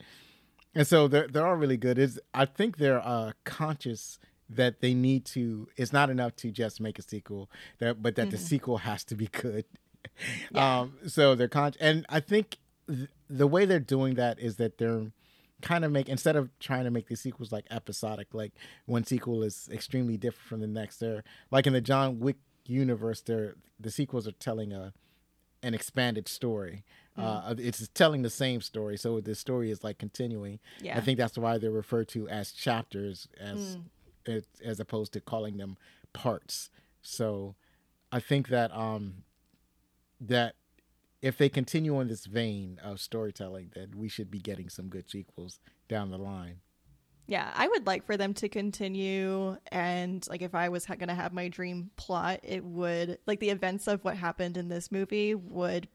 And 0.74 0.86
so 0.86 1.08
they're, 1.08 1.26
they're 1.26 1.46
all 1.46 1.56
really 1.56 1.78
good. 1.78 1.98
Is 1.98 2.20
I 2.32 2.44
think 2.44 2.76
they're 2.76 3.04
uh, 3.04 3.32
conscious 3.44 4.20
that 4.48 4.80
they 4.80 4.94
need 4.94 5.24
to, 5.24 5.66
it's 5.76 5.92
not 5.92 6.10
enough 6.10 6.36
to 6.36 6.52
just 6.52 6.80
make 6.80 6.98
a 6.98 7.02
sequel, 7.02 7.50
that, 7.78 8.00
but 8.00 8.14
that 8.14 8.28
mm-hmm. 8.28 8.30
the 8.30 8.38
sequel 8.38 8.78
has 8.78 9.02
to 9.04 9.16
be 9.16 9.26
good. 9.26 9.64
Yeah. 10.52 10.82
Um, 10.82 10.92
so 11.08 11.34
they're 11.34 11.48
conscious. 11.48 11.82
And 11.82 12.06
I 12.08 12.20
think 12.20 12.58
th- 12.88 13.08
the 13.28 13.48
way 13.48 13.64
they're 13.64 13.80
doing 13.80 14.14
that 14.14 14.38
is 14.38 14.54
that 14.56 14.78
they're 14.78 15.10
kind 15.62 15.84
of 15.84 15.90
make 15.90 16.08
instead 16.08 16.36
of 16.36 16.48
trying 16.58 16.84
to 16.84 16.90
make 16.90 17.08
the 17.08 17.16
sequels 17.16 17.50
like 17.50 17.64
episodic 17.70 18.28
like 18.32 18.52
one 18.84 19.04
sequel 19.04 19.42
is 19.42 19.68
extremely 19.72 20.16
different 20.16 20.48
from 20.48 20.60
the 20.60 20.66
next 20.66 20.98
they're 20.98 21.24
like 21.50 21.66
in 21.66 21.72
the 21.72 21.80
john 21.80 22.20
wick 22.20 22.36
universe 22.66 23.22
they're 23.22 23.56
the 23.80 23.90
sequels 23.90 24.28
are 24.28 24.32
telling 24.32 24.72
a 24.72 24.92
an 25.62 25.74
expanded 25.74 26.28
story. 26.28 26.84
Mm. 27.18 27.50
Uh, 27.50 27.54
it's 27.58 27.88
telling 27.88 28.22
the 28.22 28.30
same 28.30 28.60
story, 28.60 28.96
so 28.96 29.20
the 29.20 29.34
story 29.34 29.70
is 29.70 29.82
like 29.82 29.98
continuing. 29.98 30.58
Yeah. 30.80 30.96
I 30.96 31.00
think 31.00 31.18
that's 31.18 31.38
why 31.38 31.58
they're 31.58 31.70
referred 31.70 32.08
to 32.08 32.28
as 32.28 32.52
chapters, 32.52 33.28
as 33.40 33.78
mm. 34.26 34.44
as 34.64 34.80
opposed 34.80 35.12
to 35.14 35.20
calling 35.20 35.56
them 35.56 35.76
parts. 36.12 36.70
So, 37.00 37.54
I 38.12 38.20
think 38.20 38.48
that 38.48 38.74
um, 38.76 39.24
that 40.20 40.56
if 41.22 41.38
they 41.38 41.48
continue 41.48 41.96
on 41.96 42.08
this 42.08 42.26
vein 42.26 42.78
of 42.82 43.00
storytelling, 43.00 43.72
that 43.74 43.94
we 43.94 44.08
should 44.08 44.30
be 44.30 44.38
getting 44.38 44.68
some 44.68 44.88
good 44.88 45.10
sequels 45.10 45.58
down 45.88 46.10
the 46.10 46.18
line. 46.18 46.60
Yeah, 47.26 47.50
I 47.54 47.66
would 47.66 47.86
like 47.86 48.06
for 48.06 48.16
them 48.16 48.34
to 48.34 48.48
continue. 48.48 49.56
And 49.72 50.26
like, 50.28 50.42
if 50.42 50.54
I 50.54 50.68
was 50.68 50.84
ha- 50.84 50.94
going 50.94 51.08
to 51.08 51.14
have 51.14 51.32
my 51.32 51.48
dream 51.48 51.90
plot, 51.96 52.40
it 52.42 52.64
would 52.64 53.18
like 53.26 53.40
the 53.40 53.50
events 53.50 53.88
of 53.88 54.04
what 54.04 54.16
happened 54.16 54.56
in 54.56 54.68
this 54.68 54.92
movie 54.92 55.34
would 55.34 55.88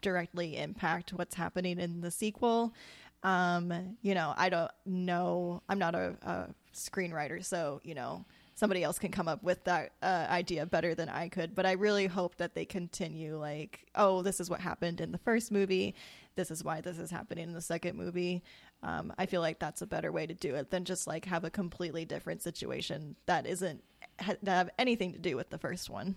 directly 0.00 0.56
impact 0.56 1.12
what's 1.12 1.36
happening 1.36 1.78
in 1.78 2.00
the 2.00 2.10
sequel. 2.10 2.74
Um, 3.22 3.96
you 4.02 4.14
know, 4.14 4.34
I 4.36 4.48
don't 4.48 4.72
know. 4.84 5.62
I'm 5.68 5.78
not 5.78 5.94
a, 5.94 6.16
a 6.22 6.48
screenwriter, 6.74 7.44
so 7.44 7.80
you 7.84 7.94
know, 7.94 8.24
somebody 8.54 8.82
else 8.82 8.98
can 8.98 9.12
come 9.12 9.28
up 9.28 9.44
with 9.44 9.62
that 9.64 9.92
uh, 10.02 10.26
idea 10.28 10.66
better 10.66 10.96
than 10.96 11.08
I 11.08 11.28
could. 11.28 11.54
But 11.54 11.64
I 11.64 11.72
really 11.72 12.06
hope 12.06 12.36
that 12.38 12.56
they 12.56 12.64
continue. 12.64 13.38
Like, 13.38 13.86
oh, 13.94 14.22
this 14.22 14.40
is 14.40 14.50
what 14.50 14.60
happened 14.60 15.00
in 15.00 15.12
the 15.12 15.18
first 15.18 15.52
movie. 15.52 15.94
This 16.34 16.50
is 16.50 16.64
why 16.64 16.80
this 16.80 16.98
is 16.98 17.10
happening 17.10 17.44
in 17.44 17.52
the 17.54 17.60
second 17.60 17.96
movie. 17.96 18.42
Um, 18.82 19.12
I 19.16 19.26
feel 19.26 19.40
like 19.40 19.58
that's 19.58 19.82
a 19.82 19.86
better 19.86 20.10
way 20.10 20.26
to 20.26 20.34
do 20.34 20.54
it 20.54 20.70
than 20.70 20.84
just 20.84 21.06
like 21.06 21.24
have 21.26 21.44
a 21.44 21.50
completely 21.50 22.04
different 22.04 22.42
situation 22.42 23.16
that 23.26 23.46
isn't 23.46 23.82
ha- 24.20 24.34
have 24.44 24.70
anything 24.78 25.12
to 25.12 25.18
do 25.18 25.36
with 25.36 25.50
the 25.50 25.58
first 25.58 25.88
one. 25.88 26.16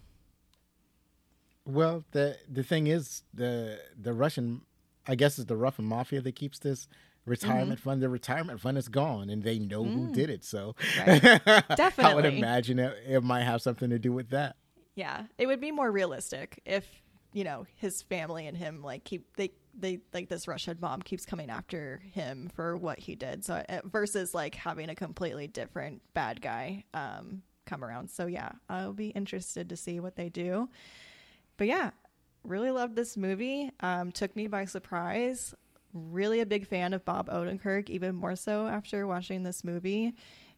Well, 1.65 2.03
the 2.11 2.37
the 2.51 2.63
thing 2.63 2.87
is 2.87 3.23
the 3.33 3.79
the 3.99 4.13
Russian, 4.13 4.61
I 5.07 5.15
guess, 5.15 5.39
is 5.39 5.45
the 5.45 5.55
Russian 5.55 5.85
mafia 5.85 6.21
that 6.21 6.35
keeps 6.35 6.59
this 6.59 6.87
retirement 7.25 7.79
mm-hmm. 7.79 7.89
fund. 7.89 8.01
The 8.01 8.09
retirement 8.09 8.61
fund 8.61 8.77
is 8.77 8.87
gone, 8.87 9.29
and 9.29 9.43
they 9.43 9.59
know 9.59 9.83
mm. 9.83 9.93
who 9.93 10.13
did 10.13 10.29
it. 10.29 10.43
So, 10.43 10.75
right. 11.05 11.21
definitely, 11.75 12.03
I 12.11 12.15
would 12.15 12.25
imagine 12.25 12.79
it, 12.79 12.95
it 13.07 13.23
might 13.23 13.43
have 13.43 13.61
something 13.61 13.89
to 13.89 13.99
do 13.99 14.11
with 14.11 14.29
that. 14.29 14.55
Yeah, 14.95 15.23
it 15.37 15.47
would 15.47 15.59
be 15.59 15.71
more 15.71 15.91
realistic 15.91 16.61
if 16.65 16.85
you 17.33 17.43
know 17.43 17.65
his 17.75 18.01
family 18.01 18.47
and 18.47 18.55
him 18.55 18.81
like 18.81 19.03
keep 19.03 19.35
they 19.35 19.51
they 19.77 19.99
like 20.13 20.29
this 20.29 20.47
Russian 20.47 20.77
mom 20.79 21.01
keeps 21.01 21.25
coming 21.25 21.49
after 21.49 22.01
him 22.11 22.49
for 22.55 22.77
what 22.77 22.99
he 22.99 23.15
did. 23.15 23.43
So 23.43 23.63
uh, 23.67 23.81
versus 23.85 24.33
like 24.33 24.55
having 24.55 24.89
a 24.89 24.95
completely 24.95 25.47
different 25.47 26.01
bad 26.13 26.41
guy 26.41 26.85
um, 26.93 27.41
come 27.65 27.83
around. 27.83 28.09
So 28.09 28.25
yeah, 28.25 28.51
I'll 28.69 28.93
be 28.93 29.09
interested 29.09 29.69
to 29.69 29.77
see 29.77 29.99
what 29.99 30.15
they 30.15 30.29
do. 30.29 30.69
But 31.57 31.67
yeah, 31.67 31.91
really 32.43 32.71
loved 32.71 32.95
this 32.95 33.17
movie. 33.17 33.71
Um, 33.79 34.11
took 34.11 34.35
me 34.35 34.47
by 34.47 34.65
surprise. 34.65 35.53
Really 35.93 36.41
a 36.41 36.45
big 36.45 36.67
fan 36.67 36.93
of 36.93 37.05
Bob 37.05 37.29
Odenkirk, 37.29 37.89
even 37.89 38.15
more 38.15 38.35
so 38.35 38.67
after 38.67 39.07
watching 39.07 39.43
this 39.43 39.63
movie. 39.63 40.13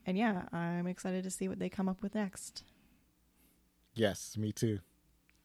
And 0.06 0.18
yeah, 0.18 0.44
I'm 0.52 0.88
excited 0.88 1.23
to 1.23 1.31
see 1.31 1.48
what 1.48 1.60
they 1.60 1.69
come 1.69 1.89
up 1.89 2.02
with 2.02 2.15
next. 2.15 2.64
Yes, 3.94 4.38
me 4.38 4.52
too. 4.52 4.80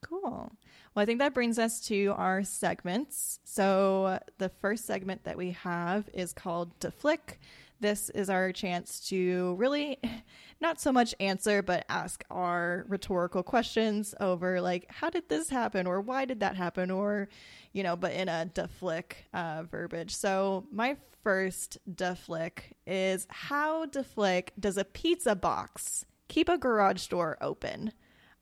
Cool. 0.03 0.51
Well, 0.93 1.01
I 1.01 1.05
think 1.05 1.19
that 1.19 1.33
brings 1.33 1.57
us 1.57 1.79
to 1.87 2.13
our 2.17 2.43
segments. 2.43 3.39
So, 3.43 4.19
the 4.37 4.49
first 4.49 4.85
segment 4.85 5.23
that 5.23 5.37
we 5.37 5.51
have 5.51 6.09
is 6.13 6.33
called 6.33 6.77
Deflick. 6.79 7.37
This 7.79 8.09
is 8.11 8.29
our 8.29 8.51
chance 8.51 8.99
to 9.09 9.55
really 9.55 9.99
not 10.61 10.79
so 10.79 10.91
much 10.91 11.15
answer, 11.19 11.61
but 11.61 11.85
ask 11.89 12.23
our 12.29 12.85
rhetorical 12.87 13.43
questions 13.43 14.13
over, 14.19 14.61
like, 14.61 14.85
how 14.89 15.09
did 15.09 15.27
this 15.29 15.49
happen? 15.49 15.87
Or 15.87 15.99
why 15.99 16.25
did 16.25 16.41
that 16.41 16.55
happen? 16.55 16.91
Or, 16.91 17.27
you 17.71 17.83
know, 17.83 17.95
but 17.95 18.13
in 18.13 18.29
a 18.29 18.49
deflick 18.53 19.13
uh, 19.33 19.63
verbiage. 19.63 20.15
So, 20.15 20.65
my 20.71 20.97
first 21.23 21.77
deflick 21.89 22.73
is 22.85 23.25
how 23.29 23.85
deflick 23.85 24.49
does 24.59 24.77
a 24.77 24.85
pizza 24.85 25.35
box 25.35 26.05
keep 26.27 26.49
a 26.49 26.57
garage 26.57 27.07
door 27.07 27.37
open? 27.41 27.93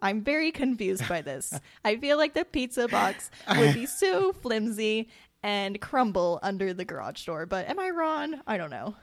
I'm 0.01 0.23
very 0.23 0.51
confused 0.51 1.07
by 1.07 1.21
this. 1.21 1.53
I 1.85 1.97
feel 1.97 2.17
like 2.17 2.33
the 2.33 2.45
pizza 2.45 2.87
box 2.87 3.29
would 3.55 3.73
be 3.73 3.85
so 3.85 4.33
flimsy 4.33 5.09
and 5.43 5.79
crumble 5.81 6.39
under 6.43 6.73
the 6.73 6.85
garage 6.85 7.25
door, 7.25 7.45
but 7.45 7.67
am 7.67 7.79
I 7.79 7.89
wrong? 7.89 8.41
I 8.47 8.57
don't 8.57 8.69
know. 8.69 8.95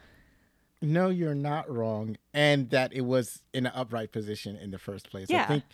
No, 0.80 1.08
you're 1.08 1.34
not 1.34 1.70
wrong. 1.70 2.16
And 2.32 2.70
that 2.70 2.92
it 2.92 3.00
was 3.00 3.42
in 3.52 3.66
an 3.66 3.72
upright 3.74 4.12
position 4.12 4.56
in 4.56 4.70
the 4.70 4.78
first 4.78 5.10
place. 5.10 5.28
Yeah. 5.28 5.44
I 5.44 5.46
think 5.46 5.64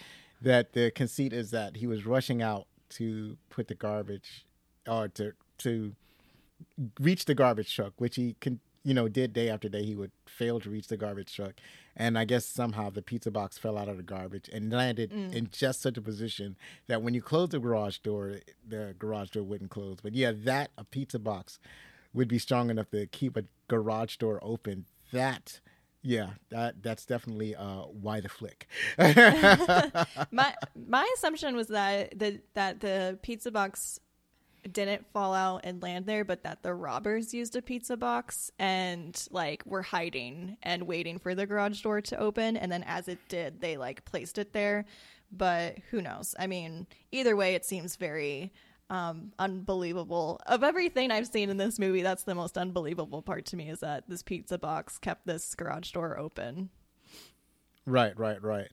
that 0.40 0.72
the 0.72 0.90
conceit 0.90 1.32
is 1.32 1.51
that 1.51 1.76
he 1.76 1.86
was 1.86 2.06
rushing 2.06 2.40
out 2.40 2.66
to 2.90 3.36
put 3.51 3.68
the 3.68 3.74
garbage 3.74 4.46
or 4.86 5.09
to 5.09 5.32
to 5.59 5.94
reach 6.98 7.24
the 7.26 7.34
garbage 7.34 7.74
truck, 7.74 7.92
which 7.98 8.16
he 8.16 8.36
can 8.40 8.60
you 8.85 8.93
know, 8.93 9.09
did 9.09 9.32
day 9.32 9.48
after 9.48 9.69
day, 9.69 9.82
he 9.82 9.94
would 9.94 10.12
fail 10.27 10.61
to 10.61 10.70
reach 10.70 10.89
the 10.89 10.97
garbage 10.97 11.35
truck. 11.35 11.55
And 11.97 12.19
I 12.19 12.24
guess 12.24 12.44
somehow 12.44 12.90
the 12.90 13.02
pizza 13.02 13.31
box 13.31 13.56
fell 13.56 13.78
out 13.78 13.89
of 13.89 13.97
the 13.97 14.02
garbage 14.02 14.51
and 14.52 14.70
landed 14.70 15.11
mm. 15.11 15.32
in 15.32 15.48
just 15.51 15.81
such 15.81 15.97
a 15.97 16.02
position 16.02 16.56
that 16.86 17.02
when 17.02 17.15
you 17.15 17.23
close 17.23 17.48
the 17.48 17.59
garage 17.59 17.98
door, 17.98 18.40
the 18.66 18.94
garage 18.98 19.31
door 19.31 19.43
wouldn't 19.43 19.70
close. 19.70 19.98
But 20.02 20.15
yeah, 20.15 20.32
that 20.35 20.70
a 20.77 20.85
pizza 20.85 21.19
box 21.19 21.59
would 22.12 22.28
be 22.28 22.39
strong 22.39 22.69
enough 22.69 22.90
to 22.90 23.06
keep 23.06 23.36
a 23.36 23.44
garage 23.69 24.16
door 24.16 24.39
open. 24.43 24.85
That 25.12 25.61
yeah, 26.02 26.31
that 26.51 26.82
that's 26.82 27.06
definitely 27.06 27.56
uh, 27.56 27.82
why 27.85 28.20
the 28.20 28.28
flick. 28.28 28.69
my 30.31 30.55
my 30.89 31.11
assumption 31.16 31.56
was 31.56 31.69
that 31.69 32.19
the 32.19 32.40
that 32.52 32.81
the 32.81 33.19
pizza 33.23 33.51
box 33.51 33.98
didn't 34.73 35.07
fall 35.12 35.35
out 35.35 35.61
and 35.65 35.82
land 35.82 36.07
there, 36.07 36.24
but 36.24 36.43
that 36.45 36.62
the 36.62 36.74
robbers 36.74 37.35
used 37.35 37.57
a 37.57 37.62
pizza 37.62 37.97
box 37.97 38.51
and 38.59 39.27
like 39.31 39.65
were 39.66 39.82
hiding 39.82 40.57
and 40.62 40.85
waiting 40.85 41.19
for 41.19 41.35
the 41.35 41.47
garage 41.47 41.82
door 41.82 42.01
to 42.01 42.19
open. 42.19 42.57
And 42.57 42.70
then 42.70 42.82
as 42.85 43.09
it 43.09 43.19
did, 43.28 43.61
they 43.61 43.77
like 43.77 44.05
placed 44.05 44.39
it 44.39 44.53
there. 44.53 44.85
But 45.31 45.78
who 45.91 46.01
knows? 46.01 46.35
I 46.39 46.47
mean, 46.47 46.86
either 47.12 47.36
way, 47.36 47.55
it 47.55 47.65
seems 47.65 47.97
very 47.97 48.53
um, 48.91 49.32
unbelievable. 49.39 50.41
Of 50.47 50.62
everything 50.62 51.11
I've 51.11 51.27
seen 51.27 51.51
in 51.51 51.57
this 51.57 51.78
movie, 51.78 52.03
that's 52.03 52.24
the 52.24 52.35
most 52.35 52.57
unbelievable 52.57 53.23
part 53.23 53.47
to 53.47 53.57
me 53.57 53.70
is 53.70 53.81
that 53.81 54.09
this 54.09 54.23
pizza 54.23 54.59
box 54.59 54.99
kept 54.99 55.27
this 55.27 55.55
garage 55.55 55.91
door 55.91 56.19
open. 56.19 56.70
Right, 57.86 58.16
right, 58.19 58.43
right. 58.43 58.69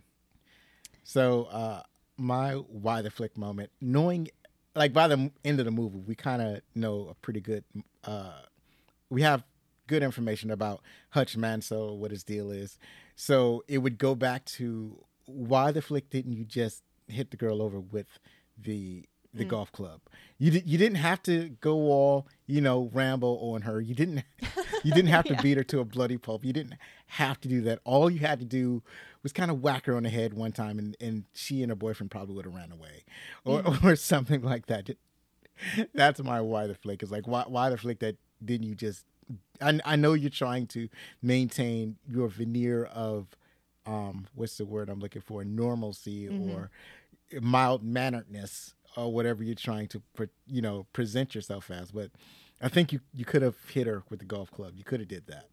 So 1.04 1.46
uh, 1.46 1.84
my 2.18 2.54
why 2.54 3.02
the 3.02 3.12
flick 3.12 3.38
moment, 3.38 3.72
knowing 3.82 4.30
like 4.76 4.94
by 4.94 5.08
the 5.08 5.32
end 5.44 5.60
of 5.60 5.66
the 5.66 5.72
movie, 5.72 6.00
we 6.00 6.16
kind 6.16 6.42
of 6.42 6.62
know 6.76 7.08
a 7.10 7.14
pretty 7.16 7.42
good. 7.42 7.64
Uh, 8.04 8.42
we 9.10 9.22
have 9.22 9.44
good 9.88 10.04
information 10.04 10.52
about 10.52 10.82
Hutch 11.10 11.36
Mansell, 11.36 11.98
what 11.98 12.12
his 12.12 12.24
deal 12.24 12.50
is. 12.52 12.80
So 13.16 13.64
it 13.68 13.80
would 13.80 13.98
go 13.98 14.16
back 14.16 14.46
to 14.46 14.98
why 15.26 15.72
the 15.72 15.82
flick 15.82 16.10
didn't 16.10 16.34
you 16.34 16.46
just 16.46 16.84
hit 17.08 17.32
the 17.32 17.38
girl 17.38 17.62
over 17.62 17.80
with 17.80 18.20
the 18.58 19.06
the 19.34 19.46
mm. 19.46 19.50
golf 19.50 19.72
club. 19.72 20.02
You 20.40 20.52
di- 20.52 20.64
you 20.66 20.78
didn't 20.78 20.98
have 20.98 21.22
to 21.24 21.50
go 21.62 21.76
all 21.76 22.28
you 22.48 22.62
know 22.62 22.90
ramble 22.94 23.40
on 23.54 23.62
her. 23.64 23.80
You 23.80 23.96
didn't 23.96 24.24
you 24.84 24.94
didn't 24.94 25.10
have 25.10 25.26
to 25.26 25.34
yeah. 25.36 25.42
beat 25.42 25.58
her 25.58 25.64
to 25.66 25.80
a 25.80 25.86
bloody 25.86 26.18
pulp. 26.18 26.46
You 26.46 26.54
didn't 26.54 26.76
have 27.08 27.40
to 27.42 27.48
do 27.48 27.62
that. 27.62 27.80
All 27.84 28.10
you 28.10 28.20
had 28.20 28.40
to 28.40 28.46
do 28.46 28.84
was 29.24 29.32
kind 29.32 29.52
of 29.52 29.62
whack 29.62 29.86
her 29.86 29.96
on 29.96 30.04
the 30.04 30.10
head 30.10 30.34
one 30.34 30.52
time, 30.52 30.80
and, 30.80 30.96
and 31.00 31.26
she 31.34 31.62
and 31.62 31.72
her 31.72 31.76
boyfriend 31.76 32.12
probably 32.12 32.36
would 32.36 32.46
have 32.46 32.56
ran 32.56 32.72
away, 32.72 33.04
or 33.46 33.62
mm. 33.62 33.84
or 33.92 33.96
something 33.96 34.42
like 34.42 34.68
that. 34.68 34.90
That's 35.94 36.22
my 36.24 36.42
why 36.42 36.68
the 36.68 36.76
flick 36.76 37.04
is 37.04 37.12
like 37.12 37.28
why 37.28 37.44
why 37.48 37.70
the 37.70 37.78
flick 37.78 38.00
that 38.00 38.18
didn't 38.44 38.68
you 38.68 38.76
just 38.76 39.06
I, 39.62 39.80
I 39.86 39.96
know 39.96 40.14
you're 40.14 40.30
trying 40.30 40.68
to 40.68 40.90
maintain 41.22 41.98
your 42.10 42.28
veneer 42.28 42.86
of 42.86 43.28
um 43.86 44.28
what's 44.34 44.58
the 44.58 44.66
word 44.66 44.90
I'm 44.90 45.00
looking 45.00 45.22
for 45.22 45.44
normalcy 45.44 46.28
mm-hmm. 46.28 46.52
or 46.52 46.72
mild 47.40 47.84
manneredness 47.84 48.74
or 48.98 49.12
whatever 49.12 49.44
you're 49.44 49.56
trying 49.56 49.88
to 49.88 50.02
you 50.48 50.62
know 50.62 50.86
present 50.94 51.34
yourself 51.34 51.72
as 51.72 51.92
but 51.92 52.12
i 52.62 52.68
think 52.68 52.92
you 52.92 53.00
you 53.14 53.26
could 53.26 53.42
have 53.42 53.56
hit 53.70 53.88
her 53.88 54.04
with 54.10 54.20
the 54.20 54.26
golf 54.26 54.52
club 54.52 54.74
you 54.76 54.84
could 54.84 55.00
have 55.00 55.10
did 55.10 55.26
that 55.28 55.48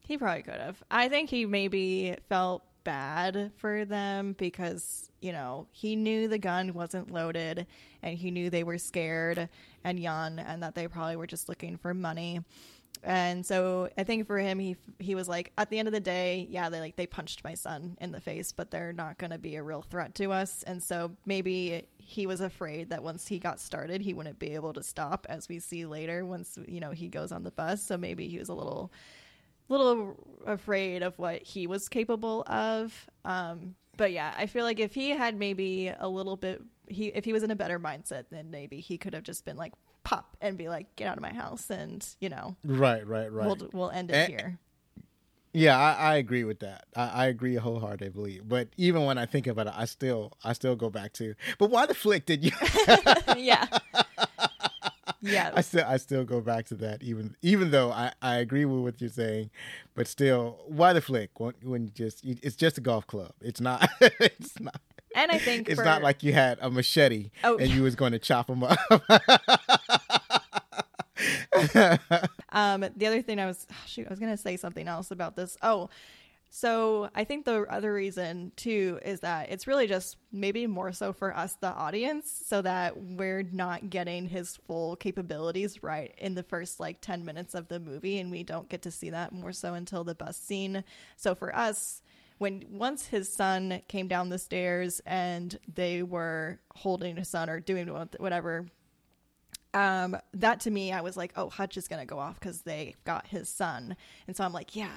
he 0.00 0.16
probably 0.16 0.42
could 0.42 0.54
have 0.54 0.82
i 0.90 1.08
think 1.08 1.28
he 1.30 1.44
maybe 1.44 2.14
felt 2.28 2.62
bad 2.86 3.50
for 3.56 3.84
them 3.84 4.34
because 4.38 5.10
you 5.20 5.32
know 5.32 5.66
he 5.72 5.96
knew 5.96 6.28
the 6.28 6.38
gun 6.38 6.72
wasn't 6.72 7.10
loaded 7.10 7.66
and 8.02 8.16
he 8.16 8.30
knew 8.30 8.48
they 8.48 8.62
were 8.62 8.78
scared 8.78 9.48
and 9.82 9.98
young 9.98 10.38
and 10.38 10.62
that 10.62 10.76
they 10.76 10.86
probably 10.86 11.16
were 11.16 11.26
just 11.26 11.48
looking 11.48 11.76
for 11.76 11.92
money 11.92 12.40
and 13.02 13.44
so 13.44 13.88
I 13.96 14.04
think 14.04 14.26
for 14.26 14.38
him, 14.38 14.58
he 14.58 14.76
he 14.98 15.14
was 15.14 15.28
like, 15.28 15.52
at 15.58 15.70
the 15.70 15.78
end 15.78 15.88
of 15.88 15.92
the 15.92 16.00
day, 16.00 16.46
yeah, 16.50 16.68
they 16.68 16.80
like 16.80 16.96
they 16.96 17.06
punched 17.06 17.44
my 17.44 17.54
son 17.54 17.96
in 18.00 18.12
the 18.12 18.20
face, 18.20 18.52
but 18.52 18.70
they're 18.70 18.92
not 18.92 19.18
going 19.18 19.30
to 19.30 19.38
be 19.38 19.56
a 19.56 19.62
real 19.62 19.82
threat 19.82 20.14
to 20.16 20.32
us. 20.32 20.62
And 20.64 20.82
so 20.82 21.12
maybe 21.24 21.86
he 21.98 22.26
was 22.26 22.40
afraid 22.40 22.90
that 22.90 23.02
once 23.02 23.26
he 23.26 23.38
got 23.38 23.60
started, 23.60 24.00
he 24.00 24.14
wouldn't 24.14 24.38
be 24.38 24.54
able 24.54 24.72
to 24.72 24.82
stop, 24.82 25.26
as 25.28 25.48
we 25.48 25.58
see 25.58 25.86
later 25.86 26.24
once 26.24 26.58
you 26.66 26.80
know 26.80 26.90
he 26.90 27.08
goes 27.08 27.32
on 27.32 27.44
the 27.44 27.50
bus. 27.50 27.82
So 27.82 27.96
maybe 27.96 28.28
he 28.28 28.38
was 28.38 28.48
a 28.48 28.54
little 28.54 28.90
little 29.68 30.16
afraid 30.46 31.02
of 31.02 31.18
what 31.18 31.42
he 31.42 31.66
was 31.66 31.88
capable 31.88 32.44
of. 32.46 33.06
Um, 33.24 33.74
but 33.96 34.12
yeah, 34.12 34.34
I 34.36 34.46
feel 34.46 34.64
like 34.64 34.78
if 34.78 34.94
he 34.94 35.10
had 35.10 35.36
maybe 35.36 35.92
a 35.98 36.08
little 36.08 36.36
bit, 36.36 36.62
he 36.88 37.06
if 37.08 37.24
he 37.24 37.32
was 37.32 37.42
in 37.42 37.50
a 37.50 37.56
better 37.56 37.80
mindset, 37.80 38.24
then 38.30 38.50
maybe 38.50 38.80
he 38.80 38.98
could 38.98 39.14
have 39.14 39.22
just 39.22 39.44
been 39.44 39.56
like, 39.56 39.72
pop 40.06 40.36
and 40.40 40.56
be 40.56 40.68
like, 40.68 40.94
"Get 40.96 41.08
out 41.08 41.16
of 41.16 41.22
my 41.22 41.32
house," 41.32 41.68
and 41.68 42.06
you 42.20 42.28
know, 42.28 42.56
right, 42.64 43.06
right, 43.06 43.30
right. 43.30 43.46
We'll 43.46 43.68
we'll 43.72 43.90
end 43.90 44.10
it 44.10 44.14
and, 44.14 44.28
here. 44.28 44.58
Yeah, 45.52 45.78
I, 45.78 45.92
I, 45.92 46.16
agree 46.16 46.44
with 46.44 46.60
that. 46.60 46.84
I, 46.94 47.08
I, 47.08 47.26
agree 47.28 47.54
wholeheartedly. 47.54 48.42
But 48.44 48.68
even 48.76 49.06
when 49.06 49.16
I 49.16 49.24
think 49.24 49.46
about 49.46 49.68
it, 49.68 49.72
I 49.74 49.86
still 49.86 50.34
I 50.44 50.52
still 50.52 50.76
go 50.76 50.90
back 50.90 51.14
to. 51.14 51.34
But 51.58 51.70
why 51.70 51.86
the 51.86 51.94
flick 51.94 52.26
did 52.26 52.44
you? 52.44 52.52
yeah. 53.36 53.66
Yeah. 55.22 55.50
I 55.54 55.60
still 55.60 55.84
I 55.86 55.96
still 55.96 56.24
go 56.24 56.40
back 56.40 56.66
to 56.66 56.74
that 56.76 57.02
even 57.02 57.36
even 57.42 57.70
though 57.70 57.90
I, 57.90 58.12
I 58.22 58.36
agree 58.36 58.64
with 58.64 58.80
what 58.80 59.00
you're 59.00 59.10
saying, 59.10 59.50
but 59.94 60.06
still 60.06 60.58
why 60.66 60.92
the 60.92 61.00
flick 61.00 61.38
when 61.40 61.54
when 61.62 61.84
you 61.84 61.90
just 61.90 62.24
it's 62.24 62.56
just 62.56 62.78
a 62.78 62.80
golf 62.80 63.06
club. 63.06 63.32
It's 63.40 63.60
not 63.60 63.88
it's 64.00 64.58
not 64.60 64.80
and 65.14 65.32
I 65.32 65.38
think 65.38 65.68
it's 65.68 65.80
for... 65.80 65.84
not 65.84 66.02
like 66.02 66.22
you 66.22 66.32
had 66.32 66.58
a 66.60 66.70
machete 66.70 67.30
oh. 67.42 67.56
and 67.56 67.70
you 67.70 67.82
was 67.82 67.94
going 67.94 68.12
to 68.12 68.18
chop 68.18 68.48
them 68.48 68.62
up. 68.62 68.78
um, 72.50 72.84
the 72.96 73.06
other 73.06 73.22
thing 73.22 73.40
I 73.40 73.46
was 73.46 73.66
oh, 73.70 73.74
shoot, 73.86 74.06
I 74.06 74.10
was 74.10 74.18
going 74.18 74.30
to 74.30 74.36
say 74.36 74.56
something 74.56 74.86
else 74.86 75.10
about 75.10 75.34
this. 75.34 75.56
Oh, 75.62 75.88
so 76.56 77.10
I 77.14 77.24
think 77.24 77.44
the 77.44 77.66
other 77.68 77.92
reason 77.92 78.50
too 78.56 78.98
is 79.04 79.20
that 79.20 79.50
it's 79.50 79.66
really 79.66 79.86
just 79.86 80.16
maybe 80.32 80.66
more 80.66 80.90
so 80.90 81.12
for 81.12 81.36
us, 81.36 81.54
the 81.60 81.66
audience, 81.66 82.44
so 82.46 82.62
that 82.62 82.96
we're 82.96 83.42
not 83.42 83.90
getting 83.90 84.26
his 84.26 84.56
full 84.66 84.96
capabilities 84.96 85.82
right 85.82 86.14
in 86.16 86.34
the 86.34 86.42
first 86.42 86.80
like 86.80 87.02
10 87.02 87.26
minutes 87.26 87.54
of 87.54 87.68
the 87.68 87.78
movie. 87.78 88.18
And 88.18 88.30
we 88.30 88.42
don't 88.42 88.70
get 88.70 88.80
to 88.84 88.90
see 88.90 89.10
that 89.10 89.32
more 89.32 89.52
so 89.52 89.74
until 89.74 90.02
the 90.02 90.14
bus 90.14 90.38
scene. 90.38 90.82
So 91.18 91.34
for 91.34 91.54
us, 91.54 92.00
when 92.38 92.64
once 92.70 93.04
his 93.04 93.30
son 93.30 93.82
came 93.86 94.08
down 94.08 94.30
the 94.30 94.38
stairs 94.38 95.02
and 95.04 95.58
they 95.74 96.02
were 96.02 96.58
holding 96.74 97.16
his 97.16 97.28
son 97.28 97.50
or 97.50 97.60
doing 97.60 97.88
whatever 98.16 98.64
um, 99.74 100.16
that 100.32 100.60
to 100.60 100.70
me 100.70 100.90
i 100.90 101.02
was 101.02 101.18
like 101.18 101.32
oh 101.36 101.50
hutch 101.50 101.76
is 101.76 101.86
gonna 101.86 102.06
go 102.06 102.18
off 102.18 102.40
because 102.40 102.62
they 102.62 102.94
got 103.04 103.26
his 103.26 103.48
son 103.48 103.94
and 104.26 104.34
so 104.34 104.42
i'm 104.42 104.52
like 104.52 104.74
yeah 104.74 104.96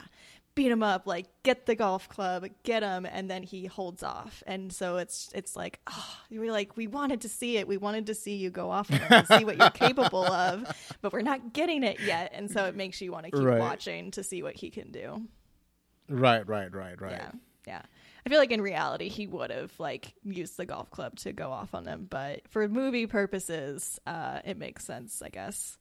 beat 0.56 0.72
him 0.72 0.84
up 0.84 1.08
like 1.08 1.28
get 1.44 1.66
the 1.66 1.76
golf 1.76 2.10
club 2.10 2.46
get 2.64 2.84
him 2.84 3.06
and 3.06 3.30
then 3.30 3.44
he 3.44 3.66
holds 3.66 4.04
off 4.04 4.44
and 4.46 4.74
so 4.74 4.98
it's 4.98 5.30
it's 5.34 5.56
like 5.56 5.80
oh 5.88 6.18
we're 6.30 6.52
like 6.52 6.76
we 6.76 6.86
wanted 6.86 7.22
to 7.22 7.30
see 7.30 7.58
it 7.58 7.68
we 7.68 7.78
wanted 7.78 8.08
to 8.08 8.14
see 8.14 8.36
you 8.36 8.50
go 8.50 8.70
off 8.70 8.90
and 8.92 9.28
see 9.28 9.46
what 9.46 9.58
you're 9.58 9.70
capable 9.70 10.26
of 10.26 10.66
but 11.02 11.14
we're 11.14 11.22
not 11.22 11.54
getting 11.54 11.84
it 11.84 12.00
yet 12.02 12.32
and 12.34 12.52
so 12.52 12.66
it 12.66 12.76
makes 12.76 13.00
you 13.00 13.12
want 13.12 13.26
to 13.26 13.32
keep 13.32 13.46
right. 13.46 13.60
watching 13.60 14.12
to 14.12 14.24
see 14.24 14.44
what 14.44 14.56
he 14.56 14.70
can 14.70 14.92
do 14.92 15.22
Right, 16.10 16.48
right, 16.48 16.74
right, 16.74 17.00
right. 17.00 17.12
Yeah. 17.12 17.32
Yeah. 17.68 17.82
I 18.26 18.30
feel 18.30 18.40
like 18.40 18.52
in 18.52 18.62
reality 18.62 19.10
he 19.10 19.28
would 19.28 19.52
have 19.52 19.72
like 19.80 20.14
used 20.24 20.58
the 20.58 20.66
golf 20.66 20.90
club 20.90 21.18
to 21.20 21.32
go 21.32 21.52
off 21.52 21.74
on 21.74 21.84
them, 21.84 22.08
but 22.10 22.48
for 22.50 22.68
movie 22.68 23.06
purposes, 23.06 24.00
uh, 24.06 24.40
it 24.44 24.58
makes 24.58 24.86
sense, 24.86 25.22
I 25.22 25.30
guess. 25.30 25.78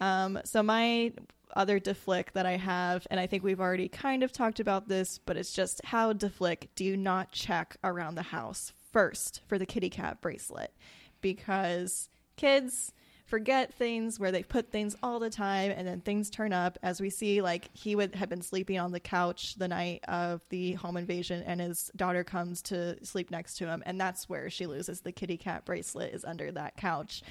Um, 0.00 0.40
so 0.44 0.62
my 0.62 1.12
other 1.56 1.80
deflick 1.80 2.32
that 2.32 2.46
I 2.46 2.56
have, 2.56 3.06
and 3.10 3.18
I 3.18 3.26
think 3.26 3.42
we've 3.42 3.60
already 3.60 3.88
kind 3.88 4.22
of 4.22 4.32
talked 4.32 4.60
about 4.60 4.88
this, 4.88 5.18
but 5.18 5.36
it's 5.36 5.52
just 5.52 5.80
how 5.84 6.12
deflick 6.12 6.68
do 6.74 6.84
you 6.84 6.96
not 6.96 7.32
check 7.32 7.76
around 7.82 8.14
the 8.14 8.22
house 8.22 8.72
first 8.92 9.40
for 9.46 9.58
the 9.58 9.66
kitty 9.66 9.90
cat 9.90 10.20
bracelet? 10.20 10.72
Because 11.20 12.08
kids 12.36 12.92
forget 13.28 13.74
things 13.74 14.18
where 14.18 14.32
they 14.32 14.42
put 14.42 14.72
things 14.72 14.96
all 15.02 15.18
the 15.18 15.28
time 15.28 15.70
and 15.70 15.86
then 15.86 16.00
things 16.00 16.30
turn 16.30 16.50
up 16.50 16.78
as 16.82 16.98
we 16.98 17.10
see 17.10 17.42
like 17.42 17.68
he 17.74 17.94
would 17.94 18.14
have 18.14 18.30
been 18.30 18.40
sleeping 18.40 18.78
on 18.78 18.90
the 18.90 18.98
couch 18.98 19.54
the 19.56 19.68
night 19.68 20.02
of 20.08 20.40
the 20.48 20.72
home 20.72 20.96
invasion 20.96 21.42
and 21.42 21.60
his 21.60 21.90
daughter 21.94 22.24
comes 22.24 22.62
to 22.62 22.96
sleep 23.04 23.30
next 23.30 23.58
to 23.58 23.66
him 23.66 23.82
and 23.84 24.00
that's 24.00 24.30
where 24.30 24.48
she 24.48 24.66
loses 24.66 25.02
the 25.02 25.12
kitty 25.12 25.36
cat 25.36 25.66
bracelet 25.66 26.14
is 26.14 26.24
under 26.24 26.50
that 26.50 26.74
couch 26.78 27.22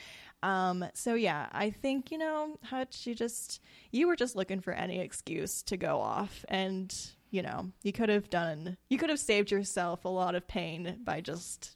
um, 0.44 0.86
so 0.94 1.16
yeah, 1.16 1.48
I 1.52 1.72
think, 1.72 2.12
you 2.12 2.18
know, 2.18 2.58
Hutch, 2.64 3.08
you 3.08 3.16
just 3.16 3.62
you 3.92 4.08
were 4.08 4.16
just 4.16 4.36
looking 4.36 4.62
for 4.62 4.74
any 4.74 5.00
excuse 5.00 5.64
to 5.64 5.78
go 5.78 6.00
off 6.00 6.46
and, 6.48 6.94
you 7.32 7.42
know, 7.42 7.72
you 7.84 7.92
could 7.92 8.10
have 8.10 8.30
done 8.30 8.78
you 8.90 8.98
could 8.98 9.10
have 9.10 9.20
saved 9.20 9.52
yourself 9.52 10.06
a 10.06 10.10
lot 10.10 10.36
of 10.36 10.48
pain 10.48 11.00
by 11.04 11.22
just 11.22 11.76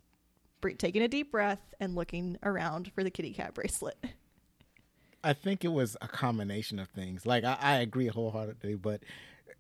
taking 0.78 1.02
a 1.02 1.08
deep 1.08 1.32
breath 1.32 1.74
and 1.80 1.96
looking 1.96 2.38
around 2.44 2.92
for 2.94 3.04
the 3.04 3.10
kitty 3.12 3.34
cat 3.34 3.54
bracelet. 3.54 3.98
I 5.24 5.34
think 5.34 5.64
it 5.64 5.72
was 5.72 5.98
a 6.02 6.08
combination 6.08 6.80
of 6.80 6.88
things. 6.90 7.26
Like 7.26 7.44
I, 7.44 7.58
I 7.60 7.76
agree 7.78 8.08
wholeheartedly, 8.08 8.76
but 8.76 9.02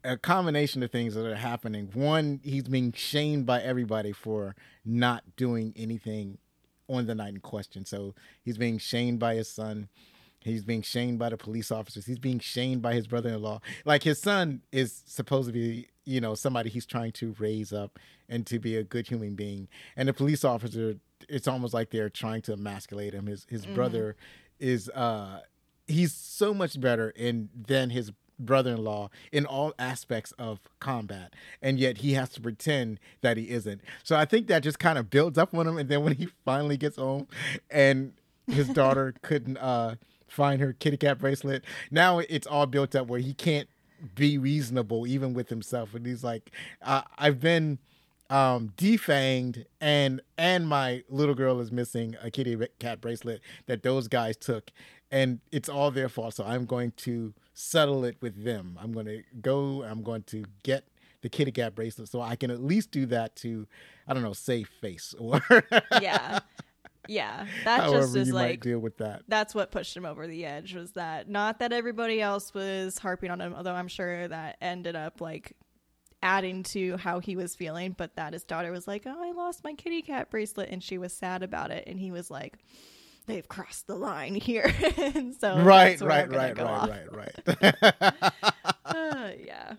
a 0.03 0.17
combination 0.17 0.81
of 0.83 0.91
things 0.91 1.15
that 1.15 1.25
are 1.25 1.35
happening. 1.35 1.89
One, 1.93 2.39
he's 2.43 2.63
being 2.63 2.91
shamed 2.93 3.45
by 3.45 3.61
everybody 3.61 4.11
for 4.11 4.55
not 4.83 5.35
doing 5.35 5.73
anything 5.75 6.37
on 6.87 7.05
the 7.05 7.15
night 7.15 7.33
in 7.33 7.39
question. 7.39 7.85
So 7.85 8.15
he's 8.43 8.57
being 8.57 8.77
shamed 8.77 9.19
by 9.19 9.35
his 9.35 9.49
son. 9.49 9.89
He's 10.39 10.63
being 10.63 10.81
shamed 10.81 11.19
by 11.19 11.29
the 11.29 11.37
police 11.37 11.71
officers. 11.71 12.05
He's 12.05 12.19
being 12.19 12.39
shamed 12.39 12.81
by 12.81 12.93
his 12.93 13.05
brother-in-law. 13.05 13.61
Like 13.85 14.03
his 14.03 14.19
son 14.19 14.61
is 14.71 15.03
supposed 15.05 15.47
to 15.47 15.53
be, 15.53 15.87
you 16.05 16.19
know, 16.19 16.33
somebody 16.33 16.69
he's 16.69 16.87
trying 16.87 17.11
to 17.13 17.35
raise 17.37 17.71
up 17.71 17.99
and 18.27 18.45
to 18.47 18.57
be 18.57 18.75
a 18.75 18.83
good 18.83 19.07
human 19.07 19.35
being. 19.35 19.67
And 19.95 20.09
the 20.09 20.13
police 20.13 20.43
officer, 20.43 20.95
it's 21.29 21.47
almost 21.47 21.73
like 21.73 21.91
they're 21.91 22.09
trying 22.09 22.41
to 22.43 22.53
emasculate 22.53 23.13
him. 23.13 23.27
His 23.27 23.45
his 23.49 23.65
mm-hmm. 23.65 23.75
brother 23.75 24.15
is 24.59 24.89
uh 24.89 25.41
he's 25.87 26.13
so 26.13 26.53
much 26.53 26.79
better 26.79 27.11
in 27.11 27.49
than 27.55 27.91
his 27.91 28.11
brother-in-law 28.45 29.09
in 29.31 29.45
all 29.45 29.73
aspects 29.79 30.33
of 30.39 30.59
combat 30.79 31.33
and 31.61 31.79
yet 31.79 31.99
he 31.99 32.13
has 32.13 32.29
to 32.29 32.41
pretend 32.41 32.99
that 33.21 33.37
he 33.37 33.49
isn't 33.49 33.81
so 34.03 34.15
i 34.15 34.25
think 34.25 34.47
that 34.47 34.63
just 34.63 34.79
kind 34.79 34.97
of 34.97 35.09
builds 35.09 35.37
up 35.37 35.53
on 35.53 35.67
him 35.67 35.77
and 35.77 35.89
then 35.89 36.03
when 36.03 36.13
he 36.13 36.27
finally 36.45 36.77
gets 36.77 36.97
home 36.97 37.27
and 37.69 38.13
his 38.47 38.67
daughter 38.69 39.13
couldn't 39.21 39.57
uh 39.57 39.95
find 40.31 40.61
her 40.61 40.73
kitty 40.73 40.97
cat 40.97 41.19
bracelet. 41.19 41.63
Now 41.91 42.19
it's 42.19 42.47
all 42.47 42.65
built 42.65 42.95
up 42.95 43.07
where 43.07 43.19
he 43.19 43.33
can't 43.33 43.67
be 44.15 44.37
reasonable 44.37 45.05
even 45.05 45.33
with 45.33 45.49
himself, 45.49 45.93
and 45.93 46.05
he's 46.05 46.23
like, 46.23 46.51
"I've 46.81 47.39
been." 47.39 47.79
Um, 48.31 48.73
defanged 48.77 49.65
and 49.79 50.21
and 50.37 50.67
my 50.67 51.03
little 51.09 51.35
girl 51.35 51.59
is 51.59 51.71
missing 51.71 52.15
a 52.23 52.31
kitty 52.31 52.57
cat 52.79 53.01
bracelet 53.01 53.41
that 53.67 53.83
those 53.83 54.07
guys 54.07 54.37
took 54.37 54.71
and 55.11 55.39
it's 55.51 55.67
all 55.67 55.91
their 55.91 56.07
fault 56.07 56.33
so 56.33 56.43
i'm 56.45 56.65
going 56.65 56.91
to 56.91 57.33
settle 57.53 58.05
it 58.05 58.15
with 58.21 58.43
them 58.43 58.79
i'm 58.81 58.93
going 58.93 59.05
to 59.05 59.21
go 59.41 59.83
i'm 59.83 60.01
going 60.01 60.23
to 60.23 60.45
get 60.63 60.85
the 61.21 61.29
kitty 61.29 61.51
cat 61.51 61.75
bracelet, 61.75 62.09
so 62.09 62.21
I 62.21 62.35
can 62.35 62.51
at 62.51 62.61
least 62.63 62.91
do 62.91 63.05
that 63.07 63.35
to, 63.37 63.67
I 64.07 64.13
don't 64.13 64.23
know, 64.23 64.33
save 64.33 64.67
face 64.67 65.13
or 65.19 65.41
yeah. 66.01 66.39
Yeah. 67.07 67.45
That 67.65 67.81
however 67.81 68.01
just 68.01 68.15
is 68.15 68.27
you 68.27 68.33
might 68.33 68.41
like 68.41 68.61
deal 68.61 68.79
with 68.79 68.97
that. 68.97 69.23
that's 69.27 69.55
what 69.55 69.71
pushed 69.71 69.95
him 69.95 70.05
over 70.05 70.27
the 70.27 70.45
edge 70.45 70.73
was 70.73 70.91
that 70.93 71.29
not 71.29 71.59
that 71.59 71.73
everybody 71.73 72.21
else 72.21 72.53
was 72.53 72.97
harping 72.97 73.31
on 73.31 73.41
him, 73.41 73.53
although 73.55 73.73
I'm 73.73 73.87
sure 73.87 74.27
that 74.27 74.57
ended 74.61 74.95
up 74.95 75.19
like 75.21 75.53
adding 76.23 76.63
to 76.63 76.97
how 76.97 77.19
he 77.19 77.35
was 77.35 77.55
feeling, 77.55 77.93
but 77.97 78.15
that 78.15 78.33
his 78.33 78.43
daughter 78.43 78.71
was 78.71 78.87
like, 78.87 79.03
Oh, 79.05 79.23
I 79.23 79.31
lost 79.31 79.63
my 79.63 79.73
kitty 79.73 80.01
cat 80.01 80.29
bracelet 80.29 80.69
and 80.69 80.83
she 80.83 80.97
was 80.97 81.13
sad 81.13 81.43
about 81.43 81.71
it 81.71 81.85
and 81.87 81.99
he 81.99 82.11
was 82.11 82.29
like 82.29 82.57
They've 83.27 83.47
crossed 83.47 83.85
the 83.85 83.95
line 83.95 84.33
here. 84.35 84.73
and 84.97 85.35
so 85.35 85.61
Right, 85.61 85.99
right, 86.01 86.29
right, 86.29 86.57
right, 86.57 87.07
right, 87.11 87.35
right. 87.61 88.23
Uh, 88.85 89.31
yeah. 89.45 89.75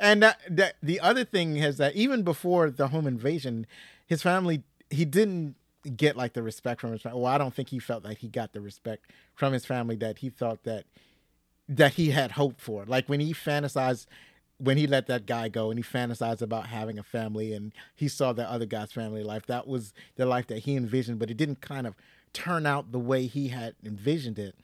And 0.00 0.22
that, 0.22 0.40
that 0.50 0.74
the 0.82 1.00
other 1.00 1.24
thing 1.24 1.56
is 1.56 1.76
that 1.78 1.94
even 1.94 2.22
before 2.22 2.70
the 2.70 2.88
home 2.88 3.06
invasion, 3.06 3.66
his 4.06 4.22
family 4.22 4.64
he 4.90 5.04
didn't 5.04 5.56
get 5.96 6.16
like 6.16 6.34
the 6.34 6.42
respect 6.42 6.80
from 6.80 6.92
his 6.92 7.02
family. 7.02 7.20
Well, 7.20 7.32
I 7.32 7.38
don't 7.38 7.54
think 7.54 7.70
he 7.70 7.78
felt 7.78 8.04
like 8.04 8.18
he 8.18 8.28
got 8.28 8.52
the 8.52 8.60
respect 8.60 9.10
from 9.34 9.52
his 9.52 9.64
family 9.64 9.96
that 9.96 10.18
he 10.18 10.28
thought 10.28 10.64
that 10.64 10.84
that 11.68 11.94
he 11.94 12.10
had 12.10 12.32
hoped 12.32 12.60
for. 12.60 12.84
Like 12.84 13.08
when 13.08 13.20
he 13.20 13.32
fantasized 13.32 14.06
when 14.62 14.76
he 14.76 14.86
let 14.86 15.08
that 15.08 15.26
guy 15.26 15.48
go 15.48 15.70
and 15.70 15.78
he 15.78 15.82
fantasized 15.82 16.40
about 16.40 16.66
having 16.66 16.98
a 16.98 17.02
family 17.02 17.52
and 17.52 17.72
he 17.96 18.06
saw 18.06 18.32
that 18.32 18.48
other 18.48 18.66
guy's 18.66 18.92
family 18.92 19.24
life, 19.24 19.44
that 19.46 19.66
was 19.66 19.92
the 20.14 20.24
life 20.24 20.46
that 20.46 20.60
he 20.60 20.76
envisioned, 20.76 21.18
but 21.18 21.30
it 21.30 21.36
didn't 21.36 21.60
kind 21.60 21.86
of 21.86 21.96
turn 22.32 22.64
out 22.64 22.92
the 22.92 22.98
way 22.98 23.26
he 23.26 23.48
had 23.48 23.74
envisioned 23.84 24.38
it. 24.38 24.54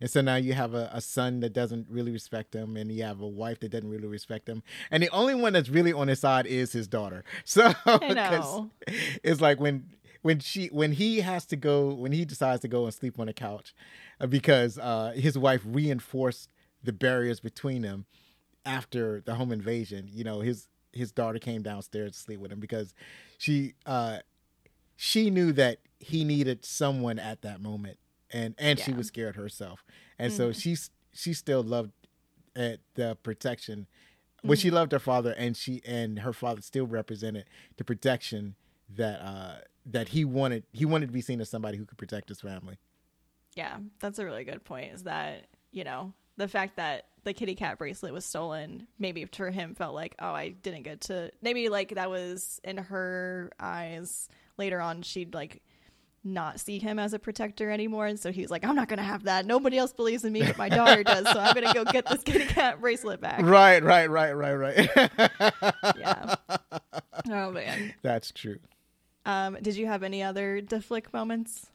And 0.00 0.10
so 0.10 0.20
now 0.20 0.34
you 0.34 0.54
have 0.54 0.74
a, 0.74 0.90
a 0.92 1.00
son 1.00 1.38
that 1.40 1.52
doesn't 1.52 1.86
really 1.88 2.10
respect 2.10 2.52
him, 2.52 2.76
and 2.76 2.90
you 2.90 3.04
have 3.04 3.20
a 3.20 3.28
wife 3.28 3.60
that 3.60 3.70
doesn't 3.70 3.88
really 3.88 4.08
respect 4.08 4.48
him. 4.48 4.62
And 4.90 5.02
the 5.02 5.08
only 5.10 5.36
one 5.36 5.52
that's 5.52 5.68
really 5.68 5.92
on 5.92 6.08
his 6.08 6.18
side 6.18 6.46
is 6.46 6.72
his 6.72 6.88
daughter. 6.88 7.24
So 7.44 7.72
it's 9.22 9.40
like 9.40 9.60
when 9.60 9.86
when 10.22 10.40
she 10.40 10.66
when 10.66 10.92
he 10.92 11.20
has 11.20 11.46
to 11.46 11.56
go 11.56 11.94
when 11.94 12.10
he 12.10 12.24
decides 12.24 12.62
to 12.62 12.68
go 12.68 12.84
and 12.84 12.92
sleep 12.92 13.20
on 13.20 13.26
the 13.26 13.32
couch 13.32 13.74
uh, 14.20 14.26
because 14.26 14.78
uh, 14.78 15.12
his 15.14 15.38
wife 15.38 15.62
reinforced 15.64 16.50
the 16.82 16.92
barriers 16.92 17.40
between 17.40 17.82
them 17.82 18.06
after 18.64 19.22
the 19.24 19.34
home 19.34 19.52
invasion. 19.52 20.08
You 20.12 20.24
know, 20.24 20.40
his 20.40 20.68
his 20.92 21.12
daughter 21.12 21.38
came 21.38 21.62
downstairs 21.62 22.12
to 22.12 22.18
sleep 22.18 22.40
with 22.40 22.52
him 22.52 22.60
because 22.60 22.94
she 23.38 23.74
uh, 23.86 24.18
she 24.96 25.30
knew 25.30 25.52
that 25.52 25.78
he 25.98 26.24
needed 26.24 26.64
someone 26.64 27.18
at 27.18 27.42
that 27.42 27.60
moment, 27.60 27.98
and 28.32 28.54
and 28.58 28.78
she 28.78 28.92
was 28.92 29.08
scared 29.08 29.36
herself, 29.36 29.84
and 30.18 30.32
so 30.32 30.52
she's 30.52 30.90
she 31.12 31.32
still 31.32 31.62
loved 31.62 31.92
uh, 32.56 32.70
the 32.94 33.16
protection. 33.22 33.86
Well, 34.42 34.56
she 34.56 34.70
loved 34.70 34.92
her 34.92 34.98
father, 34.98 35.32
and 35.32 35.56
she 35.56 35.80
and 35.86 36.18
her 36.18 36.34
father 36.34 36.60
still 36.60 36.86
represented 36.86 37.46
the 37.78 37.84
protection 37.84 38.56
that 38.94 39.20
uh, 39.20 39.54
that 39.86 40.08
he 40.08 40.24
wanted. 40.24 40.64
He 40.72 40.84
wanted 40.84 41.06
to 41.06 41.12
be 41.12 41.22
seen 41.22 41.40
as 41.40 41.48
somebody 41.48 41.78
who 41.78 41.86
could 41.86 41.98
protect 41.98 42.28
his 42.28 42.40
family. 42.40 42.78
Yeah, 43.56 43.78
that's 44.00 44.18
a 44.18 44.24
really 44.24 44.44
good 44.44 44.62
point. 44.64 44.92
Is 44.92 45.04
that 45.04 45.46
you 45.70 45.84
know 45.84 46.12
the 46.36 46.48
fact 46.48 46.76
that 46.76 47.06
the 47.24 47.32
kitty 47.32 47.54
cat 47.54 47.78
bracelet 47.78 48.12
was 48.12 48.24
stolen, 48.24 48.86
maybe 48.98 49.24
for 49.24 49.50
him 49.50 49.74
felt 49.74 49.94
like, 49.94 50.14
oh, 50.18 50.32
I 50.32 50.50
didn't 50.50 50.82
get 50.82 51.02
to. 51.02 51.30
Maybe 51.42 51.68
like 51.68 51.94
that 51.94 52.10
was 52.10 52.60
in 52.64 52.76
her 52.76 53.50
eyes. 53.58 54.28
Later 54.58 54.80
on, 54.80 55.02
she'd 55.02 55.34
like 55.34 55.62
not 56.22 56.58
see 56.58 56.78
him 56.78 56.98
as 56.98 57.12
a 57.12 57.18
protector 57.18 57.70
anymore, 57.70 58.06
and 58.06 58.18
so 58.18 58.32
he 58.32 58.40
was 58.42 58.50
like, 58.50 58.64
I'm 58.64 58.74
not 58.76 58.88
gonna 58.88 59.02
have 59.02 59.24
that. 59.24 59.46
Nobody 59.46 59.76
else 59.76 59.92
believes 59.92 60.24
in 60.24 60.32
me, 60.32 60.42
but 60.42 60.56
my 60.56 60.68
daughter 60.68 61.02
does. 61.02 61.28
So 61.30 61.38
I'm 61.38 61.54
gonna 61.54 61.74
go 61.74 61.84
get 61.84 62.06
this 62.06 62.22
kitty 62.22 62.46
cat 62.46 62.80
bracelet 62.80 63.20
back. 63.20 63.40
Right, 63.44 63.82
right, 63.82 64.08
right, 64.10 64.32
right, 64.32 64.54
right. 64.54 64.90
Yeah. 65.98 66.34
Oh 67.30 67.50
man. 67.52 67.94
That's 68.02 68.32
true. 68.32 68.58
Um, 69.24 69.56
did 69.62 69.76
you 69.76 69.86
have 69.86 70.02
any 70.02 70.22
other 70.22 70.60
deflick 70.60 71.10
moments? 71.12 71.66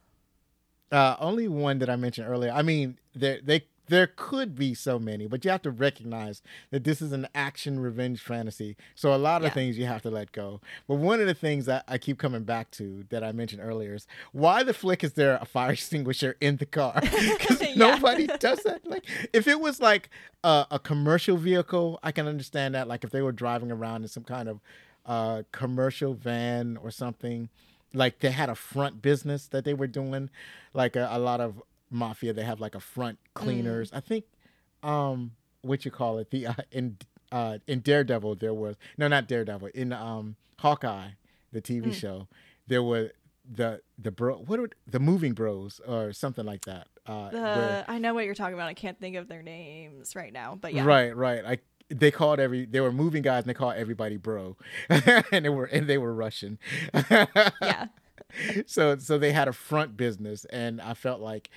Uh, 0.91 1.15
only 1.19 1.47
one 1.47 1.79
that 1.79 1.89
I 1.89 1.95
mentioned 1.95 2.27
earlier. 2.27 2.51
I 2.51 2.61
mean, 2.61 2.99
there 3.15 3.39
they 3.43 3.65
there 3.89 4.07
could 4.15 4.55
be 4.55 4.73
so 4.73 4.97
many, 4.99 5.27
but 5.27 5.43
you 5.43 5.51
have 5.51 5.61
to 5.63 5.71
recognize 5.71 6.41
that 6.71 6.83
this 6.83 7.01
is 7.01 7.11
an 7.11 7.27
action 7.35 7.79
revenge 7.79 8.21
fantasy. 8.21 8.77
So 8.95 9.13
a 9.13 9.17
lot 9.17 9.41
of 9.41 9.47
Yeah. 9.47 9.53
things 9.53 9.77
you 9.77 9.85
have 9.85 10.01
to 10.03 10.09
let 10.09 10.31
go. 10.31 10.61
But 10.87 10.95
one 10.95 11.19
of 11.19 11.27
the 11.27 11.33
things 11.33 11.65
that 11.65 11.83
I 11.87 11.97
keep 11.97 12.17
coming 12.17 12.43
back 12.43 12.71
to 12.71 13.05
that 13.09 13.23
I 13.23 13.31
mentioned 13.31 13.61
earlier 13.63 13.93
is 13.95 14.07
why 14.31 14.63
the 14.63 14.73
flick 14.73 15.03
is 15.03 15.13
there 15.13 15.37
a 15.41 15.45
fire 15.45 15.71
extinguisher 15.73 16.35
in 16.39 16.57
the 16.57 16.65
car? 16.65 17.01
Because 17.01 17.61
Yeah. 17.61 17.73
nobody 17.75 18.27
does 18.39 18.63
that. 18.63 18.85
Like 18.85 19.05
if 19.33 19.47
it 19.47 19.59
was 19.59 19.79
like 19.81 20.09
a, 20.43 20.65
a 20.71 20.79
commercial 20.79 21.37
vehicle, 21.37 21.99
I 22.03 22.11
can 22.11 22.27
understand 22.27 22.75
that. 22.75 22.87
Like 22.87 23.03
if 23.03 23.11
they 23.11 23.21
were 23.21 23.31
driving 23.33 23.71
around 23.71 24.03
in 24.03 24.07
some 24.07 24.23
kind 24.23 24.47
of 24.47 24.59
uh, 25.05 25.43
commercial 25.51 26.13
van 26.13 26.77
or 26.77 26.91
something 26.91 27.49
like 27.93 28.19
they 28.19 28.29
had 28.29 28.49
a 28.49 28.55
front 28.55 29.01
business 29.01 29.47
that 29.47 29.65
they 29.65 29.73
were 29.73 29.87
doing 29.87 30.29
like 30.75 30.95
a, 30.95 31.07
a 31.11 31.17
lot 31.17 31.41
of 31.41 31.59
mafia 31.89 32.33
they 32.33 32.43
have 32.43 32.59
like 32.59 32.75
a 32.75 32.79
front 32.79 33.17
cleaners 33.33 33.91
i 33.93 33.99
think 33.99 34.25
um 34.83 35.31
what 35.61 35.83
you 35.85 35.91
call 35.91 36.17
it 36.19 36.29
the 36.31 36.47
uh, 36.47 36.53
in 36.71 36.97
uh 37.31 37.57
in 37.67 37.79
daredevil 37.81 38.35
there 38.35 38.53
was 38.53 38.75
no 38.97 39.07
not 39.07 39.27
daredevil 39.27 39.67
in 39.73 39.91
um 39.93 40.35
hawkeye 40.59 41.09
the 41.51 41.61
tv 41.61 41.93
show 41.93 42.27
there 42.67 42.83
were 42.83 43.11
the 43.51 43.81
the 43.97 44.11
bro 44.11 44.35
what 44.37 44.59
were 44.59 44.69
the 44.87 44.99
moving 44.99 45.33
bros 45.33 45.81
or 45.87 46.13
something 46.13 46.45
like 46.45 46.65
that 46.65 46.87
uh 47.07 47.29
The 47.31 47.37
where- 47.41 47.85
I 47.87 47.97
know 47.97 48.13
what 48.13 48.25
you're 48.25 48.35
talking 48.35 48.53
about. 48.53 48.67
I 48.67 48.75
can't 48.75 48.99
think 48.99 49.15
of 49.15 49.27
their 49.27 49.41
names 49.41 50.15
right 50.15 50.31
now, 50.31 50.55
but 50.61 50.73
yeah. 50.75 50.83
Right, 50.85 51.15
right. 51.15 51.43
Like 51.43 51.63
they 51.89 52.11
called 52.11 52.39
every 52.39 52.65
they 52.65 52.81
were 52.81 52.91
moving 52.91 53.23
guys 53.23 53.41
and 53.43 53.49
they 53.49 53.55
called 53.55 53.73
everybody 53.77 54.17
bro. 54.17 54.57
and 54.89 55.43
they 55.43 55.49
were 55.49 55.65
and 55.65 55.87
they 55.87 55.97
were 55.97 56.13
Russian. 56.13 56.59
Yeah. 57.09 57.87
so 58.67 58.97
so 58.99 59.17
they 59.17 59.31
had 59.31 59.47
a 59.47 59.53
front 59.53 59.97
business 59.97 60.45
and 60.45 60.79
I 60.81 60.93
felt 60.93 61.19
like 61.21 61.49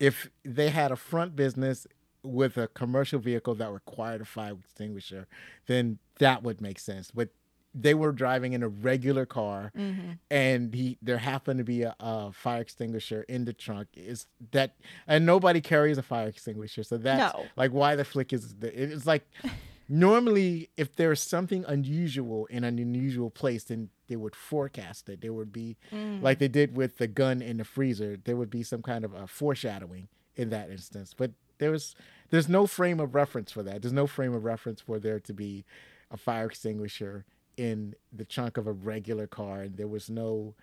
if 0.00 0.28
they 0.44 0.70
had 0.70 0.90
a 0.90 0.96
front 0.96 1.36
business 1.36 1.86
with 2.24 2.56
a 2.56 2.66
commercial 2.68 3.18
vehicle 3.20 3.54
that 3.54 3.70
required 3.72 4.20
a 4.20 4.24
fire 4.24 4.54
extinguisher, 4.58 5.26
then 5.66 5.98
that 6.18 6.42
would 6.42 6.60
make 6.60 6.78
sense. 6.80 7.10
But 7.12 7.28
they 7.72 7.94
were 7.94 8.10
driving 8.10 8.52
in 8.52 8.62
a 8.64 8.68
regular 8.68 9.24
car 9.24 9.70
Mm-hmm. 9.78 10.10
and 10.28 10.74
he 10.74 10.98
there 11.00 11.18
happened 11.18 11.58
to 11.58 11.64
be 11.64 11.82
a, 11.82 11.94
a 12.00 12.32
fire 12.32 12.60
extinguisher 12.62 13.22
in 13.28 13.44
the 13.44 13.52
trunk 13.52 13.86
is 13.94 14.26
that 14.50 14.74
and 15.06 15.24
nobody 15.24 15.60
carries 15.60 15.96
a 15.96 16.02
fire 16.02 16.26
extinguisher 16.26 16.82
so 16.82 16.96
that's 16.98 17.32
No. 17.32 17.46
like 17.56 17.70
why 17.70 17.94
the 17.94 18.04
flick 18.04 18.32
is 18.32 18.54
the, 18.58 18.68
it's 18.92 19.06
like 19.06 19.24
normally 19.90 20.70
if 20.76 20.94
there's 20.96 21.20
something 21.20 21.64
unusual 21.66 22.46
in 22.46 22.62
an 22.64 22.78
unusual 22.78 23.28
place 23.28 23.64
then 23.64 23.90
they 24.06 24.16
would 24.16 24.34
forecast 24.36 25.08
it. 25.08 25.20
There 25.20 25.32
would 25.32 25.52
be 25.52 25.76
Mm. 25.92 26.22
like 26.22 26.38
they 26.38 26.48
did 26.48 26.76
with 26.76 26.98
the 26.98 27.06
gun 27.08 27.42
in 27.42 27.56
the 27.58 27.64
freezer 27.64 28.16
there 28.24 28.36
would 28.36 28.50
be 28.50 28.62
some 28.62 28.82
kind 28.82 29.04
of 29.04 29.12
a 29.14 29.26
foreshadowing 29.26 30.08
in 30.36 30.50
that 30.50 30.70
instance. 30.70 31.12
But 31.16 31.32
there 31.58 31.70
was 31.72 31.94
there's 32.30 32.48
no 32.48 32.66
frame 32.66 33.00
of 33.00 33.14
reference 33.14 33.50
for 33.52 33.62
that. 33.64 33.82
There's 33.82 33.92
no 33.92 34.06
frame 34.06 34.32
of 34.32 34.44
reference 34.44 34.80
for 34.80 34.98
there 35.00 35.18
to 35.20 35.34
be 35.34 35.64
a 36.10 36.16
fire 36.16 36.46
extinguisher 36.46 37.24
in 37.56 37.94
the 38.12 38.24
trunk 38.24 38.56
of 38.56 38.66
a 38.68 38.72
regular 38.72 39.26
car. 39.26 39.62
And 39.62 39.76
there 39.76 39.88
was 39.88 40.08
no 40.08 40.54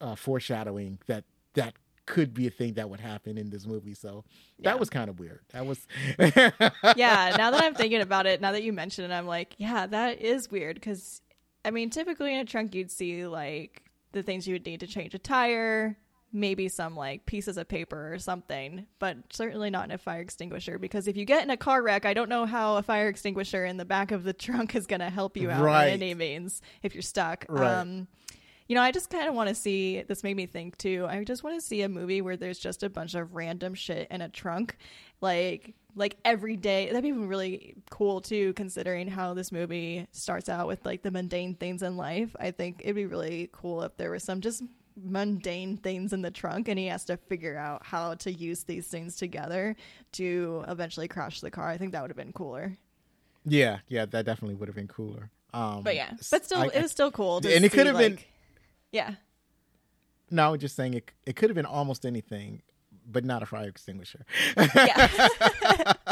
uh, 0.00 0.14
foreshadowing 0.14 1.00
that 1.08 1.24
that 1.54 1.74
could 2.06 2.34
be 2.34 2.46
a 2.46 2.50
thing 2.50 2.74
that 2.74 2.90
would 2.90 3.00
happen 3.00 3.38
in 3.38 3.48
this 3.50 3.64
movie 3.66 3.94
so 3.94 4.24
Yeah. 4.58 4.70
that 4.70 4.80
was 4.80 4.90
kind 4.90 5.08
of 5.08 5.18
weird 5.20 5.40
that 5.52 5.64
was 5.66 5.86
yeah, 6.18 7.34
now 7.38 7.50
that 7.50 7.62
I'm 7.62 7.74
thinking 7.74 8.00
about 8.00 8.26
it, 8.26 8.40
now 8.40 8.52
that 8.52 8.62
you 8.62 8.72
mention 8.72 9.10
it, 9.10 9.14
I'm 9.14 9.26
like, 9.26 9.54
yeah, 9.58 9.86
that 9.86 10.20
is 10.20 10.50
weird 10.50 10.74
because 10.76 11.20
I 11.64 11.70
mean, 11.70 11.90
typically 11.90 12.34
in 12.34 12.40
a 12.40 12.44
trunk 12.44 12.74
you'd 12.74 12.90
see 12.90 13.26
like 13.26 13.82
the 14.12 14.22
things 14.22 14.46
you 14.48 14.54
would 14.54 14.66
need 14.66 14.80
to 14.80 14.86
change 14.86 15.14
a 15.14 15.18
tire, 15.18 15.96
maybe 16.32 16.68
some 16.68 16.96
like 16.96 17.24
pieces 17.26 17.56
of 17.56 17.68
paper 17.68 18.12
or 18.12 18.18
something, 18.18 18.86
but 18.98 19.16
certainly 19.30 19.70
not 19.70 19.84
in 19.84 19.90
a 19.92 19.98
fire 19.98 20.20
extinguisher 20.20 20.78
because 20.78 21.06
if 21.06 21.16
you 21.16 21.24
get 21.24 21.44
in 21.44 21.50
a 21.50 21.56
car 21.56 21.82
wreck, 21.82 22.04
I 22.04 22.14
don't 22.14 22.28
know 22.28 22.46
how 22.46 22.76
a 22.78 22.82
fire 22.82 23.08
extinguisher 23.08 23.64
in 23.64 23.76
the 23.76 23.84
back 23.84 24.10
of 24.10 24.24
the 24.24 24.32
trunk 24.46 24.74
is 24.74 24.86
going 24.86 25.00
to 25.00 25.10
help 25.10 25.36
you 25.36 25.50
out 25.50 25.62
Right. 25.62 25.86
by 25.86 25.90
any 25.90 26.14
means 26.14 26.60
if 26.82 26.94
you're 26.94 27.02
stuck. 27.02 27.46
Right. 27.48 27.70
Um 27.78 28.08
you 28.72 28.76
know, 28.76 28.80
I 28.80 28.90
just 28.90 29.10
kind 29.10 29.28
of 29.28 29.34
want 29.34 29.50
to 29.50 29.54
see. 29.54 30.00
This 30.00 30.22
made 30.24 30.34
me 30.34 30.46
think 30.46 30.78
too. 30.78 31.04
I 31.06 31.22
just 31.24 31.44
want 31.44 31.60
to 31.60 31.60
see 31.60 31.82
a 31.82 31.90
movie 31.90 32.22
where 32.22 32.38
there's 32.38 32.58
just 32.58 32.82
a 32.82 32.88
bunch 32.88 33.14
of 33.14 33.34
random 33.34 33.74
shit 33.74 34.08
in 34.10 34.22
a 34.22 34.30
trunk, 34.30 34.78
like 35.20 35.74
like 35.94 36.16
every 36.24 36.56
day. 36.56 36.86
That'd 36.86 37.02
be 37.02 37.12
really 37.12 37.74
cool 37.90 38.22
too, 38.22 38.54
considering 38.54 39.08
how 39.08 39.34
this 39.34 39.52
movie 39.52 40.06
starts 40.12 40.48
out 40.48 40.66
with 40.68 40.86
like 40.86 41.02
the 41.02 41.10
mundane 41.10 41.54
things 41.54 41.82
in 41.82 41.98
life. 41.98 42.34
I 42.40 42.50
think 42.50 42.80
it'd 42.82 42.96
be 42.96 43.04
really 43.04 43.50
cool 43.52 43.82
if 43.82 43.94
there 43.98 44.10
was 44.10 44.24
some 44.24 44.40
just 44.40 44.62
mundane 44.96 45.76
things 45.76 46.14
in 46.14 46.22
the 46.22 46.30
trunk, 46.30 46.68
and 46.68 46.78
he 46.78 46.86
has 46.86 47.04
to 47.04 47.18
figure 47.18 47.58
out 47.58 47.84
how 47.84 48.14
to 48.14 48.32
use 48.32 48.64
these 48.64 48.86
things 48.86 49.16
together 49.16 49.76
to 50.12 50.64
eventually 50.66 51.08
crash 51.08 51.42
the 51.42 51.50
car. 51.50 51.68
I 51.68 51.76
think 51.76 51.92
that 51.92 52.00
would 52.00 52.10
have 52.10 52.16
been 52.16 52.32
cooler. 52.32 52.78
yeah 53.44 53.80
yeah 53.88 54.06
that 54.06 54.24
definitely 54.24 54.54
would 54.54 54.68
have 54.68 54.76
been 54.76 54.88
cooler 54.88 55.28
um 55.52 55.82
But 55.82 55.94
yeah, 55.96 56.12
but 56.30 56.44
still, 56.46 56.60
I- 56.62 56.66
it 56.72 56.80
was 56.80 56.90
still 56.90 57.10
cool. 57.10 57.42
To 57.42 57.54
and 57.54 57.64
it 57.66 57.68
could 57.70 57.80
see, 57.82 57.86
have 57.88 57.98
been- 57.98 58.12
like- 58.16 58.28
yeah. 58.92 59.14
no 60.30 60.52
i'm 60.52 60.58
just 60.58 60.76
saying 60.76 60.94
it, 60.94 61.10
it 61.26 61.36
could 61.36 61.50
have 61.50 61.56
been 61.56 61.66
almost 61.66 62.06
anything 62.06 62.62
but 63.10 63.24
not 63.24 63.42
a 63.42 63.46
fire 63.46 63.68
extinguisher 63.68 64.24
yeah. 64.56 65.92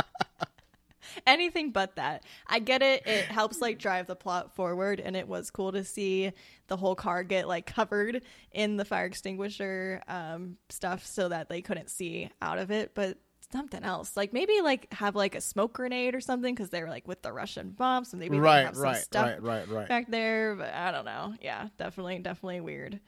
anything 1.26 1.70
but 1.70 1.96
that. 1.96 2.24
I 2.46 2.58
get 2.58 2.82
it. 2.82 3.06
It 3.06 3.26
helps 3.26 3.60
like 3.60 3.78
drive 3.78 4.06
the 4.06 4.16
plot 4.16 4.54
forward, 4.54 5.00
and 5.00 5.16
it 5.16 5.28
was 5.28 5.50
cool 5.50 5.72
to 5.72 5.84
see 5.84 6.32
the 6.68 6.76
whole 6.76 6.94
car 6.94 7.22
get 7.22 7.48
like 7.48 7.66
covered 7.66 8.22
in 8.52 8.76
the 8.76 8.84
fire 8.84 9.06
extinguisher 9.06 10.02
um, 10.08 10.56
stuff 10.68 11.06
so 11.06 11.28
that 11.28 11.48
they 11.48 11.62
couldn't 11.62 11.90
see 11.90 12.30
out 12.40 12.58
of 12.58 12.70
it. 12.70 12.92
But 12.94 13.18
something 13.52 13.82
else, 13.82 14.16
like 14.16 14.32
maybe 14.32 14.60
like 14.62 14.92
have 14.92 15.14
like 15.16 15.34
a 15.34 15.40
smoke 15.40 15.72
grenade 15.74 16.14
or 16.14 16.20
something 16.20 16.54
because 16.54 16.70
they 16.70 16.82
were 16.82 16.88
like 16.88 17.06
with 17.08 17.22
the 17.22 17.32
Russian 17.32 17.70
bombs, 17.70 18.12
and 18.12 18.20
maybe 18.20 18.36
they 18.36 18.40
right, 18.40 18.66
have 18.66 18.76
some 18.76 18.94
stuff 18.94 19.26
right, 19.26 19.42
right, 19.42 19.68
right. 19.68 19.88
back 19.88 20.10
there. 20.10 20.54
But 20.56 20.72
I 20.74 20.90
don't 20.92 21.04
know. 21.04 21.34
Yeah, 21.40 21.68
definitely, 21.78 22.18
definitely 22.20 22.60
weird. 22.60 23.00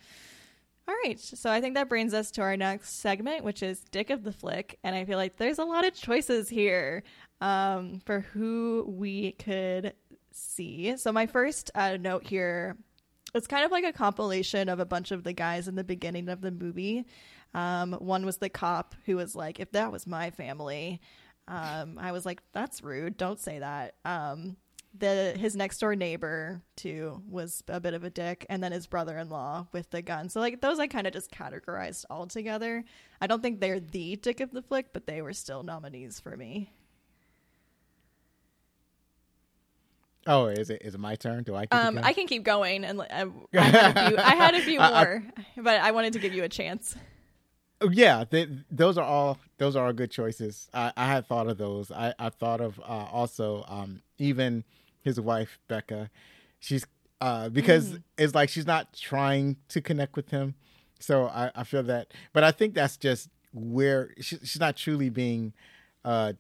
All 0.89 0.95
right, 1.05 1.19
so 1.19 1.49
I 1.49 1.61
think 1.61 1.77
that 1.77 1.89
brings 1.89 2.13
us 2.13 2.33
to 2.33 2.43
our 2.43 2.57
next 2.57 3.01
segment, 3.01 3.45
which 3.45 3.63
is 3.63 3.85
Dick 3.93 4.11
of 4.11 4.25
the 4.25 4.33
Flick, 4.33 4.81
and 4.83 4.97
I 4.97 5.05
feel 5.05 5.17
like 5.17 5.37
there's 5.37 5.61
a 5.61 5.65
lot 5.65 5.87
of 5.87 5.95
choices 5.95 6.49
here 6.49 7.05
um, 7.41 8.01
for 8.05 8.21
who 8.21 8.85
we 8.89 9.33
could 9.33 9.95
see. 10.33 10.97
So 10.97 11.13
my 11.13 11.27
first 11.27 11.71
uh, 11.77 11.99
note 11.99 12.27
here, 12.27 12.77
it's 13.33 13.47
kind 13.47 13.65
of 13.65 13.71
like 13.71 13.85
a 13.85 13.93
compilation 13.93 14.69
of 14.69 14.81
a 14.81 14.85
bunch 14.85 15.13
of 15.13 15.23
the 15.23 15.33
guys 15.33 15.69
in 15.69 15.77
the 15.77 15.85
beginning 15.85 16.29
of 16.29 16.41
the 16.41 16.51
movie. 16.51 17.07
Um, 17.55 17.93
one 17.95 18.25
was 18.27 18.39
the 18.39 18.49
cop 18.49 18.95
who 19.07 19.17
was 19.17 19.35
like, 19.37 19.61
"If 19.61 19.73
that 19.73 19.93
was 19.93 20.07
my 20.07 20.31
family," 20.31 21.01
um, 21.49 21.99
I 21.99 22.13
was 22.13 22.25
like, 22.25 22.43
"That's 22.53 22.83
rude. 22.83 23.17
Don't 23.17 23.39
say 23.41 23.59
that." 23.59 23.95
Um, 24.05 24.57
the 24.99 25.35
his 25.39 25.57
next 25.57 25.79
door 25.79 25.97
neighbor 25.97 26.61
too 26.77 27.23
was 27.29 27.63
a 27.69 27.81
bit 27.81 27.95
of 27.95 28.05
a 28.05 28.11
dick 28.11 28.45
and 28.51 28.63
then 28.63 28.73
his 28.73 28.87
brother-in-law 28.87 29.67
with 29.73 29.89
the 29.89 30.03
gun 30.03 30.29
so 30.29 30.39
like 30.39 30.61
those 30.61 30.79
i 30.79 30.87
kind 30.87 31.07
of 31.07 31.15
just 31.15 31.31
categorized 31.33 32.05
all 32.11 32.27
together 32.27 32.85
i 33.19 33.27
don't 33.27 33.41
think 33.41 33.59
they're 33.59 33.81
the 33.81 34.17
dick 34.17 34.41
of 34.41 34.51
the 34.51 34.61
flick 34.61 34.93
but 34.93 35.07
they 35.07 35.23
were 35.23 35.33
still 35.33 35.63
nominees 35.63 36.21
for 36.21 36.37
me 36.37 36.75
Oh, 40.27 40.47
is 40.47 40.71
it 40.71 40.83
is 40.85 40.95
it 40.95 40.99
my 41.01 41.17
turn? 41.17 41.43
Do 41.43 41.57
I? 41.57 41.63
Keep 41.67 41.75
um 41.75 41.99
i 42.03 42.13
can 42.13 42.27
keep 42.27 42.45
going 42.45 42.85
and 42.85 43.01
I, 43.03 43.25
I 43.55 43.61
had 43.65 43.97
a 43.97 44.09
few 44.11 44.19
i 44.19 44.35
had 44.35 44.55
a 44.55 44.61
few 44.61 44.79
I- 44.79 44.91
I- 44.91 45.05
more 45.05 45.23
but 45.57 45.81
i 45.81 45.91
wanted 45.91 46.13
to 46.13 46.19
give 46.21 46.33
you 46.35 46.45
a 46.45 46.49
chance 46.49 46.95
yeah, 47.91 48.25
they, 48.29 48.49
those 48.71 48.99
are 48.99 49.05
all 49.05 49.39
those 49.59 49.77
are 49.77 49.87
all 49.87 49.93
good 49.93 50.11
choices. 50.11 50.69
I, 50.75 50.93
I 50.97 51.07
had 51.07 51.27
thought 51.27 51.49
of 51.49 51.59
those. 51.59 51.91
I, 51.91 52.15
I 52.19 52.31
thought 52.31 52.61
of 52.61 52.79
uh, 52.81 53.07
also 53.13 53.65
um, 53.69 54.03
even 54.19 54.65
his 55.03 55.21
wife 55.21 55.59
Becca. 55.69 56.11
She's 56.61 56.87
uh, 57.21 57.49
because 57.49 57.99
it's 58.19 58.35
like 58.35 58.49
she's 58.49 58.67
not 58.67 58.93
trying 58.95 59.57
to 59.69 59.81
connect 59.81 60.17
with 60.17 60.31
him. 60.31 60.55
So 60.99 61.27
I, 61.27 61.51
I 61.55 61.65
feel 61.65 61.83
that, 61.85 62.13
but 62.33 62.45
I 62.45 62.53
think 62.53 62.75
that's 62.75 62.97
just 62.97 63.29
where 63.53 64.11
she, 64.21 64.39
she's 64.39 64.61
not 64.61 64.77
truly 64.77 65.11
being. 65.11 65.53
Uh, 66.05 66.35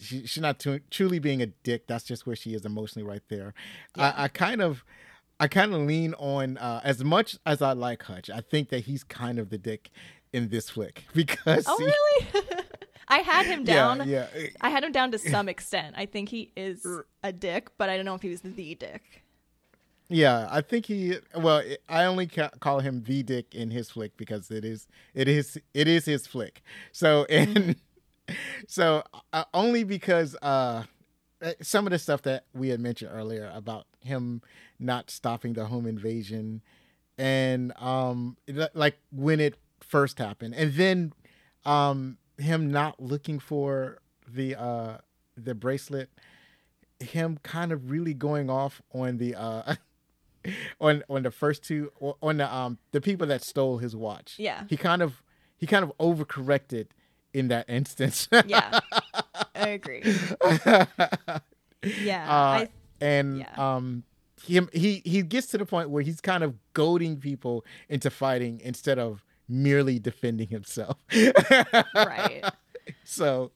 she, 0.00 0.26
she's 0.26 0.42
not 0.42 0.64
truly 0.90 1.18
being 1.18 1.42
a 1.42 1.46
dick. 1.46 1.86
That's 1.86 2.04
just 2.04 2.26
where 2.26 2.34
she 2.34 2.54
is 2.54 2.64
emotionally 2.64 3.06
right 3.06 3.22
there. 3.28 3.54
Yeah. 3.96 4.12
I, 4.16 4.24
I 4.24 4.28
kind 4.28 4.60
of, 4.60 4.84
I 5.38 5.46
kind 5.48 5.72
of 5.74 5.82
lean 5.82 6.14
on 6.14 6.58
uh, 6.58 6.80
as 6.82 7.04
much 7.04 7.36
as 7.46 7.62
I 7.62 7.72
like 7.72 8.02
Hutch. 8.02 8.28
I 8.30 8.40
think 8.40 8.70
that 8.70 8.84
he's 8.84 9.04
kind 9.04 9.38
of 9.38 9.50
the 9.50 9.58
dick 9.58 9.90
in 10.32 10.48
this 10.48 10.70
flick 10.70 11.04
because 11.14 11.64
oh 11.68 11.76
he- 11.78 11.84
really 11.84 12.56
i 13.08 13.18
had 13.18 13.44
him 13.46 13.64
down 13.64 14.08
Yeah, 14.08 14.26
yeah. 14.36 14.46
i 14.60 14.70
had 14.70 14.82
him 14.84 14.92
down 14.92 15.10
to 15.12 15.18
some 15.34 15.48
extent 15.48 15.94
i 15.98 16.06
think 16.06 16.28
he 16.30 16.50
is 16.56 16.86
a 17.22 17.32
dick 17.32 17.68
but 17.78 17.88
i 17.90 17.96
don't 17.96 18.06
know 18.06 18.14
if 18.14 18.22
he 18.22 18.30
was 18.30 18.40
the 18.42 18.74
dick 18.74 19.22
Yeah, 20.08 20.46
I 20.50 20.60
think 20.60 20.86
he. 20.86 21.16
Well, 21.34 21.62
I 21.88 22.04
only 22.04 22.26
ca- 22.26 22.50
call 22.60 22.80
him 22.80 23.02
the 23.04 23.22
Dick 23.22 23.54
in 23.54 23.70
his 23.70 23.88
flick 23.90 24.14
because 24.18 24.50
it 24.50 24.62
is 24.64 24.86
it 25.14 25.26
is 25.26 25.56
it 25.72 25.88
is 25.88 26.04
his 26.04 26.26
flick. 26.26 26.60
So 26.92 27.24
and 27.30 27.76
so 28.68 29.02
uh, 29.32 29.44
only 29.54 29.84
because 29.84 30.36
uh, 30.42 30.82
uh, 31.40 31.52
some 31.62 31.86
of 31.86 31.92
the 31.92 31.98
stuff 31.98 32.20
that 32.22 32.44
we 32.52 32.68
had 32.68 32.80
mentioned 32.80 33.10
earlier 33.14 33.50
about 33.54 33.86
him 34.00 34.42
not 34.78 35.08
stopping 35.10 35.54
the 35.54 35.64
home 35.66 35.86
invasion, 35.86 36.60
and 37.16 37.72
um, 37.80 38.36
like 38.74 38.98
when 39.12 39.40
it 39.40 39.54
first 39.92 40.18
happened, 40.18 40.54
and 40.56 40.72
then 40.74 41.12
um, 41.64 42.16
him 42.38 42.70
not 42.70 42.98
looking 43.00 43.38
for 43.38 43.98
the 44.26 44.54
uh 44.58 44.96
the 45.36 45.54
bracelet 45.54 46.08
him 47.00 47.38
kind 47.42 47.72
of 47.72 47.90
really 47.90 48.14
going 48.14 48.48
off 48.48 48.80
on 48.92 49.18
the 49.18 49.34
uh 49.34 49.74
on 50.80 51.02
on 51.08 51.22
the 51.24 51.30
first 51.30 51.62
two 51.62 51.90
on 52.22 52.36
the 52.38 52.46
um 52.54 52.78
the 52.92 53.00
people 53.00 53.26
that 53.26 53.42
stole 53.42 53.78
his 53.78 53.94
watch. 53.94 54.34
Yeah. 54.38 54.64
He 54.68 54.76
kind 54.76 55.02
of 55.02 55.22
he 55.58 55.66
kind 55.66 55.84
of 55.84 55.92
overcorrected 55.98 56.86
in 57.34 57.48
that 57.48 57.68
instance. 57.68 58.28
yeah 58.46 58.78
i 59.54 59.68
agree 59.68 60.02
yeah 61.82 62.24
Uh, 62.28 62.58
I, 62.64 62.68
and 63.00 63.38
yeah. 63.40 63.54
um 63.76 64.04
him 64.46 64.68
he 64.72 65.02
he 65.04 65.22
gets 65.22 65.46
to 65.48 65.58
the 65.58 65.66
point 65.66 65.90
where 65.90 66.02
he's 66.02 66.20
kind 66.20 66.42
of 66.44 66.54
goading 66.74 67.16
people 67.18 67.64
into 67.88 68.10
fighting 68.10 68.60
instead 68.64 68.98
of 68.98 69.24
merely 69.48 69.98
defending 69.98 70.48
himself. 70.48 70.98
right. 71.94 72.42
So 73.04 73.52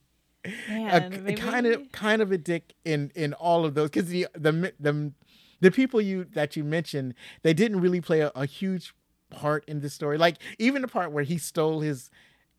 Man, 0.69 1.25
maybe- 1.25 1.35
kind 1.41 1.67
of 1.67 1.91
kind 1.91 2.23
of 2.23 2.31
a 2.31 2.39
dick 2.39 2.75
in 2.85 3.11
in 3.17 3.33
all 3.35 3.65
of 3.65 3.75
those 3.75 3.91
because 3.91 4.09
the 4.09 4.29
the 4.35 4.73
the 4.79 5.13
the 5.61 5.71
people 5.73 6.01
you 6.01 6.25
that 6.35 6.55
you 6.55 6.63
mentioned 6.63 7.15
they 7.43 7.53
didn't 7.53 7.81
really 7.81 8.01
play 8.01 8.21
a, 8.21 8.31
a 8.37 8.47
huge 8.47 8.95
part 9.31 9.65
in 9.67 9.81
the 9.81 9.91
story. 9.91 10.17
Like 10.19 10.37
even 10.61 10.83
the 10.83 10.89
part 10.89 11.11
where 11.11 11.25
he 11.25 11.39
stole 11.39 11.81
his 11.81 12.11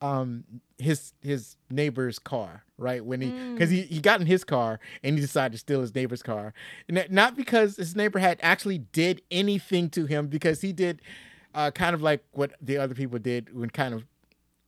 um 0.02 0.44
his 0.78 1.14
his 1.22 1.56
neighbor's 1.70 2.20
car 2.20 2.64
right? 2.78 3.04
When 3.04 3.22
he 3.22 3.32
because 3.54 3.70
he, 3.70 3.82
he 3.84 4.00
got 4.00 4.20
in 4.22 4.28
his 4.28 4.44
car 4.44 4.80
and 5.04 5.16
he 5.16 5.22
decided 5.22 5.54
to 5.54 5.58
steal 5.58 5.82
his 5.82 5.96
neighbor's 5.96 6.22
car. 6.22 6.54
And 6.88 7.04
not 7.10 7.36
because 7.36 7.78
his 7.78 7.96
neighbor 7.96 8.20
had 8.20 8.40
actually 8.44 8.78
did 8.80 9.22
anything 9.32 9.90
to 9.92 10.06
him 10.06 10.28
because 10.28 10.62
he 10.62 10.74
did 10.74 11.02
uh 11.58 11.72
kind 11.72 11.94
of 11.94 12.02
like 12.02 12.24
what 12.32 12.54
the 12.62 12.78
other 12.78 12.96
people 12.96 13.20
did 13.20 13.54
when 13.54 13.70
kind 13.70 13.94
of 13.94 14.06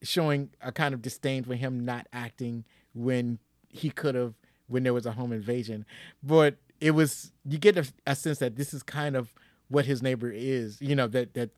showing 0.01 0.49
a 0.61 0.71
kind 0.71 0.93
of 0.93 1.01
disdain 1.01 1.43
for 1.43 1.55
him 1.55 1.85
not 1.85 2.07
acting 2.11 2.65
when 2.93 3.37
he 3.69 3.89
could 3.89 4.15
have 4.15 4.33
when 4.67 4.83
there 4.83 4.93
was 4.93 5.05
a 5.05 5.11
home 5.11 5.31
invasion. 5.31 5.85
But 6.23 6.55
it 6.81 6.91
was 6.91 7.31
you 7.45 7.57
get 7.57 7.77
a, 7.77 7.85
a 8.07 8.15
sense 8.15 8.39
that 8.39 8.55
this 8.55 8.73
is 8.73 8.81
kind 8.83 9.15
of 9.15 9.33
what 9.67 9.85
his 9.85 10.01
neighbor 10.01 10.31
is 10.31 10.81
you 10.81 10.95
know 10.95 11.07
that 11.07 11.33
that 11.35 11.51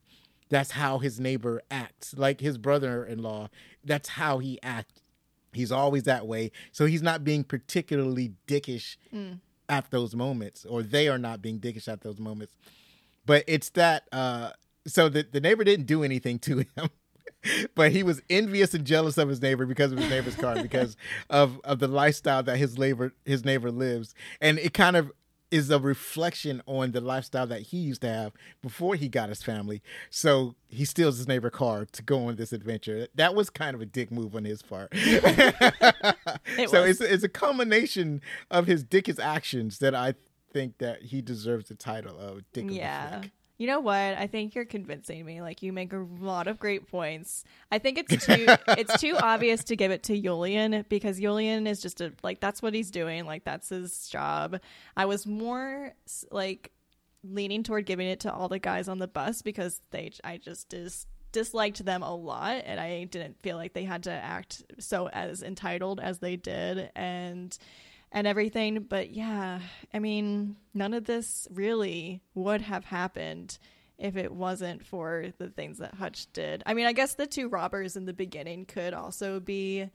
that's 0.50 0.72
how 0.72 0.98
his 0.98 1.18
neighbor 1.18 1.62
acts. 1.70 2.14
Like 2.16 2.40
his 2.40 2.58
brother-in-law 2.58 3.48
that's 3.84 4.10
how 4.10 4.38
he 4.38 4.58
acts 4.62 5.00
he's 5.54 5.72
always 5.72 6.02
that 6.04 6.26
way. 6.26 6.50
So 6.72 6.86
he's 6.86 7.02
not 7.02 7.24
being 7.24 7.44
particularly 7.44 8.32
dickish 8.46 8.96
at 9.68 9.90
those 9.90 10.14
moments 10.14 10.64
or 10.66 10.82
they 10.82 11.08
are 11.08 11.18
not 11.18 11.40
being 11.40 11.58
dickish 11.58 11.88
at 11.88 12.02
those 12.02 12.18
moments. 12.18 12.54
But 13.24 13.44
it's 13.46 13.70
that 13.70 14.08
uh 14.12 14.50
so 14.86 15.08
the, 15.08 15.26
the 15.30 15.40
neighbor 15.40 15.64
didn't 15.64 15.86
do 15.86 16.02
anything 16.02 16.38
to 16.38 16.58
him 16.58 16.90
but 17.74 17.92
he 17.92 18.02
was 18.02 18.22
envious 18.30 18.74
and 18.74 18.84
jealous 18.84 19.18
of 19.18 19.28
his 19.28 19.40
neighbor 19.40 19.66
because 19.66 19.92
of 19.92 19.98
his 19.98 20.10
neighbor's 20.10 20.36
car 20.36 20.54
because 20.62 20.96
of 21.30 21.60
of 21.64 21.78
the 21.78 21.88
lifestyle 21.88 22.42
that 22.42 22.56
his 22.56 22.78
neighbor 22.78 23.12
his 23.24 23.44
neighbor 23.44 23.70
lives. 23.70 24.14
And 24.40 24.58
it 24.58 24.74
kind 24.74 24.96
of 24.96 25.12
is 25.50 25.70
a 25.70 25.78
reflection 25.78 26.62
on 26.64 26.92
the 26.92 27.00
lifestyle 27.00 27.46
that 27.46 27.60
he 27.60 27.76
used 27.76 28.00
to 28.00 28.08
have 28.08 28.32
before 28.62 28.94
he 28.94 29.06
got 29.06 29.28
his 29.28 29.42
family. 29.42 29.82
So 30.08 30.54
he 30.68 30.86
steals 30.86 31.18
his 31.18 31.28
neighbor 31.28 31.50
car 31.50 31.84
to 31.92 32.02
go 32.02 32.26
on 32.28 32.36
this 32.36 32.54
adventure. 32.54 33.06
That 33.14 33.34
was 33.34 33.50
kind 33.50 33.74
of 33.74 33.82
a 33.82 33.86
dick 33.86 34.10
move 34.10 34.34
on 34.34 34.44
his 34.44 34.62
part. 34.62 34.92
It 36.58 36.68
so 36.68 36.82
was. 36.82 37.00
it's 37.00 37.12
it's 37.12 37.24
a 37.24 37.28
combination 37.28 38.20
of 38.50 38.66
his 38.66 38.84
dickish 38.84 39.18
actions 39.18 39.78
that 39.78 39.94
i 39.94 40.14
think 40.52 40.78
that 40.78 41.00
he 41.00 41.22
deserves 41.22 41.68
the 41.68 41.74
title 41.74 42.18
of 42.18 42.42
dick 42.52 42.66
yeah. 42.68 43.22
You 43.58 43.66
know 43.66 43.80
what? 43.80 43.94
I 43.94 44.26
think 44.26 44.54
you're 44.54 44.64
convincing 44.64 45.24
me. 45.24 45.40
Like 45.40 45.62
you 45.62 45.72
make 45.72 45.92
a 45.92 46.06
lot 46.20 46.48
of 46.48 46.58
great 46.58 46.88
points. 46.90 47.44
I 47.70 47.78
think 47.78 47.98
it's 47.98 48.26
too 48.26 48.46
it's 48.68 49.00
too 49.00 49.16
obvious 49.20 49.64
to 49.64 49.76
give 49.76 49.90
it 49.90 50.02
to 50.04 50.20
Julian 50.20 50.84
because 50.88 51.18
Julian 51.18 51.66
is 51.66 51.80
just 51.80 52.00
a 52.00 52.12
like 52.22 52.40
that's 52.40 52.62
what 52.62 52.74
he's 52.74 52.90
doing. 52.90 53.24
Like 53.26 53.44
that's 53.44 53.68
his 53.68 54.08
job. 54.08 54.60
I 54.96 55.04
was 55.06 55.26
more 55.26 55.94
like 56.30 56.72
leaning 57.24 57.62
toward 57.62 57.86
giving 57.86 58.08
it 58.08 58.20
to 58.20 58.32
all 58.32 58.48
the 58.48 58.58
guys 58.58 58.88
on 58.88 58.98
the 58.98 59.06
bus 59.06 59.42
because 59.42 59.80
they 59.92 60.10
i 60.24 60.36
just 60.36 60.68
dis- 60.68 61.06
disliked 61.30 61.84
them 61.84 62.02
a 62.02 62.12
lot 62.12 62.60
and 62.66 62.80
i 62.80 63.04
didn't 63.04 63.40
feel 63.42 63.56
like 63.56 63.74
they 63.74 63.84
had 63.84 64.02
to 64.02 64.10
act 64.10 64.64
so 64.80 65.08
as 65.08 65.42
entitled 65.42 66.00
as 66.00 66.18
they 66.18 66.36
did. 66.36 66.90
And 66.96 67.56
and 68.12 68.26
everything 68.26 68.86
but 68.88 69.10
yeah 69.10 69.58
i 69.92 69.98
mean 69.98 70.56
none 70.74 70.94
of 70.94 71.04
this 71.04 71.48
really 71.50 72.22
would 72.34 72.60
have 72.60 72.84
happened 72.84 73.58
if 73.98 74.16
it 74.16 74.32
wasn't 74.32 74.84
for 74.84 75.26
the 75.38 75.48
things 75.48 75.78
that 75.78 75.94
hutch 75.94 76.26
did. 76.32 76.62
I 76.66 76.74
mean 76.74 76.86
i 76.86 76.92
guess 76.92 77.14
the 77.14 77.26
two 77.26 77.48
robbers 77.48 77.96
in 77.96 78.04
the 78.04 78.12
beginning 78.12 78.66
could 78.66 78.94
also 78.94 79.40
be 79.40 79.88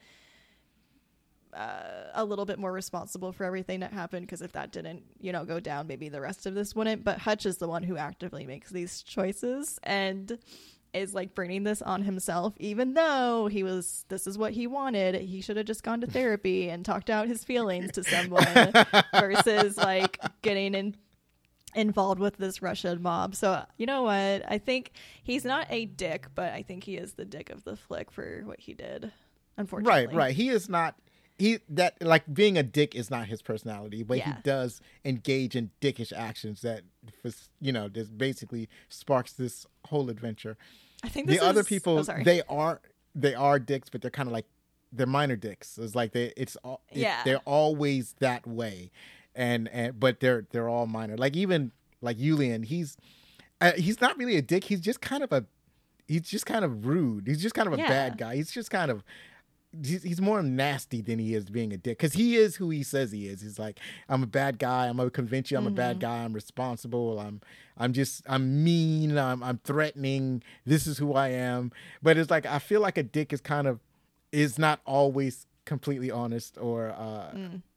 uh, 1.54 2.12
a 2.14 2.24
little 2.24 2.46
bit 2.46 2.60
more 2.60 2.72
responsible 2.72 3.32
for 3.32 3.44
everything 3.44 3.80
that 3.80 3.92
happened 3.92 4.26
because 4.26 4.42
if 4.42 4.52
that 4.52 4.72
didn't 4.72 5.04
you 5.20 5.32
know 5.32 5.44
go 5.46 5.60
down 5.60 5.88
maybe 5.88 6.10
the 6.10 6.22
rest 6.22 6.46
of 6.46 6.54
this 6.54 6.76
wouldn't. 6.76 7.04
But 7.04 7.20
hutch 7.20 7.46
is 7.46 7.58
the 7.58 7.68
one 7.68 7.84
who 7.84 7.98
actively 7.98 8.46
makes 8.46 8.70
these 8.70 9.02
choices 9.02 9.80
and 9.84 10.38
is 10.94 11.14
like 11.14 11.36
bringing 11.36 11.64
this 11.64 11.82
on 11.82 12.04
himself, 12.04 12.54
even 12.58 12.94
though 12.94 13.48
he 13.48 13.64
was, 13.64 14.06
this 14.10 14.28
is 14.28 14.38
what 14.38 14.54
he 14.54 14.68
wanted. 14.68 15.16
He 15.16 15.42
should 15.42 15.58
have 15.58 15.66
just 15.66 15.84
gone 15.84 16.02
to 16.02 16.08
therapy 16.08 16.70
and 16.70 16.84
talked 16.86 17.10
out 17.10 17.28
his 17.28 17.44
feelings 17.44 17.92
to 17.94 18.04
someone 18.04 18.74
versus 19.14 19.78
like 19.78 20.20
getting 20.42 20.74
in 20.74 20.96
involved 21.76 22.20
with 22.20 22.38
this 22.38 22.62
Russian 22.62 23.02
mob. 23.02 23.36
So, 23.36 23.64
you 23.78 23.86
know 23.86 24.04
what? 24.04 24.44
I 24.50 24.58
think 24.58 24.92
he's 25.24 25.46
not 25.46 25.68
a 25.70 25.86
dick, 25.86 26.28
but 26.34 26.52
I 26.52 26.64
think 26.64 26.84
he 26.84 26.98
is 26.98 27.14
the 27.14 27.26
dick 27.26 27.50
of 27.50 27.64
the 27.64 27.76
flick 27.76 28.10
for 28.12 28.42
what 28.46 28.60
he 28.60 28.74
did. 28.74 29.12
Unfortunately. 29.58 30.08
Right, 30.08 30.16
right. 30.16 30.36
He 30.36 30.50
is 30.50 30.70
not 30.70 30.96
he 31.38 31.60
that 31.70 32.02
like 32.02 32.24
being 32.34 32.58
a 32.58 32.64
dick 32.64 32.96
is 32.96 33.10
not 33.12 33.28
his 33.28 33.42
personality, 33.42 34.04
but 34.04 34.18
Yeah. 34.18 34.36
he 34.36 34.42
does 34.44 34.82
engage 35.06 35.56
in 35.56 35.72
dickish 35.82 36.12
actions 36.12 36.62
that 36.62 36.82
you 37.62 37.72
know, 37.72 37.90
just 37.90 38.18
basically 38.18 38.68
sparks 38.90 39.34
this 39.34 39.66
whole 39.86 40.10
adventure. 40.10 40.58
I 41.04 41.10
think 41.10 41.28
The 41.28 41.34
this 41.34 41.44
other 41.44 41.62
is- 41.62 41.68
people 41.68 42.00
oh, 42.00 42.24
they 42.24 42.42
are 42.50 42.82
they 43.14 43.36
are 43.36 43.60
dicks, 43.60 43.90
but 43.90 44.02
they're 44.02 44.12
kind 44.12 44.28
of 44.28 44.34
like 44.34 44.46
they're 44.92 45.06
minor 45.06 45.36
dicks. 45.36 45.78
It's 45.78 45.96
like 45.96 46.12
they 46.14 46.34
it's 46.38 46.56
all 46.58 46.82
it- 46.92 47.00
Yeah. 47.00 47.24
they're 47.24 47.38
always 47.46 48.16
that 48.20 48.48
way. 48.48 48.92
And 49.36 49.68
and 49.70 50.00
but 50.00 50.20
they're 50.20 50.48
they're 50.52 50.68
all 50.70 50.88
minor. 50.88 51.18
Like 51.18 51.36
even 51.36 51.72
like 52.02 52.18
Julian, 52.18 52.64
he's 52.64 52.98
uh, 53.62 53.74
he's 53.74 54.02
not 54.02 54.18
really 54.18 54.36
a 54.38 54.42
dick. 54.42 54.64
He's 54.66 54.82
just 54.82 55.02
kind 55.02 55.24
of 55.24 55.32
a 55.32 55.46
he's 56.08 56.22
just 56.22 56.46
kind 56.48 56.66
of 56.66 56.86
rude. 56.88 57.28
He's 57.28 57.42
just 57.42 57.54
kind 57.54 57.68
of 57.68 57.74
a 57.74 57.78
Yeah. 57.78 57.88
bad 57.88 58.18
guy. 58.18 58.36
He's 58.38 58.50
just 58.52 58.72
kind 58.72 58.90
of 58.90 59.04
he's, 59.84 60.22
more 60.22 60.42
nasty 60.42 61.02
than 61.02 61.20
he 61.20 61.34
is 61.34 61.46
being 61.46 61.72
a 61.74 61.78
dick 61.78 61.98
because 61.98 62.14
he 62.14 62.36
is 62.36 62.56
who 62.56 62.70
he 62.70 62.84
says 62.84 63.12
he 63.12 63.28
is. 63.28 63.42
He's 63.42 63.60
like, 63.60 63.80
I'm 64.10 64.24
a 64.24 64.28
bad 64.28 64.60
guy. 64.60 64.88
I'm 64.88 64.98
gonna 64.98 65.10
convince 65.10 65.52
you 65.52 65.58
I'm 65.58 65.68
a 65.68 65.72
bad 65.72 66.00
guy. 66.00 66.24
I'm 66.24 66.34
responsible. 66.34 67.20
I'm 67.20 67.42
I'm 67.78 67.94
just 67.94 68.24
I'm 68.28 68.64
mean. 68.64 69.18
I'm 69.18 69.44
I'm 69.44 69.60
threatening. 69.60 70.44
This 70.66 70.88
is 70.88 70.98
who 70.98 71.14
I 71.14 71.30
am. 71.30 71.72
But 72.02 72.18
it's 72.18 72.32
like 72.32 72.46
I 72.46 72.60
feel 72.60 72.82
like 72.82 72.98
a 72.98 73.04
dick 73.04 73.34
is 73.34 73.42
kind 73.42 73.68
of 73.68 73.80
is 74.32 74.58
not 74.58 74.82
always 74.86 75.48
completely 75.66 76.10
honest 76.10 76.58
or 76.58 76.90
uh 76.92 77.32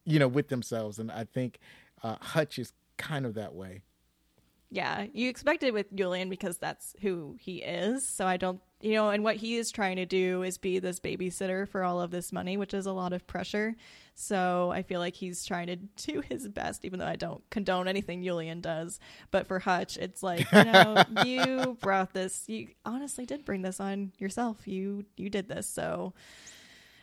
you 0.05 0.19
know 0.19 0.29
with 0.29 0.49
themselves. 0.49 0.99
And 0.99 1.11
I 1.11 1.25
think 1.25 1.59
uh, 2.03 2.17
Hutch 2.21 2.59
is 2.59 2.73
kind 2.97 3.27
of 3.27 3.35
that 3.35 3.55
way. 3.55 3.83
Yeah, 4.73 5.07
you 5.13 5.29
expect 5.29 5.65
it 5.65 5.75
with 5.75 5.93
Julian 5.93 6.29
because 6.29 6.59
that's 6.59 6.95
who 7.03 7.37
he 7.41 7.57
is. 7.57 8.07
So 8.09 8.25
I 8.25 8.37
don't, 8.37 8.61
you 8.81 8.95
know, 8.95 9.11
and 9.11 9.25
what 9.25 9.35
he 9.35 9.57
is 9.57 9.73
trying 9.73 9.97
to 9.97 10.07
do 10.07 10.45
is 10.45 10.59
be 10.59 10.79
this 10.79 11.01
babysitter 11.01 11.69
for 11.69 11.83
all 11.83 12.01
of 12.01 12.13
this 12.13 12.33
money, 12.33 12.57
which 12.57 12.73
is 12.73 12.87
a 12.87 12.93
lot 12.93 13.13
of 13.13 13.27
pressure. 13.27 13.75
So 14.15 14.71
I 14.71 14.83
feel 14.83 15.01
like 15.01 15.17
he's 15.17 15.45
trying 15.45 15.67
to 15.67 15.77
do 16.07 16.21
his 16.21 16.47
best, 16.47 16.85
even 16.85 17.01
though 17.01 17.07
I 17.07 17.17
don't 17.17 17.43
condone 17.51 17.89
anything 17.89 18.23
Julian 18.23 18.61
does. 18.61 19.01
But 19.33 19.49
for 19.49 19.59
Hutch, 19.59 19.97
it's 19.97 20.23
like, 20.23 20.51
you 20.53 20.65
know, 20.65 21.03
you 21.25 21.77
brought 21.81 22.13
this, 22.13 22.45
you 22.47 22.69
honestly 22.85 23.27
did 23.27 23.45
bring 23.45 23.63
this 23.63 23.81
on 23.81 24.13
yourself. 24.19 24.69
You 24.69 25.05
you 25.17 25.31
did 25.31 25.49
this, 25.49 25.67
so. 25.67 26.15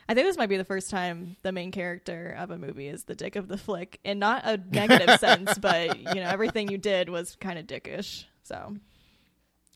I 0.10 0.14
think 0.14 0.26
this 0.26 0.38
might 0.38 0.48
be 0.48 0.58
the 0.58 0.64
first 0.64 0.90
time 0.90 1.36
the 1.42 1.52
main 1.52 1.72
character 1.72 2.36
of 2.40 2.50
a 2.50 2.58
movie 2.58 2.88
is 2.88 3.04
the 3.04 3.16
dick 3.16 3.36
of 3.36 3.48
the 3.48 3.58
flick, 3.58 4.00
in 4.04 4.20
not 4.20 4.44
a 4.46 4.58
negative 4.58 5.20
sense, 5.20 5.58
but 5.58 5.98
you 6.00 6.22
know 6.22 6.30
everything 6.30 6.70
you 6.70 6.78
did 6.78 7.10
was 7.10 7.36
kind 7.36 7.60
of 7.60 7.68
dickish. 7.68 8.24
So 8.44 8.76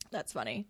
that's 0.10 0.32
funny. 0.32 0.68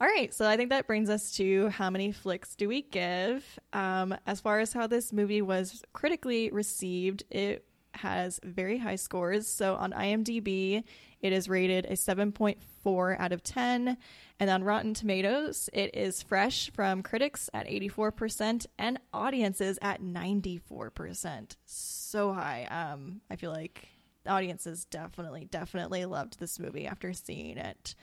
All 0.00 0.08
right, 0.08 0.34
so 0.34 0.46
I 0.46 0.56
think 0.56 0.70
that 0.70 0.86
brings 0.86 1.08
us 1.08 1.30
to 1.36 1.68
how 1.68 1.88
many 1.88 2.10
flicks 2.10 2.56
do 2.56 2.68
we 2.68 2.82
give? 2.82 3.44
Um, 3.72 4.14
as 4.26 4.40
far 4.40 4.58
as 4.58 4.72
how 4.72 4.86
this 4.86 5.12
movie 5.12 5.40
was 5.40 5.82
critically 5.92 6.50
received, 6.50 7.22
it 7.30 7.64
has 7.96 8.40
very 8.42 8.78
high 8.78 8.96
scores. 8.96 9.46
So 9.46 9.74
on 9.76 9.92
IMDb, 9.92 10.84
it 11.20 11.32
is 11.32 11.48
rated 11.48 11.86
a 11.86 11.92
7.4 11.92 13.20
out 13.20 13.32
of 13.32 13.42
10. 13.42 13.96
And 14.40 14.50
on 14.50 14.64
Rotten 14.64 14.94
Tomatoes, 14.94 15.70
it 15.72 15.94
is 15.94 16.22
fresh 16.22 16.70
from 16.72 17.02
critics 17.02 17.48
at 17.54 17.66
84% 17.66 18.66
and 18.78 18.98
audiences 19.12 19.78
at 19.80 20.02
94%. 20.02 21.56
So 21.66 22.32
high. 22.32 22.64
Um, 22.64 23.20
I 23.30 23.36
feel 23.36 23.52
like 23.52 23.88
audiences 24.26 24.84
definitely, 24.86 25.46
definitely 25.50 26.04
loved 26.04 26.38
this 26.38 26.58
movie 26.58 26.86
after 26.86 27.12
seeing 27.12 27.58
it. 27.58 27.94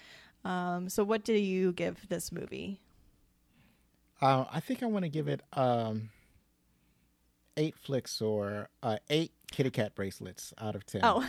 Um, 0.44 0.90
so, 0.90 1.04
what 1.04 1.24
do 1.24 1.34
you 1.34 1.72
give 1.72 2.10
this 2.10 2.32
movie? 2.32 2.82
Uh, 4.22 4.46
I 4.52 4.60
think 4.60 4.84
I 4.84 4.88
want 4.88 5.04
to 5.04 5.10
give 5.10 5.28
it 5.28 5.42
um, 5.54 6.10
eight 7.58 7.76
flicks 7.78 8.22
or 8.22 8.70
uh, 8.84 8.98
eight 9.10 9.32
kitty 9.52 9.70
cat 9.72 9.96
bracelets 9.96 10.54
out 10.60 10.76
of 10.76 10.86
ten. 10.86 11.02
Oh, 11.04 11.26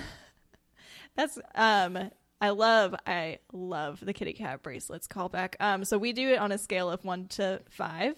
that's 1.16 1.38
um. 1.54 2.10
I 2.40 2.48
love, 2.50 2.92
I 3.06 3.38
love 3.52 4.00
the 4.04 4.12
kitty 4.12 4.32
cat 4.32 4.64
bracelets 4.64 5.06
callback. 5.06 5.54
Um, 5.60 5.84
so 5.84 5.96
we 5.96 6.12
do 6.12 6.28
it 6.30 6.40
on 6.40 6.50
a 6.50 6.58
scale 6.58 6.90
of 6.90 7.04
one 7.04 7.28
to 7.28 7.60
five, 7.70 8.16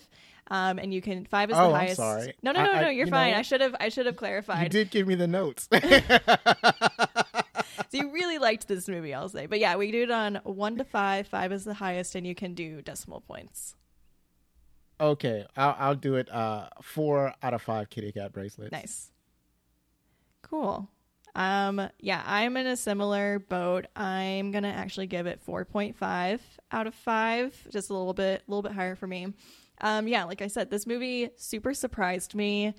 um, 0.51 0.79
and 0.79 0.95
you 0.95 1.03
can 1.03 1.27
five 1.27 1.51
is 1.51 1.59
Oh, 1.59 1.69
the 1.69 1.75
I'm 1.75 1.81
highest. 1.81 1.97
sorry. 1.97 2.33
No, 2.43 2.53
no, 2.53 2.65
no, 2.65 2.73
I- 2.73 2.81
no. 2.85 2.89
You're 2.89 3.05
you 3.05 3.11
fine. 3.11 3.33
know- 3.33 3.39
I 3.41 3.43
should 3.43 3.61
have, 3.61 3.77
I 3.79 3.91
should 3.91 4.07
have 4.07 4.17
clarified. 4.17 4.63
you 4.63 4.69
did 4.71 4.91
give 4.91 5.07
me 5.07 5.15
the 5.15 5.27
notes. 5.27 5.69
So 7.91 7.99
you 8.01 8.11
really 8.13 8.39
liked 8.39 8.67
this 8.67 8.89
movie, 8.89 9.15
I'll 9.15 9.29
say. 9.29 9.47
But 9.47 9.61
yeah, 9.61 9.77
we 9.77 9.93
do 9.93 10.03
it 10.05 10.11
on 10.11 10.37
one 10.45 10.79
to 10.79 10.85
five. 10.85 11.29
Five 11.29 11.53
is 11.53 11.65
the 11.65 11.75
highest, 11.75 12.15
and 12.17 12.27
you 12.27 12.35
can 12.35 12.55
do 12.55 12.83
decimal 12.83 13.21
points. 13.21 13.77
Okay, 15.11 15.47
I'll, 15.57 15.77
I'll 15.79 15.95
do 15.95 16.17
it. 16.17 16.31
Uh, 16.31 16.69
four 16.83 17.33
out 17.43 17.55
of 17.55 17.63
five 17.63 17.91
kitty 17.91 18.13
cat 18.13 18.33
bracelets. 18.33 18.73
Nice. 18.73 19.11
Cool. 20.43 20.89
Um, 21.35 21.89
yeah, 21.99 22.23
I'm 22.25 22.57
in 22.57 22.67
a 22.67 22.77
similar 22.77 23.41
boat. 23.41 23.87
I'm 23.97 24.53
gonna 24.53 24.69
actually 24.69 25.09
give 25.09 25.27
it 25.27 25.41
4.5 25.45 26.41
out 26.71 26.87
of 26.87 26.95
five, 26.95 27.57
just 27.71 27.91
a 27.91 27.93
little 27.93 28.15
bit, 28.15 28.43
a 28.47 28.51
little 28.51 28.63
bit 28.63 28.73
higher 28.73 28.95
for 28.95 29.07
me. 29.07 29.33
Um, 29.81 30.07
yeah, 30.07 30.25
like 30.25 30.43
I 30.43 30.47
said, 30.47 30.71
this 30.71 30.87
movie 30.87 31.31
super 31.37 31.75
surprised 31.75 32.35
me. 32.35 32.75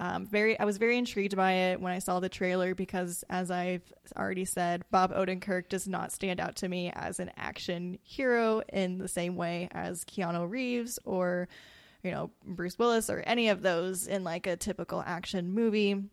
Um, 0.00 0.26
very, 0.26 0.58
I 0.58 0.64
was 0.64 0.78
very 0.78 0.96
intrigued 0.96 1.36
by 1.36 1.52
it 1.52 1.80
when 1.80 1.92
I 1.92 1.98
saw 1.98 2.20
the 2.20 2.28
trailer 2.28 2.74
because, 2.74 3.24
as 3.28 3.50
I've 3.50 3.92
already 4.16 4.44
said, 4.44 4.84
Bob 4.90 5.12
Odenkirk 5.12 5.68
does 5.68 5.88
not 5.88 6.12
stand 6.12 6.38
out 6.38 6.56
to 6.56 6.68
me 6.68 6.92
as 6.94 7.18
an 7.18 7.32
action 7.36 7.98
hero 8.02 8.62
in 8.72 8.98
the 8.98 9.08
same 9.08 9.34
way 9.34 9.68
as 9.72 10.04
Keanu 10.04 10.48
Reeves 10.48 11.00
or, 11.04 11.48
you 12.04 12.12
know, 12.12 12.30
Bruce 12.44 12.78
Willis 12.78 13.10
or 13.10 13.24
any 13.26 13.48
of 13.48 13.62
those 13.62 14.06
in 14.06 14.22
like 14.22 14.46
a 14.46 14.56
typical 14.56 15.02
action 15.04 15.52
movie 15.52 16.04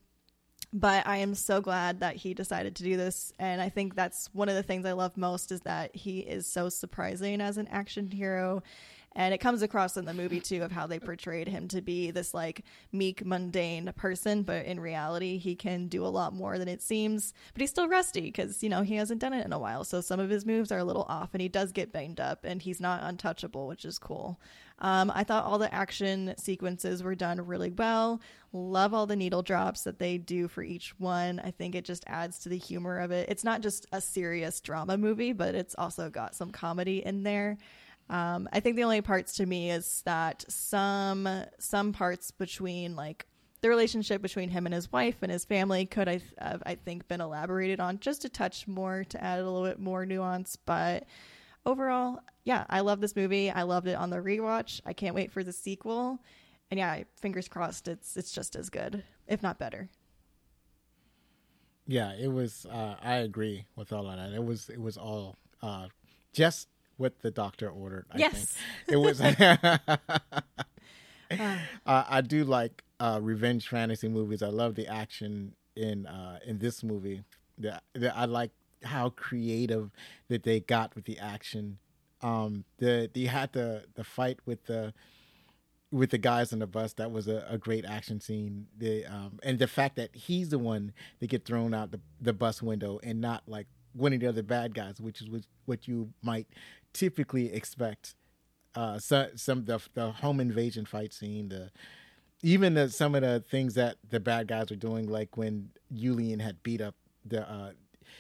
but 0.76 1.08
I 1.08 1.18
am 1.18 1.36
so 1.36 1.62
glad 1.62 2.02
that 2.02 2.18
he 2.18 2.34
decided 2.34 2.76
to 2.76 2.84
do 2.84 2.98
this. 2.98 3.32
And 3.40 3.62
I 3.62 3.70
think 3.70 3.96
that's 3.96 4.30
one 4.34 4.50
of 4.50 4.56
the 4.56 4.64
things 4.64 4.86
I 4.86 4.92
love 4.92 5.16
most 5.16 5.54
is 5.54 5.62
that 5.62 5.96
he 5.96 6.20
is 6.20 6.48
so 6.48 6.68
surprising 6.68 7.40
as 7.40 7.58
an 7.58 7.70
action 7.70 8.12
hero. 8.12 8.62
And 9.16 9.34
it 9.34 9.40
comes 9.40 9.62
across 9.62 9.96
in 9.96 10.06
the 10.06 10.14
movie 10.14 10.42
too 10.42 10.62
of 10.64 10.72
how 10.72 10.88
they 10.88 11.00
portrayed 11.00 11.48
him 11.48 11.68
to 11.70 11.82
be 11.82 12.12
this 12.12 12.34
like 12.34 12.66
meek, 12.92 13.26
mundane 13.26 13.92
person, 13.96 14.44
but 14.44 14.66
in 14.66 14.80
reality, 14.80 15.38
he 15.38 15.56
can 15.56 15.88
do 15.88 16.06
a 16.06 16.08
lot 16.08 16.34
more 16.34 16.58
than 16.58 16.68
it 16.68 16.82
seems. 16.82 17.34
But 17.54 17.62
he's 17.62 17.70
still 17.70 17.88
rusty 17.88 18.22
because, 18.22 18.62
you 18.62 18.70
know, 18.70 18.82
he 18.82 18.96
hasn't 18.96 19.22
done 19.22 19.34
it 19.34 19.46
in 19.46 19.54
a 19.54 19.60
while. 19.60 19.86
So 19.86 20.02
some 20.02 20.20
of 20.20 20.30
his 20.30 20.46
moves 20.46 20.72
are 20.72 20.80
a 20.80 20.84
little 20.84 21.06
off 21.08 21.30
and 21.34 21.42
he 21.42 21.48
does 21.48 21.72
get 21.72 21.94
banged 21.94 22.20
up 22.20 22.44
and 22.44 22.62
he's 22.62 22.82
not 22.82 23.04
untouchable, 23.04 23.68
which 23.68 23.86
is 23.86 23.98
cool. 23.98 24.40
Um, 24.80 25.10
I 25.16 25.24
thought 25.24 25.46
all 25.46 25.58
the 25.58 25.74
action 25.74 26.34
sequences 26.38 27.02
were 27.02 27.16
done 27.16 27.46
really 27.46 27.72
well. 27.72 28.20
Love 28.52 28.94
all 28.94 29.06
the 29.06 29.16
needle 29.16 29.42
drops 29.42 29.84
that 29.84 30.00
they 30.00 30.18
do 30.18 30.50
for 30.50 30.64
each 30.64 30.94
one. 31.00 31.40
I 31.40 31.52
think 31.52 31.76
it 31.76 31.86
just 31.86 32.04
adds 32.08 32.40
to 32.40 32.50
the 32.50 32.58
humor 32.58 33.00
of 33.00 33.12
it. 33.12 33.30
It's 33.30 33.46
not 33.46 33.62
just 33.62 33.86
a 33.94 34.02
serious 34.02 34.60
drama 34.60 34.98
movie, 34.98 35.32
but 35.32 35.56
it's 35.56 35.76
also 35.78 36.10
got 36.10 36.36
some 36.36 36.52
comedy 36.52 37.06
in 37.06 37.24
there. 37.24 37.58
Um, 38.10 38.48
I 38.54 38.60
think 38.60 38.76
the 38.76 38.84
only 38.84 39.02
parts 39.02 39.38
to 39.38 39.46
me 39.46 39.72
is 39.72 40.04
that 40.06 40.46
some 40.48 41.28
some 41.58 41.92
parts 41.92 42.32
between 42.32 42.96
like 42.96 43.26
the 43.62 43.70
relationship 43.70 44.22
between 44.22 44.50
him 44.50 44.68
and 44.68 44.76
his 44.76 44.92
wife 44.92 45.18
and 45.24 45.32
his 45.32 45.44
family 45.44 45.86
could 45.86 46.08
I 46.08 46.22
have 46.38 46.62
I 46.66 46.76
think 46.76 47.08
been 47.08 47.22
elaborated 47.22 47.80
on 47.80 48.00
just 48.00 48.24
a 48.24 48.30
touch 48.30 48.68
more 48.68 49.04
to 49.06 49.24
add 49.24 49.40
a 49.40 49.44
little 49.50 49.68
bit 49.68 49.80
more 49.80 50.06
nuance, 50.06 50.56
but 50.56 51.06
overall, 51.66 52.20
yeah, 52.44 52.66
I 52.70 52.82
love 52.82 53.02
this 53.02 53.16
movie. 53.16 53.50
I 53.50 53.64
loved 53.64 53.88
it 53.88 53.96
on 53.96 54.12
the 54.12 54.18
rewatch. 54.18 54.82
I 54.86 54.94
can't 54.94 55.16
wait 55.16 55.32
for 55.32 55.44
the 55.44 55.54
sequel. 55.54 56.20
And 56.70 56.80
yeah, 56.80 57.04
fingers 57.20 57.48
crossed 57.48 57.88
it's 57.88 58.16
it's 58.18 58.32
just 58.32 58.56
as 58.56 58.70
good, 58.70 59.04
if 59.28 59.42
not 59.42 59.58
better. 59.58 59.90
Yeah, 61.88 62.14
it 62.14 62.32
was. 62.32 62.66
Uh, 62.66 62.96
I 63.02 63.18
agree 63.18 63.66
with 63.76 63.94
all 63.94 64.10
of 64.10 64.18
that. 64.18 64.34
It 64.34 64.44
was. 64.44 64.70
It 64.70 64.82
was 64.82 64.98
all 64.98 65.38
uh, 65.62 65.88
just 66.34 66.68
what 66.98 67.20
the 67.22 67.32
doctor 67.32 67.70
ordered. 67.70 68.06
I 68.12 68.18
Yes. 68.18 68.54
think. 68.86 68.94
it 68.94 68.98
was. 68.98 69.22
uh, 71.32 71.60
I 71.86 72.22
do 72.22 72.44
like 72.44 72.84
uh, 73.00 73.20
revenge 73.22 73.68
fantasy 73.68 74.08
movies. 74.08 74.42
I 74.42 74.48
love 74.48 74.76
the 74.76 74.88
action 74.88 75.54
in 75.76 76.06
uh, 76.06 76.40
in 76.46 76.60
this 76.60 76.84
movie. 76.84 77.24
The, 77.58 77.82
the, 77.94 78.16
I 78.16 78.26
like 78.26 78.52
how 78.84 79.10
creative 79.10 79.92
that 80.28 80.44
they 80.44 80.60
got 80.60 80.96
with 80.96 81.06
the 81.06 81.18
action. 81.20 81.78
Um, 82.22 82.64
the 82.78 83.10
they 83.14 83.24
had 83.26 83.54
the 83.54 83.86
the 83.96 84.04
fight 84.04 84.40
with 84.46 84.66
the 84.66 84.94
with 85.92 86.12
the 86.12 86.18
guys 86.18 86.54
on 86.54 86.60
the 86.60 86.68
bus. 86.68 86.94
That 86.94 87.12
was 87.12 87.28
a, 87.28 87.46
a 87.50 87.58
great 87.58 87.86
action 87.86 88.20
scene. 88.22 88.68
The 88.78 89.06
um, 89.06 89.40
and 89.44 89.60
the 89.60 89.68
fact 89.68 89.96
that 89.98 90.16
he's 90.16 90.50
the 90.50 90.60
one 90.60 90.94
that 91.20 91.28
get 91.28 91.46
thrown 91.46 91.74
out 91.74 91.92
the, 91.92 92.00
the 92.22 92.34
bus 92.34 92.62
window 92.62 93.00
and 93.04 93.20
not 93.20 93.44
like 93.48 93.68
one 93.94 94.14
of 94.14 94.20
the 94.20 94.28
other 94.28 94.44
bad 94.44 94.74
guys, 94.74 95.00
which 95.00 95.22
is 95.22 95.30
what, 95.30 95.42
what 95.66 95.88
you 95.88 96.12
might 96.22 96.48
typically 96.96 97.54
expect. 97.54 98.16
Uh, 98.74 98.98
so, 98.98 99.30
some 99.36 99.66
the 99.66 99.80
the 99.94 100.12
home 100.12 100.40
invasion 100.40 100.86
fight 100.86 101.14
scene, 101.14 101.50
the 101.50 101.72
even 102.42 102.74
the, 102.74 102.90
some 102.90 103.16
of 103.16 103.22
the 103.22 103.40
things 103.40 103.76
that 103.76 103.98
the 104.10 104.20
bad 104.20 104.48
guys 104.48 104.70
were 104.70 104.76
doing, 104.76 105.08
like 105.08 105.38
when 105.38 105.70
Yulian 105.94 106.42
had 106.42 106.64
beat 106.64 106.82
up 106.82 106.96
the. 107.24 107.50
Uh, 107.50 107.72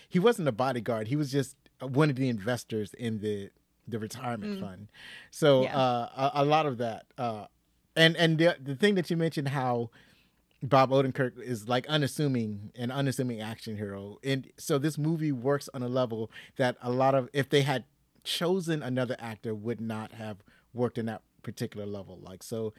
he 0.10 0.19
wasn't 0.19 0.47
a 0.47 0.52
bodyguard. 0.52 1.07
He 1.07 1.15
was 1.15 1.31
just 1.31 1.56
one 1.80 2.10
of 2.10 2.15
the 2.15 2.30
investors 2.30 2.93
in 2.93 3.19
the 3.19 3.49
the 3.88 3.99
retirement 3.99 4.57
mm. 4.57 4.61
fund. 4.61 4.88
So 5.30 5.64
yeah. 5.64 5.77
uh, 5.77 6.31
a, 6.34 6.43
a, 6.43 6.45
lot 6.45 6.65
of 6.65 6.80
that, 6.80 7.06
uh, 7.18 7.45
and 7.95 8.15
and 8.18 8.38
the 8.38 8.57
the 8.61 8.76
thing 8.76 8.95
that 8.95 9.10
you 9.10 9.18
mentioned 9.18 9.49
how 9.49 9.91
Bob 10.64 10.89
Odenkirk 10.89 11.39
is 11.39 11.68
like 11.68 11.85
unassuming 11.88 12.72
an 12.76 12.91
unassuming 12.91 13.41
action 13.41 13.77
hero, 13.77 14.18
and 14.23 14.49
so 14.57 14.77
this 14.77 14.97
movie 14.97 15.31
works 15.31 15.69
on 15.73 15.84
a 15.84 15.88
level 15.88 16.31
that 16.57 16.77
a 16.81 16.91
lot 16.91 17.14
of 17.14 17.30
if 17.34 17.49
they 17.49 17.61
had 17.61 17.84
chosen 18.26 18.84
another 18.84 19.15
actor 19.19 19.56
would 19.56 19.80
not 19.80 20.14
have 20.14 20.38
worked 20.73 20.97
in 20.97 21.06
that 21.06 21.22
particular 21.43 21.85
level. 21.85 22.19
Like 22.22 22.43
so, 22.43 22.73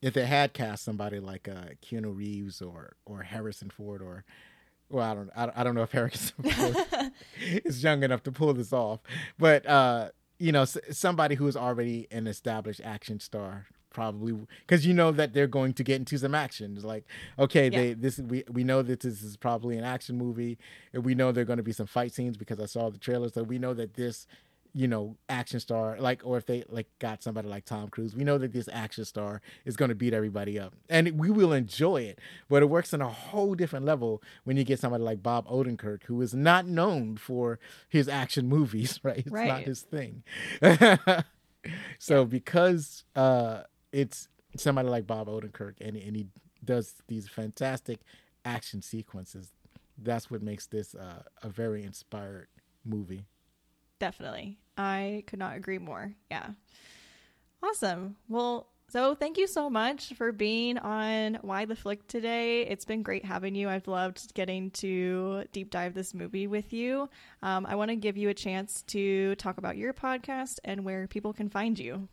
if 0.00 0.14
they 0.14 0.26
had 0.26 0.52
cast 0.52 0.84
somebody 0.84 1.20
like 1.20 1.48
uh, 1.48 1.74
Keanu 1.82 2.16
Reeves 2.16 2.60
or 2.60 2.96
or 3.06 3.22
Harrison 3.22 3.70
Ford 3.70 4.02
or 4.02 4.24
well, 4.90 5.10
I 5.10 5.14
don't 5.14 5.56
I, 5.56 5.64
don't 5.64 5.74
know 5.74 5.82
if 5.82 5.92
Harrison 5.92 6.50
Ford 6.50 7.12
is 7.40 7.82
young 7.82 8.02
enough 8.02 8.22
to 8.24 8.32
pull 8.32 8.52
this 8.52 8.72
off, 8.72 9.00
but 9.38 9.66
uh, 9.66 10.10
you 10.38 10.52
know, 10.52 10.64
somebody 10.64 11.36
who 11.36 11.46
is 11.46 11.56
already 11.56 12.08
an 12.10 12.26
established 12.26 12.80
action 12.84 13.20
star 13.20 13.66
probably 13.92 14.34
because 14.66 14.86
you 14.86 14.94
know 14.94 15.12
that 15.12 15.34
they're 15.34 15.46
going 15.46 15.74
to 15.74 15.84
get 15.84 15.96
into 15.96 16.18
some 16.18 16.34
action. 16.34 16.74
It's 16.76 16.84
like, 16.84 17.04
okay, 17.38 17.64
yeah. 17.64 17.78
they 17.78 17.92
this 17.94 18.18
we 18.18 18.44
we 18.50 18.64
know 18.64 18.82
that 18.82 19.00
this 19.00 19.22
is 19.22 19.36
probably 19.36 19.76
an 19.76 19.84
action 19.84 20.16
movie, 20.16 20.58
and 20.92 21.04
we 21.04 21.14
know 21.14 21.32
there 21.32 21.42
are 21.42 21.46
going 21.46 21.58
to 21.58 21.62
be 21.62 21.72
some 21.72 21.86
fight 21.86 22.12
scenes 22.12 22.36
because 22.36 22.60
I 22.60 22.66
saw 22.66 22.90
the 22.90 22.98
trailer. 22.98 23.28
So 23.28 23.42
we 23.42 23.58
know 23.58 23.74
that 23.74 23.94
this 23.94 24.26
you 24.74 24.88
know, 24.88 25.16
action 25.28 25.60
star, 25.60 25.98
like, 25.98 26.22
or 26.24 26.38
if 26.38 26.46
they 26.46 26.64
like 26.68 26.86
got 26.98 27.22
somebody 27.22 27.46
like 27.46 27.64
Tom 27.64 27.88
Cruise, 27.88 28.16
we 28.16 28.24
know 28.24 28.38
that 28.38 28.52
this 28.52 28.68
action 28.72 29.04
star 29.04 29.42
is 29.64 29.76
going 29.76 29.90
to 29.90 29.94
beat 29.94 30.14
everybody 30.14 30.58
up, 30.58 30.74
and 30.88 31.18
we 31.18 31.30
will 31.30 31.52
enjoy 31.52 32.02
it. 32.02 32.18
But 32.48 32.62
it 32.62 32.70
works 32.70 32.94
on 32.94 33.02
a 33.02 33.08
whole 33.08 33.54
different 33.54 33.84
level 33.84 34.22
when 34.44 34.56
you 34.56 34.64
get 34.64 34.78
somebody 34.78 35.04
like 35.04 35.22
Bob 35.22 35.46
Odenkirk, 35.46 36.04
who 36.04 36.20
is 36.22 36.32
not 36.32 36.66
known 36.66 37.16
for 37.16 37.58
his 37.88 38.08
action 38.08 38.48
movies, 38.48 38.98
right? 39.04 39.18
It's 39.18 39.30
right. 39.30 39.48
not 39.48 39.62
his 39.62 39.82
thing. 39.82 40.22
so 41.98 42.24
because 42.24 43.04
uh, 43.14 43.62
it's 43.92 44.28
somebody 44.56 44.88
like 44.88 45.06
Bob 45.06 45.28
Odenkirk, 45.28 45.74
and 45.80 45.96
and 45.96 46.16
he 46.16 46.26
does 46.64 46.94
these 47.08 47.28
fantastic 47.28 48.00
action 48.44 48.80
sequences, 48.80 49.52
that's 49.98 50.30
what 50.30 50.42
makes 50.42 50.66
this 50.66 50.94
uh, 50.94 51.22
a 51.42 51.48
very 51.50 51.82
inspired 51.82 52.48
movie. 52.84 53.26
Definitely. 54.02 54.58
I 54.76 55.22
could 55.28 55.38
not 55.38 55.56
agree 55.56 55.78
more. 55.78 56.12
Yeah. 56.28 56.48
Awesome. 57.62 58.16
Well, 58.28 58.66
so 58.88 59.14
thank 59.14 59.38
you 59.38 59.46
so 59.46 59.70
much 59.70 60.14
for 60.14 60.32
being 60.32 60.76
on 60.76 61.38
Why 61.42 61.66
the 61.66 61.76
Flick 61.76 62.08
today. 62.08 62.62
It's 62.62 62.84
been 62.84 63.04
great 63.04 63.24
having 63.24 63.54
you. 63.54 63.68
I've 63.68 63.86
loved 63.86 64.34
getting 64.34 64.72
to 64.72 65.44
deep 65.52 65.70
dive 65.70 65.94
this 65.94 66.14
movie 66.14 66.48
with 66.48 66.72
you. 66.72 67.08
Um, 67.44 67.64
I 67.64 67.76
want 67.76 67.90
to 67.90 67.94
give 67.94 68.16
you 68.16 68.28
a 68.28 68.34
chance 68.34 68.82
to 68.88 69.36
talk 69.36 69.58
about 69.58 69.76
your 69.76 69.92
podcast 69.94 70.58
and 70.64 70.84
where 70.84 71.06
people 71.06 71.32
can 71.32 71.48
find 71.48 71.78
you. 71.78 72.08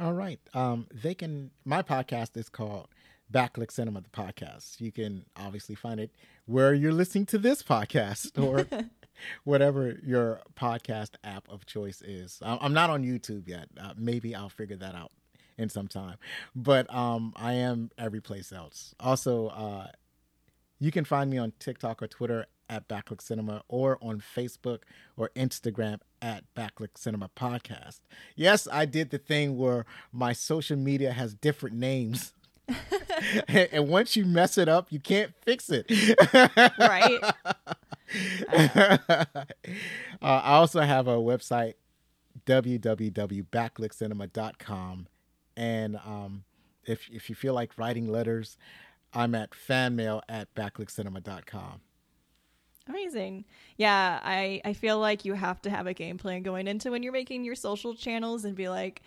All 0.00 0.14
right. 0.14 0.40
Um, 0.52 0.88
they 0.92 1.14
can. 1.14 1.52
My 1.64 1.82
podcast 1.82 2.36
is 2.36 2.48
called 2.48 2.88
Back 3.30 3.56
Look 3.56 3.70
Cinema, 3.70 4.00
the 4.00 4.08
podcast. 4.08 4.80
You 4.80 4.90
can 4.90 5.26
obviously 5.36 5.76
find 5.76 6.00
it 6.00 6.10
where 6.46 6.74
you're 6.74 6.90
listening 6.90 7.26
to 7.26 7.38
this 7.38 7.62
podcast 7.62 8.42
or 8.42 8.66
whatever 9.44 9.98
your 10.02 10.40
podcast 10.58 11.10
app 11.24 11.48
of 11.48 11.66
choice 11.66 12.02
is. 12.02 12.40
I'm 12.42 12.72
not 12.72 12.90
on 12.90 13.04
YouTube 13.04 13.48
yet. 13.48 13.68
Uh, 13.80 13.94
maybe 13.96 14.34
I'll 14.34 14.48
figure 14.48 14.76
that 14.76 14.94
out 14.94 15.12
in 15.56 15.68
some 15.68 15.88
time. 15.88 16.16
But 16.54 16.92
um, 16.94 17.32
I 17.36 17.54
am 17.54 17.90
every 17.98 18.20
place 18.20 18.52
else. 18.52 18.94
Also, 19.00 19.48
uh, 19.48 19.88
you 20.78 20.92
can 20.92 21.04
find 21.04 21.28
me 21.30 21.38
on 21.38 21.52
TikTok 21.58 22.02
or 22.02 22.06
Twitter 22.06 22.46
at 22.70 22.86
Back 22.86 23.10
Look 23.10 23.20
Cinema 23.22 23.62
or 23.68 23.98
on 24.00 24.20
Facebook 24.20 24.80
or 25.16 25.30
Instagram 25.34 26.00
at 26.22 26.44
Back 26.54 26.80
Look 26.80 26.96
Cinema 26.98 27.30
Podcast. 27.36 28.00
Yes, 28.36 28.68
I 28.70 28.84
did 28.84 29.10
the 29.10 29.18
thing 29.18 29.56
where 29.56 29.86
my 30.12 30.32
social 30.32 30.76
media 30.76 31.12
has 31.12 31.34
different 31.34 31.76
names. 31.76 32.32
and 33.48 33.88
once 33.88 34.14
you 34.16 34.24
mess 34.24 34.56
it 34.58 34.68
up, 34.68 34.90
you 34.90 35.00
can't 35.00 35.32
fix 35.42 35.70
it. 35.70 35.90
right. 36.78 37.18
uh, 38.48 38.96
I 40.22 40.54
also 40.54 40.80
have 40.80 41.08
a 41.08 41.16
website, 41.16 41.74
www.backlookcinema.com. 42.46 45.08
And 45.56 45.96
um, 45.96 46.44
if, 46.84 47.10
if 47.10 47.28
you 47.28 47.34
feel 47.34 47.54
like 47.54 47.76
writing 47.76 48.06
letters, 48.08 48.56
I'm 49.12 49.34
at 49.34 49.50
fanmail 49.50 50.22
at 50.28 50.54
backlookcinema.com. 50.54 51.80
Amazing. 52.88 53.44
Yeah, 53.76 54.20
I, 54.22 54.60
I 54.64 54.72
feel 54.72 54.98
like 54.98 55.24
you 55.24 55.34
have 55.34 55.60
to 55.62 55.70
have 55.70 55.86
a 55.86 55.92
game 55.92 56.16
plan 56.16 56.42
going 56.42 56.66
into 56.66 56.90
when 56.90 57.02
you're 57.02 57.12
making 57.12 57.44
your 57.44 57.54
social 57.54 57.94
channels 57.94 58.44
and 58.44 58.54
be 58.54 58.68
like, 58.68 59.02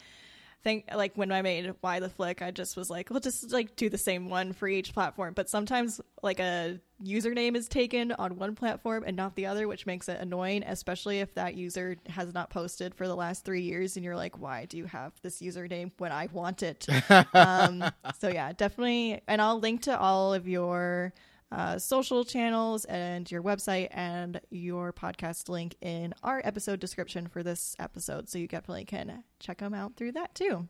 think 0.63 0.85
like 0.93 1.13
when 1.15 1.31
I 1.31 1.41
made 1.41 1.73
Why 1.81 1.99
the 1.99 2.09
Flick, 2.09 2.41
I 2.41 2.51
just 2.51 2.77
was 2.77 2.89
like, 2.89 3.09
we'll 3.09 3.19
just 3.19 3.51
like 3.51 3.75
do 3.75 3.89
the 3.89 3.97
same 3.97 4.29
one 4.29 4.53
for 4.53 4.67
each 4.67 4.93
platform. 4.93 5.33
But 5.33 5.49
sometimes 5.49 6.01
like 6.21 6.39
a 6.39 6.79
username 7.03 7.55
is 7.55 7.67
taken 7.67 8.11
on 8.13 8.37
one 8.37 8.55
platform 8.55 9.03
and 9.05 9.17
not 9.17 9.35
the 9.35 9.47
other, 9.47 9.67
which 9.67 9.85
makes 9.85 10.07
it 10.07 10.19
annoying, 10.19 10.63
especially 10.65 11.19
if 11.19 11.33
that 11.33 11.55
user 11.55 11.97
has 12.09 12.33
not 12.33 12.49
posted 12.49 12.93
for 12.95 13.07
the 13.07 13.15
last 13.15 13.43
three 13.43 13.61
years 13.61 13.95
and 13.95 14.05
you're 14.05 14.15
like, 14.15 14.39
why 14.39 14.65
do 14.65 14.77
you 14.77 14.85
have 14.85 15.13
this 15.21 15.41
username 15.41 15.91
when 15.97 16.11
I 16.11 16.27
want 16.31 16.63
it? 16.63 16.85
um, 17.33 17.83
so 18.19 18.29
yeah, 18.29 18.53
definitely. 18.53 19.21
And 19.27 19.41
I'll 19.41 19.59
link 19.59 19.83
to 19.83 19.97
all 19.97 20.33
of 20.33 20.47
your 20.47 21.13
uh, 21.51 21.77
social 21.77 22.23
channels 22.23 22.85
and 22.85 23.29
your 23.29 23.43
website 23.43 23.89
and 23.91 24.39
your 24.49 24.93
podcast 24.93 25.49
link 25.49 25.75
in 25.81 26.13
our 26.23 26.41
episode 26.43 26.79
description 26.79 27.27
for 27.27 27.43
this 27.43 27.75
episode. 27.79 28.29
So 28.29 28.37
you 28.37 28.47
definitely 28.47 28.85
can 28.85 29.23
check 29.39 29.57
them 29.57 29.73
out 29.73 29.95
through 29.95 30.13
that 30.13 30.33
too. 30.33 30.67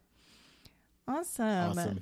Awesome. 1.08 1.72
awesome. 1.72 2.00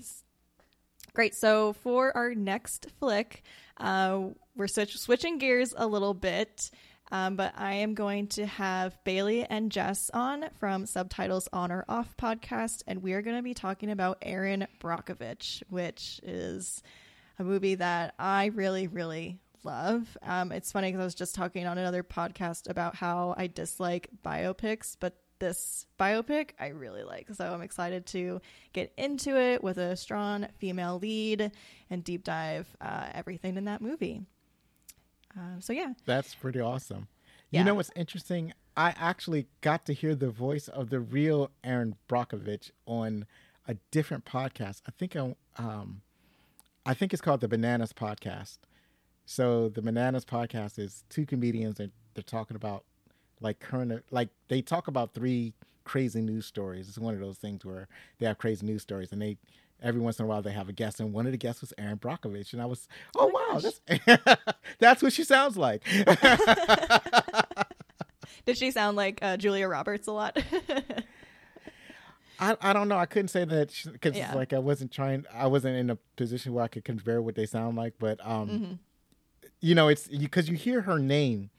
Great. 1.14 1.36
So 1.36 1.74
for 1.74 2.16
our 2.16 2.34
next 2.36 2.88
flick, 3.00 3.44
uh, 3.78 4.22
we're 4.56 4.68
switch- 4.68 4.98
switching 4.98 5.38
gears 5.40 5.74
a 5.76 5.88
little 5.88 6.14
bit. 6.14 6.72
Um, 7.12 7.36
but 7.36 7.54
I 7.58 7.74
am 7.76 7.96
going 7.96 8.28
to 8.28 8.46
have 8.46 9.04
Bailey 9.04 9.44
and 9.44 9.72
Jess 9.72 10.12
on 10.14 10.46
from 10.60 10.86
Subtitles 10.86 11.50
On 11.52 11.72
or 11.72 11.84
Off 11.90 12.16
podcast, 12.18 12.84
and 12.86 13.02
we 13.02 13.14
are 13.14 13.24
going 13.24 13.36
to 13.36 13.42
be 13.42 13.56
talking 13.56 13.90
about 13.90 14.20
Erin 14.22 14.68
Brockovich, 14.80 15.64
which 15.70 16.20
is 16.22 16.84
a 17.40 17.44
movie 17.44 17.76
that 17.76 18.14
I 18.20 18.48
really, 18.48 18.88
really 18.88 19.40
love. 19.64 20.18
Um, 20.22 20.52
it's 20.52 20.72
funny 20.72 20.90
because 20.90 21.02
I 21.02 21.06
was 21.06 21.16
just 21.16 21.36
talking 21.36 21.66
on 21.66 21.78
another 21.78 22.04
podcast 22.04 22.70
about 22.70 22.96
how 22.96 23.34
I 23.38 23.48
dislike 23.48 24.10
biopics, 24.24 24.96
but 25.00 25.16
this 25.40 25.86
biopic 25.98 26.52
I 26.60 26.68
really 26.68 27.04
like. 27.04 27.28
So 27.34 27.46
I'm 27.46 27.62
excited 27.62 28.06
to 28.08 28.42
get 28.74 28.94
into 28.98 29.38
it 29.40 29.64
with 29.64 29.78
a 29.78 29.96
strong 29.96 30.48
female 30.58 31.00
lead 31.00 31.52
and 31.90 32.04
deep 32.04 32.24
dive 32.24 32.68
uh, 32.82 33.08
everything 33.14 33.56
in 33.56 33.66
that 33.66 33.82
movie. 33.82 34.22
Uh, 35.38 35.60
so 35.60 35.74
yeah, 35.74 35.94
that's 36.06 36.36
pretty 36.36 36.60
awesome. 36.60 37.08
Yeah. 37.52 37.60
You 37.60 37.66
know 37.66 37.76
what's 37.76 37.92
interesting? 37.96 38.54
I 38.76 38.94
actually 38.98 39.48
got 39.62 39.86
to 39.86 39.94
hear 39.94 40.14
the 40.14 40.30
voice 40.30 40.68
of 40.68 40.90
the 40.90 41.00
real 41.00 41.52
Erin 41.64 41.96
Brockovich 42.08 42.72
on 42.86 43.26
a 43.68 43.76
different 43.92 44.26
podcast. 44.26 44.82
I 44.88 44.92
think 44.98 45.16
I, 45.16 45.36
um, 45.58 46.02
I 46.90 46.94
think 46.96 47.14
it's 47.14 47.22
called 47.22 47.42
the 47.42 47.48
Bananas 47.48 47.94
Podcast. 47.94 48.58
So 49.28 49.70
the 49.70 49.84
Bananas 49.84 50.26
Podcast 50.26 50.80
is 50.80 51.04
two 51.08 51.24
comedians 51.24 51.80
and 51.80 51.92
they're 52.16 52.24
talking 52.24 52.56
about 52.56 52.84
like 53.40 53.60
current 53.60 54.04
like 54.10 54.30
they 54.48 54.64
talk 54.64 54.88
about 54.88 55.14
three 55.14 55.54
crazy 55.84 56.20
news 56.20 56.48
stories. 56.48 56.90
It's 56.90 56.98
one 56.98 57.14
of 57.14 57.20
those 57.20 57.38
things 57.38 57.64
where 57.64 57.88
they 58.18 58.26
have 58.26 58.40
crazy 58.40 58.66
news 58.66 58.82
stories 58.82 59.12
and 59.12 59.22
they 59.22 59.38
every 59.84 60.02
once 60.02 60.18
in 60.18 60.26
a 60.26 60.28
while 60.28 60.42
they 60.42 60.52
have 60.52 60.68
a 60.68 60.74
guest 60.74 61.00
and 61.00 61.14
one 61.14 61.28
of 61.28 61.32
the 61.32 61.38
guests 61.38 61.62
was 61.62 61.76
Erin 61.78 62.00
Brockovich 62.00 62.54
and 62.54 62.62
I 62.62 62.66
was 62.66 62.88
oh, 63.16 63.32
oh 63.32 63.52
wow 63.52 63.60
that's 63.60 63.82
that's 64.80 65.04
what 65.04 65.14
she 65.14 65.24
sounds 65.24 65.58
like. 65.58 65.84
Did 68.48 68.58
she 68.58 68.72
sound 68.72 68.98
like 68.98 69.20
uh, 69.22 69.38
Julia 69.38 69.68
Roberts 69.68 70.08
a 70.08 70.12
lot? 70.12 70.42
I, 72.40 72.56
I 72.62 72.74
don't 72.74 72.88
know. 72.88 72.98
I 72.98 73.06
couldn't 73.06 73.28
say 73.30 73.44
that 73.44 73.74
because 73.92 74.16
yeah. 74.16 74.34
like 74.34 74.54
I 74.54 74.60
wasn't 74.60 74.92
trying. 74.92 75.26
I 75.34 75.48
wasn't 75.48 75.76
in 75.76 75.90
a 75.90 75.98
position 76.16 76.54
where 76.54 76.64
I 76.64 76.68
could 76.68 76.86
compare 76.86 77.22
what 77.22 77.36
they 77.36 77.46
sound 77.46 77.78
like. 77.78 77.96
But 78.00 78.20
um, 78.26 78.50
mm-hmm. 78.50 78.74
you 79.60 79.76
know, 79.76 79.88
it's 79.88 80.08
because 80.08 80.48
you, 80.48 80.54
you, 80.54 80.58
hear 80.58 80.82
her 80.82 81.00
name, 81.00 81.50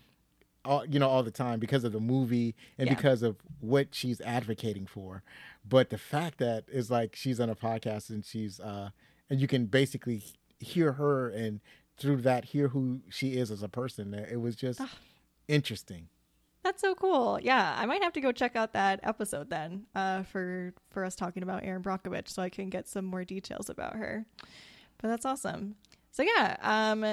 all 0.64 0.84
you 0.86 0.98
know, 0.98 1.08
all 1.08 1.22
the 1.22 1.30
time 1.30 1.60
because 1.60 1.84
of 1.84 1.92
the 1.92 2.00
movie 2.00 2.54
and 2.78 2.88
yeah. 2.88 2.94
because 2.94 3.22
of 3.22 3.36
what 3.60 3.88
she's 3.94 4.20
advocating 4.22 4.86
for. 4.86 5.22
But 5.68 5.90
the 5.90 5.98
fact 5.98 6.38
that 6.38 6.64
is 6.68 6.90
like 6.90 7.14
she's 7.14 7.40
on 7.40 7.50
a 7.50 7.54
podcast 7.54 8.08
and 8.08 8.24
she's 8.24 8.58
uh, 8.58 8.90
and 9.28 9.40
you 9.40 9.46
can 9.46 9.66
basically 9.66 10.22
hear 10.58 10.92
her 10.92 11.28
and 11.28 11.60
through 11.98 12.22
that 12.22 12.46
hear 12.46 12.68
who 12.68 13.00
she 13.10 13.36
is 13.36 13.50
as 13.50 13.62
a 13.62 13.68
person. 13.68 14.14
It 14.14 14.40
was 14.40 14.56
just 14.56 14.80
interesting. 15.46 16.08
That's 16.62 16.80
so 16.80 16.94
cool. 16.94 17.38
Yeah, 17.42 17.74
I 17.78 17.86
might 17.86 18.02
have 18.02 18.12
to 18.14 18.20
go 18.20 18.32
check 18.32 18.54
out 18.54 18.74
that 18.74 19.00
episode 19.02 19.48
then 19.48 19.86
uh, 19.94 20.24
for 20.24 20.74
for 20.90 21.04
us 21.04 21.14
talking 21.14 21.42
about 21.42 21.64
Erin 21.64 21.82
Brockovich, 21.82 22.28
so 22.28 22.42
I 22.42 22.50
can 22.50 22.68
get 22.68 22.88
some 22.88 23.06
more 23.06 23.24
details 23.24 23.70
about 23.70 23.96
her. 23.96 24.26
But 25.00 25.08
that's 25.08 25.24
awesome. 25.24 25.76
So 26.12 26.22
yeah, 26.22 26.56
um, 26.60 27.04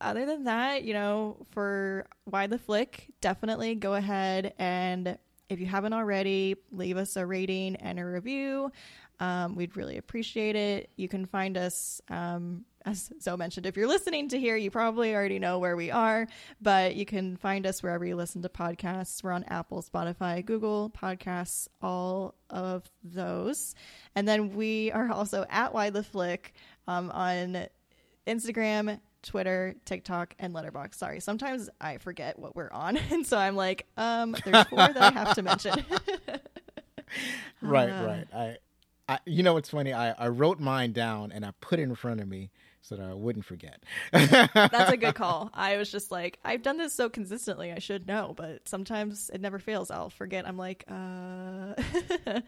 other 0.00 0.26
than 0.26 0.44
that, 0.44 0.82
you 0.82 0.94
know, 0.94 1.46
for 1.50 2.06
why 2.24 2.46
the 2.48 2.58
flick, 2.58 3.12
definitely 3.20 3.74
go 3.76 3.94
ahead 3.94 4.54
and 4.58 5.16
if 5.48 5.60
you 5.60 5.66
haven't 5.66 5.92
already, 5.92 6.56
leave 6.72 6.96
us 6.96 7.16
a 7.16 7.24
rating 7.24 7.76
and 7.76 7.98
a 7.98 8.04
review. 8.04 8.72
Um, 9.20 9.54
we'd 9.54 9.76
really 9.76 9.96
appreciate 9.96 10.56
it. 10.56 10.90
You 10.96 11.08
can 11.08 11.24
find 11.24 11.56
us, 11.56 12.00
um, 12.10 12.64
as 12.86 13.12
Zoe 13.20 13.36
mentioned, 13.36 13.66
if 13.66 13.76
you're 13.76 13.88
listening 13.88 14.28
to 14.28 14.38
here, 14.38 14.56
you 14.56 14.70
probably 14.70 15.12
already 15.14 15.40
know 15.40 15.58
where 15.58 15.76
we 15.76 15.90
are, 15.90 16.28
but 16.62 16.94
you 16.94 17.04
can 17.04 17.36
find 17.36 17.66
us 17.66 17.82
wherever 17.82 18.04
you 18.06 18.14
listen 18.14 18.42
to 18.42 18.48
podcasts. 18.48 19.24
We're 19.24 19.32
on 19.32 19.42
Apple, 19.44 19.82
Spotify, 19.82 20.44
Google 20.44 20.90
Podcasts, 20.90 21.66
all 21.82 22.36
of 22.48 22.88
those. 23.02 23.74
And 24.14 24.26
then 24.28 24.54
we 24.54 24.92
are 24.92 25.10
also 25.10 25.44
at 25.50 25.74
Why 25.74 25.90
the 25.90 26.04
Flick 26.04 26.54
um, 26.86 27.10
on 27.10 27.66
Instagram, 28.24 29.00
Twitter, 29.22 29.74
TikTok, 29.84 30.34
and 30.38 30.54
Letterboxd. 30.54 30.94
Sorry, 30.94 31.18
sometimes 31.18 31.68
I 31.80 31.98
forget 31.98 32.38
what 32.38 32.54
we're 32.54 32.70
on, 32.70 32.96
and 33.10 33.26
so 33.26 33.36
I'm 33.36 33.56
like, 33.56 33.86
um, 33.96 34.36
there's 34.44 34.64
four 34.68 34.78
that 34.78 34.96
I 34.96 35.10
have 35.10 35.34
to 35.34 35.42
mention. 35.42 35.84
right, 37.60 37.90
uh, 37.90 38.06
right. 38.06 38.26
I, 38.32 38.56
I, 39.08 39.18
you 39.26 39.42
know, 39.42 39.54
what's 39.54 39.70
funny. 39.70 39.92
I, 39.92 40.12
I 40.12 40.28
wrote 40.28 40.60
mine 40.60 40.92
down 40.92 41.32
and 41.32 41.44
I 41.44 41.50
put 41.60 41.80
it 41.80 41.82
in 41.82 41.94
front 41.96 42.20
of 42.20 42.28
me 42.28 42.50
so 42.86 42.94
that 42.94 43.04
I 43.04 43.14
wouldn't 43.14 43.44
forget. 43.44 43.82
That's 44.12 44.92
a 44.92 44.96
good 44.96 45.14
call. 45.16 45.50
I 45.52 45.76
was 45.76 45.90
just 45.90 46.12
like, 46.12 46.38
I've 46.44 46.62
done 46.62 46.76
this 46.76 46.92
so 46.92 47.08
consistently, 47.08 47.72
I 47.72 47.80
should 47.80 48.06
know, 48.06 48.32
but 48.36 48.68
sometimes 48.68 49.28
it 49.34 49.40
never 49.40 49.58
fails. 49.58 49.90
I'll 49.90 50.10
forget. 50.10 50.46
I'm 50.46 50.56
like, 50.56 50.84
uh. 50.88 51.74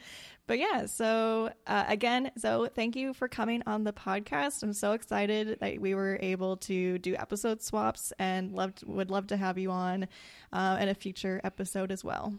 but 0.46 0.58
yeah, 0.58 0.86
so 0.86 1.50
uh, 1.66 1.84
again, 1.88 2.30
so 2.36 2.68
thank 2.72 2.94
you 2.94 3.14
for 3.14 3.26
coming 3.26 3.64
on 3.66 3.82
the 3.82 3.92
podcast. 3.92 4.62
I'm 4.62 4.72
so 4.72 4.92
excited 4.92 5.58
that 5.60 5.80
we 5.80 5.94
were 5.96 6.18
able 6.20 6.56
to 6.58 6.98
do 6.98 7.16
episode 7.16 7.60
swaps 7.60 8.12
and 8.18 8.52
loved 8.52 8.84
would 8.86 9.10
love 9.10 9.26
to 9.28 9.36
have 9.36 9.58
you 9.58 9.72
on 9.72 10.06
uh, 10.52 10.78
in 10.80 10.88
a 10.88 10.94
future 10.94 11.40
episode 11.42 11.90
as 11.90 12.04
well. 12.04 12.34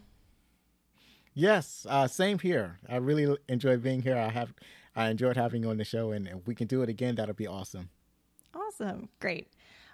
Yes, 1.34 1.86
uh, 1.88 2.08
same 2.08 2.38
here. 2.38 2.78
I 2.88 2.96
really 2.96 3.36
enjoy 3.48 3.76
being 3.76 4.02
here. 4.02 4.16
I 4.16 4.30
have 4.30 4.52
I 4.94 5.08
enjoyed 5.08 5.36
having 5.36 5.62
you 5.62 5.70
on 5.70 5.76
the 5.76 5.84
show, 5.84 6.12
and 6.12 6.26
if 6.26 6.46
we 6.46 6.54
can 6.54 6.66
do 6.66 6.82
it 6.82 6.88
again, 6.88 7.14
that'll 7.14 7.34
be 7.34 7.46
awesome. 7.46 7.90
Awesome. 8.54 9.08
Great. 9.20 9.48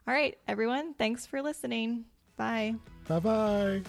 All 0.09 0.15
right, 0.15 0.37
everyone. 0.49 0.95
Thanks 0.95 1.27
for 1.27 1.43
listening. 1.43 2.05
Bye. 2.37 2.77
Bye 3.09 3.21
bye. 3.21 3.83